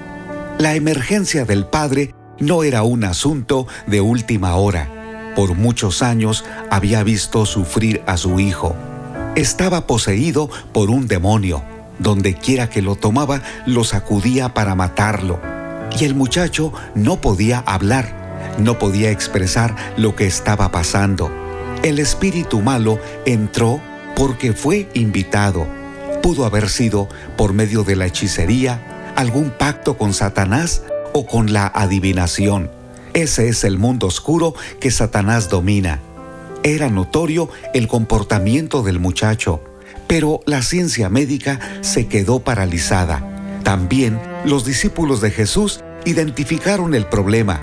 La 0.60 0.74
emergencia 0.74 1.46
del 1.46 1.68
padre 1.68 2.16
no 2.40 2.64
era 2.64 2.82
un 2.82 3.04
asunto 3.04 3.68
de 3.86 4.02
última 4.02 4.56
hora. 4.56 5.34
Por 5.36 5.54
muchos 5.54 6.02
años 6.02 6.46
había 6.72 7.04
visto 7.04 7.46
sufrir 7.46 8.02
a 8.08 8.18
su 8.18 8.40
hijo. 8.40 8.76
Estaba 9.36 9.86
poseído 9.86 10.50
por 10.74 10.90
un 10.90 11.08
demonio. 11.08 11.64
Donde 12.00 12.34
quiera 12.34 12.72
que 12.72 12.82
lo 12.82 12.96
tomaba, 12.96 13.44
lo 13.68 13.84
sacudía 13.84 14.56
para 14.56 14.74
matarlo. 14.74 15.40
Y 16.00 16.06
el 16.06 16.16
muchacho 16.16 16.74
no 16.96 17.22
podía 17.22 17.60
hablar, 17.60 18.56
no 18.58 18.80
podía 18.80 19.12
expresar 19.12 19.76
lo 19.96 20.16
que 20.16 20.26
estaba 20.26 20.72
pasando. 20.72 21.32
El 21.84 22.00
espíritu 22.00 22.62
malo 22.62 23.00
entró 23.28 23.80
porque 24.16 24.54
fue 24.54 24.90
invitado. 24.96 25.68
Pudo 26.24 26.46
haber 26.46 26.68
sido 26.70 27.08
por 27.38 27.54
medio 27.54 27.84
de 27.84 27.96
la 27.96 28.08
hechicería, 28.08 28.82
algún 29.18 29.49
pacto 29.49 29.98
con 29.98 30.14
Satanás 30.14 30.84
o 31.11 31.26
con 31.26 31.52
la 31.52 31.68
adivinación. 31.68 32.69
Ese 33.14 33.49
es 33.49 33.64
el 33.64 33.80
mundo 33.80 34.06
oscuro 34.06 34.53
que 34.80 34.91
Satanás 34.91 35.49
domina. 35.49 35.99
Era 36.64 36.89
notorio 36.89 37.49
el 37.73 37.88
comportamiento 37.88 38.84
del 38.84 38.99
muchacho, 38.99 39.60
pero 40.06 40.41
la 40.45 40.61
ciencia 40.61 41.10
médica 41.10 41.60
se 41.81 42.07
quedó 42.07 42.41
paralizada. 42.41 43.60
También 43.64 44.19
los 44.45 44.65
discípulos 44.65 45.19
de 45.19 45.31
Jesús 45.31 45.81
identificaron 46.06 46.94
el 46.94 47.07
problema. 47.07 47.60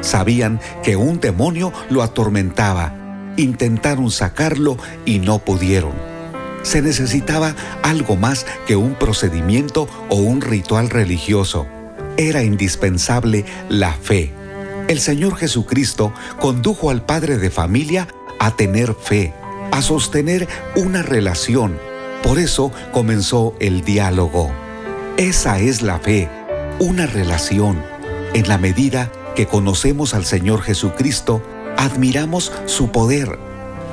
Sabían 0.00 0.60
que 0.82 0.96
un 0.96 1.20
demonio 1.20 1.72
lo 1.90 2.02
atormentaba. 2.02 2.92
Intentaron 3.36 4.10
sacarlo 4.10 4.76
y 5.04 5.20
no 5.20 5.38
pudieron. 5.38 6.07
Se 6.68 6.82
necesitaba 6.82 7.56
algo 7.82 8.16
más 8.16 8.44
que 8.66 8.76
un 8.76 8.94
procedimiento 8.94 9.88
o 10.10 10.16
un 10.16 10.42
ritual 10.42 10.90
religioso. 10.90 11.66
Era 12.18 12.42
indispensable 12.42 13.46
la 13.70 13.94
fe. 13.94 14.34
El 14.86 15.00
Señor 15.00 15.36
Jesucristo 15.36 16.12
condujo 16.38 16.90
al 16.90 17.06
padre 17.06 17.38
de 17.38 17.48
familia 17.48 18.06
a 18.38 18.54
tener 18.54 18.92
fe, 18.92 19.32
a 19.72 19.80
sostener 19.80 20.46
una 20.76 21.00
relación. 21.00 21.78
Por 22.22 22.38
eso 22.38 22.70
comenzó 22.92 23.54
el 23.60 23.82
diálogo. 23.82 24.50
Esa 25.16 25.60
es 25.60 25.80
la 25.80 25.98
fe, 25.98 26.28
una 26.80 27.06
relación. 27.06 27.82
En 28.34 28.46
la 28.46 28.58
medida 28.58 29.10
que 29.34 29.46
conocemos 29.46 30.12
al 30.12 30.26
Señor 30.26 30.60
Jesucristo, 30.60 31.42
admiramos 31.78 32.52
su 32.66 32.92
poder 32.92 33.38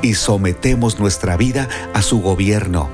y 0.05 0.13
sometemos 0.13 0.99
nuestra 0.99 1.35
vida 1.35 1.67
a 1.95 2.03
su 2.03 2.21
gobierno. 2.21 2.89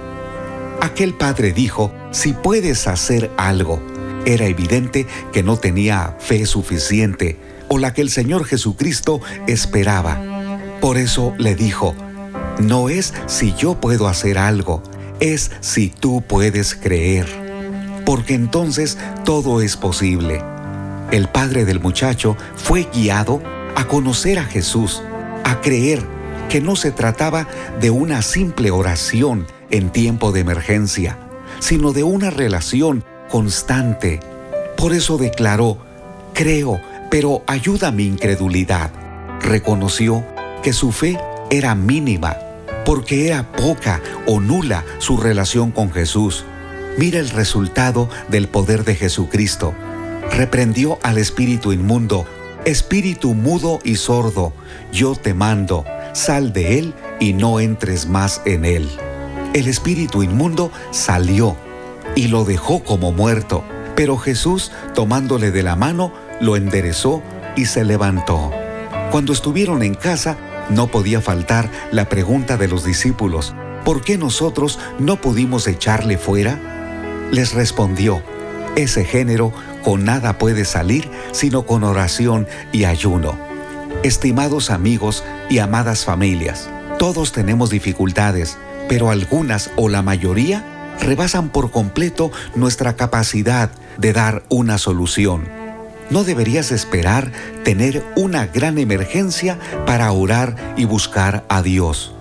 Aquel 0.79 1.13
padre 1.13 1.51
dijo, 1.51 1.91
si 2.11 2.31
puedes 2.31 2.87
hacer 2.87 3.31
algo, 3.37 3.81
era 4.25 4.45
evidente 4.45 5.05
que 5.33 5.43
no 5.43 5.57
tenía 5.57 6.15
fe 6.19 6.45
suficiente 6.45 7.37
o 7.67 7.77
la 7.77 7.93
que 7.93 8.01
el 8.01 8.09
Señor 8.09 8.45
Jesucristo 8.45 9.19
esperaba. 9.45 10.21
Por 10.79 10.97
eso 10.97 11.33
le 11.37 11.53
dijo, 11.55 11.95
no 12.59 12.87
es 12.87 13.13
si 13.27 13.53
yo 13.55 13.79
puedo 13.79 14.07
hacer 14.07 14.37
algo, 14.37 14.81
es 15.19 15.51
si 15.59 15.89
tú 15.89 16.23
puedes 16.25 16.75
creer. 16.75 17.27
Porque 18.05 18.35
entonces 18.35 18.97
todo 19.25 19.61
es 19.61 19.75
posible. 19.75 20.41
El 21.11 21.27
padre 21.27 21.65
del 21.65 21.81
muchacho 21.81 22.37
fue 22.55 22.87
guiado 22.93 23.43
a 23.75 23.85
conocer 23.87 24.39
a 24.39 24.45
Jesús, 24.45 25.03
a 25.43 25.59
creer 25.59 26.20
que 26.51 26.59
no 26.59 26.75
se 26.75 26.91
trataba 26.91 27.47
de 27.79 27.91
una 27.91 28.21
simple 28.21 28.71
oración 28.71 29.47
en 29.69 29.89
tiempo 29.89 30.33
de 30.33 30.41
emergencia, 30.41 31.17
sino 31.59 31.93
de 31.93 32.03
una 32.03 32.29
relación 32.29 33.05
constante. 33.29 34.19
Por 34.75 34.91
eso 34.91 35.17
declaró, 35.17 35.77
creo, 36.33 36.81
pero 37.09 37.41
ayuda 37.47 37.93
mi 37.93 38.05
incredulidad. 38.05 38.91
Reconoció 39.39 40.25
que 40.61 40.73
su 40.73 40.91
fe 40.91 41.17
era 41.49 41.73
mínima, 41.73 42.35
porque 42.83 43.27
era 43.27 43.53
poca 43.53 44.01
o 44.27 44.41
nula 44.41 44.83
su 44.97 45.15
relación 45.15 45.71
con 45.71 45.89
Jesús. 45.89 46.43
Mira 46.97 47.19
el 47.19 47.29
resultado 47.29 48.09
del 48.27 48.49
poder 48.49 48.83
de 48.83 48.95
Jesucristo. 48.95 49.73
Reprendió 50.31 50.99
al 51.01 51.17
espíritu 51.17 51.71
inmundo, 51.71 52.25
espíritu 52.65 53.35
mudo 53.35 53.79
y 53.85 53.95
sordo, 53.95 54.51
yo 54.91 55.15
te 55.15 55.33
mando, 55.33 55.85
sal 56.13 56.53
de 56.53 56.79
él 56.79 56.93
y 57.19 57.33
no 57.33 57.59
entres 57.59 58.07
más 58.07 58.41
en 58.45 58.65
él. 58.65 58.89
El 59.53 59.67
espíritu 59.67 60.23
inmundo 60.23 60.71
salió 60.91 61.57
y 62.15 62.27
lo 62.27 62.45
dejó 62.45 62.83
como 62.83 63.11
muerto, 63.11 63.63
pero 63.95 64.17
Jesús, 64.17 64.71
tomándole 64.93 65.51
de 65.51 65.63
la 65.63 65.75
mano, 65.75 66.13
lo 66.39 66.55
enderezó 66.55 67.21
y 67.55 67.65
se 67.65 67.83
levantó. 67.83 68.51
Cuando 69.11 69.33
estuvieron 69.33 69.83
en 69.83 69.93
casa, 69.93 70.37
no 70.69 70.87
podía 70.87 71.21
faltar 71.21 71.69
la 71.91 72.07
pregunta 72.07 72.57
de 72.57 72.67
los 72.67 72.85
discípulos, 72.85 73.53
¿por 73.83 74.01
qué 74.01 74.17
nosotros 74.17 74.79
no 74.99 75.19
pudimos 75.19 75.67
echarle 75.67 76.17
fuera? 76.17 76.59
Les 77.31 77.53
respondió, 77.53 78.21
ese 78.75 79.03
género 79.03 79.51
con 79.83 80.05
nada 80.05 80.37
puede 80.37 80.63
salir 80.63 81.09
sino 81.31 81.65
con 81.65 81.83
oración 81.83 82.47
y 82.71 82.85
ayuno. 82.85 83.50
Estimados 84.03 84.71
amigos 84.71 85.23
y 85.49 85.59
amadas 85.59 86.05
familias, 86.05 86.69
todos 86.97 87.31
tenemos 87.31 87.69
dificultades, 87.69 88.57
pero 88.89 89.09
algunas 89.09 89.71
o 89.75 89.89
la 89.89 90.01
mayoría 90.01 90.95
rebasan 90.99 91.49
por 91.49 91.71
completo 91.71 92.31
nuestra 92.55 92.95
capacidad 92.95 93.69
de 93.97 94.13
dar 94.13 94.43
una 94.49 94.77
solución 94.77 95.61
no 96.11 96.25
deberías 96.25 96.71
esperar 96.71 97.31
tener 97.63 98.03
una 98.15 98.45
gran 98.45 98.77
emergencia 98.77 99.57
para 99.85 100.11
orar 100.11 100.55
y 100.77 100.85
buscar 100.85 101.45
a 101.47 101.61
Dios. 101.61 102.13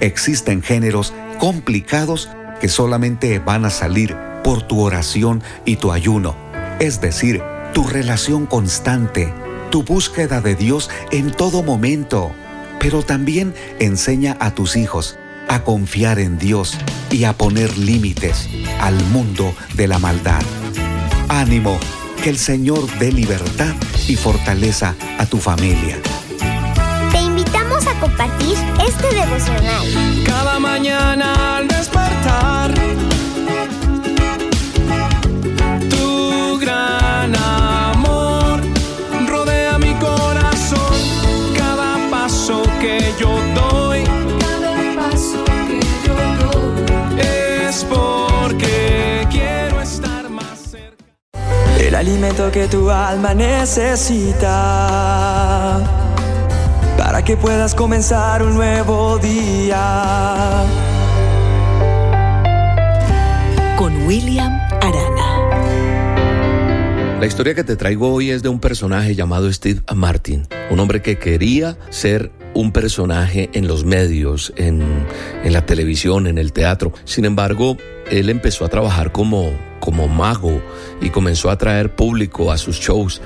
Existen 0.00 0.62
géneros 0.62 1.12
complicados 1.38 2.30
que 2.60 2.68
solamente 2.68 3.40
van 3.40 3.64
a 3.64 3.70
salir 3.70 4.16
por 4.44 4.62
tu 4.62 4.80
oración 4.80 5.42
y 5.64 5.76
tu 5.76 5.90
ayuno, 5.90 6.36
es 6.78 7.00
decir, 7.00 7.42
tu 7.72 7.84
relación 7.84 8.46
constante, 8.46 9.34
tu 9.74 9.82
búsqueda 9.82 10.40
de 10.40 10.54
Dios 10.54 10.88
en 11.10 11.32
todo 11.32 11.64
momento. 11.64 12.30
Pero 12.78 13.02
también 13.02 13.52
enseña 13.80 14.36
a 14.38 14.54
tus 14.54 14.76
hijos 14.76 15.18
a 15.48 15.64
confiar 15.64 16.20
en 16.20 16.38
Dios 16.38 16.78
y 17.10 17.24
a 17.24 17.32
poner 17.32 17.76
límites 17.76 18.48
al 18.80 18.94
mundo 19.06 19.52
de 19.74 19.88
la 19.88 19.98
maldad. 19.98 20.42
Ánimo, 21.28 21.76
que 22.22 22.30
el 22.30 22.38
Señor 22.38 22.86
dé 23.00 23.10
libertad 23.10 23.74
y 24.06 24.14
fortaleza 24.14 24.94
a 25.18 25.26
tu 25.26 25.38
familia. 25.38 25.98
Te 27.10 27.20
invitamos 27.20 27.84
a 27.88 27.98
compartir 27.98 28.56
este 28.86 29.12
devocional. 29.12 30.22
Cada 30.24 30.60
mañana 30.60 31.56
al 31.56 31.66
despertar. 31.66 32.63
El 51.94 52.08
alimento 52.08 52.50
que 52.50 52.66
tu 52.66 52.90
alma 52.90 53.34
necesita 53.34 54.50
para 56.98 57.22
que 57.22 57.36
puedas 57.36 57.72
comenzar 57.76 58.42
un 58.42 58.54
nuevo 58.54 59.16
día. 59.18 60.64
Con 63.78 64.08
William 64.08 64.58
Arana. 64.80 65.38
La 67.20 67.26
historia 67.26 67.54
que 67.54 67.62
te 67.62 67.76
traigo 67.76 68.12
hoy 68.12 68.30
es 68.30 68.42
de 68.42 68.48
un 68.48 68.58
personaje 68.58 69.14
llamado 69.14 69.52
Steve 69.52 69.80
Martin, 69.94 70.48
un 70.70 70.80
hombre 70.80 71.00
que 71.00 71.16
quería 71.16 71.78
ser 71.90 72.32
un 72.54 72.72
personaje 72.72 73.50
en 73.52 73.66
los 73.66 73.84
medios, 73.84 74.52
en, 74.56 74.82
en 75.42 75.52
la 75.52 75.66
televisión, 75.66 76.26
en 76.26 76.38
el 76.38 76.52
teatro. 76.52 76.92
Sin 77.04 77.24
embargo, 77.24 77.76
él 78.10 78.30
empezó 78.30 78.64
a 78.64 78.68
trabajar 78.68 79.12
como, 79.12 79.50
como 79.80 80.08
mago 80.08 80.62
y 81.00 81.10
comenzó 81.10 81.50
a 81.50 81.58
traer 81.58 81.94
público 81.94 82.52
a 82.52 82.58
sus 82.58 82.78
shows. 82.78 83.20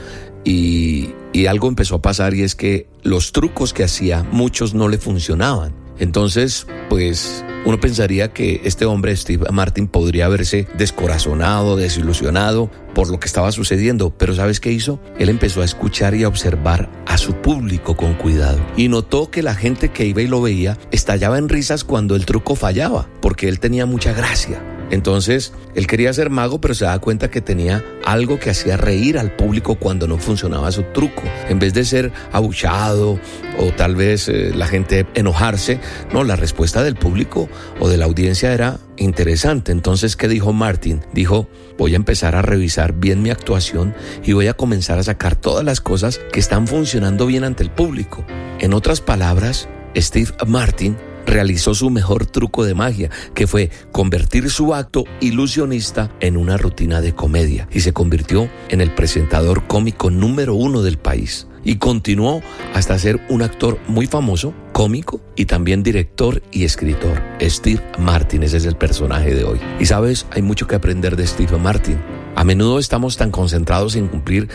Y, 0.45 1.11
y 1.33 1.47
algo 1.47 1.69
empezó 1.69 1.97
a 1.97 2.03
pasar 2.03 2.35
y 2.35 2.43
es 2.43 2.55
que 2.55 2.89
los 3.03 3.33
trucos 3.33 3.73
que 3.73 3.85
hacía, 3.85 4.25
muchos 4.33 4.75
no 4.75 4.89
le 4.89 4.99
funcionaban. 4.99 5.88
Entonces, 5.99 6.67
pues 6.89 7.45
uno 7.65 7.79
pensaría 7.81 8.33
que 8.33 8.63
este 8.65 8.85
hombre, 8.85 9.17
Steve 9.17 9.47
Martin, 9.51 9.89
podría 9.89 10.27
haberse 10.27 10.67
descorazonado, 10.77 11.77
desilusionado 11.77 12.71
por 12.95 13.11
lo 13.11 13.21
que 13.21 13.27
estaba 13.27 13.53
sucediendo, 13.53 14.11
pero 14.17 14.35
¿sabes 14.35 14.61
qué 14.61 14.73
hizo? 14.73 15.01
Él 15.19 15.29
empezó 15.29 15.63
a 15.63 15.65
escuchar 15.65 16.15
y 16.15 16.25
a 16.25 16.29
observar 16.29 16.89
a 17.07 17.19
su 17.19 17.35
público 17.35 17.97
con 17.97 18.15
cuidado 18.15 18.59
y 18.77 18.89
notó 18.89 19.31
que 19.31 19.43
la 19.43 19.55
gente 19.55 19.91
que 19.91 20.07
iba 20.07 20.23
y 20.23 20.27
lo 20.27 20.41
veía 20.41 20.79
estallaba 20.91 21.39
en 21.39 21.49
risas 21.49 21.85
cuando 21.85 22.17
el 22.17 22.27
truco 22.27 22.55
fallaba, 22.55 23.09
porque 23.21 23.49
él 23.49 23.61
tenía 23.61 23.87
mucha 23.87 24.13
gracia. 24.13 24.78
Entonces, 24.91 25.53
él 25.75 25.87
quería 25.87 26.13
ser 26.13 26.31
mago, 26.31 26.61
pero 26.61 26.75
se 26.75 26.85
daba 26.85 26.99
cuenta 26.99 27.31
que 27.31 27.41
tenía 27.41 27.85
algo 28.05 28.39
que 28.39 28.51
hacía 28.51 28.77
reír 28.77 29.19
al 29.19 29.37
público 29.37 29.75
cuando 29.77 30.07
no 30.07 30.19
funcionaba 30.19 30.73
su 30.73 30.83
truco. 30.83 31.23
En 31.49 31.59
vez 31.59 31.75
de 31.75 31.85
ser 31.85 32.13
abuchado 32.33 33.21
o 33.59 33.73
tal 33.77 33.97
vez 33.97 34.29
eh, 34.29 34.53
la 34.55 34.67
gente 34.67 35.07
enojarse, 35.15 35.81
no, 36.13 36.25
la 36.25 36.37
respuesta 36.37 36.83
del 36.83 36.95
público 36.95 37.49
o 37.81 37.89
de 37.89 37.97
la 37.97 38.07
audiencia 38.07 38.53
era 38.53 38.79
interesante. 38.97 39.73
Entonces, 39.73 40.17
¿qué 40.17 40.29
dijo 40.29 40.53
Martin? 40.53 41.05
Dijo, 41.13 41.49
voy 41.77 41.93
a 41.93 41.97
empezar 41.97 42.35
a 42.35 42.43
revisar 42.43 42.95
bien 42.95 43.23
mi 43.23 43.31
actuación 43.31 43.95
y 44.25 44.33
voy 44.33 44.47
a 44.47 44.55
comenzar 44.55 44.99
a 44.99 45.03
sacar 45.03 45.37
todas 45.37 45.65
las 45.65 45.81
cosas 45.81 46.21
que 46.33 46.41
están 46.41 46.67
funcionando 46.67 47.27
bien 47.27 47.45
ante 47.45 47.63
el 47.63 47.71
público. 47.71 48.25
En 48.59 48.73
otras 48.73 49.01
palabras, 49.01 49.69
Steve 49.97 50.33
Martin 50.47 50.97
realizó 51.29 51.75
su 51.75 51.91
mejor 51.91 52.27
truco 52.27 52.65
de 52.65 52.75
magia, 52.75 53.11
que 53.35 53.47
fue 53.47 53.71
convertir 53.93 54.51
su 54.51 54.75
acto 54.75 55.05
ilusionista 55.21 56.11
en 56.21 56.37
una 56.37 56.57
rutina 56.57 57.01
de 57.01 57.15
comedia 57.15 57.69
y 57.71 57.81
se 57.81 57.93
convirtió 57.93 58.49
en 58.69 58.81
el 58.81 58.95
presentador 58.95 59.67
cómico 59.67 60.11
número 60.11 60.55
uno 60.55 60.83
del 60.83 60.99
país. 60.99 61.47
y 61.65 61.77
continuó 61.77 62.41
hasta 62.73 62.99
ser 62.99 63.21
un 63.29 63.43
actor 63.43 63.79
muy 63.89 64.07
famoso, 64.07 64.55
cómico 64.73 65.21
y 65.37 65.45
también 65.45 65.83
director 65.83 66.41
y 66.51 66.65
escritor. 66.65 67.21
Steve 67.43 67.83
Martin, 67.99 68.43
ese 68.43 68.57
es 68.57 68.65
el 68.65 68.77
personaje 68.77 69.35
de 69.35 69.45
hoy. 69.45 69.61
Y 69.79 69.85
sabes, 69.85 70.25
hay 70.31 70.41
mucho 70.41 70.67
que 70.67 70.77
aprender 70.77 71.17
de 71.17 71.27
Steve 71.27 71.59
Martin. 71.59 71.99
A 72.37 72.45
menudo 72.45 72.79
estamos 72.79 73.17
tan 73.17 73.33
concentrados 73.33 73.97
en 73.97 74.07
cumplir 74.07 74.49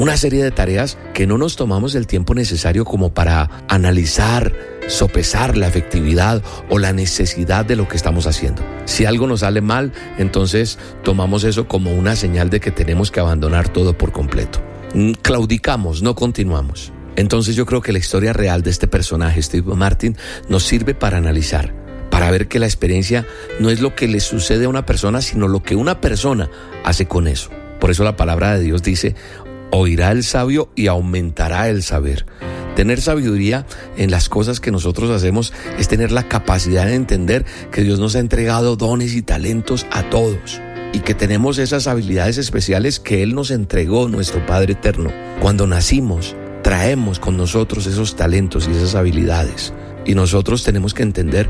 una 0.00 0.16
serie 0.16 0.42
de 0.42 0.50
tareas 0.50 0.96
que 1.12 1.26
no 1.26 1.36
nos 1.36 1.56
tomamos 1.56 1.94
el 1.94 2.06
tiempo 2.06 2.34
necesario 2.34 2.86
como 2.86 3.12
para 3.12 3.50
analizar, 3.68 4.54
sopesar 4.88 5.58
la 5.58 5.68
efectividad 5.68 6.42
o 6.70 6.78
la 6.78 6.94
necesidad 6.94 7.66
de 7.66 7.76
lo 7.76 7.86
que 7.86 7.98
estamos 7.98 8.26
haciendo. 8.26 8.62
Si 8.86 9.04
algo 9.04 9.26
nos 9.26 9.40
sale 9.40 9.60
mal, 9.60 9.92
entonces 10.16 10.78
tomamos 11.04 11.44
eso 11.44 11.68
como 11.68 11.92
una 11.92 12.16
señal 12.16 12.48
de 12.48 12.60
que 12.60 12.70
tenemos 12.70 13.10
que 13.10 13.20
abandonar 13.20 13.68
todo 13.68 13.92
por 13.92 14.10
completo. 14.10 14.62
Mm, 14.94 15.12
claudicamos, 15.20 16.00
no 16.00 16.14
continuamos. 16.14 16.94
Entonces 17.16 17.54
yo 17.54 17.66
creo 17.66 17.82
que 17.82 17.92
la 17.92 17.98
historia 17.98 18.32
real 18.32 18.62
de 18.62 18.70
este 18.70 18.88
personaje, 18.88 19.42
Steve 19.42 19.74
Martin, 19.76 20.16
nos 20.48 20.62
sirve 20.62 20.94
para 20.94 21.18
analizar, 21.18 21.74
para 22.10 22.30
ver 22.30 22.48
que 22.48 22.58
la 22.58 22.64
experiencia 22.64 23.26
no 23.58 23.68
es 23.68 23.82
lo 23.82 23.94
que 23.94 24.08
le 24.08 24.20
sucede 24.20 24.64
a 24.64 24.70
una 24.70 24.86
persona, 24.86 25.20
sino 25.20 25.46
lo 25.46 25.62
que 25.62 25.76
una 25.76 26.00
persona 26.00 26.48
hace 26.86 27.04
con 27.04 27.28
eso. 27.28 27.50
Por 27.80 27.90
eso 27.90 28.02
la 28.04 28.16
palabra 28.16 28.54
de 28.54 28.62
Dios 28.62 28.82
dice, 28.82 29.14
oirá 29.70 30.12
el 30.12 30.24
sabio 30.24 30.70
y 30.74 30.86
aumentará 30.86 31.68
el 31.68 31.82
saber. 31.82 32.26
Tener 32.76 33.00
sabiduría 33.00 33.66
en 33.96 34.10
las 34.10 34.28
cosas 34.28 34.60
que 34.60 34.70
nosotros 34.70 35.10
hacemos 35.10 35.52
es 35.78 35.88
tener 35.88 36.12
la 36.12 36.28
capacidad 36.28 36.86
de 36.86 36.94
entender 36.94 37.44
que 37.70 37.82
Dios 37.82 37.98
nos 37.98 38.14
ha 38.14 38.20
entregado 38.20 38.76
dones 38.76 39.14
y 39.14 39.22
talentos 39.22 39.86
a 39.90 40.08
todos 40.08 40.60
y 40.92 41.00
que 41.00 41.14
tenemos 41.14 41.58
esas 41.58 41.86
habilidades 41.86 42.38
especiales 42.38 43.00
que 43.00 43.22
Él 43.22 43.34
nos 43.34 43.50
entregó, 43.50 44.08
nuestro 44.08 44.44
Padre 44.46 44.72
Eterno. 44.72 45.12
Cuando 45.40 45.66
nacimos, 45.66 46.34
traemos 46.62 47.18
con 47.18 47.36
nosotros 47.36 47.86
esos 47.86 48.16
talentos 48.16 48.68
y 48.68 48.76
esas 48.76 48.94
habilidades. 48.94 49.72
Y 50.04 50.14
nosotros 50.14 50.64
tenemos 50.64 50.94
que 50.94 51.02
entender 51.02 51.48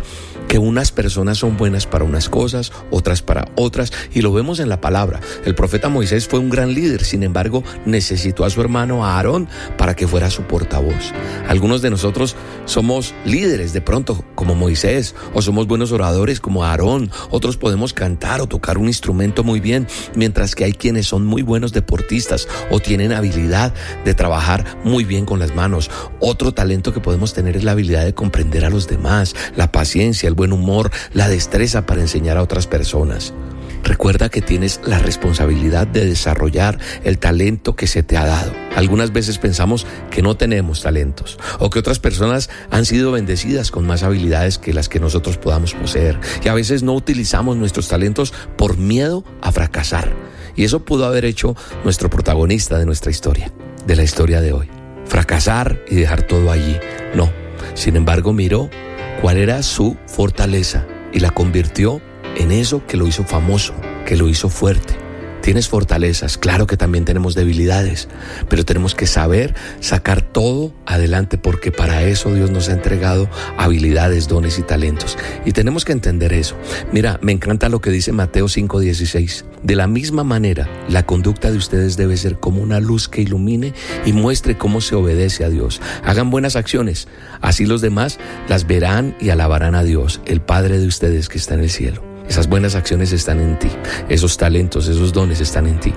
que 0.51 0.59
unas 0.59 0.90
personas 0.90 1.39
son 1.39 1.56
buenas 1.56 1.86
para 1.86 2.05
unas 2.05 2.28
cosas, 2.28 2.72
otras 2.90 3.22
para 3.22 3.47
otras, 3.55 3.93
y 4.12 4.20
lo 4.20 4.32
vemos 4.32 4.59
en 4.59 4.68
la 4.68 4.81
palabra. 4.81 5.20
El 5.44 5.55
profeta 5.55 5.89
Moisés 5.89 6.27
fue 6.27 6.40
un 6.40 6.51
gran 6.51 6.74
líder, 6.74 7.05
sin 7.05 7.22
embargo, 7.22 7.62
necesitó 7.86 8.44
a 8.44 8.51
su 8.51 8.60
hermano 8.60 9.06
Aarón 9.06 9.47
para 9.78 9.94
que 9.94 10.09
fuera 10.09 10.28
su 10.28 10.43
portavoz. 10.43 11.12
Algunos 11.47 11.82
de 11.82 11.90
nosotros 11.90 12.35
somos 12.64 13.14
líderes 13.24 13.72
de 13.72 13.81
pronto, 13.81 14.24
como 14.35 14.56
Moisés, 14.56 15.14
o 15.35 15.40
somos 15.40 15.68
buenos 15.68 15.93
oradores 15.93 16.40
como 16.40 16.64
Aarón, 16.64 17.12
otros 17.31 17.56
podemos 17.56 17.93
cantar 17.93 18.40
o 18.40 18.48
tocar 18.48 18.77
un 18.77 18.89
instrumento 18.89 19.44
muy 19.44 19.60
bien, 19.60 19.86
mientras 20.16 20.56
que 20.56 20.64
hay 20.64 20.72
quienes 20.72 21.06
son 21.06 21.27
muy 21.27 21.43
buenos 21.43 21.72
deportistas 21.72 22.48
o 22.72 22.81
tienen 22.81 23.12
habilidad 23.12 23.72
de 24.05 24.14
trabajar 24.14 24.64
muy 24.82 25.05
bien 25.05 25.27
con 25.27 25.39
las 25.39 25.55
manos. 25.55 25.93
Otro 26.18 26.51
talento 26.51 26.93
que 26.93 26.98
podemos 26.98 27.35
tener 27.35 27.56
es 27.56 27.62
la 27.62 27.70
habilidad 27.70 28.05
de 28.05 28.14
comprender 28.14 28.64
a 28.64 28.70
los 28.70 28.89
demás, 28.89 29.36
la 29.55 29.70
paciencia, 29.70 30.28
el 30.28 30.40
buen 30.41 30.53
humor, 30.55 30.91
la 31.12 31.29
destreza 31.29 31.85
para 31.85 32.01
enseñar 32.01 32.39
a 32.39 32.43
otras 32.43 32.67
personas. 32.67 33.35
Recuerda 33.83 34.31
que 34.31 34.41
tienes 34.41 34.81
la 34.87 34.99
responsabilidad 34.99 35.87
de 35.87 36.07
desarrollar 36.07 36.79
el 37.05 37.19
talento 37.19 37.77
que 37.77 37.87
se 37.87 38.03
te 38.03 38.17
ha 38.17 38.25
dado. 38.25 38.53
Algunas 38.75 39.12
veces 39.12 39.37
pensamos 39.37 39.87
que 40.11 40.23
no 40.23 40.39
tenemos 40.39 40.81
talentos 40.81 41.39
o 41.59 41.69
que 41.69 41.79
otras 41.79 41.99
personas 41.99 42.49
han 42.71 42.87
sido 42.87 43.12
bendecidas 43.12 43.71
con 43.71 43.87
más 43.87 44.03
habilidades 44.03 44.57
que 44.57 44.73
las 44.73 44.89
que 44.89 44.99
nosotros 44.99 45.37
podamos 45.37 45.75
poseer. 45.75 46.19
Y 46.43 46.49
a 46.49 46.55
veces 46.55 46.83
no 46.83 46.95
utilizamos 46.95 47.59
nuestros 47.59 47.89
talentos 47.89 48.33
por 48.57 48.79
miedo 48.79 49.25
a 49.43 49.53
fracasar. 49.53 50.11
Y 50.57 50.65
eso 50.65 50.87
pudo 50.87 51.05
haber 51.05 51.27
hecho 51.27 51.55
nuestro 51.85 52.09
protagonista 52.09 52.79
de 52.79 52.87
nuestra 52.87 53.11
historia, 53.11 53.53
de 53.87 53.97
la 53.97 54.05
historia 54.05 54.41
de 54.41 54.55
hoy. 54.55 54.71
Fracasar 55.05 55.85
y 55.91 55.97
dejar 55.97 56.23
todo 56.23 56.51
allí. 56.51 56.79
No. 57.15 57.31
Sin 57.75 57.97
embargo, 57.97 58.33
miró 58.33 58.71
cuál 59.20 59.36
era 59.36 59.62
su 59.62 59.97
fortaleza 60.06 60.86
y 61.12 61.20
la 61.20 61.30
convirtió 61.30 62.01
en 62.36 62.52
eso 62.52 62.86
que 62.86 62.97
lo 62.97 63.06
hizo 63.06 63.24
famoso, 63.24 63.74
que 64.06 64.16
lo 64.16 64.28
hizo 64.28 64.48
fuerte. 64.48 65.10
Tienes 65.43 65.69
fortalezas, 65.69 66.37
claro 66.37 66.67
que 66.67 66.77
también 66.77 67.05
tenemos 67.05 67.35
debilidades, 67.35 68.09
pero 68.49 68.65
tenemos 68.65 68.95
que 68.95 69.07
saber 69.07 69.55
sacar 69.81 70.21
todo 70.21 70.75
adelante 70.87 71.39
porque 71.39 71.73
para 71.73 72.03
eso 72.03 72.35
Dios 72.35 72.51
nos 72.51 72.69
ha 72.69 72.73
entregado 72.73 73.29
habilidades, 73.57 74.29
dones 74.29 74.59
y 74.59 74.62
talentos. 74.62 75.17
Y 75.45 75.53
tenemos 75.53 75.85
que 75.85 75.93
entender 75.93 76.33
eso. 76.33 76.57
Mira, 76.93 77.19
me 77.23 77.33
encanta 77.33 77.69
lo 77.69 77.81
que 77.81 77.91
dice 77.91 78.12
Mateo 78.12 78.49
5:16. 78.49 79.45
De 79.62 79.77
la 79.77 79.87
misma 79.87 80.25
manera, 80.25 80.69
la 80.89 81.05
conducta 81.05 81.51
de 81.51 81.57
ustedes 81.57 81.97
debe 81.97 82.17
ser 82.17 82.39
como 82.39 82.62
una 82.62 82.81
luz 82.81 83.09
que 83.09 83.23
ilumine 83.23 83.73
y 84.05 84.12
muestre 84.12 84.59
cómo 84.59 84.81
se 84.81 84.95
obedece 84.95 85.45
a 85.45 85.51
Dios. 85.51 85.81
Hagan 86.05 86.31
buenas 86.31 86.57
acciones, 86.57 87.09
así 87.41 87.67
los 87.67 87.81
demás 87.81 88.19
las 88.49 88.67
verán 88.67 89.17
y 89.21 89.31
alabarán 89.31 89.75
a 89.75 89.85
Dios, 89.85 90.21
el 90.27 90.41
Padre 90.41 90.79
de 90.79 90.87
ustedes 90.87 91.29
que 91.29 91.39
está 91.39 91.55
en 91.55 91.61
el 91.61 91.71
cielo. 91.71 92.10
Esas 92.31 92.48
buenas 92.48 92.77
acciones 92.77 93.11
están 93.11 93.40
en 93.40 93.59
ti, 93.59 93.69
esos 94.09 94.36
talentos, 94.36 94.86
esos 94.86 95.12
dones 95.12 95.40
están 95.40 95.66
en 95.66 95.81
ti. 95.81 95.93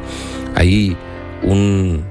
Hay 0.56 0.98
un 1.44 2.04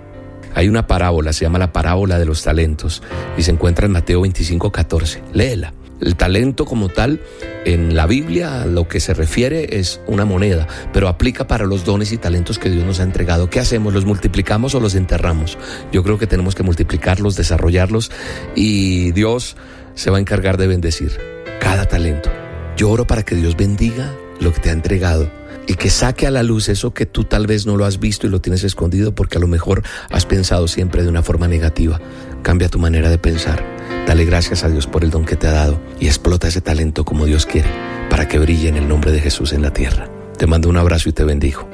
hay 0.55 0.69
una 0.69 0.87
parábola, 0.87 1.33
se 1.33 1.45
llama 1.45 1.59
la 1.59 1.73
parábola 1.73 2.21
de 2.21 2.25
los 2.25 2.45
talentos 2.45 3.03
y 3.37 3.43
se 3.43 3.51
encuentra 3.51 3.87
en 3.87 3.91
Mateo 3.91 4.21
25, 4.21 4.71
14. 4.71 5.23
Léela. 5.33 5.75
El 6.01 6.15
talento 6.15 6.67
como 6.67 6.89
tal, 6.89 7.21
en 7.65 7.97
la 7.97 8.07
Biblia 8.07 8.65
lo 8.65 8.87
que 8.87 9.01
se 9.01 9.13
refiere 9.13 9.81
es 9.81 10.01
una 10.07 10.25
moneda, 10.25 10.69
pero 10.93 11.09
aplica 11.09 11.49
para 11.49 11.67
los 11.67 11.85
dones 11.85 12.13
y 12.13 12.17
talentos 12.17 12.61
que 12.61 12.71
Dios 12.71 12.85
nos 12.85 13.01
ha 13.01 13.03
entregado. 13.03 13.51
¿Qué 13.51 13.59
hacemos? 13.59 13.93
¿Los 13.93 14.05
multiplicamos 14.05 14.77
o 14.77 14.81
los 14.81 14.95
enterramos? 14.95 15.59
Yo 15.91 16.05
creo 16.05 16.19
que 16.19 16.29
tenemos 16.29 16.55
que 16.55 16.63
multiplicarlos, 16.63 17.35
desarrollarlos 17.35 18.13
y 18.55 19.11
Dios 19.11 19.57
se 19.97 20.13
va 20.13 20.19
a 20.19 20.21
encargar 20.21 20.59
de 20.59 20.69
bendecir 20.69 21.19
cada 21.59 21.87
talento. 21.87 22.31
Yo 22.77 22.91
oro 22.91 23.07
para 23.07 23.23
que 23.23 23.35
Dios 23.35 23.57
bendiga 23.57 24.15
lo 24.41 24.53
que 24.53 24.61
te 24.61 24.71
ha 24.71 24.73
entregado 24.73 25.31
y 25.67 25.75
que 25.75 25.91
saque 25.91 26.27
a 26.27 26.31
la 26.31 26.43
luz 26.43 26.69
eso 26.69 26.93
que 26.93 27.07
tú 27.07 27.25
tal 27.25 27.47
vez 27.47 27.67
no 27.67 27.77
lo 27.77 27.85
has 27.85 28.01
visto 28.01 28.27
y 28.27 28.31
lo 28.31 28.41
tienes 28.41 28.65
escondido 28.65 29.15
porque 29.15 29.39
a 29.39 29.41
lo 29.41 29.47
mejor 29.47 29.83
has 30.11 30.27
pensado 30.27 30.67
siempre 30.69 31.03
de 31.03 31.09
una 31.09 31.23
forma 31.23 31.49
negativa. 31.49 32.01
Cambia 32.43 32.69
tu 32.69 32.79
manera 32.79 33.11
de 33.11 33.19
pensar. 33.19 33.65
Dale 34.07 34.25
gracias 34.25 34.65
a 34.65 34.69
Dios 34.69 34.87
por 34.87 35.05
el 35.05 35.11
don 35.11 35.25
que 35.25 35.37
te 35.37 35.47
ha 35.47 35.53
dado 35.53 35.81
y 36.01 36.07
explota 36.07 36.49
ese 36.49 36.61
talento 36.61 37.05
como 37.05 37.27
Dios 37.27 37.47
quiere 37.47 37.69
para 38.11 38.27
que 38.27 38.39
brille 38.39 38.69
en 38.69 38.77
el 38.77 38.89
nombre 38.89 39.13
de 39.13 39.21
Jesús 39.21 39.53
en 39.53 39.63
la 39.63 39.73
tierra. 39.73 40.09
Te 40.37 40.47
mando 40.47 40.69
un 40.69 40.77
abrazo 40.77 41.09
y 41.09 41.13
te 41.13 41.25
bendijo. 41.25 41.69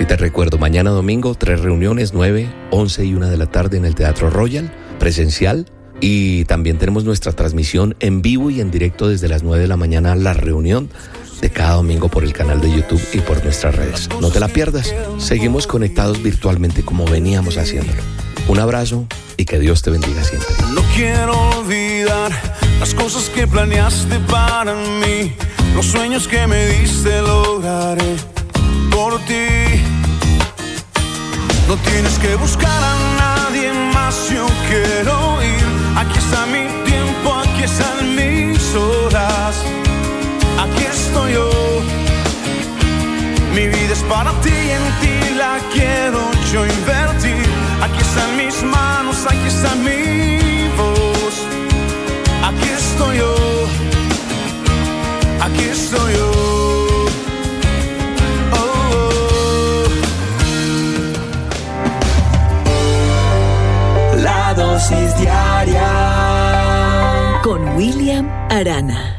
Y 0.00 0.04
te 0.04 0.16
recuerdo, 0.16 0.58
mañana 0.58 0.90
domingo, 0.90 1.34
tres 1.34 1.60
reuniones, 1.60 2.14
9, 2.14 2.48
11 2.70 3.04
y 3.04 3.14
1 3.14 3.30
de 3.30 3.36
la 3.36 3.46
tarde 3.46 3.76
en 3.76 3.84
el 3.84 3.94
Teatro 3.94 4.30
Royal, 4.30 4.72
presencial 4.98 5.66
y 6.00 6.44
también 6.44 6.78
tenemos 6.78 7.04
nuestra 7.04 7.32
transmisión 7.32 7.96
en 8.00 8.22
vivo 8.22 8.50
y 8.50 8.60
en 8.60 8.70
directo 8.70 9.08
desde 9.08 9.28
las 9.28 9.42
9 9.42 9.62
de 9.62 9.68
la 9.68 9.76
mañana, 9.76 10.14
la 10.14 10.34
reunión 10.34 10.90
de 11.40 11.50
cada 11.50 11.74
domingo 11.74 12.08
por 12.08 12.24
el 12.24 12.32
canal 12.32 12.60
de 12.60 12.70
YouTube 12.70 13.02
y 13.12 13.18
por 13.18 13.42
nuestras 13.44 13.74
redes. 13.74 14.08
No 14.20 14.30
te 14.30 14.40
la 14.40 14.48
pierdas. 14.48 14.94
Seguimos 15.18 15.66
conectados 15.66 16.22
virtualmente 16.22 16.82
como 16.82 17.04
veníamos 17.04 17.56
haciéndolo. 17.58 18.02
Un 18.48 18.58
abrazo 18.58 19.06
y 19.36 19.44
que 19.44 19.58
Dios 19.58 19.82
te 19.82 19.90
bendiga 19.90 20.22
siempre. 20.24 20.54
No 20.74 20.82
quiero 20.94 21.32
olvidar 21.58 22.32
las 22.80 22.94
cosas 22.94 23.28
que 23.30 23.46
planeaste 23.46 24.18
para 24.20 24.74
mí, 24.74 25.32
los 25.74 25.86
sueños 25.86 26.26
que 26.26 26.46
me 26.46 26.66
diste 26.68 27.20
lograré 27.20 28.16
por 28.90 29.18
ti. 29.26 29.82
No 31.68 31.76
tienes 31.76 32.18
que 32.18 32.34
buscar 32.36 32.82
a 32.82 32.96
nadie 33.18 33.70
más, 33.92 34.30
yo 34.30 34.46
quiero. 34.68 35.37
Aquí 36.00 36.18
está 36.18 36.46
mi 36.46 36.64
tiempo, 36.84 37.34
aquí 37.34 37.64
están 37.64 38.14
mis 38.14 38.74
horas. 38.74 39.64
Aquí 40.62 40.84
estoy 40.84 41.32
yo. 41.32 41.50
Mi 43.52 43.66
vida 43.66 43.92
es 43.92 44.02
para 44.04 44.30
ti 44.40 44.50
y 44.50 44.70
en 44.78 44.86
ti 45.00 45.34
la 45.36 45.58
quiero 45.72 46.20
yo 46.52 46.64
invertir. 46.64 47.44
Aquí 47.82 48.00
están 48.00 48.36
mis 48.36 48.62
manos, 48.62 49.26
aquí 49.26 49.48
está 49.48 49.74
mi 49.86 50.68
voz. 50.78 51.34
Aquí 52.48 52.68
estoy 52.68 53.18
yo. 53.18 53.34
Aquí 55.40 55.64
estoy 55.64 56.12
yo. 56.14 56.27
Dosis 64.78 65.18
diaria 65.18 65.90
con 67.42 67.60
William 67.76 68.28
Arana. 68.48 69.16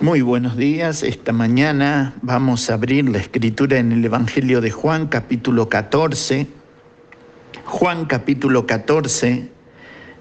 Muy 0.00 0.20
buenos 0.20 0.58
días. 0.58 1.02
Esta 1.02 1.32
mañana 1.32 2.12
vamos 2.20 2.68
a 2.68 2.74
abrir 2.74 3.08
la 3.08 3.16
escritura 3.16 3.78
en 3.78 3.90
el 3.90 4.04
Evangelio 4.04 4.60
de 4.60 4.70
Juan, 4.70 5.06
capítulo 5.06 5.70
14. 5.70 6.46
Juan, 7.64 8.04
capítulo 8.04 8.66
14. 8.66 9.48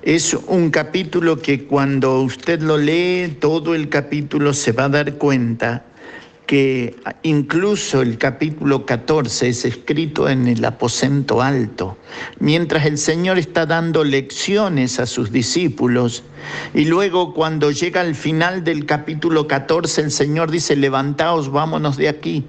Es 0.03 0.33
un 0.33 0.69
capítulo 0.69 1.41
que 1.41 1.65
cuando 1.65 2.21
usted 2.21 2.61
lo 2.61 2.77
lee, 2.77 3.27
todo 3.41 3.75
el 3.75 3.89
capítulo 3.89 4.53
se 4.53 4.71
va 4.71 4.85
a 4.85 4.89
dar 4.89 5.15
cuenta 5.15 5.83
que 6.45 6.95
incluso 7.23 8.01
el 8.01 8.17
capítulo 8.17 8.85
14 8.85 9.49
es 9.49 9.65
escrito 9.65 10.27
en 10.27 10.47
el 10.47 10.63
aposento 10.65 11.41
alto, 11.41 11.97
mientras 12.39 12.85
el 12.85 12.97
Señor 12.97 13.37
está 13.37 13.65
dando 13.65 14.03
lecciones 14.03 14.99
a 14.99 15.05
sus 15.05 15.31
discípulos. 15.31 16.23
Y 16.73 16.85
luego 16.85 17.33
cuando 17.33 17.71
llega 17.71 18.01
al 18.01 18.15
final 18.15 18.63
del 18.63 18.85
capítulo 18.85 19.47
14, 19.47 20.01
el 20.01 20.11
Señor 20.11 20.51
dice, 20.51 20.75
levantaos, 20.75 21.49
vámonos 21.49 21.97
de 21.97 22.09
aquí. 22.09 22.45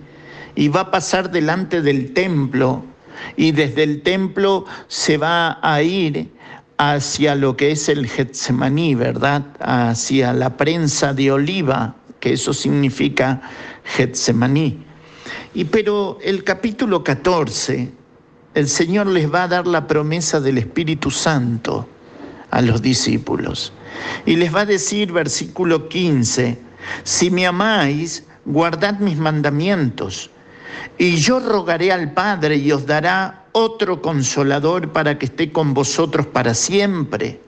Y 0.57 0.69
va 0.69 0.81
a 0.81 0.91
pasar 0.91 1.31
delante 1.31 1.83
del 1.83 2.13
templo 2.13 2.85
y 3.37 3.53
desde 3.53 3.83
el 3.83 4.03
templo 4.03 4.67
se 4.89 5.19
va 5.19 5.59
a 5.63 5.83
ir 5.83 6.29
hacia 6.79 7.35
lo 7.35 7.57
que 7.57 7.71
es 7.73 7.89
el 7.89 8.09
Getsemaní, 8.09 8.95
¿verdad? 8.95 9.45
Hacia 9.61 10.33
la 10.33 10.57
prensa 10.57 11.15
de 11.15 11.31
oliva, 11.31 11.95
que 12.21 12.33
eso 12.33 12.53
significa 12.53 13.43
Getsemaní. 13.85 14.85
Y 15.55 15.65
pero 15.65 16.19
el 16.23 16.45
capítulo 16.45 17.05
14, 17.05 17.91
el 18.55 18.69
Señor 18.69 19.07
les 19.07 19.33
va 19.33 19.45
a 19.45 19.49
dar 19.49 19.67
la 19.67 19.87
promesa 19.87 20.41
del 20.41 20.59
Espíritu 20.59 21.11
Santo 21.11 21.89
a 22.51 22.61
los 22.61 22.83
discípulos. 22.83 23.73
Y 24.27 24.37
les 24.37 24.55
va 24.55 24.61
a 24.61 24.67
decir, 24.67 25.13
versículo 25.13 25.89
15, 25.89 26.59
si 27.05 27.31
me 27.31 27.47
amáis, 27.47 28.25
guardad 28.45 28.99
mis 28.99 29.17
mandamientos. 29.17 30.31
Y 30.99 31.17
yo 31.17 31.41
rogaré 31.41 31.93
al 31.93 32.13
Padre 32.13 32.57
y 32.57 32.71
os 32.73 32.87
dará 32.87 33.45
otro 33.53 34.03
consolador 34.03 34.93
para 34.93 35.19
que 35.19 35.27
esté 35.27 35.51
con 35.53 35.75
vosotros 35.75 36.27
para 36.27 36.55
siempre. 36.55 37.41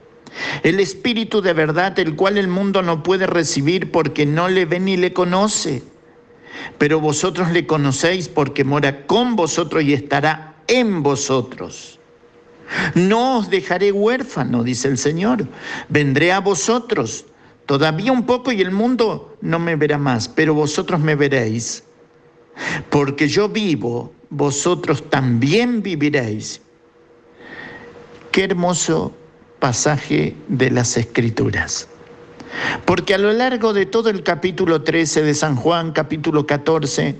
El 0.63 0.79
Espíritu 0.79 1.41
de 1.41 1.53
verdad, 1.53 1.97
el 1.99 2.15
cual 2.15 2.37
el 2.37 2.47
mundo 2.47 2.81
no 2.81 3.03
puede 3.03 3.27
recibir 3.27 3.91
porque 3.91 4.25
no 4.25 4.49
le 4.49 4.65
ve 4.65 4.79
ni 4.79 4.97
le 4.97 5.13
conoce. 5.13 5.83
Pero 6.77 6.99
vosotros 6.99 7.51
le 7.51 7.65
conocéis 7.65 8.27
porque 8.27 8.63
mora 8.63 9.05
con 9.05 9.35
vosotros 9.35 9.83
y 9.83 9.93
estará 9.93 10.55
en 10.67 11.03
vosotros. 11.03 11.99
No 12.95 13.39
os 13.39 13.49
dejaré 13.49 13.91
huérfano, 13.91 14.63
dice 14.63 14.87
el 14.87 14.97
Señor. 14.97 15.47
Vendré 15.89 16.31
a 16.31 16.39
vosotros. 16.39 17.25
Todavía 17.65 18.11
un 18.11 18.25
poco 18.25 18.51
y 18.51 18.61
el 18.61 18.71
mundo 18.71 19.37
no 19.41 19.59
me 19.59 19.75
verá 19.75 19.97
más, 19.97 20.27
pero 20.27 20.53
vosotros 20.53 20.99
me 20.99 21.15
veréis. 21.15 21.83
Porque 22.89 23.27
yo 23.27 23.49
vivo, 23.49 24.13
vosotros 24.29 25.03
también 25.09 25.81
viviréis. 25.81 26.61
Qué 28.31 28.45
hermoso 28.45 29.13
pasaje 29.59 30.35
de 30.47 30.71
las 30.71 30.97
Escrituras. 30.97 31.87
Porque 32.85 33.13
a 33.13 33.17
lo 33.17 33.31
largo 33.33 33.73
de 33.73 33.85
todo 33.85 34.09
el 34.09 34.23
capítulo 34.23 34.81
13 34.81 35.23
de 35.23 35.33
San 35.33 35.55
Juan, 35.55 35.91
capítulo 35.91 36.45
14, 36.45 37.15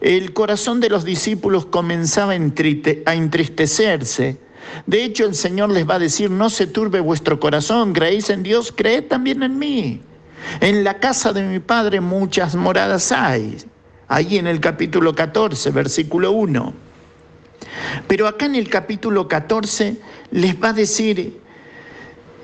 el 0.00 0.32
corazón 0.32 0.80
de 0.80 0.90
los 0.90 1.04
discípulos 1.04 1.66
comenzaba 1.66 2.32
a 2.32 3.14
entristecerse. 3.14 4.38
De 4.86 5.04
hecho, 5.04 5.24
el 5.24 5.34
Señor 5.34 5.70
les 5.70 5.88
va 5.88 5.94
a 5.94 6.00
decir, 6.00 6.30
no 6.30 6.50
se 6.50 6.66
turbe 6.66 7.00
vuestro 7.00 7.38
corazón, 7.40 7.92
creéis 7.92 8.30
en 8.30 8.42
Dios, 8.42 8.72
creed 8.74 9.04
también 9.04 9.42
en 9.42 9.58
mí. 9.58 10.02
En 10.60 10.84
la 10.84 10.98
casa 10.98 11.32
de 11.32 11.42
mi 11.42 11.58
Padre 11.58 12.00
muchas 12.00 12.54
moradas 12.54 13.10
hay. 13.12 13.56
Ahí 14.08 14.38
en 14.38 14.46
el 14.46 14.60
capítulo 14.60 15.14
14, 15.14 15.70
versículo 15.70 16.32
1. 16.32 16.72
Pero 18.06 18.28
acá 18.28 18.46
en 18.46 18.54
el 18.54 18.68
capítulo 18.68 19.26
14 19.26 19.96
les 20.30 20.62
va 20.62 20.68
a 20.68 20.72
decir, 20.72 21.40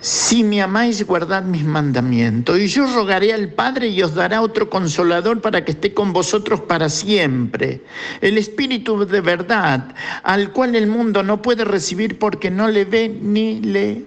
si 0.03 0.43
me 0.43 0.61
amáis, 0.61 1.07
guardad 1.07 1.45
mis 1.45 1.63
mandamientos. 1.63 2.59
Y 2.59 2.67
yo 2.67 2.93
rogaré 2.93 3.33
al 3.33 3.51
Padre 3.51 3.87
y 3.87 4.03
os 4.03 4.17
dará 4.17 4.43
otro 4.43 4.69
consolador 4.69 5.41
para 5.41 5.65
que 5.65 5.71
esté 5.71 5.95
con 5.95 6.13
vosotros 6.13 6.61
para 6.63 6.89
siempre. 6.89 7.81
El 8.21 8.37
Espíritu 8.37 9.07
de 9.07 9.21
verdad, 9.21 9.95
al 10.25 10.51
cual 10.53 10.75
el 10.75 10.89
mundo 10.89 11.23
no 11.23 11.41
puede 11.41 11.65
recibir 11.65 12.19
porque 12.19 12.51
no 12.51 12.67
le 12.67 12.85
ve 12.85 13.09
ni 13.09 13.61
le 13.61 14.05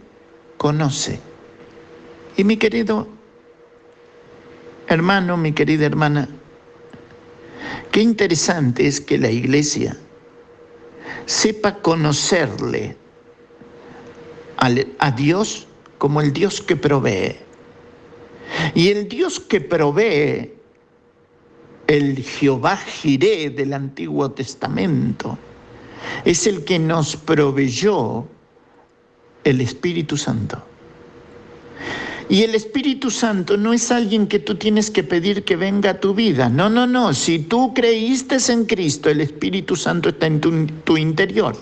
conoce. 0.57 1.17
Y 2.35 2.43
mi 2.43 2.57
querido 2.57 3.07
hermano, 4.87 5.37
mi 5.37 5.53
querida 5.53 5.85
hermana, 5.85 6.27
qué 7.91 8.01
interesante 8.01 8.85
es 8.85 8.99
que 8.99 9.17
la 9.17 9.31
iglesia 9.31 9.95
sepa 11.25 11.75
conocerle 11.75 12.97
a 14.99 15.11
Dios 15.11 15.69
como 15.97 16.21
el 16.21 16.33
Dios 16.33 16.61
que 16.61 16.75
provee. 16.75 17.37
Y 18.73 18.89
el 18.89 19.07
Dios 19.07 19.39
que 19.39 19.61
provee, 19.61 20.53
el 21.87 22.23
Jehová 22.23 22.77
Jiré 22.77 23.49
del 23.49 23.73
Antiguo 23.73 24.31
Testamento, 24.31 25.37
es 26.23 26.47
el 26.47 26.63
que 26.63 26.79
nos 26.79 27.15
proveyó 27.15 28.27
el 29.43 29.61
Espíritu 29.61 30.17
Santo. 30.17 30.63
Y 32.27 32.41
el 32.41 32.55
Espíritu 32.55 33.11
Santo 33.11 33.55
no 33.55 33.71
es 33.71 33.91
alguien 33.91 34.25
que 34.27 34.39
tú 34.39 34.55
tienes 34.55 34.89
que 34.89 35.03
pedir 35.03 35.43
que 35.43 35.55
venga 35.55 35.91
a 35.91 35.99
tu 35.99 36.15
vida. 36.15 36.49
No, 36.49 36.69
no, 36.69 36.87
no. 36.87 37.13
Si 37.13 37.37
tú 37.37 37.73
creíste 37.75 38.37
en 38.51 38.65
Cristo, 38.65 39.11
el 39.11 39.21
Espíritu 39.21 39.75
Santo 39.75 40.09
está 40.09 40.25
en 40.25 40.41
tu, 40.41 40.65
tu 40.83 40.97
interior. 40.97 41.55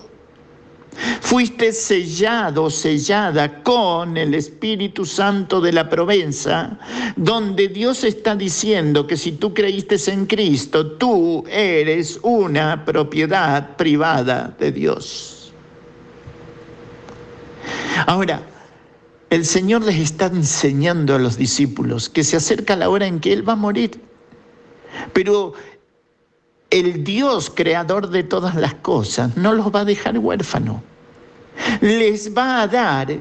Fuiste 1.21 1.73
sellado, 1.73 2.69
sellada 2.69 3.63
con 3.63 4.17
el 4.17 4.35
Espíritu 4.35 5.05
Santo 5.05 5.59
de 5.59 5.71
la 5.71 5.89
Provenza, 5.89 6.77
donde 7.15 7.67
Dios 7.67 8.03
está 8.03 8.35
diciendo 8.35 9.07
que 9.07 9.17
si 9.17 9.31
tú 9.33 9.53
creíste 9.53 9.97
en 10.11 10.25
Cristo, 10.25 10.91
tú 10.93 11.43
eres 11.49 12.19
una 12.21 12.85
propiedad 12.85 13.75
privada 13.75 14.55
de 14.59 14.71
Dios. 14.71 15.51
Ahora, 18.07 18.41
el 19.29 19.45
Señor 19.45 19.83
les 19.83 19.97
está 19.97 20.27
enseñando 20.27 21.15
a 21.15 21.19
los 21.19 21.37
discípulos 21.37 22.09
que 22.09 22.23
se 22.23 22.37
acerca 22.37 22.75
la 22.75 22.89
hora 22.89 23.07
en 23.07 23.19
que 23.19 23.33
Él 23.33 23.47
va 23.47 23.53
a 23.53 23.55
morir. 23.55 23.99
Pero 25.13 25.53
el 26.73 27.03
Dios 27.03 27.51
creador 27.53 28.09
de 28.09 28.23
todas 28.23 28.55
las 28.55 28.73
cosas 28.73 29.37
no 29.37 29.53
los 29.53 29.67
va 29.67 29.81
a 29.81 29.85
dejar 29.85 30.17
huérfanos. 30.17 30.81
Les 31.81 32.33
va 32.35 32.63
a 32.63 32.67
dar 32.67 33.19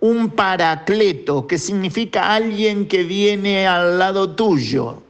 un 0.00 0.28
paracleto, 0.28 1.46
que 1.46 1.56
significa 1.56 2.34
alguien 2.34 2.86
que 2.86 3.04
viene 3.04 3.66
al 3.66 3.98
lado 3.98 4.34
tuyo. 4.36 5.02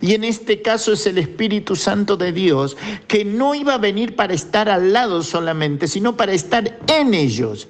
Y 0.00 0.14
en 0.14 0.24
este 0.24 0.62
caso 0.62 0.94
es 0.94 1.06
el 1.06 1.18
Espíritu 1.18 1.76
Santo 1.76 2.16
de 2.16 2.32
Dios, 2.32 2.74
que 3.06 3.22
no 3.22 3.54
iba 3.54 3.74
a 3.74 3.78
venir 3.78 4.16
para 4.16 4.32
estar 4.32 4.70
al 4.70 4.90
lado 4.90 5.22
solamente, 5.22 5.88
sino 5.88 6.16
para 6.16 6.32
estar 6.32 6.78
en 6.86 7.12
ellos. 7.12 7.68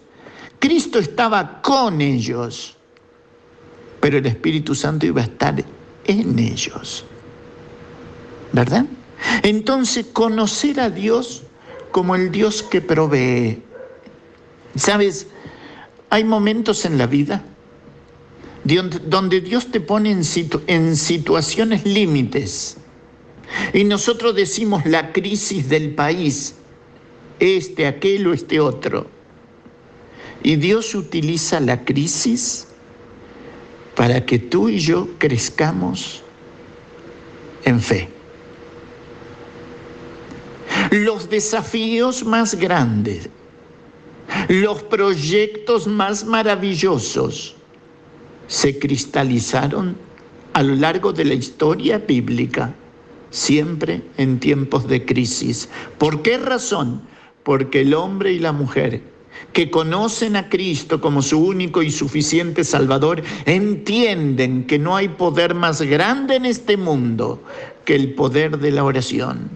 Cristo 0.61 1.01
estaba 1.01 1.61
con 1.61 2.01
ellos, 2.01 2.77
pero 3.99 4.19
el 4.19 4.27
Espíritu 4.27 4.77
Santo 4.77 5.07
iba 5.07 5.23
a 5.23 5.25
estar 5.25 5.65
en 6.05 6.39
ellos. 6.39 7.05
¿Verdad? 8.53 8.87
Entonces, 9.43 10.07
conocer 10.13 10.81
a 10.81 10.91
Dios 10.91 11.43
como 11.91 12.15
el 12.15 12.31
Dios 12.31 12.63
que 12.63 12.81
provee. 12.81 13.63
¿Sabes? 14.77 15.27
Hay 16.11 16.25
momentos 16.25 16.85
en 16.85 16.99
la 16.99 17.07
vida 17.07 17.43
donde 18.65 19.41
Dios 19.41 19.71
te 19.71 19.81
pone 19.81 20.11
en, 20.11 20.97
situaciones 20.97 21.87
límites. 21.87 22.77
Y 23.73 23.85
nosotros 23.85 24.35
decimos 24.35 24.85
la 24.85 25.13
crisis 25.13 25.69
del 25.69 25.95
país, 25.95 26.55
este, 27.39 27.87
aquel 27.87 28.27
o 28.27 28.35
este 28.35 28.61
otro. 28.61 29.07
Y 30.43 30.57
Dios 30.57 30.95
utiliza 30.95 31.61
la 31.61 31.85
crisis 31.85 32.69
para 33.95 34.25
que 34.25 34.39
tú 34.39 34.69
y 34.69 34.79
yo 34.79 35.09
crezcamos 35.19 36.23
en 37.65 37.81
fe. 37.81 38.18
Los 40.91 41.29
desafíos 41.29 42.25
más 42.25 42.55
grandes, 42.55 43.29
los 44.49 44.83
proyectos 44.85 45.87
más 45.87 46.25
maravillosos 46.25 47.57
se 48.47 48.79
cristalizaron 48.79 49.97
a 50.55 50.63
lo 50.63 50.75
largo 50.77 51.13
de 51.13 51.27
la 51.27 51.35
historia 51.35 51.99
bíblica, 51.99 52.75
siempre 53.31 54.03
en 54.17 54.41
tiempos 54.41 54.89
de 54.89 55.05
crisis. 55.05 55.69
¿Por 55.99 56.23
qué 56.23 56.39
razón? 56.39 57.03
Porque 57.43 57.83
el 57.83 57.93
hombre 57.93 58.33
y 58.33 58.39
la 58.39 58.53
mujer 58.53 59.03
que 59.53 59.71
conocen 59.71 60.37
a 60.37 60.49
Cristo 60.49 61.01
como 61.01 61.23
su 61.23 61.39
único 61.39 61.83
y 61.83 61.91
suficiente 61.91 62.65
Salvador, 62.65 63.23
entienden 63.47 64.67
que 64.67 64.79
no 64.79 64.97
hay 64.97 65.09
poder 65.09 65.55
más 65.55 65.83
grande 65.83 66.37
en 66.37 66.47
este 66.47 66.77
mundo 66.77 67.43
que 67.85 67.95
el 67.95 68.15
poder 68.15 68.59
de 68.59 68.71
la 68.73 68.85
oración. 68.85 69.51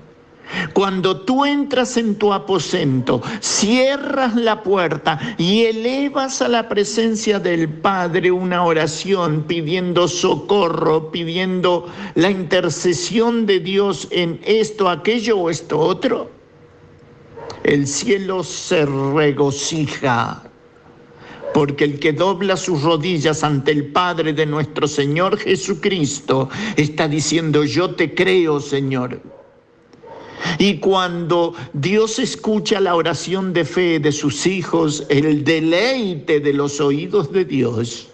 Cuando 0.72 1.20
tú 1.20 1.44
entras 1.44 1.96
en 1.96 2.16
tu 2.16 2.32
aposento, 2.32 3.22
cierras 3.40 4.34
la 4.34 4.62
puerta 4.62 5.18
y 5.38 5.64
elevas 5.64 6.42
a 6.42 6.48
la 6.48 6.68
presencia 6.68 7.38
del 7.38 7.68
Padre 7.68 8.30
una 8.30 8.64
oración 8.64 9.44
pidiendo 9.44 10.08
socorro, 10.08 11.10
pidiendo 11.10 11.86
la 12.14 12.30
intercesión 12.30 13.46
de 13.46 13.60
Dios 13.60 14.08
en 14.10 14.40
esto, 14.44 14.88
aquello 14.88 15.38
o 15.38 15.50
esto 15.50 15.78
otro, 15.78 16.30
el 17.64 17.86
cielo 17.86 18.42
se 18.42 18.84
regocija 18.86 20.42
porque 21.52 21.84
el 21.84 22.00
que 22.00 22.12
dobla 22.12 22.56
sus 22.56 22.82
rodillas 22.82 23.44
ante 23.44 23.72
el 23.72 23.92
Padre 23.92 24.32
de 24.32 24.46
nuestro 24.46 24.88
Señor 24.88 25.36
Jesucristo 25.36 26.48
está 26.76 27.08
diciendo, 27.08 27.64
yo 27.64 27.94
te 27.94 28.14
creo, 28.14 28.58
Señor. 28.60 29.20
Y 30.58 30.78
cuando 30.78 31.54
Dios 31.72 32.18
escucha 32.18 32.80
la 32.80 32.94
oración 32.94 33.52
de 33.52 33.64
fe 33.64 33.98
de 33.98 34.12
sus 34.12 34.46
hijos, 34.46 35.06
el 35.08 35.44
deleite 35.44 36.40
de 36.40 36.52
los 36.52 36.80
oídos 36.80 37.32
de 37.32 37.44
Dios 37.44 38.08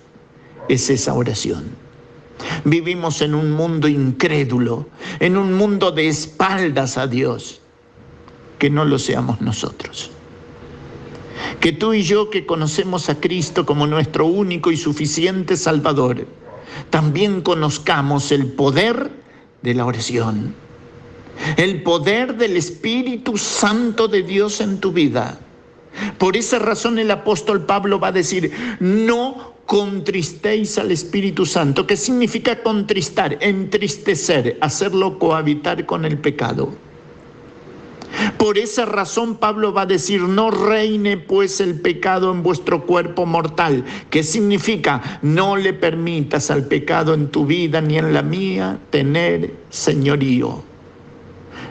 es 0.69 0.91
esa 0.91 1.15
oración. 1.15 1.65
Vivimos 2.65 3.21
en 3.23 3.35
un 3.35 3.51
mundo 3.51 3.89
incrédulo, 3.89 4.87
en 5.21 5.37
un 5.37 5.55
mundo 5.55 5.91
de 5.91 6.09
espaldas 6.09 6.97
a 6.97 7.07
Dios. 7.07 7.61
Que 8.59 8.71
no 8.71 8.85
lo 8.85 8.99
seamos 8.99 9.41
nosotros. 9.41 10.11
Que 11.61 11.73
tú 11.73 11.95
y 11.95 12.03
yo 12.03 12.29
que 12.29 12.45
conocemos 12.45 13.09
a 13.09 13.21
Cristo 13.21 13.65
como 13.65 13.87
nuestro 13.87 14.27
único 14.27 14.73
y 14.73 14.77
suficiente 14.77 15.57
Salvador, 15.57 16.27
también 16.91 17.41
conozcamos 17.41 18.33
el 18.33 18.53
poder 18.53 19.11
de 19.63 19.75
la 19.75 19.87
oración 19.87 20.55
el 21.57 21.83
poder 21.83 22.37
del 22.37 22.57
Espíritu 22.57 23.37
Santo 23.37 24.09
de 24.09 24.23
Dios 24.23 24.61
en 24.61 24.79
tu 24.79 24.93
vida. 24.93 25.39
Por 26.19 26.37
esa 26.37 26.59
razón 26.59 26.99
el 26.99 27.11
apóstol 27.11 27.65
Pablo 27.65 27.99
va 27.99 28.09
a 28.09 28.13
decir, 28.13 28.53
no 28.81 29.55
contristéis 29.67 30.79
al 30.79 30.91
Espíritu 30.91 31.45
Santo. 31.45 31.87
¿Qué 31.87 31.97
significa 31.97 32.63
contristar? 32.63 33.37
Entristecer, 33.41 34.57
hacerlo 34.61 35.19
cohabitar 35.19 35.85
con 35.87 36.05
el 36.05 36.19
pecado. 36.19 36.73
Por 38.39 38.57
esa 38.57 38.87
razón 38.87 39.37
Pablo 39.37 39.73
va 39.73 39.83
a 39.83 39.87
decir, 39.87 40.23
no 40.23 40.51
reine 40.51 41.19
pues 41.19 41.61
el 41.61 41.81
pecado 41.81 42.33
en 42.33 42.43
vuestro 42.43 42.87
cuerpo 42.87 43.27
mortal. 43.27 43.85
¿Qué 44.11 44.23
significa? 44.23 45.21
No 45.21 45.57
le 45.57 45.75
permitas 45.75 46.51
al 46.51 46.67
pecado 46.67 47.13
en 47.13 47.29
tu 47.29 47.45
vida 47.45 47.81
ni 47.81 47.99
en 47.99 48.15
la 48.15 48.23
mía 48.23 48.79
tener 48.91 49.55
señorío 49.69 50.63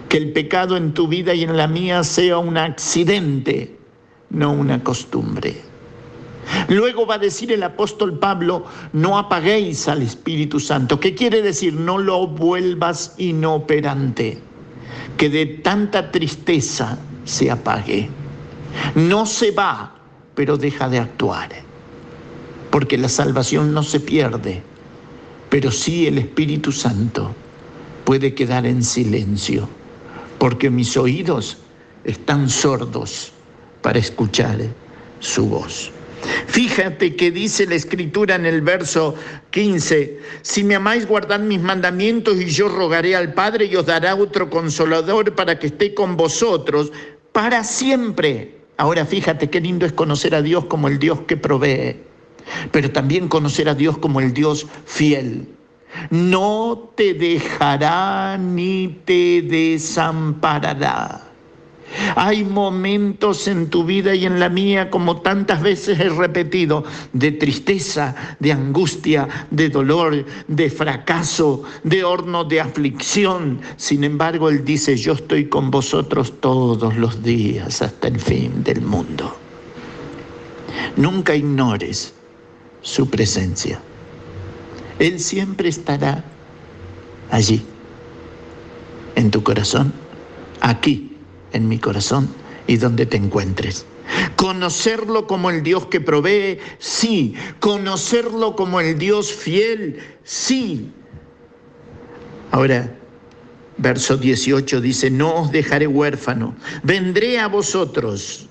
que 0.09 0.17
el 0.17 0.31
pecado 0.31 0.77
en 0.77 0.93
tu 0.93 1.07
vida 1.07 1.34
y 1.34 1.43
en 1.43 1.57
la 1.57 1.67
mía 1.67 2.03
sea 2.03 2.38
un 2.38 2.57
accidente, 2.57 3.77
no 4.29 4.51
una 4.51 4.84
costumbre. 4.84 5.61
Luego 6.69 7.05
va 7.05 7.15
a 7.15 7.19
decir 7.19 7.51
el 7.51 7.63
apóstol 7.63 8.19
Pablo, 8.19 8.65
no 8.93 9.17
apaguéis 9.17 9.88
al 9.88 10.01
Espíritu 10.01 10.59
Santo. 10.59 10.99
¿Qué 10.99 11.13
quiere 11.13 11.41
decir? 11.41 11.73
No 11.73 11.97
lo 11.97 12.27
vuelvas 12.27 13.15
inoperante, 13.17 14.39
que 15.17 15.29
de 15.29 15.45
tanta 15.45 16.09
tristeza 16.11 16.97
se 17.25 17.51
apague. 17.51 18.09
No 18.95 19.25
se 19.25 19.51
va, 19.51 19.93
pero 20.35 20.57
deja 20.57 20.88
de 20.88 20.99
actuar, 20.99 21.49
porque 22.69 22.97
la 22.97 23.09
salvación 23.09 23.73
no 23.73 23.84
se 23.84 23.99
pierde, 23.99 24.63
pero 25.49 25.71
sí 25.71 26.07
el 26.07 26.17
Espíritu 26.17 26.71
Santo 26.71 27.35
puede 28.05 28.34
quedar 28.34 28.65
en 28.65 28.84
silencio 28.84 29.67
porque 30.38 30.69
mis 30.69 30.95
oídos 30.97 31.57
están 32.03 32.49
sordos 32.49 33.31
para 33.81 33.99
escuchar 33.99 34.59
su 35.19 35.47
voz. 35.47 35.91
Fíjate 36.47 37.15
que 37.15 37.31
dice 37.31 37.68
la 37.68 37.76
escritura 37.76 38.35
en 38.35 38.45
el 38.45 38.61
verso 38.61 39.15
15, 39.51 40.19
si 40.41 40.64
me 40.64 40.76
amáis 40.76 41.07
guardad 41.07 41.39
mis 41.39 41.61
mandamientos 41.61 42.41
y 42.41 42.47
yo 42.47 42.69
rogaré 42.69 43.15
al 43.15 43.34
Padre 43.34 43.65
y 43.65 43.76
os 43.76 43.85
dará 43.85 44.15
otro 44.15 44.49
consolador 44.49 45.35
para 45.35 45.59
que 45.59 45.68
esté 45.68 45.93
con 45.93 46.18
vosotros 46.18 46.91
para 47.31 47.64
siempre. 47.64 48.57
Ahora 48.77 49.05
fíjate 49.05 49.49
qué 49.49 49.61
lindo 49.61 49.85
es 49.85 49.93
conocer 49.93 50.35
a 50.35 50.41
Dios 50.41 50.65
como 50.65 50.88
el 50.88 50.99
Dios 50.99 51.19
que 51.27 51.38
provee, 51.38 51.97
pero 52.72 52.91
también 52.91 53.27
conocer 53.27 53.69
a 53.69 53.76
Dios 53.76 53.97
como 53.97 54.19
el 54.19 54.34
Dios 54.34 54.68
fiel 54.85 55.47
no 56.10 56.91
te 56.95 57.14
dejará 57.14 58.38
ni 58.38 58.99
te 59.06 59.41
desamparará. 59.41 61.28
Hay 62.15 62.44
momentos 62.44 63.48
en 63.48 63.69
tu 63.69 63.84
vida 63.84 64.14
y 64.14 64.26
en 64.26 64.40
la 64.40 64.49
mía, 64.49 64.90
como 64.90 65.22
tantas 65.22 65.61
veces 65.61 65.99
he 65.99 66.10
repetido, 66.10 66.84
de 67.14 67.32
tristeza, 67.32 68.14
de 68.40 68.52
angustia, 68.52 69.28
de 69.52 69.69
dolor, 69.69 70.26
de 70.48 70.69
fracaso, 70.69 71.64
de 71.84 72.03
horno 72.03 72.44
de 72.44 72.60
aflicción. 72.60 73.61
Sin 73.78 74.03
embargo, 74.03 74.49
Él 74.49 74.65
dice, 74.65 74.98
yo 74.98 75.14
estoy 75.14 75.45
con 75.45 75.72
vosotros 75.72 76.34
todos 76.40 76.95
los 76.98 77.24
días 77.24 77.82
hasta 77.82 78.10
el 78.10 78.19
fin 78.19 78.64
del 78.64 78.82
mundo. 78.82 79.36
Nunca 80.98 81.36
ignores 81.36 82.14
su 82.82 83.10
presencia. 83.10 83.80
Él 84.99 85.19
siempre 85.19 85.69
estará 85.69 86.24
allí, 87.30 87.64
en 89.15 89.32
tu 89.32 89.44
corazón, 89.44 89.94
aquí, 90.61 91.18
en 91.53 91.68
mi 91.68 91.78
corazón 91.78 92.30
y 92.68 92.78
donde 92.78 93.06
te 93.06 93.18
encuentres. 93.18 93.86
Conocerlo 94.36 95.28
como 95.28 95.49
el 95.49 95.64
Dios 95.64 95.88
que 95.88 95.99
provee, 95.99 96.60
sí. 96.80 97.34
Conocerlo 97.60 98.56
como 98.56 98.80
el 98.80 98.98
Dios 98.98 99.34
fiel, 99.34 99.99
sí. 100.24 100.91
Ahora, 102.52 102.95
verso 103.78 104.18
18 104.18 104.82
dice, 104.82 105.10
no 105.10 105.41
os 105.41 105.52
dejaré 105.52 105.88
huérfano, 105.88 106.56
vendré 106.84 107.40
a 107.40 107.48
vosotros. 107.48 108.48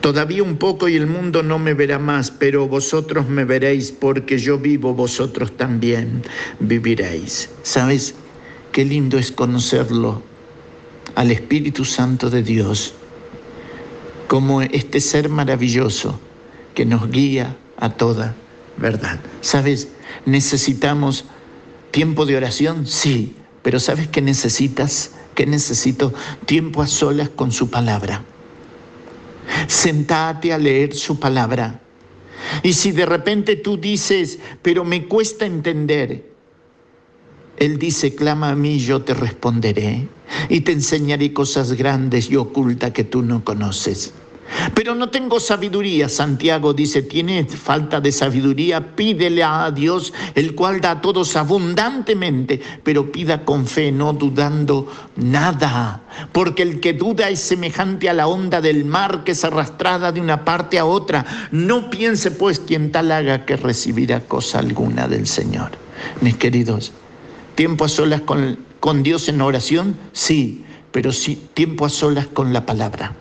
Todavía 0.00 0.42
un 0.42 0.56
poco 0.56 0.88
y 0.88 0.96
el 0.96 1.06
mundo 1.06 1.42
no 1.42 1.58
me 1.58 1.74
verá 1.74 1.98
más, 1.98 2.30
pero 2.30 2.68
vosotros 2.68 3.28
me 3.28 3.44
veréis 3.44 3.90
porque 3.90 4.38
yo 4.38 4.58
vivo, 4.58 4.94
vosotros 4.94 5.56
también 5.56 6.22
viviréis. 6.60 7.50
¿Sabes? 7.62 8.14
Qué 8.72 8.84
lindo 8.84 9.18
es 9.18 9.32
conocerlo 9.32 10.22
al 11.16 11.30
Espíritu 11.32 11.84
Santo 11.84 12.30
de 12.30 12.42
Dios 12.42 12.94
como 14.28 14.62
este 14.62 15.00
ser 15.00 15.28
maravilloso 15.28 16.20
que 16.74 16.84
nos 16.84 17.10
guía 17.10 17.56
a 17.78 17.90
toda 17.90 18.36
verdad. 18.76 19.18
¿Sabes? 19.40 19.88
Necesitamos 20.26 21.24
tiempo 21.90 22.24
de 22.24 22.36
oración, 22.36 22.86
sí, 22.86 23.34
pero 23.62 23.80
¿sabes 23.80 24.06
qué 24.08 24.22
necesitas? 24.22 25.12
¿Qué 25.34 25.46
necesito? 25.46 26.12
Tiempo 26.46 26.82
a 26.82 26.86
solas 26.86 27.30
con 27.30 27.50
su 27.50 27.70
palabra. 27.70 28.22
Sentate 29.66 30.52
a 30.52 30.58
leer 30.58 30.94
su 30.94 31.18
palabra. 31.18 31.80
Y 32.62 32.72
si 32.72 32.92
de 32.92 33.06
repente 33.06 33.56
tú 33.56 33.76
dices, 33.76 34.38
pero 34.62 34.84
me 34.84 35.06
cuesta 35.06 35.46
entender, 35.46 36.30
Él 37.56 37.78
dice, 37.78 38.14
clama 38.14 38.50
a 38.50 38.54
mí, 38.54 38.78
yo 38.78 39.02
te 39.02 39.14
responderé 39.14 40.08
y 40.48 40.60
te 40.60 40.72
enseñaré 40.72 41.32
cosas 41.32 41.72
grandes 41.72 42.30
y 42.30 42.36
ocultas 42.36 42.92
que 42.92 43.04
tú 43.04 43.22
no 43.22 43.44
conoces. 43.44 44.12
Pero 44.74 44.94
no 44.94 45.10
tengo 45.10 45.40
sabiduría, 45.40 46.08
Santiago 46.08 46.72
dice, 46.72 47.02
tiene 47.02 47.44
falta 47.44 48.00
de 48.00 48.12
sabiduría, 48.12 48.94
pídele 48.94 49.42
a 49.42 49.70
Dios, 49.70 50.12
el 50.34 50.54
cual 50.54 50.80
da 50.80 50.92
a 50.92 51.00
todos 51.00 51.36
abundantemente, 51.36 52.60
pero 52.82 53.10
pida 53.10 53.44
con 53.44 53.66
fe, 53.66 53.92
no 53.92 54.12
dudando 54.12 54.90
nada, 55.16 56.00
porque 56.32 56.62
el 56.62 56.80
que 56.80 56.92
duda 56.92 57.28
es 57.28 57.40
semejante 57.40 58.08
a 58.08 58.14
la 58.14 58.26
onda 58.26 58.60
del 58.60 58.84
mar 58.84 59.24
que 59.24 59.32
es 59.32 59.44
arrastrada 59.44 60.12
de 60.12 60.20
una 60.20 60.44
parte 60.44 60.78
a 60.78 60.84
otra. 60.84 61.24
No 61.50 61.90
piense 61.90 62.30
pues 62.30 62.58
quien 62.58 62.90
tal 62.90 63.12
haga 63.12 63.44
que 63.44 63.56
recibirá 63.56 64.20
cosa 64.20 64.58
alguna 64.60 65.08
del 65.08 65.26
Señor. 65.26 65.72
Mis 66.20 66.36
queridos, 66.36 66.92
tiempo 67.54 67.84
a 67.84 67.88
solas 67.88 68.22
con, 68.22 68.58
con 68.80 69.02
Dios 69.02 69.28
en 69.28 69.40
oración, 69.40 69.96
sí, 70.12 70.64
pero 70.92 71.12
sí 71.12 71.48
tiempo 71.54 71.84
a 71.84 71.90
solas 71.90 72.26
con 72.28 72.52
la 72.52 72.64
palabra 72.64 73.14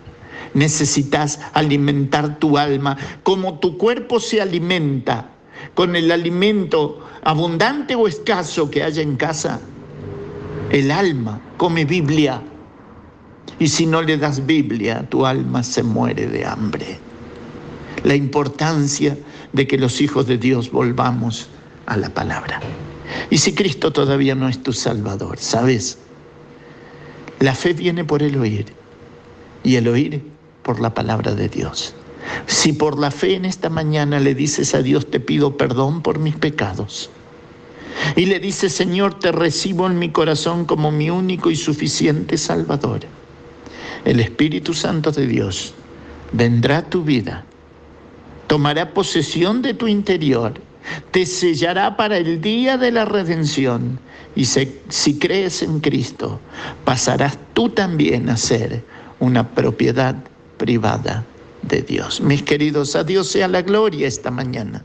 necesitas 0.54 1.40
alimentar 1.54 2.40
tu 2.40 2.58
alma, 2.58 2.98
como 3.24 3.60
tu 3.60 3.78
cuerpo 3.78 4.20
se 4.20 4.42
alimenta 4.42 5.32
con 5.74 5.96
el 5.96 6.12
alimento 6.12 7.06
abundante 7.24 7.96
o 7.96 8.08
escaso 8.08 8.70
que 8.70 8.84
haya 8.84 9.02
en 9.02 9.16
casa. 9.16 9.60
El 10.72 10.92
alma 10.92 11.42
come 11.58 11.86
Biblia. 11.86 12.42
Y 13.60 13.68
si 13.68 13.86
no 13.86 14.02
le 14.02 14.18
das 14.18 14.46
Biblia, 14.46 15.08
tu 15.10 15.26
alma 15.26 15.64
se 15.64 15.82
muere 15.84 16.28
de 16.28 16.46
hambre. 16.46 17.00
La 18.04 18.16
importancia 18.16 19.18
de 19.54 19.68
que 19.68 19.78
los 19.78 20.02
hijos 20.02 20.28
de 20.28 20.38
Dios 20.38 20.72
volvamos 20.72 21.50
a 21.86 21.98
la 21.98 22.10
palabra. 22.10 22.60
Y 23.30 23.38
si 23.38 23.54
Cristo 23.54 23.92
todavía 23.92 24.36
no 24.36 24.48
es 24.48 24.62
tu 24.62 24.74
Salvador, 24.74 25.38
¿sabes? 25.40 25.98
La 27.40 27.56
fe 27.56 27.74
viene 27.74 28.04
por 28.04 28.22
el 28.22 28.38
oír 28.38 28.66
y 29.64 29.76
el 29.76 29.88
oír 29.88 30.22
por 30.68 30.82
la 30.82 30.94
palabra 30.94 31.34
de 31.34 31.48
Dios. 31.48 31.96
Si 32.46 32.74
por 32.74 33.00
la 33.00 33.10
fe 33.10 33.36
en 33.36 33.46
esta 33.46 33.70
mañana 33.70 34.20
le 34.20 34.36
dices 34.36 34.76
a 34.76 34.82
Dios, 34.82 35.10
te 35.10 35.22
pido 35.22 35.56
perdón 35.56 36.02
por 36.02 36.20
mis 36.20 36.36
pecados, 36.36 37.10
y 38.18 38.26
le 38.26 38.40
dices, 38.40 38.74
Señor, 38.74 39.18
te 39.18 39.32
recibo 39.32 39.88
en 39.88 39.98
mi 39.98 40.10
corazón 40.10 40.66
como 40.66 40.92
mi 40.92 41.10
único 41.10 41.50
y 41.50 41.56
suficiente 41.56 42.38
Salvador, 42.38 43.00
el 44.04 44.20
Espíritu 44.20 44.74
Santo 44.74 45.12
de 45.12 45.26
Dios 45.26 45.74
vendrá 46.34 46.80
a 46.80 46.90
tu 46.90 47.02
vida, 47.02 47.46
tomará 48.48 48.94
posesión 48.94 49.62
de 49.62 49.74
tu 49.74 49.88
interior, 49.88 50.54
te 51.12 51.26
sellará 51.26 51.96
para 51.96 52.18
el 52.18 52.42
día 52.42 52.78
de 52.78 52.92
la 52.92 53.06
redención, 53.06 54.00
y 54.36 54.44
si 54.44 55.18
crees 55.18 55.62
en 55.62 55.80
Cristo, 55.80 56.42
pasarás 56.84 57.38
tú 57.54 57.70
también 57.70 58.30
a 58.30 58.36
ser 58.36 58.84
una 59.20 59.48
propiedad 59.50 60.16
privada 60.58 61.26
de 61.62 61.82
Dios. 61.82 62.22
Mis 62.22 62.44
queridos, 62.44 62.96
a 62.96 63.04
Dios 63.04 63.28
sea 63.28 63.48
la 63.48 63.62
gloria 63.62 64.08
esta 64.08 64.32
mañana 64.32 64.84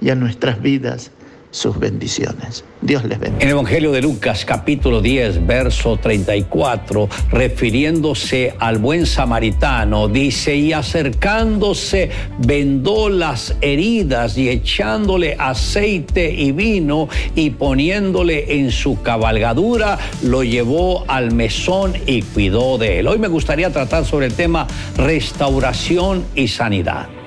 y 0.00 0.10
a 0.10 0.14
nuestras 0.14 0.60
vidas 0.60 1.10
sus 1.50 1.78
bendiciones. 1.78 2.64
Dios 2.80 3.04
les 3.04 3.18
bendiga. 3.18 3.42
En 3.42 3.48
el 3.48 3.52
Evangelio 3.52 3.92
de 3.92 4.00
Lucas 4.00 4.44
capítulo 4.44 5.00
10, 5.02 5.46
verso 5.46 5.96
34, 5.96 7.08
refiriéndose 7.30 8.54
al 8.58 8.78
buen 8.78 9.06
samaritano, 9.06 10.08
dice, 10.08 10.56
y 10.56 10.72
acercándose 10.72 12.10
vendó 12.38 13.08
las 13.08 13.56
heridas 13.60 14.38
y 14.38 14.48
echándole 14.48 15.36
aceite 15.38 16.32
y 16.32 16.52
vino 16.52 17.08
y 17.34 17.50
poniéndole 17.50 18.60
en 18.60 18.70
su 18.70 19.02
cabalgadura, 19.02 19.98
lo 20.22 20.42
llevó 20.42 21.04
al 21.08 21.32
mesón 21.32 21.94
y 22.06 22.22
cuidó 22.22 22.78
de 22.78 23.00
él. 23.00 23.08
Hoy 23.08 23.18
me 23.18 23.28
gustaría 23.28 23.70
tratar 23.70 24.04
sobre 24.04 24.26
el 24.26 24.34
tema 24.34 24.66
restauración 24.96 26.24
y 26.34 26.48
sanidad. 26.48 27.19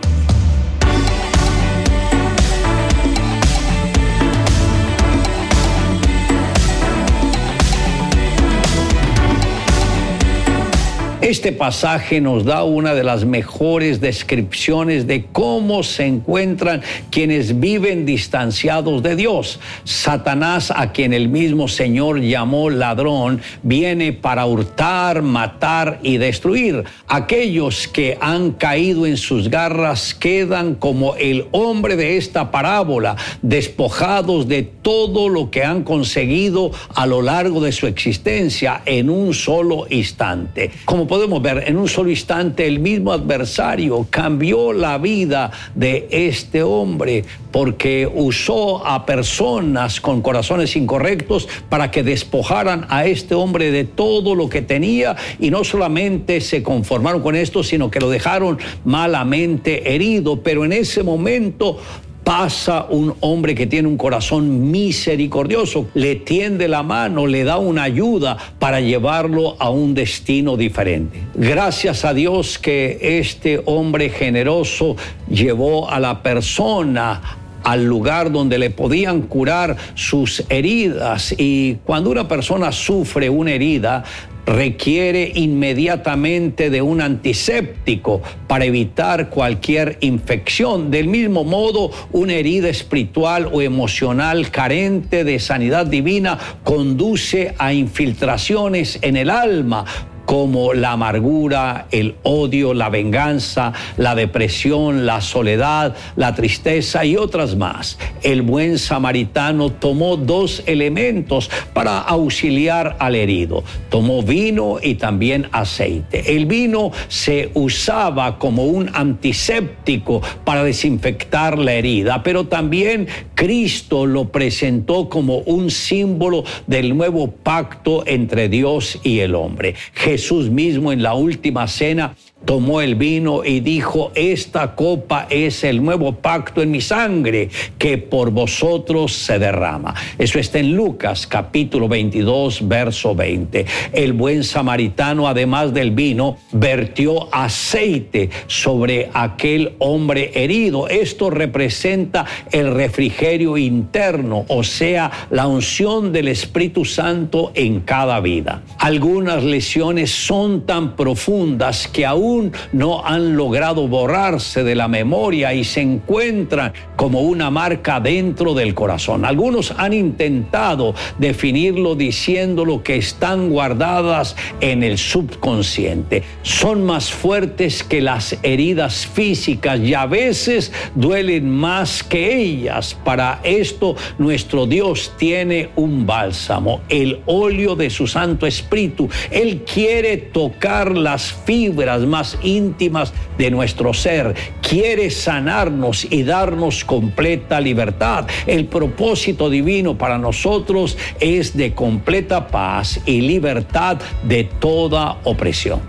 Este 11.24 11.54
pasaje 11.54 12.20
nos 12.20 12.44
da 12.44 12.66
una 12.66 12.94
de 12.94 13.06
las 13.06 13.24
mejores 13.24 14.02
descripciones 14.02 15.08
de 15.08 15.24
cómo 15.32 15.82
se 15.82 16.06
encuentran 16.06 16.82
quienes 17.12 17.62
viven 17.62 18.06
distanciados 18.06 19.02
de 19.04 19.16
Dios. 19.16 19.62
Satanás, 19.86 20.70
a 20.76 20.92
quien 20.92 21.14
el 21.14 21.30
mismo 21.30 21.70
Señor 21.70 22.20
llamó 22.20 22.70
ladrón, 22.70 23.40
viene 23.62 24.12
para 24.12 24.46
hurtar, 24.46 25.22
matar 25.22 26.02
y 26.04 26.18
destruir. 26.18 26.84
Aquellos 27.08 27.88
que 27.88 28.18
han 28.20 28.52
caído 28.52 29.06
en 29.06 29.16
sus 29.16 29.50
garras 29.50 30.14
quedan 30.14 30.76
como 30.76 31.16
el 31.16 31.48
hombre 31.52 31.96
de 31.96 32.18
esta 32.18 32.52
parábola, 32.52 33.16
despojados 33.42 34.50
de 34.50 34.64
todo 34.64 35.30
lo 35.30 35.50
que 35.52 35.64
han 35.64 35.86
conseguido 35.86 36.72
a 36.94 37.06
lo 37.06 37.22
largo 37.22 37.62
de 37.62 37.72
su 37.72 37.88
existencia 37.88 38.82
en 38.86 39.10
un 39.10 39.34
solo 39.34 39.86
instante. 39.90 40.70
Como 40.84 41.13
podemos 41.14 41.44
ver 41.44 41.66
en 41.68 41.78
un 41.78 41.88
solo 41.88 42.10
instante, 42.10 42.66
el 42.66 42.80
mismo 42.80 43.14
adversario 43.14 44.08
cambió 44.10 44.74
la 44.74 44.98
vida 44.98 45.52
de 45.76 46.08
este 46.10 46.64
hombre 46.64 47.24
porque 47.52 48.12
usó 48.12 48.84
a 48.84 49.06
personas 49.06 50.02
con 50.02 50.24
corazones 50.24 50.76
incorrectos 50.76 51.48
para 51.70 51.92
que 51.92 52.02
despojaran 52.02 52.88
a 52.90 53.06
este 53.06 53.36
hombre 53.36 53.70
de 53.70 53.84
todo 53.84 54.34
lo 54.34 54.50
que 54.50 54.64
tenía 54.64 55.16
y 55.40 55.52
no 55.52 55.64
solamente 55.64 56.42
se 56.42 56.64
conformaron 56.64 57.22
con 57.22 57.36
esto, 57.36 57.62
sino 57.62 57.92
que 57.92 58.00
lo 58.00 58.10
dejaron 58.10 58.58
malamente 58.84 59.94
herido. 59.94 60.42
Pero 60.42 60.66
en 60.66 60.74
ese 60.74 61.04
momento 61.04 61.78
pasa 62.24 62.86
un 62.90 63.16
hombre 63.20 63.56
que 63.56 63.68
tiene 63.68 63.88
un 63.88 63.98
corazón 63.98 64.72
misericordioso, 64.72 65.88
le 65.94 66.16
tiende 66.16 66.68
la 66.68 66.84
mano, 66.84 67.28
le 67.28 67.44
da 67.44 67.58
una 67.58 67.84
ayuda 67.84 68.38
para 68.60 68.80
llevarlo 68.80 69.56
a 69.60 69.70
un 69.70 69.94
destino 69.94 70.58
diferente. 70.58 71.20
Gracias 71.36 72.06
a 72.06 72.14
Dios 72.14 72.58
que 72.58 73.20
este 73.20 73.62
hombre 73.66 74.10
generoso 74.10 74.96
llevó 75.30 75.90
a 75.90 76.00
la 76.00 76.24
persona 76.24 77.22
al 77.64 77.86
lugar 77.86 78.32
donde 78.32 78.58
le 78.58 78.70
podían 78.70 79.22
curar 79.22 79.78
sus 79.96 80.44
heridas. 80.50 81.34
Y 81.38 81.76
cuando 81.86 82.10
una 82.10 82.28
persona 82.28 82.72
sufre 82.72 83.30
una 83.30 83.52
herida, 83.52 84.04
requiere 84.46 85.32
inmediatamente 85.36 86.70
de 86.70 86.82
un 86.82 87.02
antiséptico 87.02 88.22
para 88.48 88.66
evitar 88.66 89.30
cualquier 89.30 89.98
infección. 90.02 90.92
Del 90.92 91.08
mismo 91.08 91.44
modo, 91.44 91.92
una 92.12 92.34
herida 92.34 92.70
espiritual 92.70 93.50
o 93.52 93.62
emocional 93.62 94.50
carente 94.52 95.24
de 95.24 95.40
sanidad 95.40 95.86
divina 95.86 96.38
conduce 96.64 97.56
a 97.58 97.74
infiltraciones 97.74 99.00
en 99.02 99.18
el 99.18 99.30
alma 99.30 99.86
como 100.26 100.74
la 100.74 100.94
amargura, 100.94 101.88
el 101.92 102.16
odio, 102.24 102.74
la 102.74 102.90
venganza, 102.90 103.74
la 103.98 104.16
depresión, 104.16 105.06
la 105.06 105.22
soledad, 105.22 105.96
la 106.16 106.36
tristeza 106.36 107.06
y 107.06 107.18
otras 107.18 107.56
más. 107.56 107.98
El 108.22 108.42
buen 108.42 108.80
samaritano 108.80 109.72
tomó 109.72 110.18
dos 110.18 110.64
elementos 110.66 111.50
para 111.74 112.00
auxiliar 112.00 112.96
al 113.00 113.16
herido. 113.16 113.64
Tomó 113.90 114.24
vino 114.24 114.78
y 114.82 114.96
también 114.96 115.48
aceite. 115.52 116.36
El 116.36 116.46
vino 116.46 116.92
se 117.08 117.52
usaba 117.54 118.40
como 118.40 118.66
un 118.66 118.90
antiséptico 118.94 120.22
para 120.44 120.64
desinfectar 120.64 121.58
la 121.58 121.74
herida, 121.74 122.24
pero 122.24 122.46
también 122.46 123.08
Cristo 123.36 124.06
lo 124.06 124.30
presentó 124.30 125.10
como 125.10 125.40
un 125.40 125.70
símbolo 125.70 126.44
del 126.68 126.96
nuevo 126.96 127.32
pacto 127.32 128.04
entre 128.06 128.50
Dios 128.50 129.00
y 129.04 129.20
el 129.20 129.36
hombre. 129.36 129.76
Jesús 130.14 130.48
mismo 130.48 130.92
en 130.92 131.02
la 131.02 131.16
última 131.16 131.68
cena 131.68 132.16
tomó 132.46 132.82
el 132.82 132.96
vino 132.96 133.44
y 133.44 133.60
dijo, 133.60 134.12
esta 134.16 134.76
copa 134.76 135.28
es 135.30 135.64
el 135.64 135.84
nuevo 135.84 136.14
pacto 136.16 136.62
en 136.62 136.72
mi 136.72 136.82
sangre 136.82 137.50
que 137.78 137.98
por 137.98 138.32
vosotros 138.32 139.14
se 139.14 139.40
derrama. 139.40 139.94
Eso 140.18 140.40
está 140.40 140.60
en 140.60 140.76
Lucas 140.76 141.28
capítulo 141.28 141.88
22, 141.88 142.68
verso 142.68 143.16
20. 143.16 143.66
El 143.94 144.14
buen 144.14 144.44
samaritano, 144.44 145.28
además 145.28 145.74
del 145.74 145.92
vino, 145.92 146.38
vertió 146.52 147.34
aceite 147.34 148.30
sobre 148.48 149.10
aquel 149.14 149.74
hombre 149.80 150.32
herido. 150.34 150.88
Esto 150.88 151.30
representa 151.30 152.26
el 152.52 152.74
refrigerio 152.74 153.58
interno, 153.58 154.46
o 154.48 154.64
sea, 154.64 155.12
la 155.30 155.48
unción 155.48 156.12
del 156.12 156.28
Espíritu 156.28 156.86
Santo 156.86 157.52
en 157.56 157.82
cada 157.82 158.20
vida. 158.20 158.64
Algunas 158.80 159.44
lesiones 159.44 160.12
son 160.12 160.66
tan 160.66 160.96
profundas 160.96 161.88
que 161.88 162.06
aún 162.06 162.33
no 162.72 163.06
han 163.06 163.36
logrado 163.36 163.88
borrarse 163.88 164.64
de 164.64 164.76
la 164.76 164.88
memoria 164.88 165.54
y 165.54 165.64
se 165.64 165.82
encuentran 165.82 166.74
como 166.96 167.22
una 167.22 167.50
marca 167.50 168.00
dentro 168.00 168.54
del 168.54 168.74
corazón. 168.74 169.26
Algunos 169.26 169.74
han 169.78 169.94
intentado 169.94 170.96
definirlo 171.18 171.96
diciéndolo 171.96 172.84
que 172.84 172.96
están 172.96 173.50
guardadas 173.50 174.36
en 174.62 174.84
el 174.84 174.98
subconsciente. 174.98 176.24
Son 176.42 176.84
más 176.84 177.12
fuertes 177.12 177.84
que 177.84 178.02
las 178.02 178.38
heridas 178.44 179.06
físicas 179.06 179.80
y 179.80 179.94
a 179.94 180.06
veces 180.06 180.72
duelen 180.96 181.50
más 181.50 182.04
que 182.04 182.38
ellas. 182.38 182.96
Para 183.04 183.40
esto 183.44 183.96
nuestro 184.18 184.66
Dios 184.66 185.14
tiene 185.18 185.70
un 185.76 186.06
bálsamo, 186.06 186.82
el 186.90 187.20
óleo 187.26 187.76
de 187.76 187.90
su 187.90 188.08
Santo 188.08 188.48
Espíritu. 188.48 189.10
Él 189.32 189.64
quiere 189.72 190.18
tocar 190.18 190.96
las 190.98 191.34
fibras 191.34 192.02
más 192.02 192.23
íntimas 192.42 193.14
de 193.38 193.52
nuestro 193.52 193.94
ser. 193.94 194.36
Quiere 194.62 195.10
sanarnos 195.10 196.06
y 196.10 196.24
darnos 196.24 196.84
completa 196.86 197.60
libertad. 197.60 198.28
El 198.48 198.66
propósito 198.66 199.50
divino 199.50 199.98
para 199.98 200.18
nosotros 200.18 200.98
es 201.20 201.56
de 201.56 201.74
completa 201.74 202.48
paz 202.48 203.00
y 203.06 203.22
libertad 203.22 203.98
de 204.24 204.46
toda 204.46 205.20
opresión. 205.24 205.82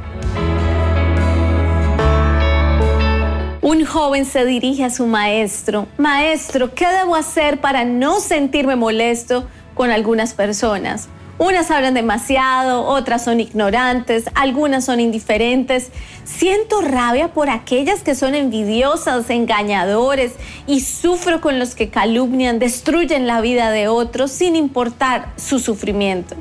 Un 3.64 3.86
joven 3.86 4.26
se 4.26 4.44
dirige 4.44 4.84
a 4.84 4.90
su 4.90 5.06
maestro. 5.06 5.86
Maestro, 5.96 6.74
¿qué 6.74 6.86
debo 6.86 7.16
hacer 7.16 7.60
para 7.60 7.84
no 7.84 8.20
sentirme 8.20 8.76
molesto 8.76 9.48
con 9.74 9.90
algunas 9.90 10.34
personas? 10.34 11.08
Unas 11.38 11.72
hablan 11.72 11.94
demasiado, 11.94 12.84
otras 12.84 13.24
son 13.24 13.40
ignorantes, 13.40 14.24
algunas 14.34 14.84
son 14.84 15.00
indiferentes. 15.00 15.90
Siento 16.22 16.80
rabia 16.80 17.28
por 17.28 17.50
aquellas 17.50 18.02
que 18.02 18.14
son 18.14 18.36
envidiosas, 18.36 19.28
engañadores 19.30 20.34
y 20.68 20.80
sufro 20.80 21.40
con 21.40 21.58
los 21.58 21.74
que 21.74 21.90
calumnian, 21.90 22.60
destruyen 22.60 23.26
la 23.26 23.40
vida 23.40 23.70
de 23.70 23.88
otros 23.88 24.30
sin 24.30 24.54
importar 24.54 25.32
su 25.36 25.58
sufrimiento. 25.58 26.36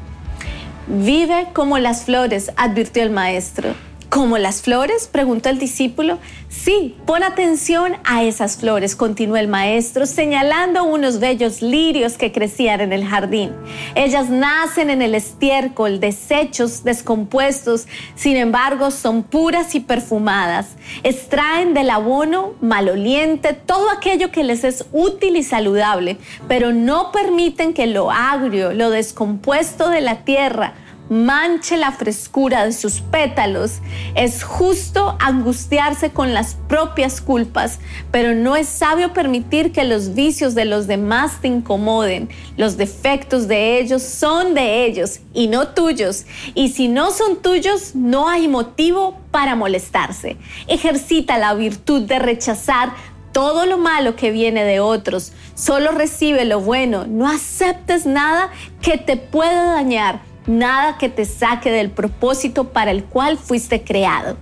Vive 0.86 1.48
como 1.54 1.80
las 1.80 2.04
flores, 2.06 2.52
advirtió 2.56 3.02
el 3.02 3.10
maestro. 3.10 3.74
¿Como 4.14 4.38
las 4.38 4.62
flores? 4.62 5.10
preguntó 5.12 5.50
el 5.50 5.58
discípulo. 5.58 6.20
Sí, 6.48 6.96
pon 7.08 7.24
atención 7.24 7.94
a 8.04 8.22
esas 8.22 8.58
flores, 8.58 8.96
continuó 8.96 9.38
el 9.38 9.48
maestro, 9.48 10.06
señalando 10.06 10.84
unos 10.84 11.20
bellos 11.20 11.64
lirios 11.64 12.14
que 12.14 12.32
crecían 12.32 12.80
en 12.82 12.94
el 12.94 13.06
jardín. 13.06 13.54
Ellas 13.96 14.30
nacen 14.30 14.92
en 14.92 15.02
el 15.02 15.16
estiércol, 15.16 16.00
desechos, 16.00 16.84
descompuestos, 16.84 17.88
sin 18.14 18.38
embargo 18.38 18.92
son 18.92 19.24
puras 19.24 19.74
y 19.74 19.80
perfumadas. 19.80 20.76
Extraen 21.02 21.74
del 21.74 21.90
abono 21.90 22.54
maloliente 22.62 23.54
todo 23.54 23.90
aquello 23.90 24.30
que 24.30 24.44
les 24.44 24.64
es 24.64 24.86
útil 24.92 25.38
y 25.38 25.44
saludable, 25.44 26.18
pero 26.48 26.72
no 26.72 27.12
permiten 27.12 27.74
que 27.74 27.88
lo 27.88 28.12
agrio, 28.12 28.74
lo 28.74 28.92
descompuesto 28.92 29.90
de 29.90 30.02
la 30.02 30.24
tierra, 30.24 30.76
manche 31.14 31.78
la 31.78 31.92
frescura 31.92 32.66
de 32.66 32.74
sus 32.74 33.02
pétalos. 33.02 33.80
Es 34.16 34.44
justo 34.44 35.16
angustiarse 35.20 36.12
con 36.12 36.34
las 36.34 36.56
propias 36.68 37.22
culpas, 37.22 37.80
pero 38.12 38.34
no 38.34 38.56
es 38.56 38.68
sabio 38.68 39.14
permitir 39.14 39.72
que 39.72 39.84
los 39.84 40.14
vicios 40.14 40.56
de 40.56 40.66
los 40.66 40.88
demás 40.88 41.40
te 41.42 41.48
incomoden. 41.48 42.30
Los 42.58 42.78
defectos 42.78 43.48
de 43.48 43.80
ellos 43.80 44.02
son 44.02 44.54
de 44.56 44.86
ellos 44.86 45.20
y 45.34 45.48
no 45.48 45.70
tuyos. 45.70 46.26
Y 46.56 46.70
si 46.70 46.88
no 46.88 47.12
son 47.12 47.42
tuyos, 47.42 47.96
no 47.96 48.28
hay 48.28 48.48
motivo 48.48 49.18
para 49.32 49.56
molestarse. 49.56 50.38
Ejercita 50.68 51.38
la 51.38 51.54
virtud 51.54 52.02
de 52.02 52.20
rechazar 52.20 52.94
todo 53.32 53.66
lo 53.66 53.78
malo 53.78 54.16
que 54.16 54.32
viene 54.32 54.64
de 54.64 54.80
otros. 54.80 55.34
Solo 55.56 55.92
recibe 55.92 56.46
lo 56.46 56.60
bueno. 56.60 57.06
No 57.08 57.28
aceptes 57.28 58.06
nada 58.06 58.52
que 58.82 58.98
te 58.98 59.18
pueda 59.18 59.74
dañar 59.74 60.33
nada 60.48 60.98
que 60.98 61.10
te 61.10 61.26
saque 61.26 61.72
del 61.72 61.92
propósito 61.92 62.70
para 62.70 62.92
el 62.92 63.04
cual 63.04 63.38
fuiste 63.38 63.84
creado. 63.84 64.38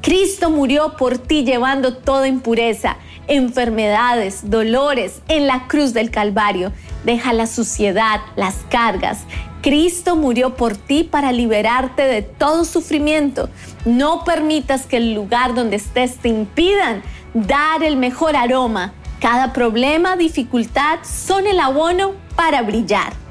Cristo 0.00 0.50
murió 0.50 0.96
por 0.96 1.18
ti 1.18 1.44
llevando 1.44 1.96
toda 1.96 2.26
impureza, 2.26 2.96
enfermedades, 3.28 4.50
dolores 4.50 5.22
en 5.28 5.46
la 5.46 5.68
cruz 5.68 5.92
del 5.92 6.10
Calvario. 6.10 6.72
Deja 7.04 7.32
la 7.32 7.46
suciedad, 7.46 8.20
las 8.34 8.56
cargas. 8.68 9.20
Cristo 9.62 10.16
murió 10.16 10.56
por 10.56 10.76
ti 10.76 11.04
para 11.04 11.30
liberarte 11.30 12.02
de 12.02 12.22
todo 12.22 12.64
sufrimiento. 12.64 13.48
No 13.84 14.24
permitas 14.24 14.86
que 14.86 14.96
el 14.96 15.14
lugar 15.14 15.54
donde 15.54 15.76
estés 15.76 16.16
te 16.16 16.28
impidan 16.28 17.02
dar 17.32 17.84
el 17.84 17.96
mejor 17.96 18.34
aroma. 18.34 18.92
Cada 19.20 19.52
problema, 19.52 20.16
dificultad 20.16 20.98
son 21.04 21.46
el 21.46 21.60
abono 21.60 22.14
para 22.34 22.62
brillar. 22.62 23.21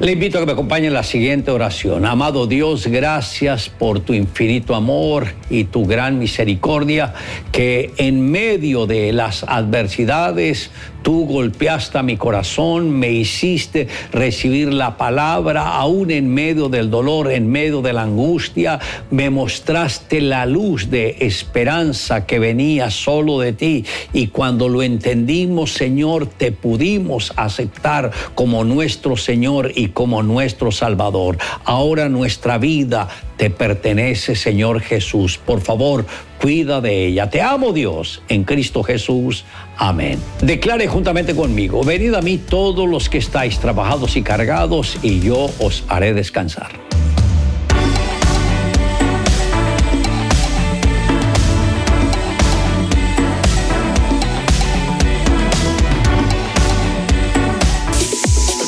Le 0.00 0.12
invito 0.12 0.38
a 0.38 0.40
que 0.42 0.46
me 0.46 0.52
acompañe 0.52 0.86
en 0.86 0.94
la 0.94 1.02
siguiente 1.02 1.50
oración. 1.50 2.06
Amado 2.06 2.46
Dios, 2.46 2.86
gracias 2.86 3.68
por 3.68 3.98
tu 3.98 4.14
infinito 4.14 4.76
amor 4.76 5.26
y 5.50 5.64
tu 5.64 5.86
gran 5.86 6.20
misericordia, 6.20 7.14
que 7.50 7.90
en 7.96 8.30
medio 8.30 8.86
de 8.86 9.12
las 9.12 9.42
adversidades 9.42 10.70
Tú 11.02 11.26
golpeaste 11.26 12.02
mi 12.02 12.16
corazón, 12.16 12.90
me 12.90 13.10
hiciste 13.10 13.88
recibir 14.12 14.72
la 14.72 14.96
palabra, 14.96 15.76
aún 15.76 16.10
en 16.10 16.32
medio 16.32 16.68
del 16.68 16.90
dolor, 16.90 17.30
en 17.30 17.50
medio 17.50 17.82
de 17.82 17.92
la 17.92 18.02
angustia, 18.02 18.78
me 19.10 19.30
mostraste 19.30 20.20
la 20.20 20.46
luz 20.46 20.90
de 20.90 21.16
esperanza 21.20 22.26
que 22.26 22.38
venía 22.38 22.90
solo 22.90 23.38
de 23.38 23.52
ti. 23.52 23.84
Y 24.12 24.28
cuando 24.28 24.68
lo 24.68 24.82
entendimos, 24.82 25.72
Señor, 25.72 26.26
te 26.26 26.52
pudimos 26.52 27.32
aceptar 27.36 28.10
como 28.34 28.64
nuestro 28.64 29.16
Señor 29.16 29.72
y 29.74 29.88
como 29.88 30.22
nuestro 30.22 30.72
Salvador. 30.72 31.38
Ahora 31.64 32.08
nuestra 32.08 32.58
vida 32.58 33.08
te 33.36 33.50
pertenece, 33.50 34.34
Señor 34.34 34.80
Jesús. 34.80 35.38
Por 35.38 35.60
favor, 35.60 36.04
cuida 36.40 36.80
de 36.80 37.06
ella. 37.06 37.30
Te 37.30 37.40
amo, 37.40 37.72
Dios, 37.72 38.20
en 38.28 38.44
Cristo 38.44 38.82
Jesús. 38.82 39.44
Amén. 39.78 40.20
Declare 40.42 40.88
juntamente 40.88 41.36
conmigo, 41.36 41.84
venid 41.84 42.14
a 42.14 42.20
mí 42.20 42.36
todos 42.36 42.88
los 42.88 43.08
que 43.08 43.18
estáis 43.18 43.60
trabajados 43.60 44.16
y 44.16 44.22
cargados, 44.22 44.98
y 45.02 45.20
yo 45.20 45.48
os 45.60 45.84
haré 45.88 46.12
descansar. 46.14 46.72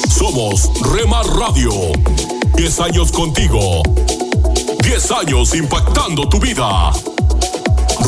Somos 0.08 0.70
Remar 0.94 1.26
Radio. 1.26 1.72
10 2.54 2.80
años 2.80 3.10
contigo. 3.10 3.82
10 4.84 5.10
años 5.10 5.54
impactando 5.56 6.28
tu 6.28 6.38
vida. 6.38 6.92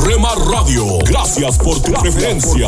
Remar 0.04 0.38
Radio, 0.50 0.98
gracias 1.04 1.58
por 1.58 1.80
tu 1.80 1.92
preferencia. 1.92 2.66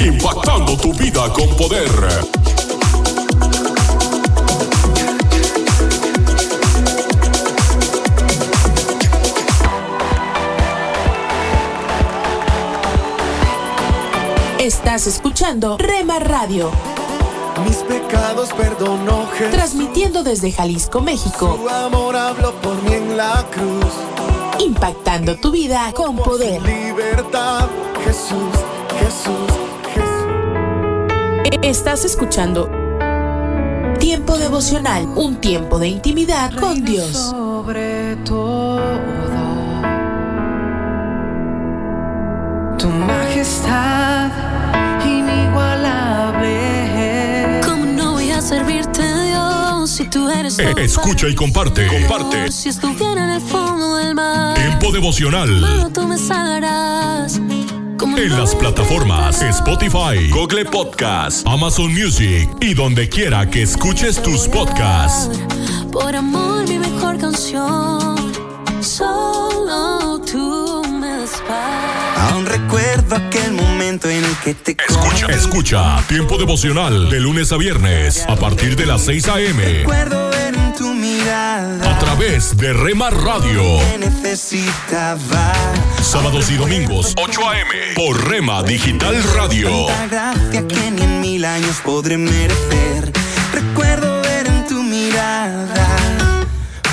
Impactando 0.00 0.76
tu 0.76 0.92
vida 0.92 1.32
con 1.32 1.48
poder. 1.56 1.88
Estás 14.58 15.06
escuchando 15.06 15.76
Rema 15.78 16.18
Radio. 16.18 16.70
Mis 17.66 17.76
pecados 17.78 18.50
perdonó 18.54 19.26
Jesús. 19.28 19.54
Transmitiendo 19.54 20.22
desde 20.22 20.50
Jalisco, 20.50 21.00
México. 21.00 21.58
Su 21.60 21.68
amor 21.68 22.16
habló 22.16 22.52
por 22.60 22.82
mí 22.82 22.94
en 22.94 23.16
la 23.16 23.46
cruz. 23.50 24.13
Impactando 24.64 25.36
tu 25.36 25.50
vida 25.50 25.92
con 25.94 26.16
poder. 26.16 26.62
Libertad, 26.62 27.68
Jesús, 28.04 28.54
Jesús, 28.98 29.52
Jesús. 29.94 31.60
Estás 31.62 32.04
escuchando 32.04 32.70
Tiempo 33.98 34.36
devocional, 34.36 35.06
un 35.16 35.36
tiempo 35.36 35.78
de 35.78 35.88
intimidad 35.88 36.52
con 36.54 36.84
Dios. 36.84 37.10
Sobre 37.10 38.16
todo, 38.16 38.80
tu 42.78 42.88
majestad 42.88 44.30
si 49.94 50.04
tú 50.08 50.28
eres 50.28 50.58
Eh, 50.58 50.74
Escucha 50.78 51.28
y 51.28 51.34
comparte. 51.36 51.86
Comparte. 51.86 52.50
Si 52.50 52.68
estuviera 52.68 53.24
en 53.24 53.30
el 53.30 53.40
fondo 53.40 53.96
del 53.96 54.14
mar, 54.16 54.54
Tiempo 54.54 54.90
devocional. 54.90 55.60
malo 55.60 55.88
tú 55.90 56.06
me 56.08 56.18
salvarás. 56.18 57.40
¿Cómo 57.96 58.18
En 58.18 58.36
las 58.36 58.56
plataformas 58.56 59.40
Spotify, 59.40 60.28
Google 60.30 60.64
Podcast, 60.64 61.46
Amazon 61.46 61.94
Music 61.94 62.50
y 62.60 62.74
donde 62.74 63.08
quiera 63.08 63.48
que 63.48 63.62
escuches 63.62 64.20
tus 64.20 64.48
podcasts. 64.48 65.38
Por 65.92 66.16
amor, 66.16 66.68
mi 66.68 66.78
mejor 66.80 67.16
canción. 67.18 68.16
Solo 68.80 70.20
tú 70.20 70.63
momento 73.94 74.10
en 74.10 74.24
el 74.24 74.36
que 74.38 74.54
te 74.54 74.76
Escucha, 74.88 75.26
escucha. 75.26 76.04
Tiempo 76.08 76.36
devocional 76.36 77.08
de 77.10 77.20
lunes 77.20 77.52
a 77.52 77.56
viernes 77.56 78.24
a 78.28 78.34
partir 78.34 78.76
de 78.76 78.86
las 78.86 79.02
6 79.02 79.28
a.m. 79.28 79.62
Recuerdo 79.62 80.30
ver 80.30 80.54
en 80.54 80.74
tu 80.74 80.92
mirada 80.94 81.94
A 81.94 81.98
través 82.00 82.56
de 82.56 82.72
Rema 82.72 83.10
Radio. 83.10 83.62
necesitaba. 83.98 85.52
Sábados 86.02 86.50
y 86.50 86.56
domingos, 86.56 87.14
8 87.16 87.48
a.m. 87.48 87.94
Por 87.94 88.28
Rema 88.28 88.62
Digital 88.64 89.22
Radio. 89.34 89.86
Gracia 90.10 90.66
que 90.66 90.90
ni 90.90 91.02
en 91.02 91.20
mil 91.20 91.44
años 91.44 91.76
podré 91.84 92.16
merecer. 92.16 93.12
Recuerdo 93.52 94.22
ver 94.22 94.46
en 94.48 94.66
tu 94.66 94.82
mirada 94.82 95.86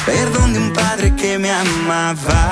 perdón 0.06 0.54
de 0.54 0.60
un 0.60 0.74
padre 0.74 1.16
que 1.16 1.40
me 1.40 1.52
amaba. 1.52 2.52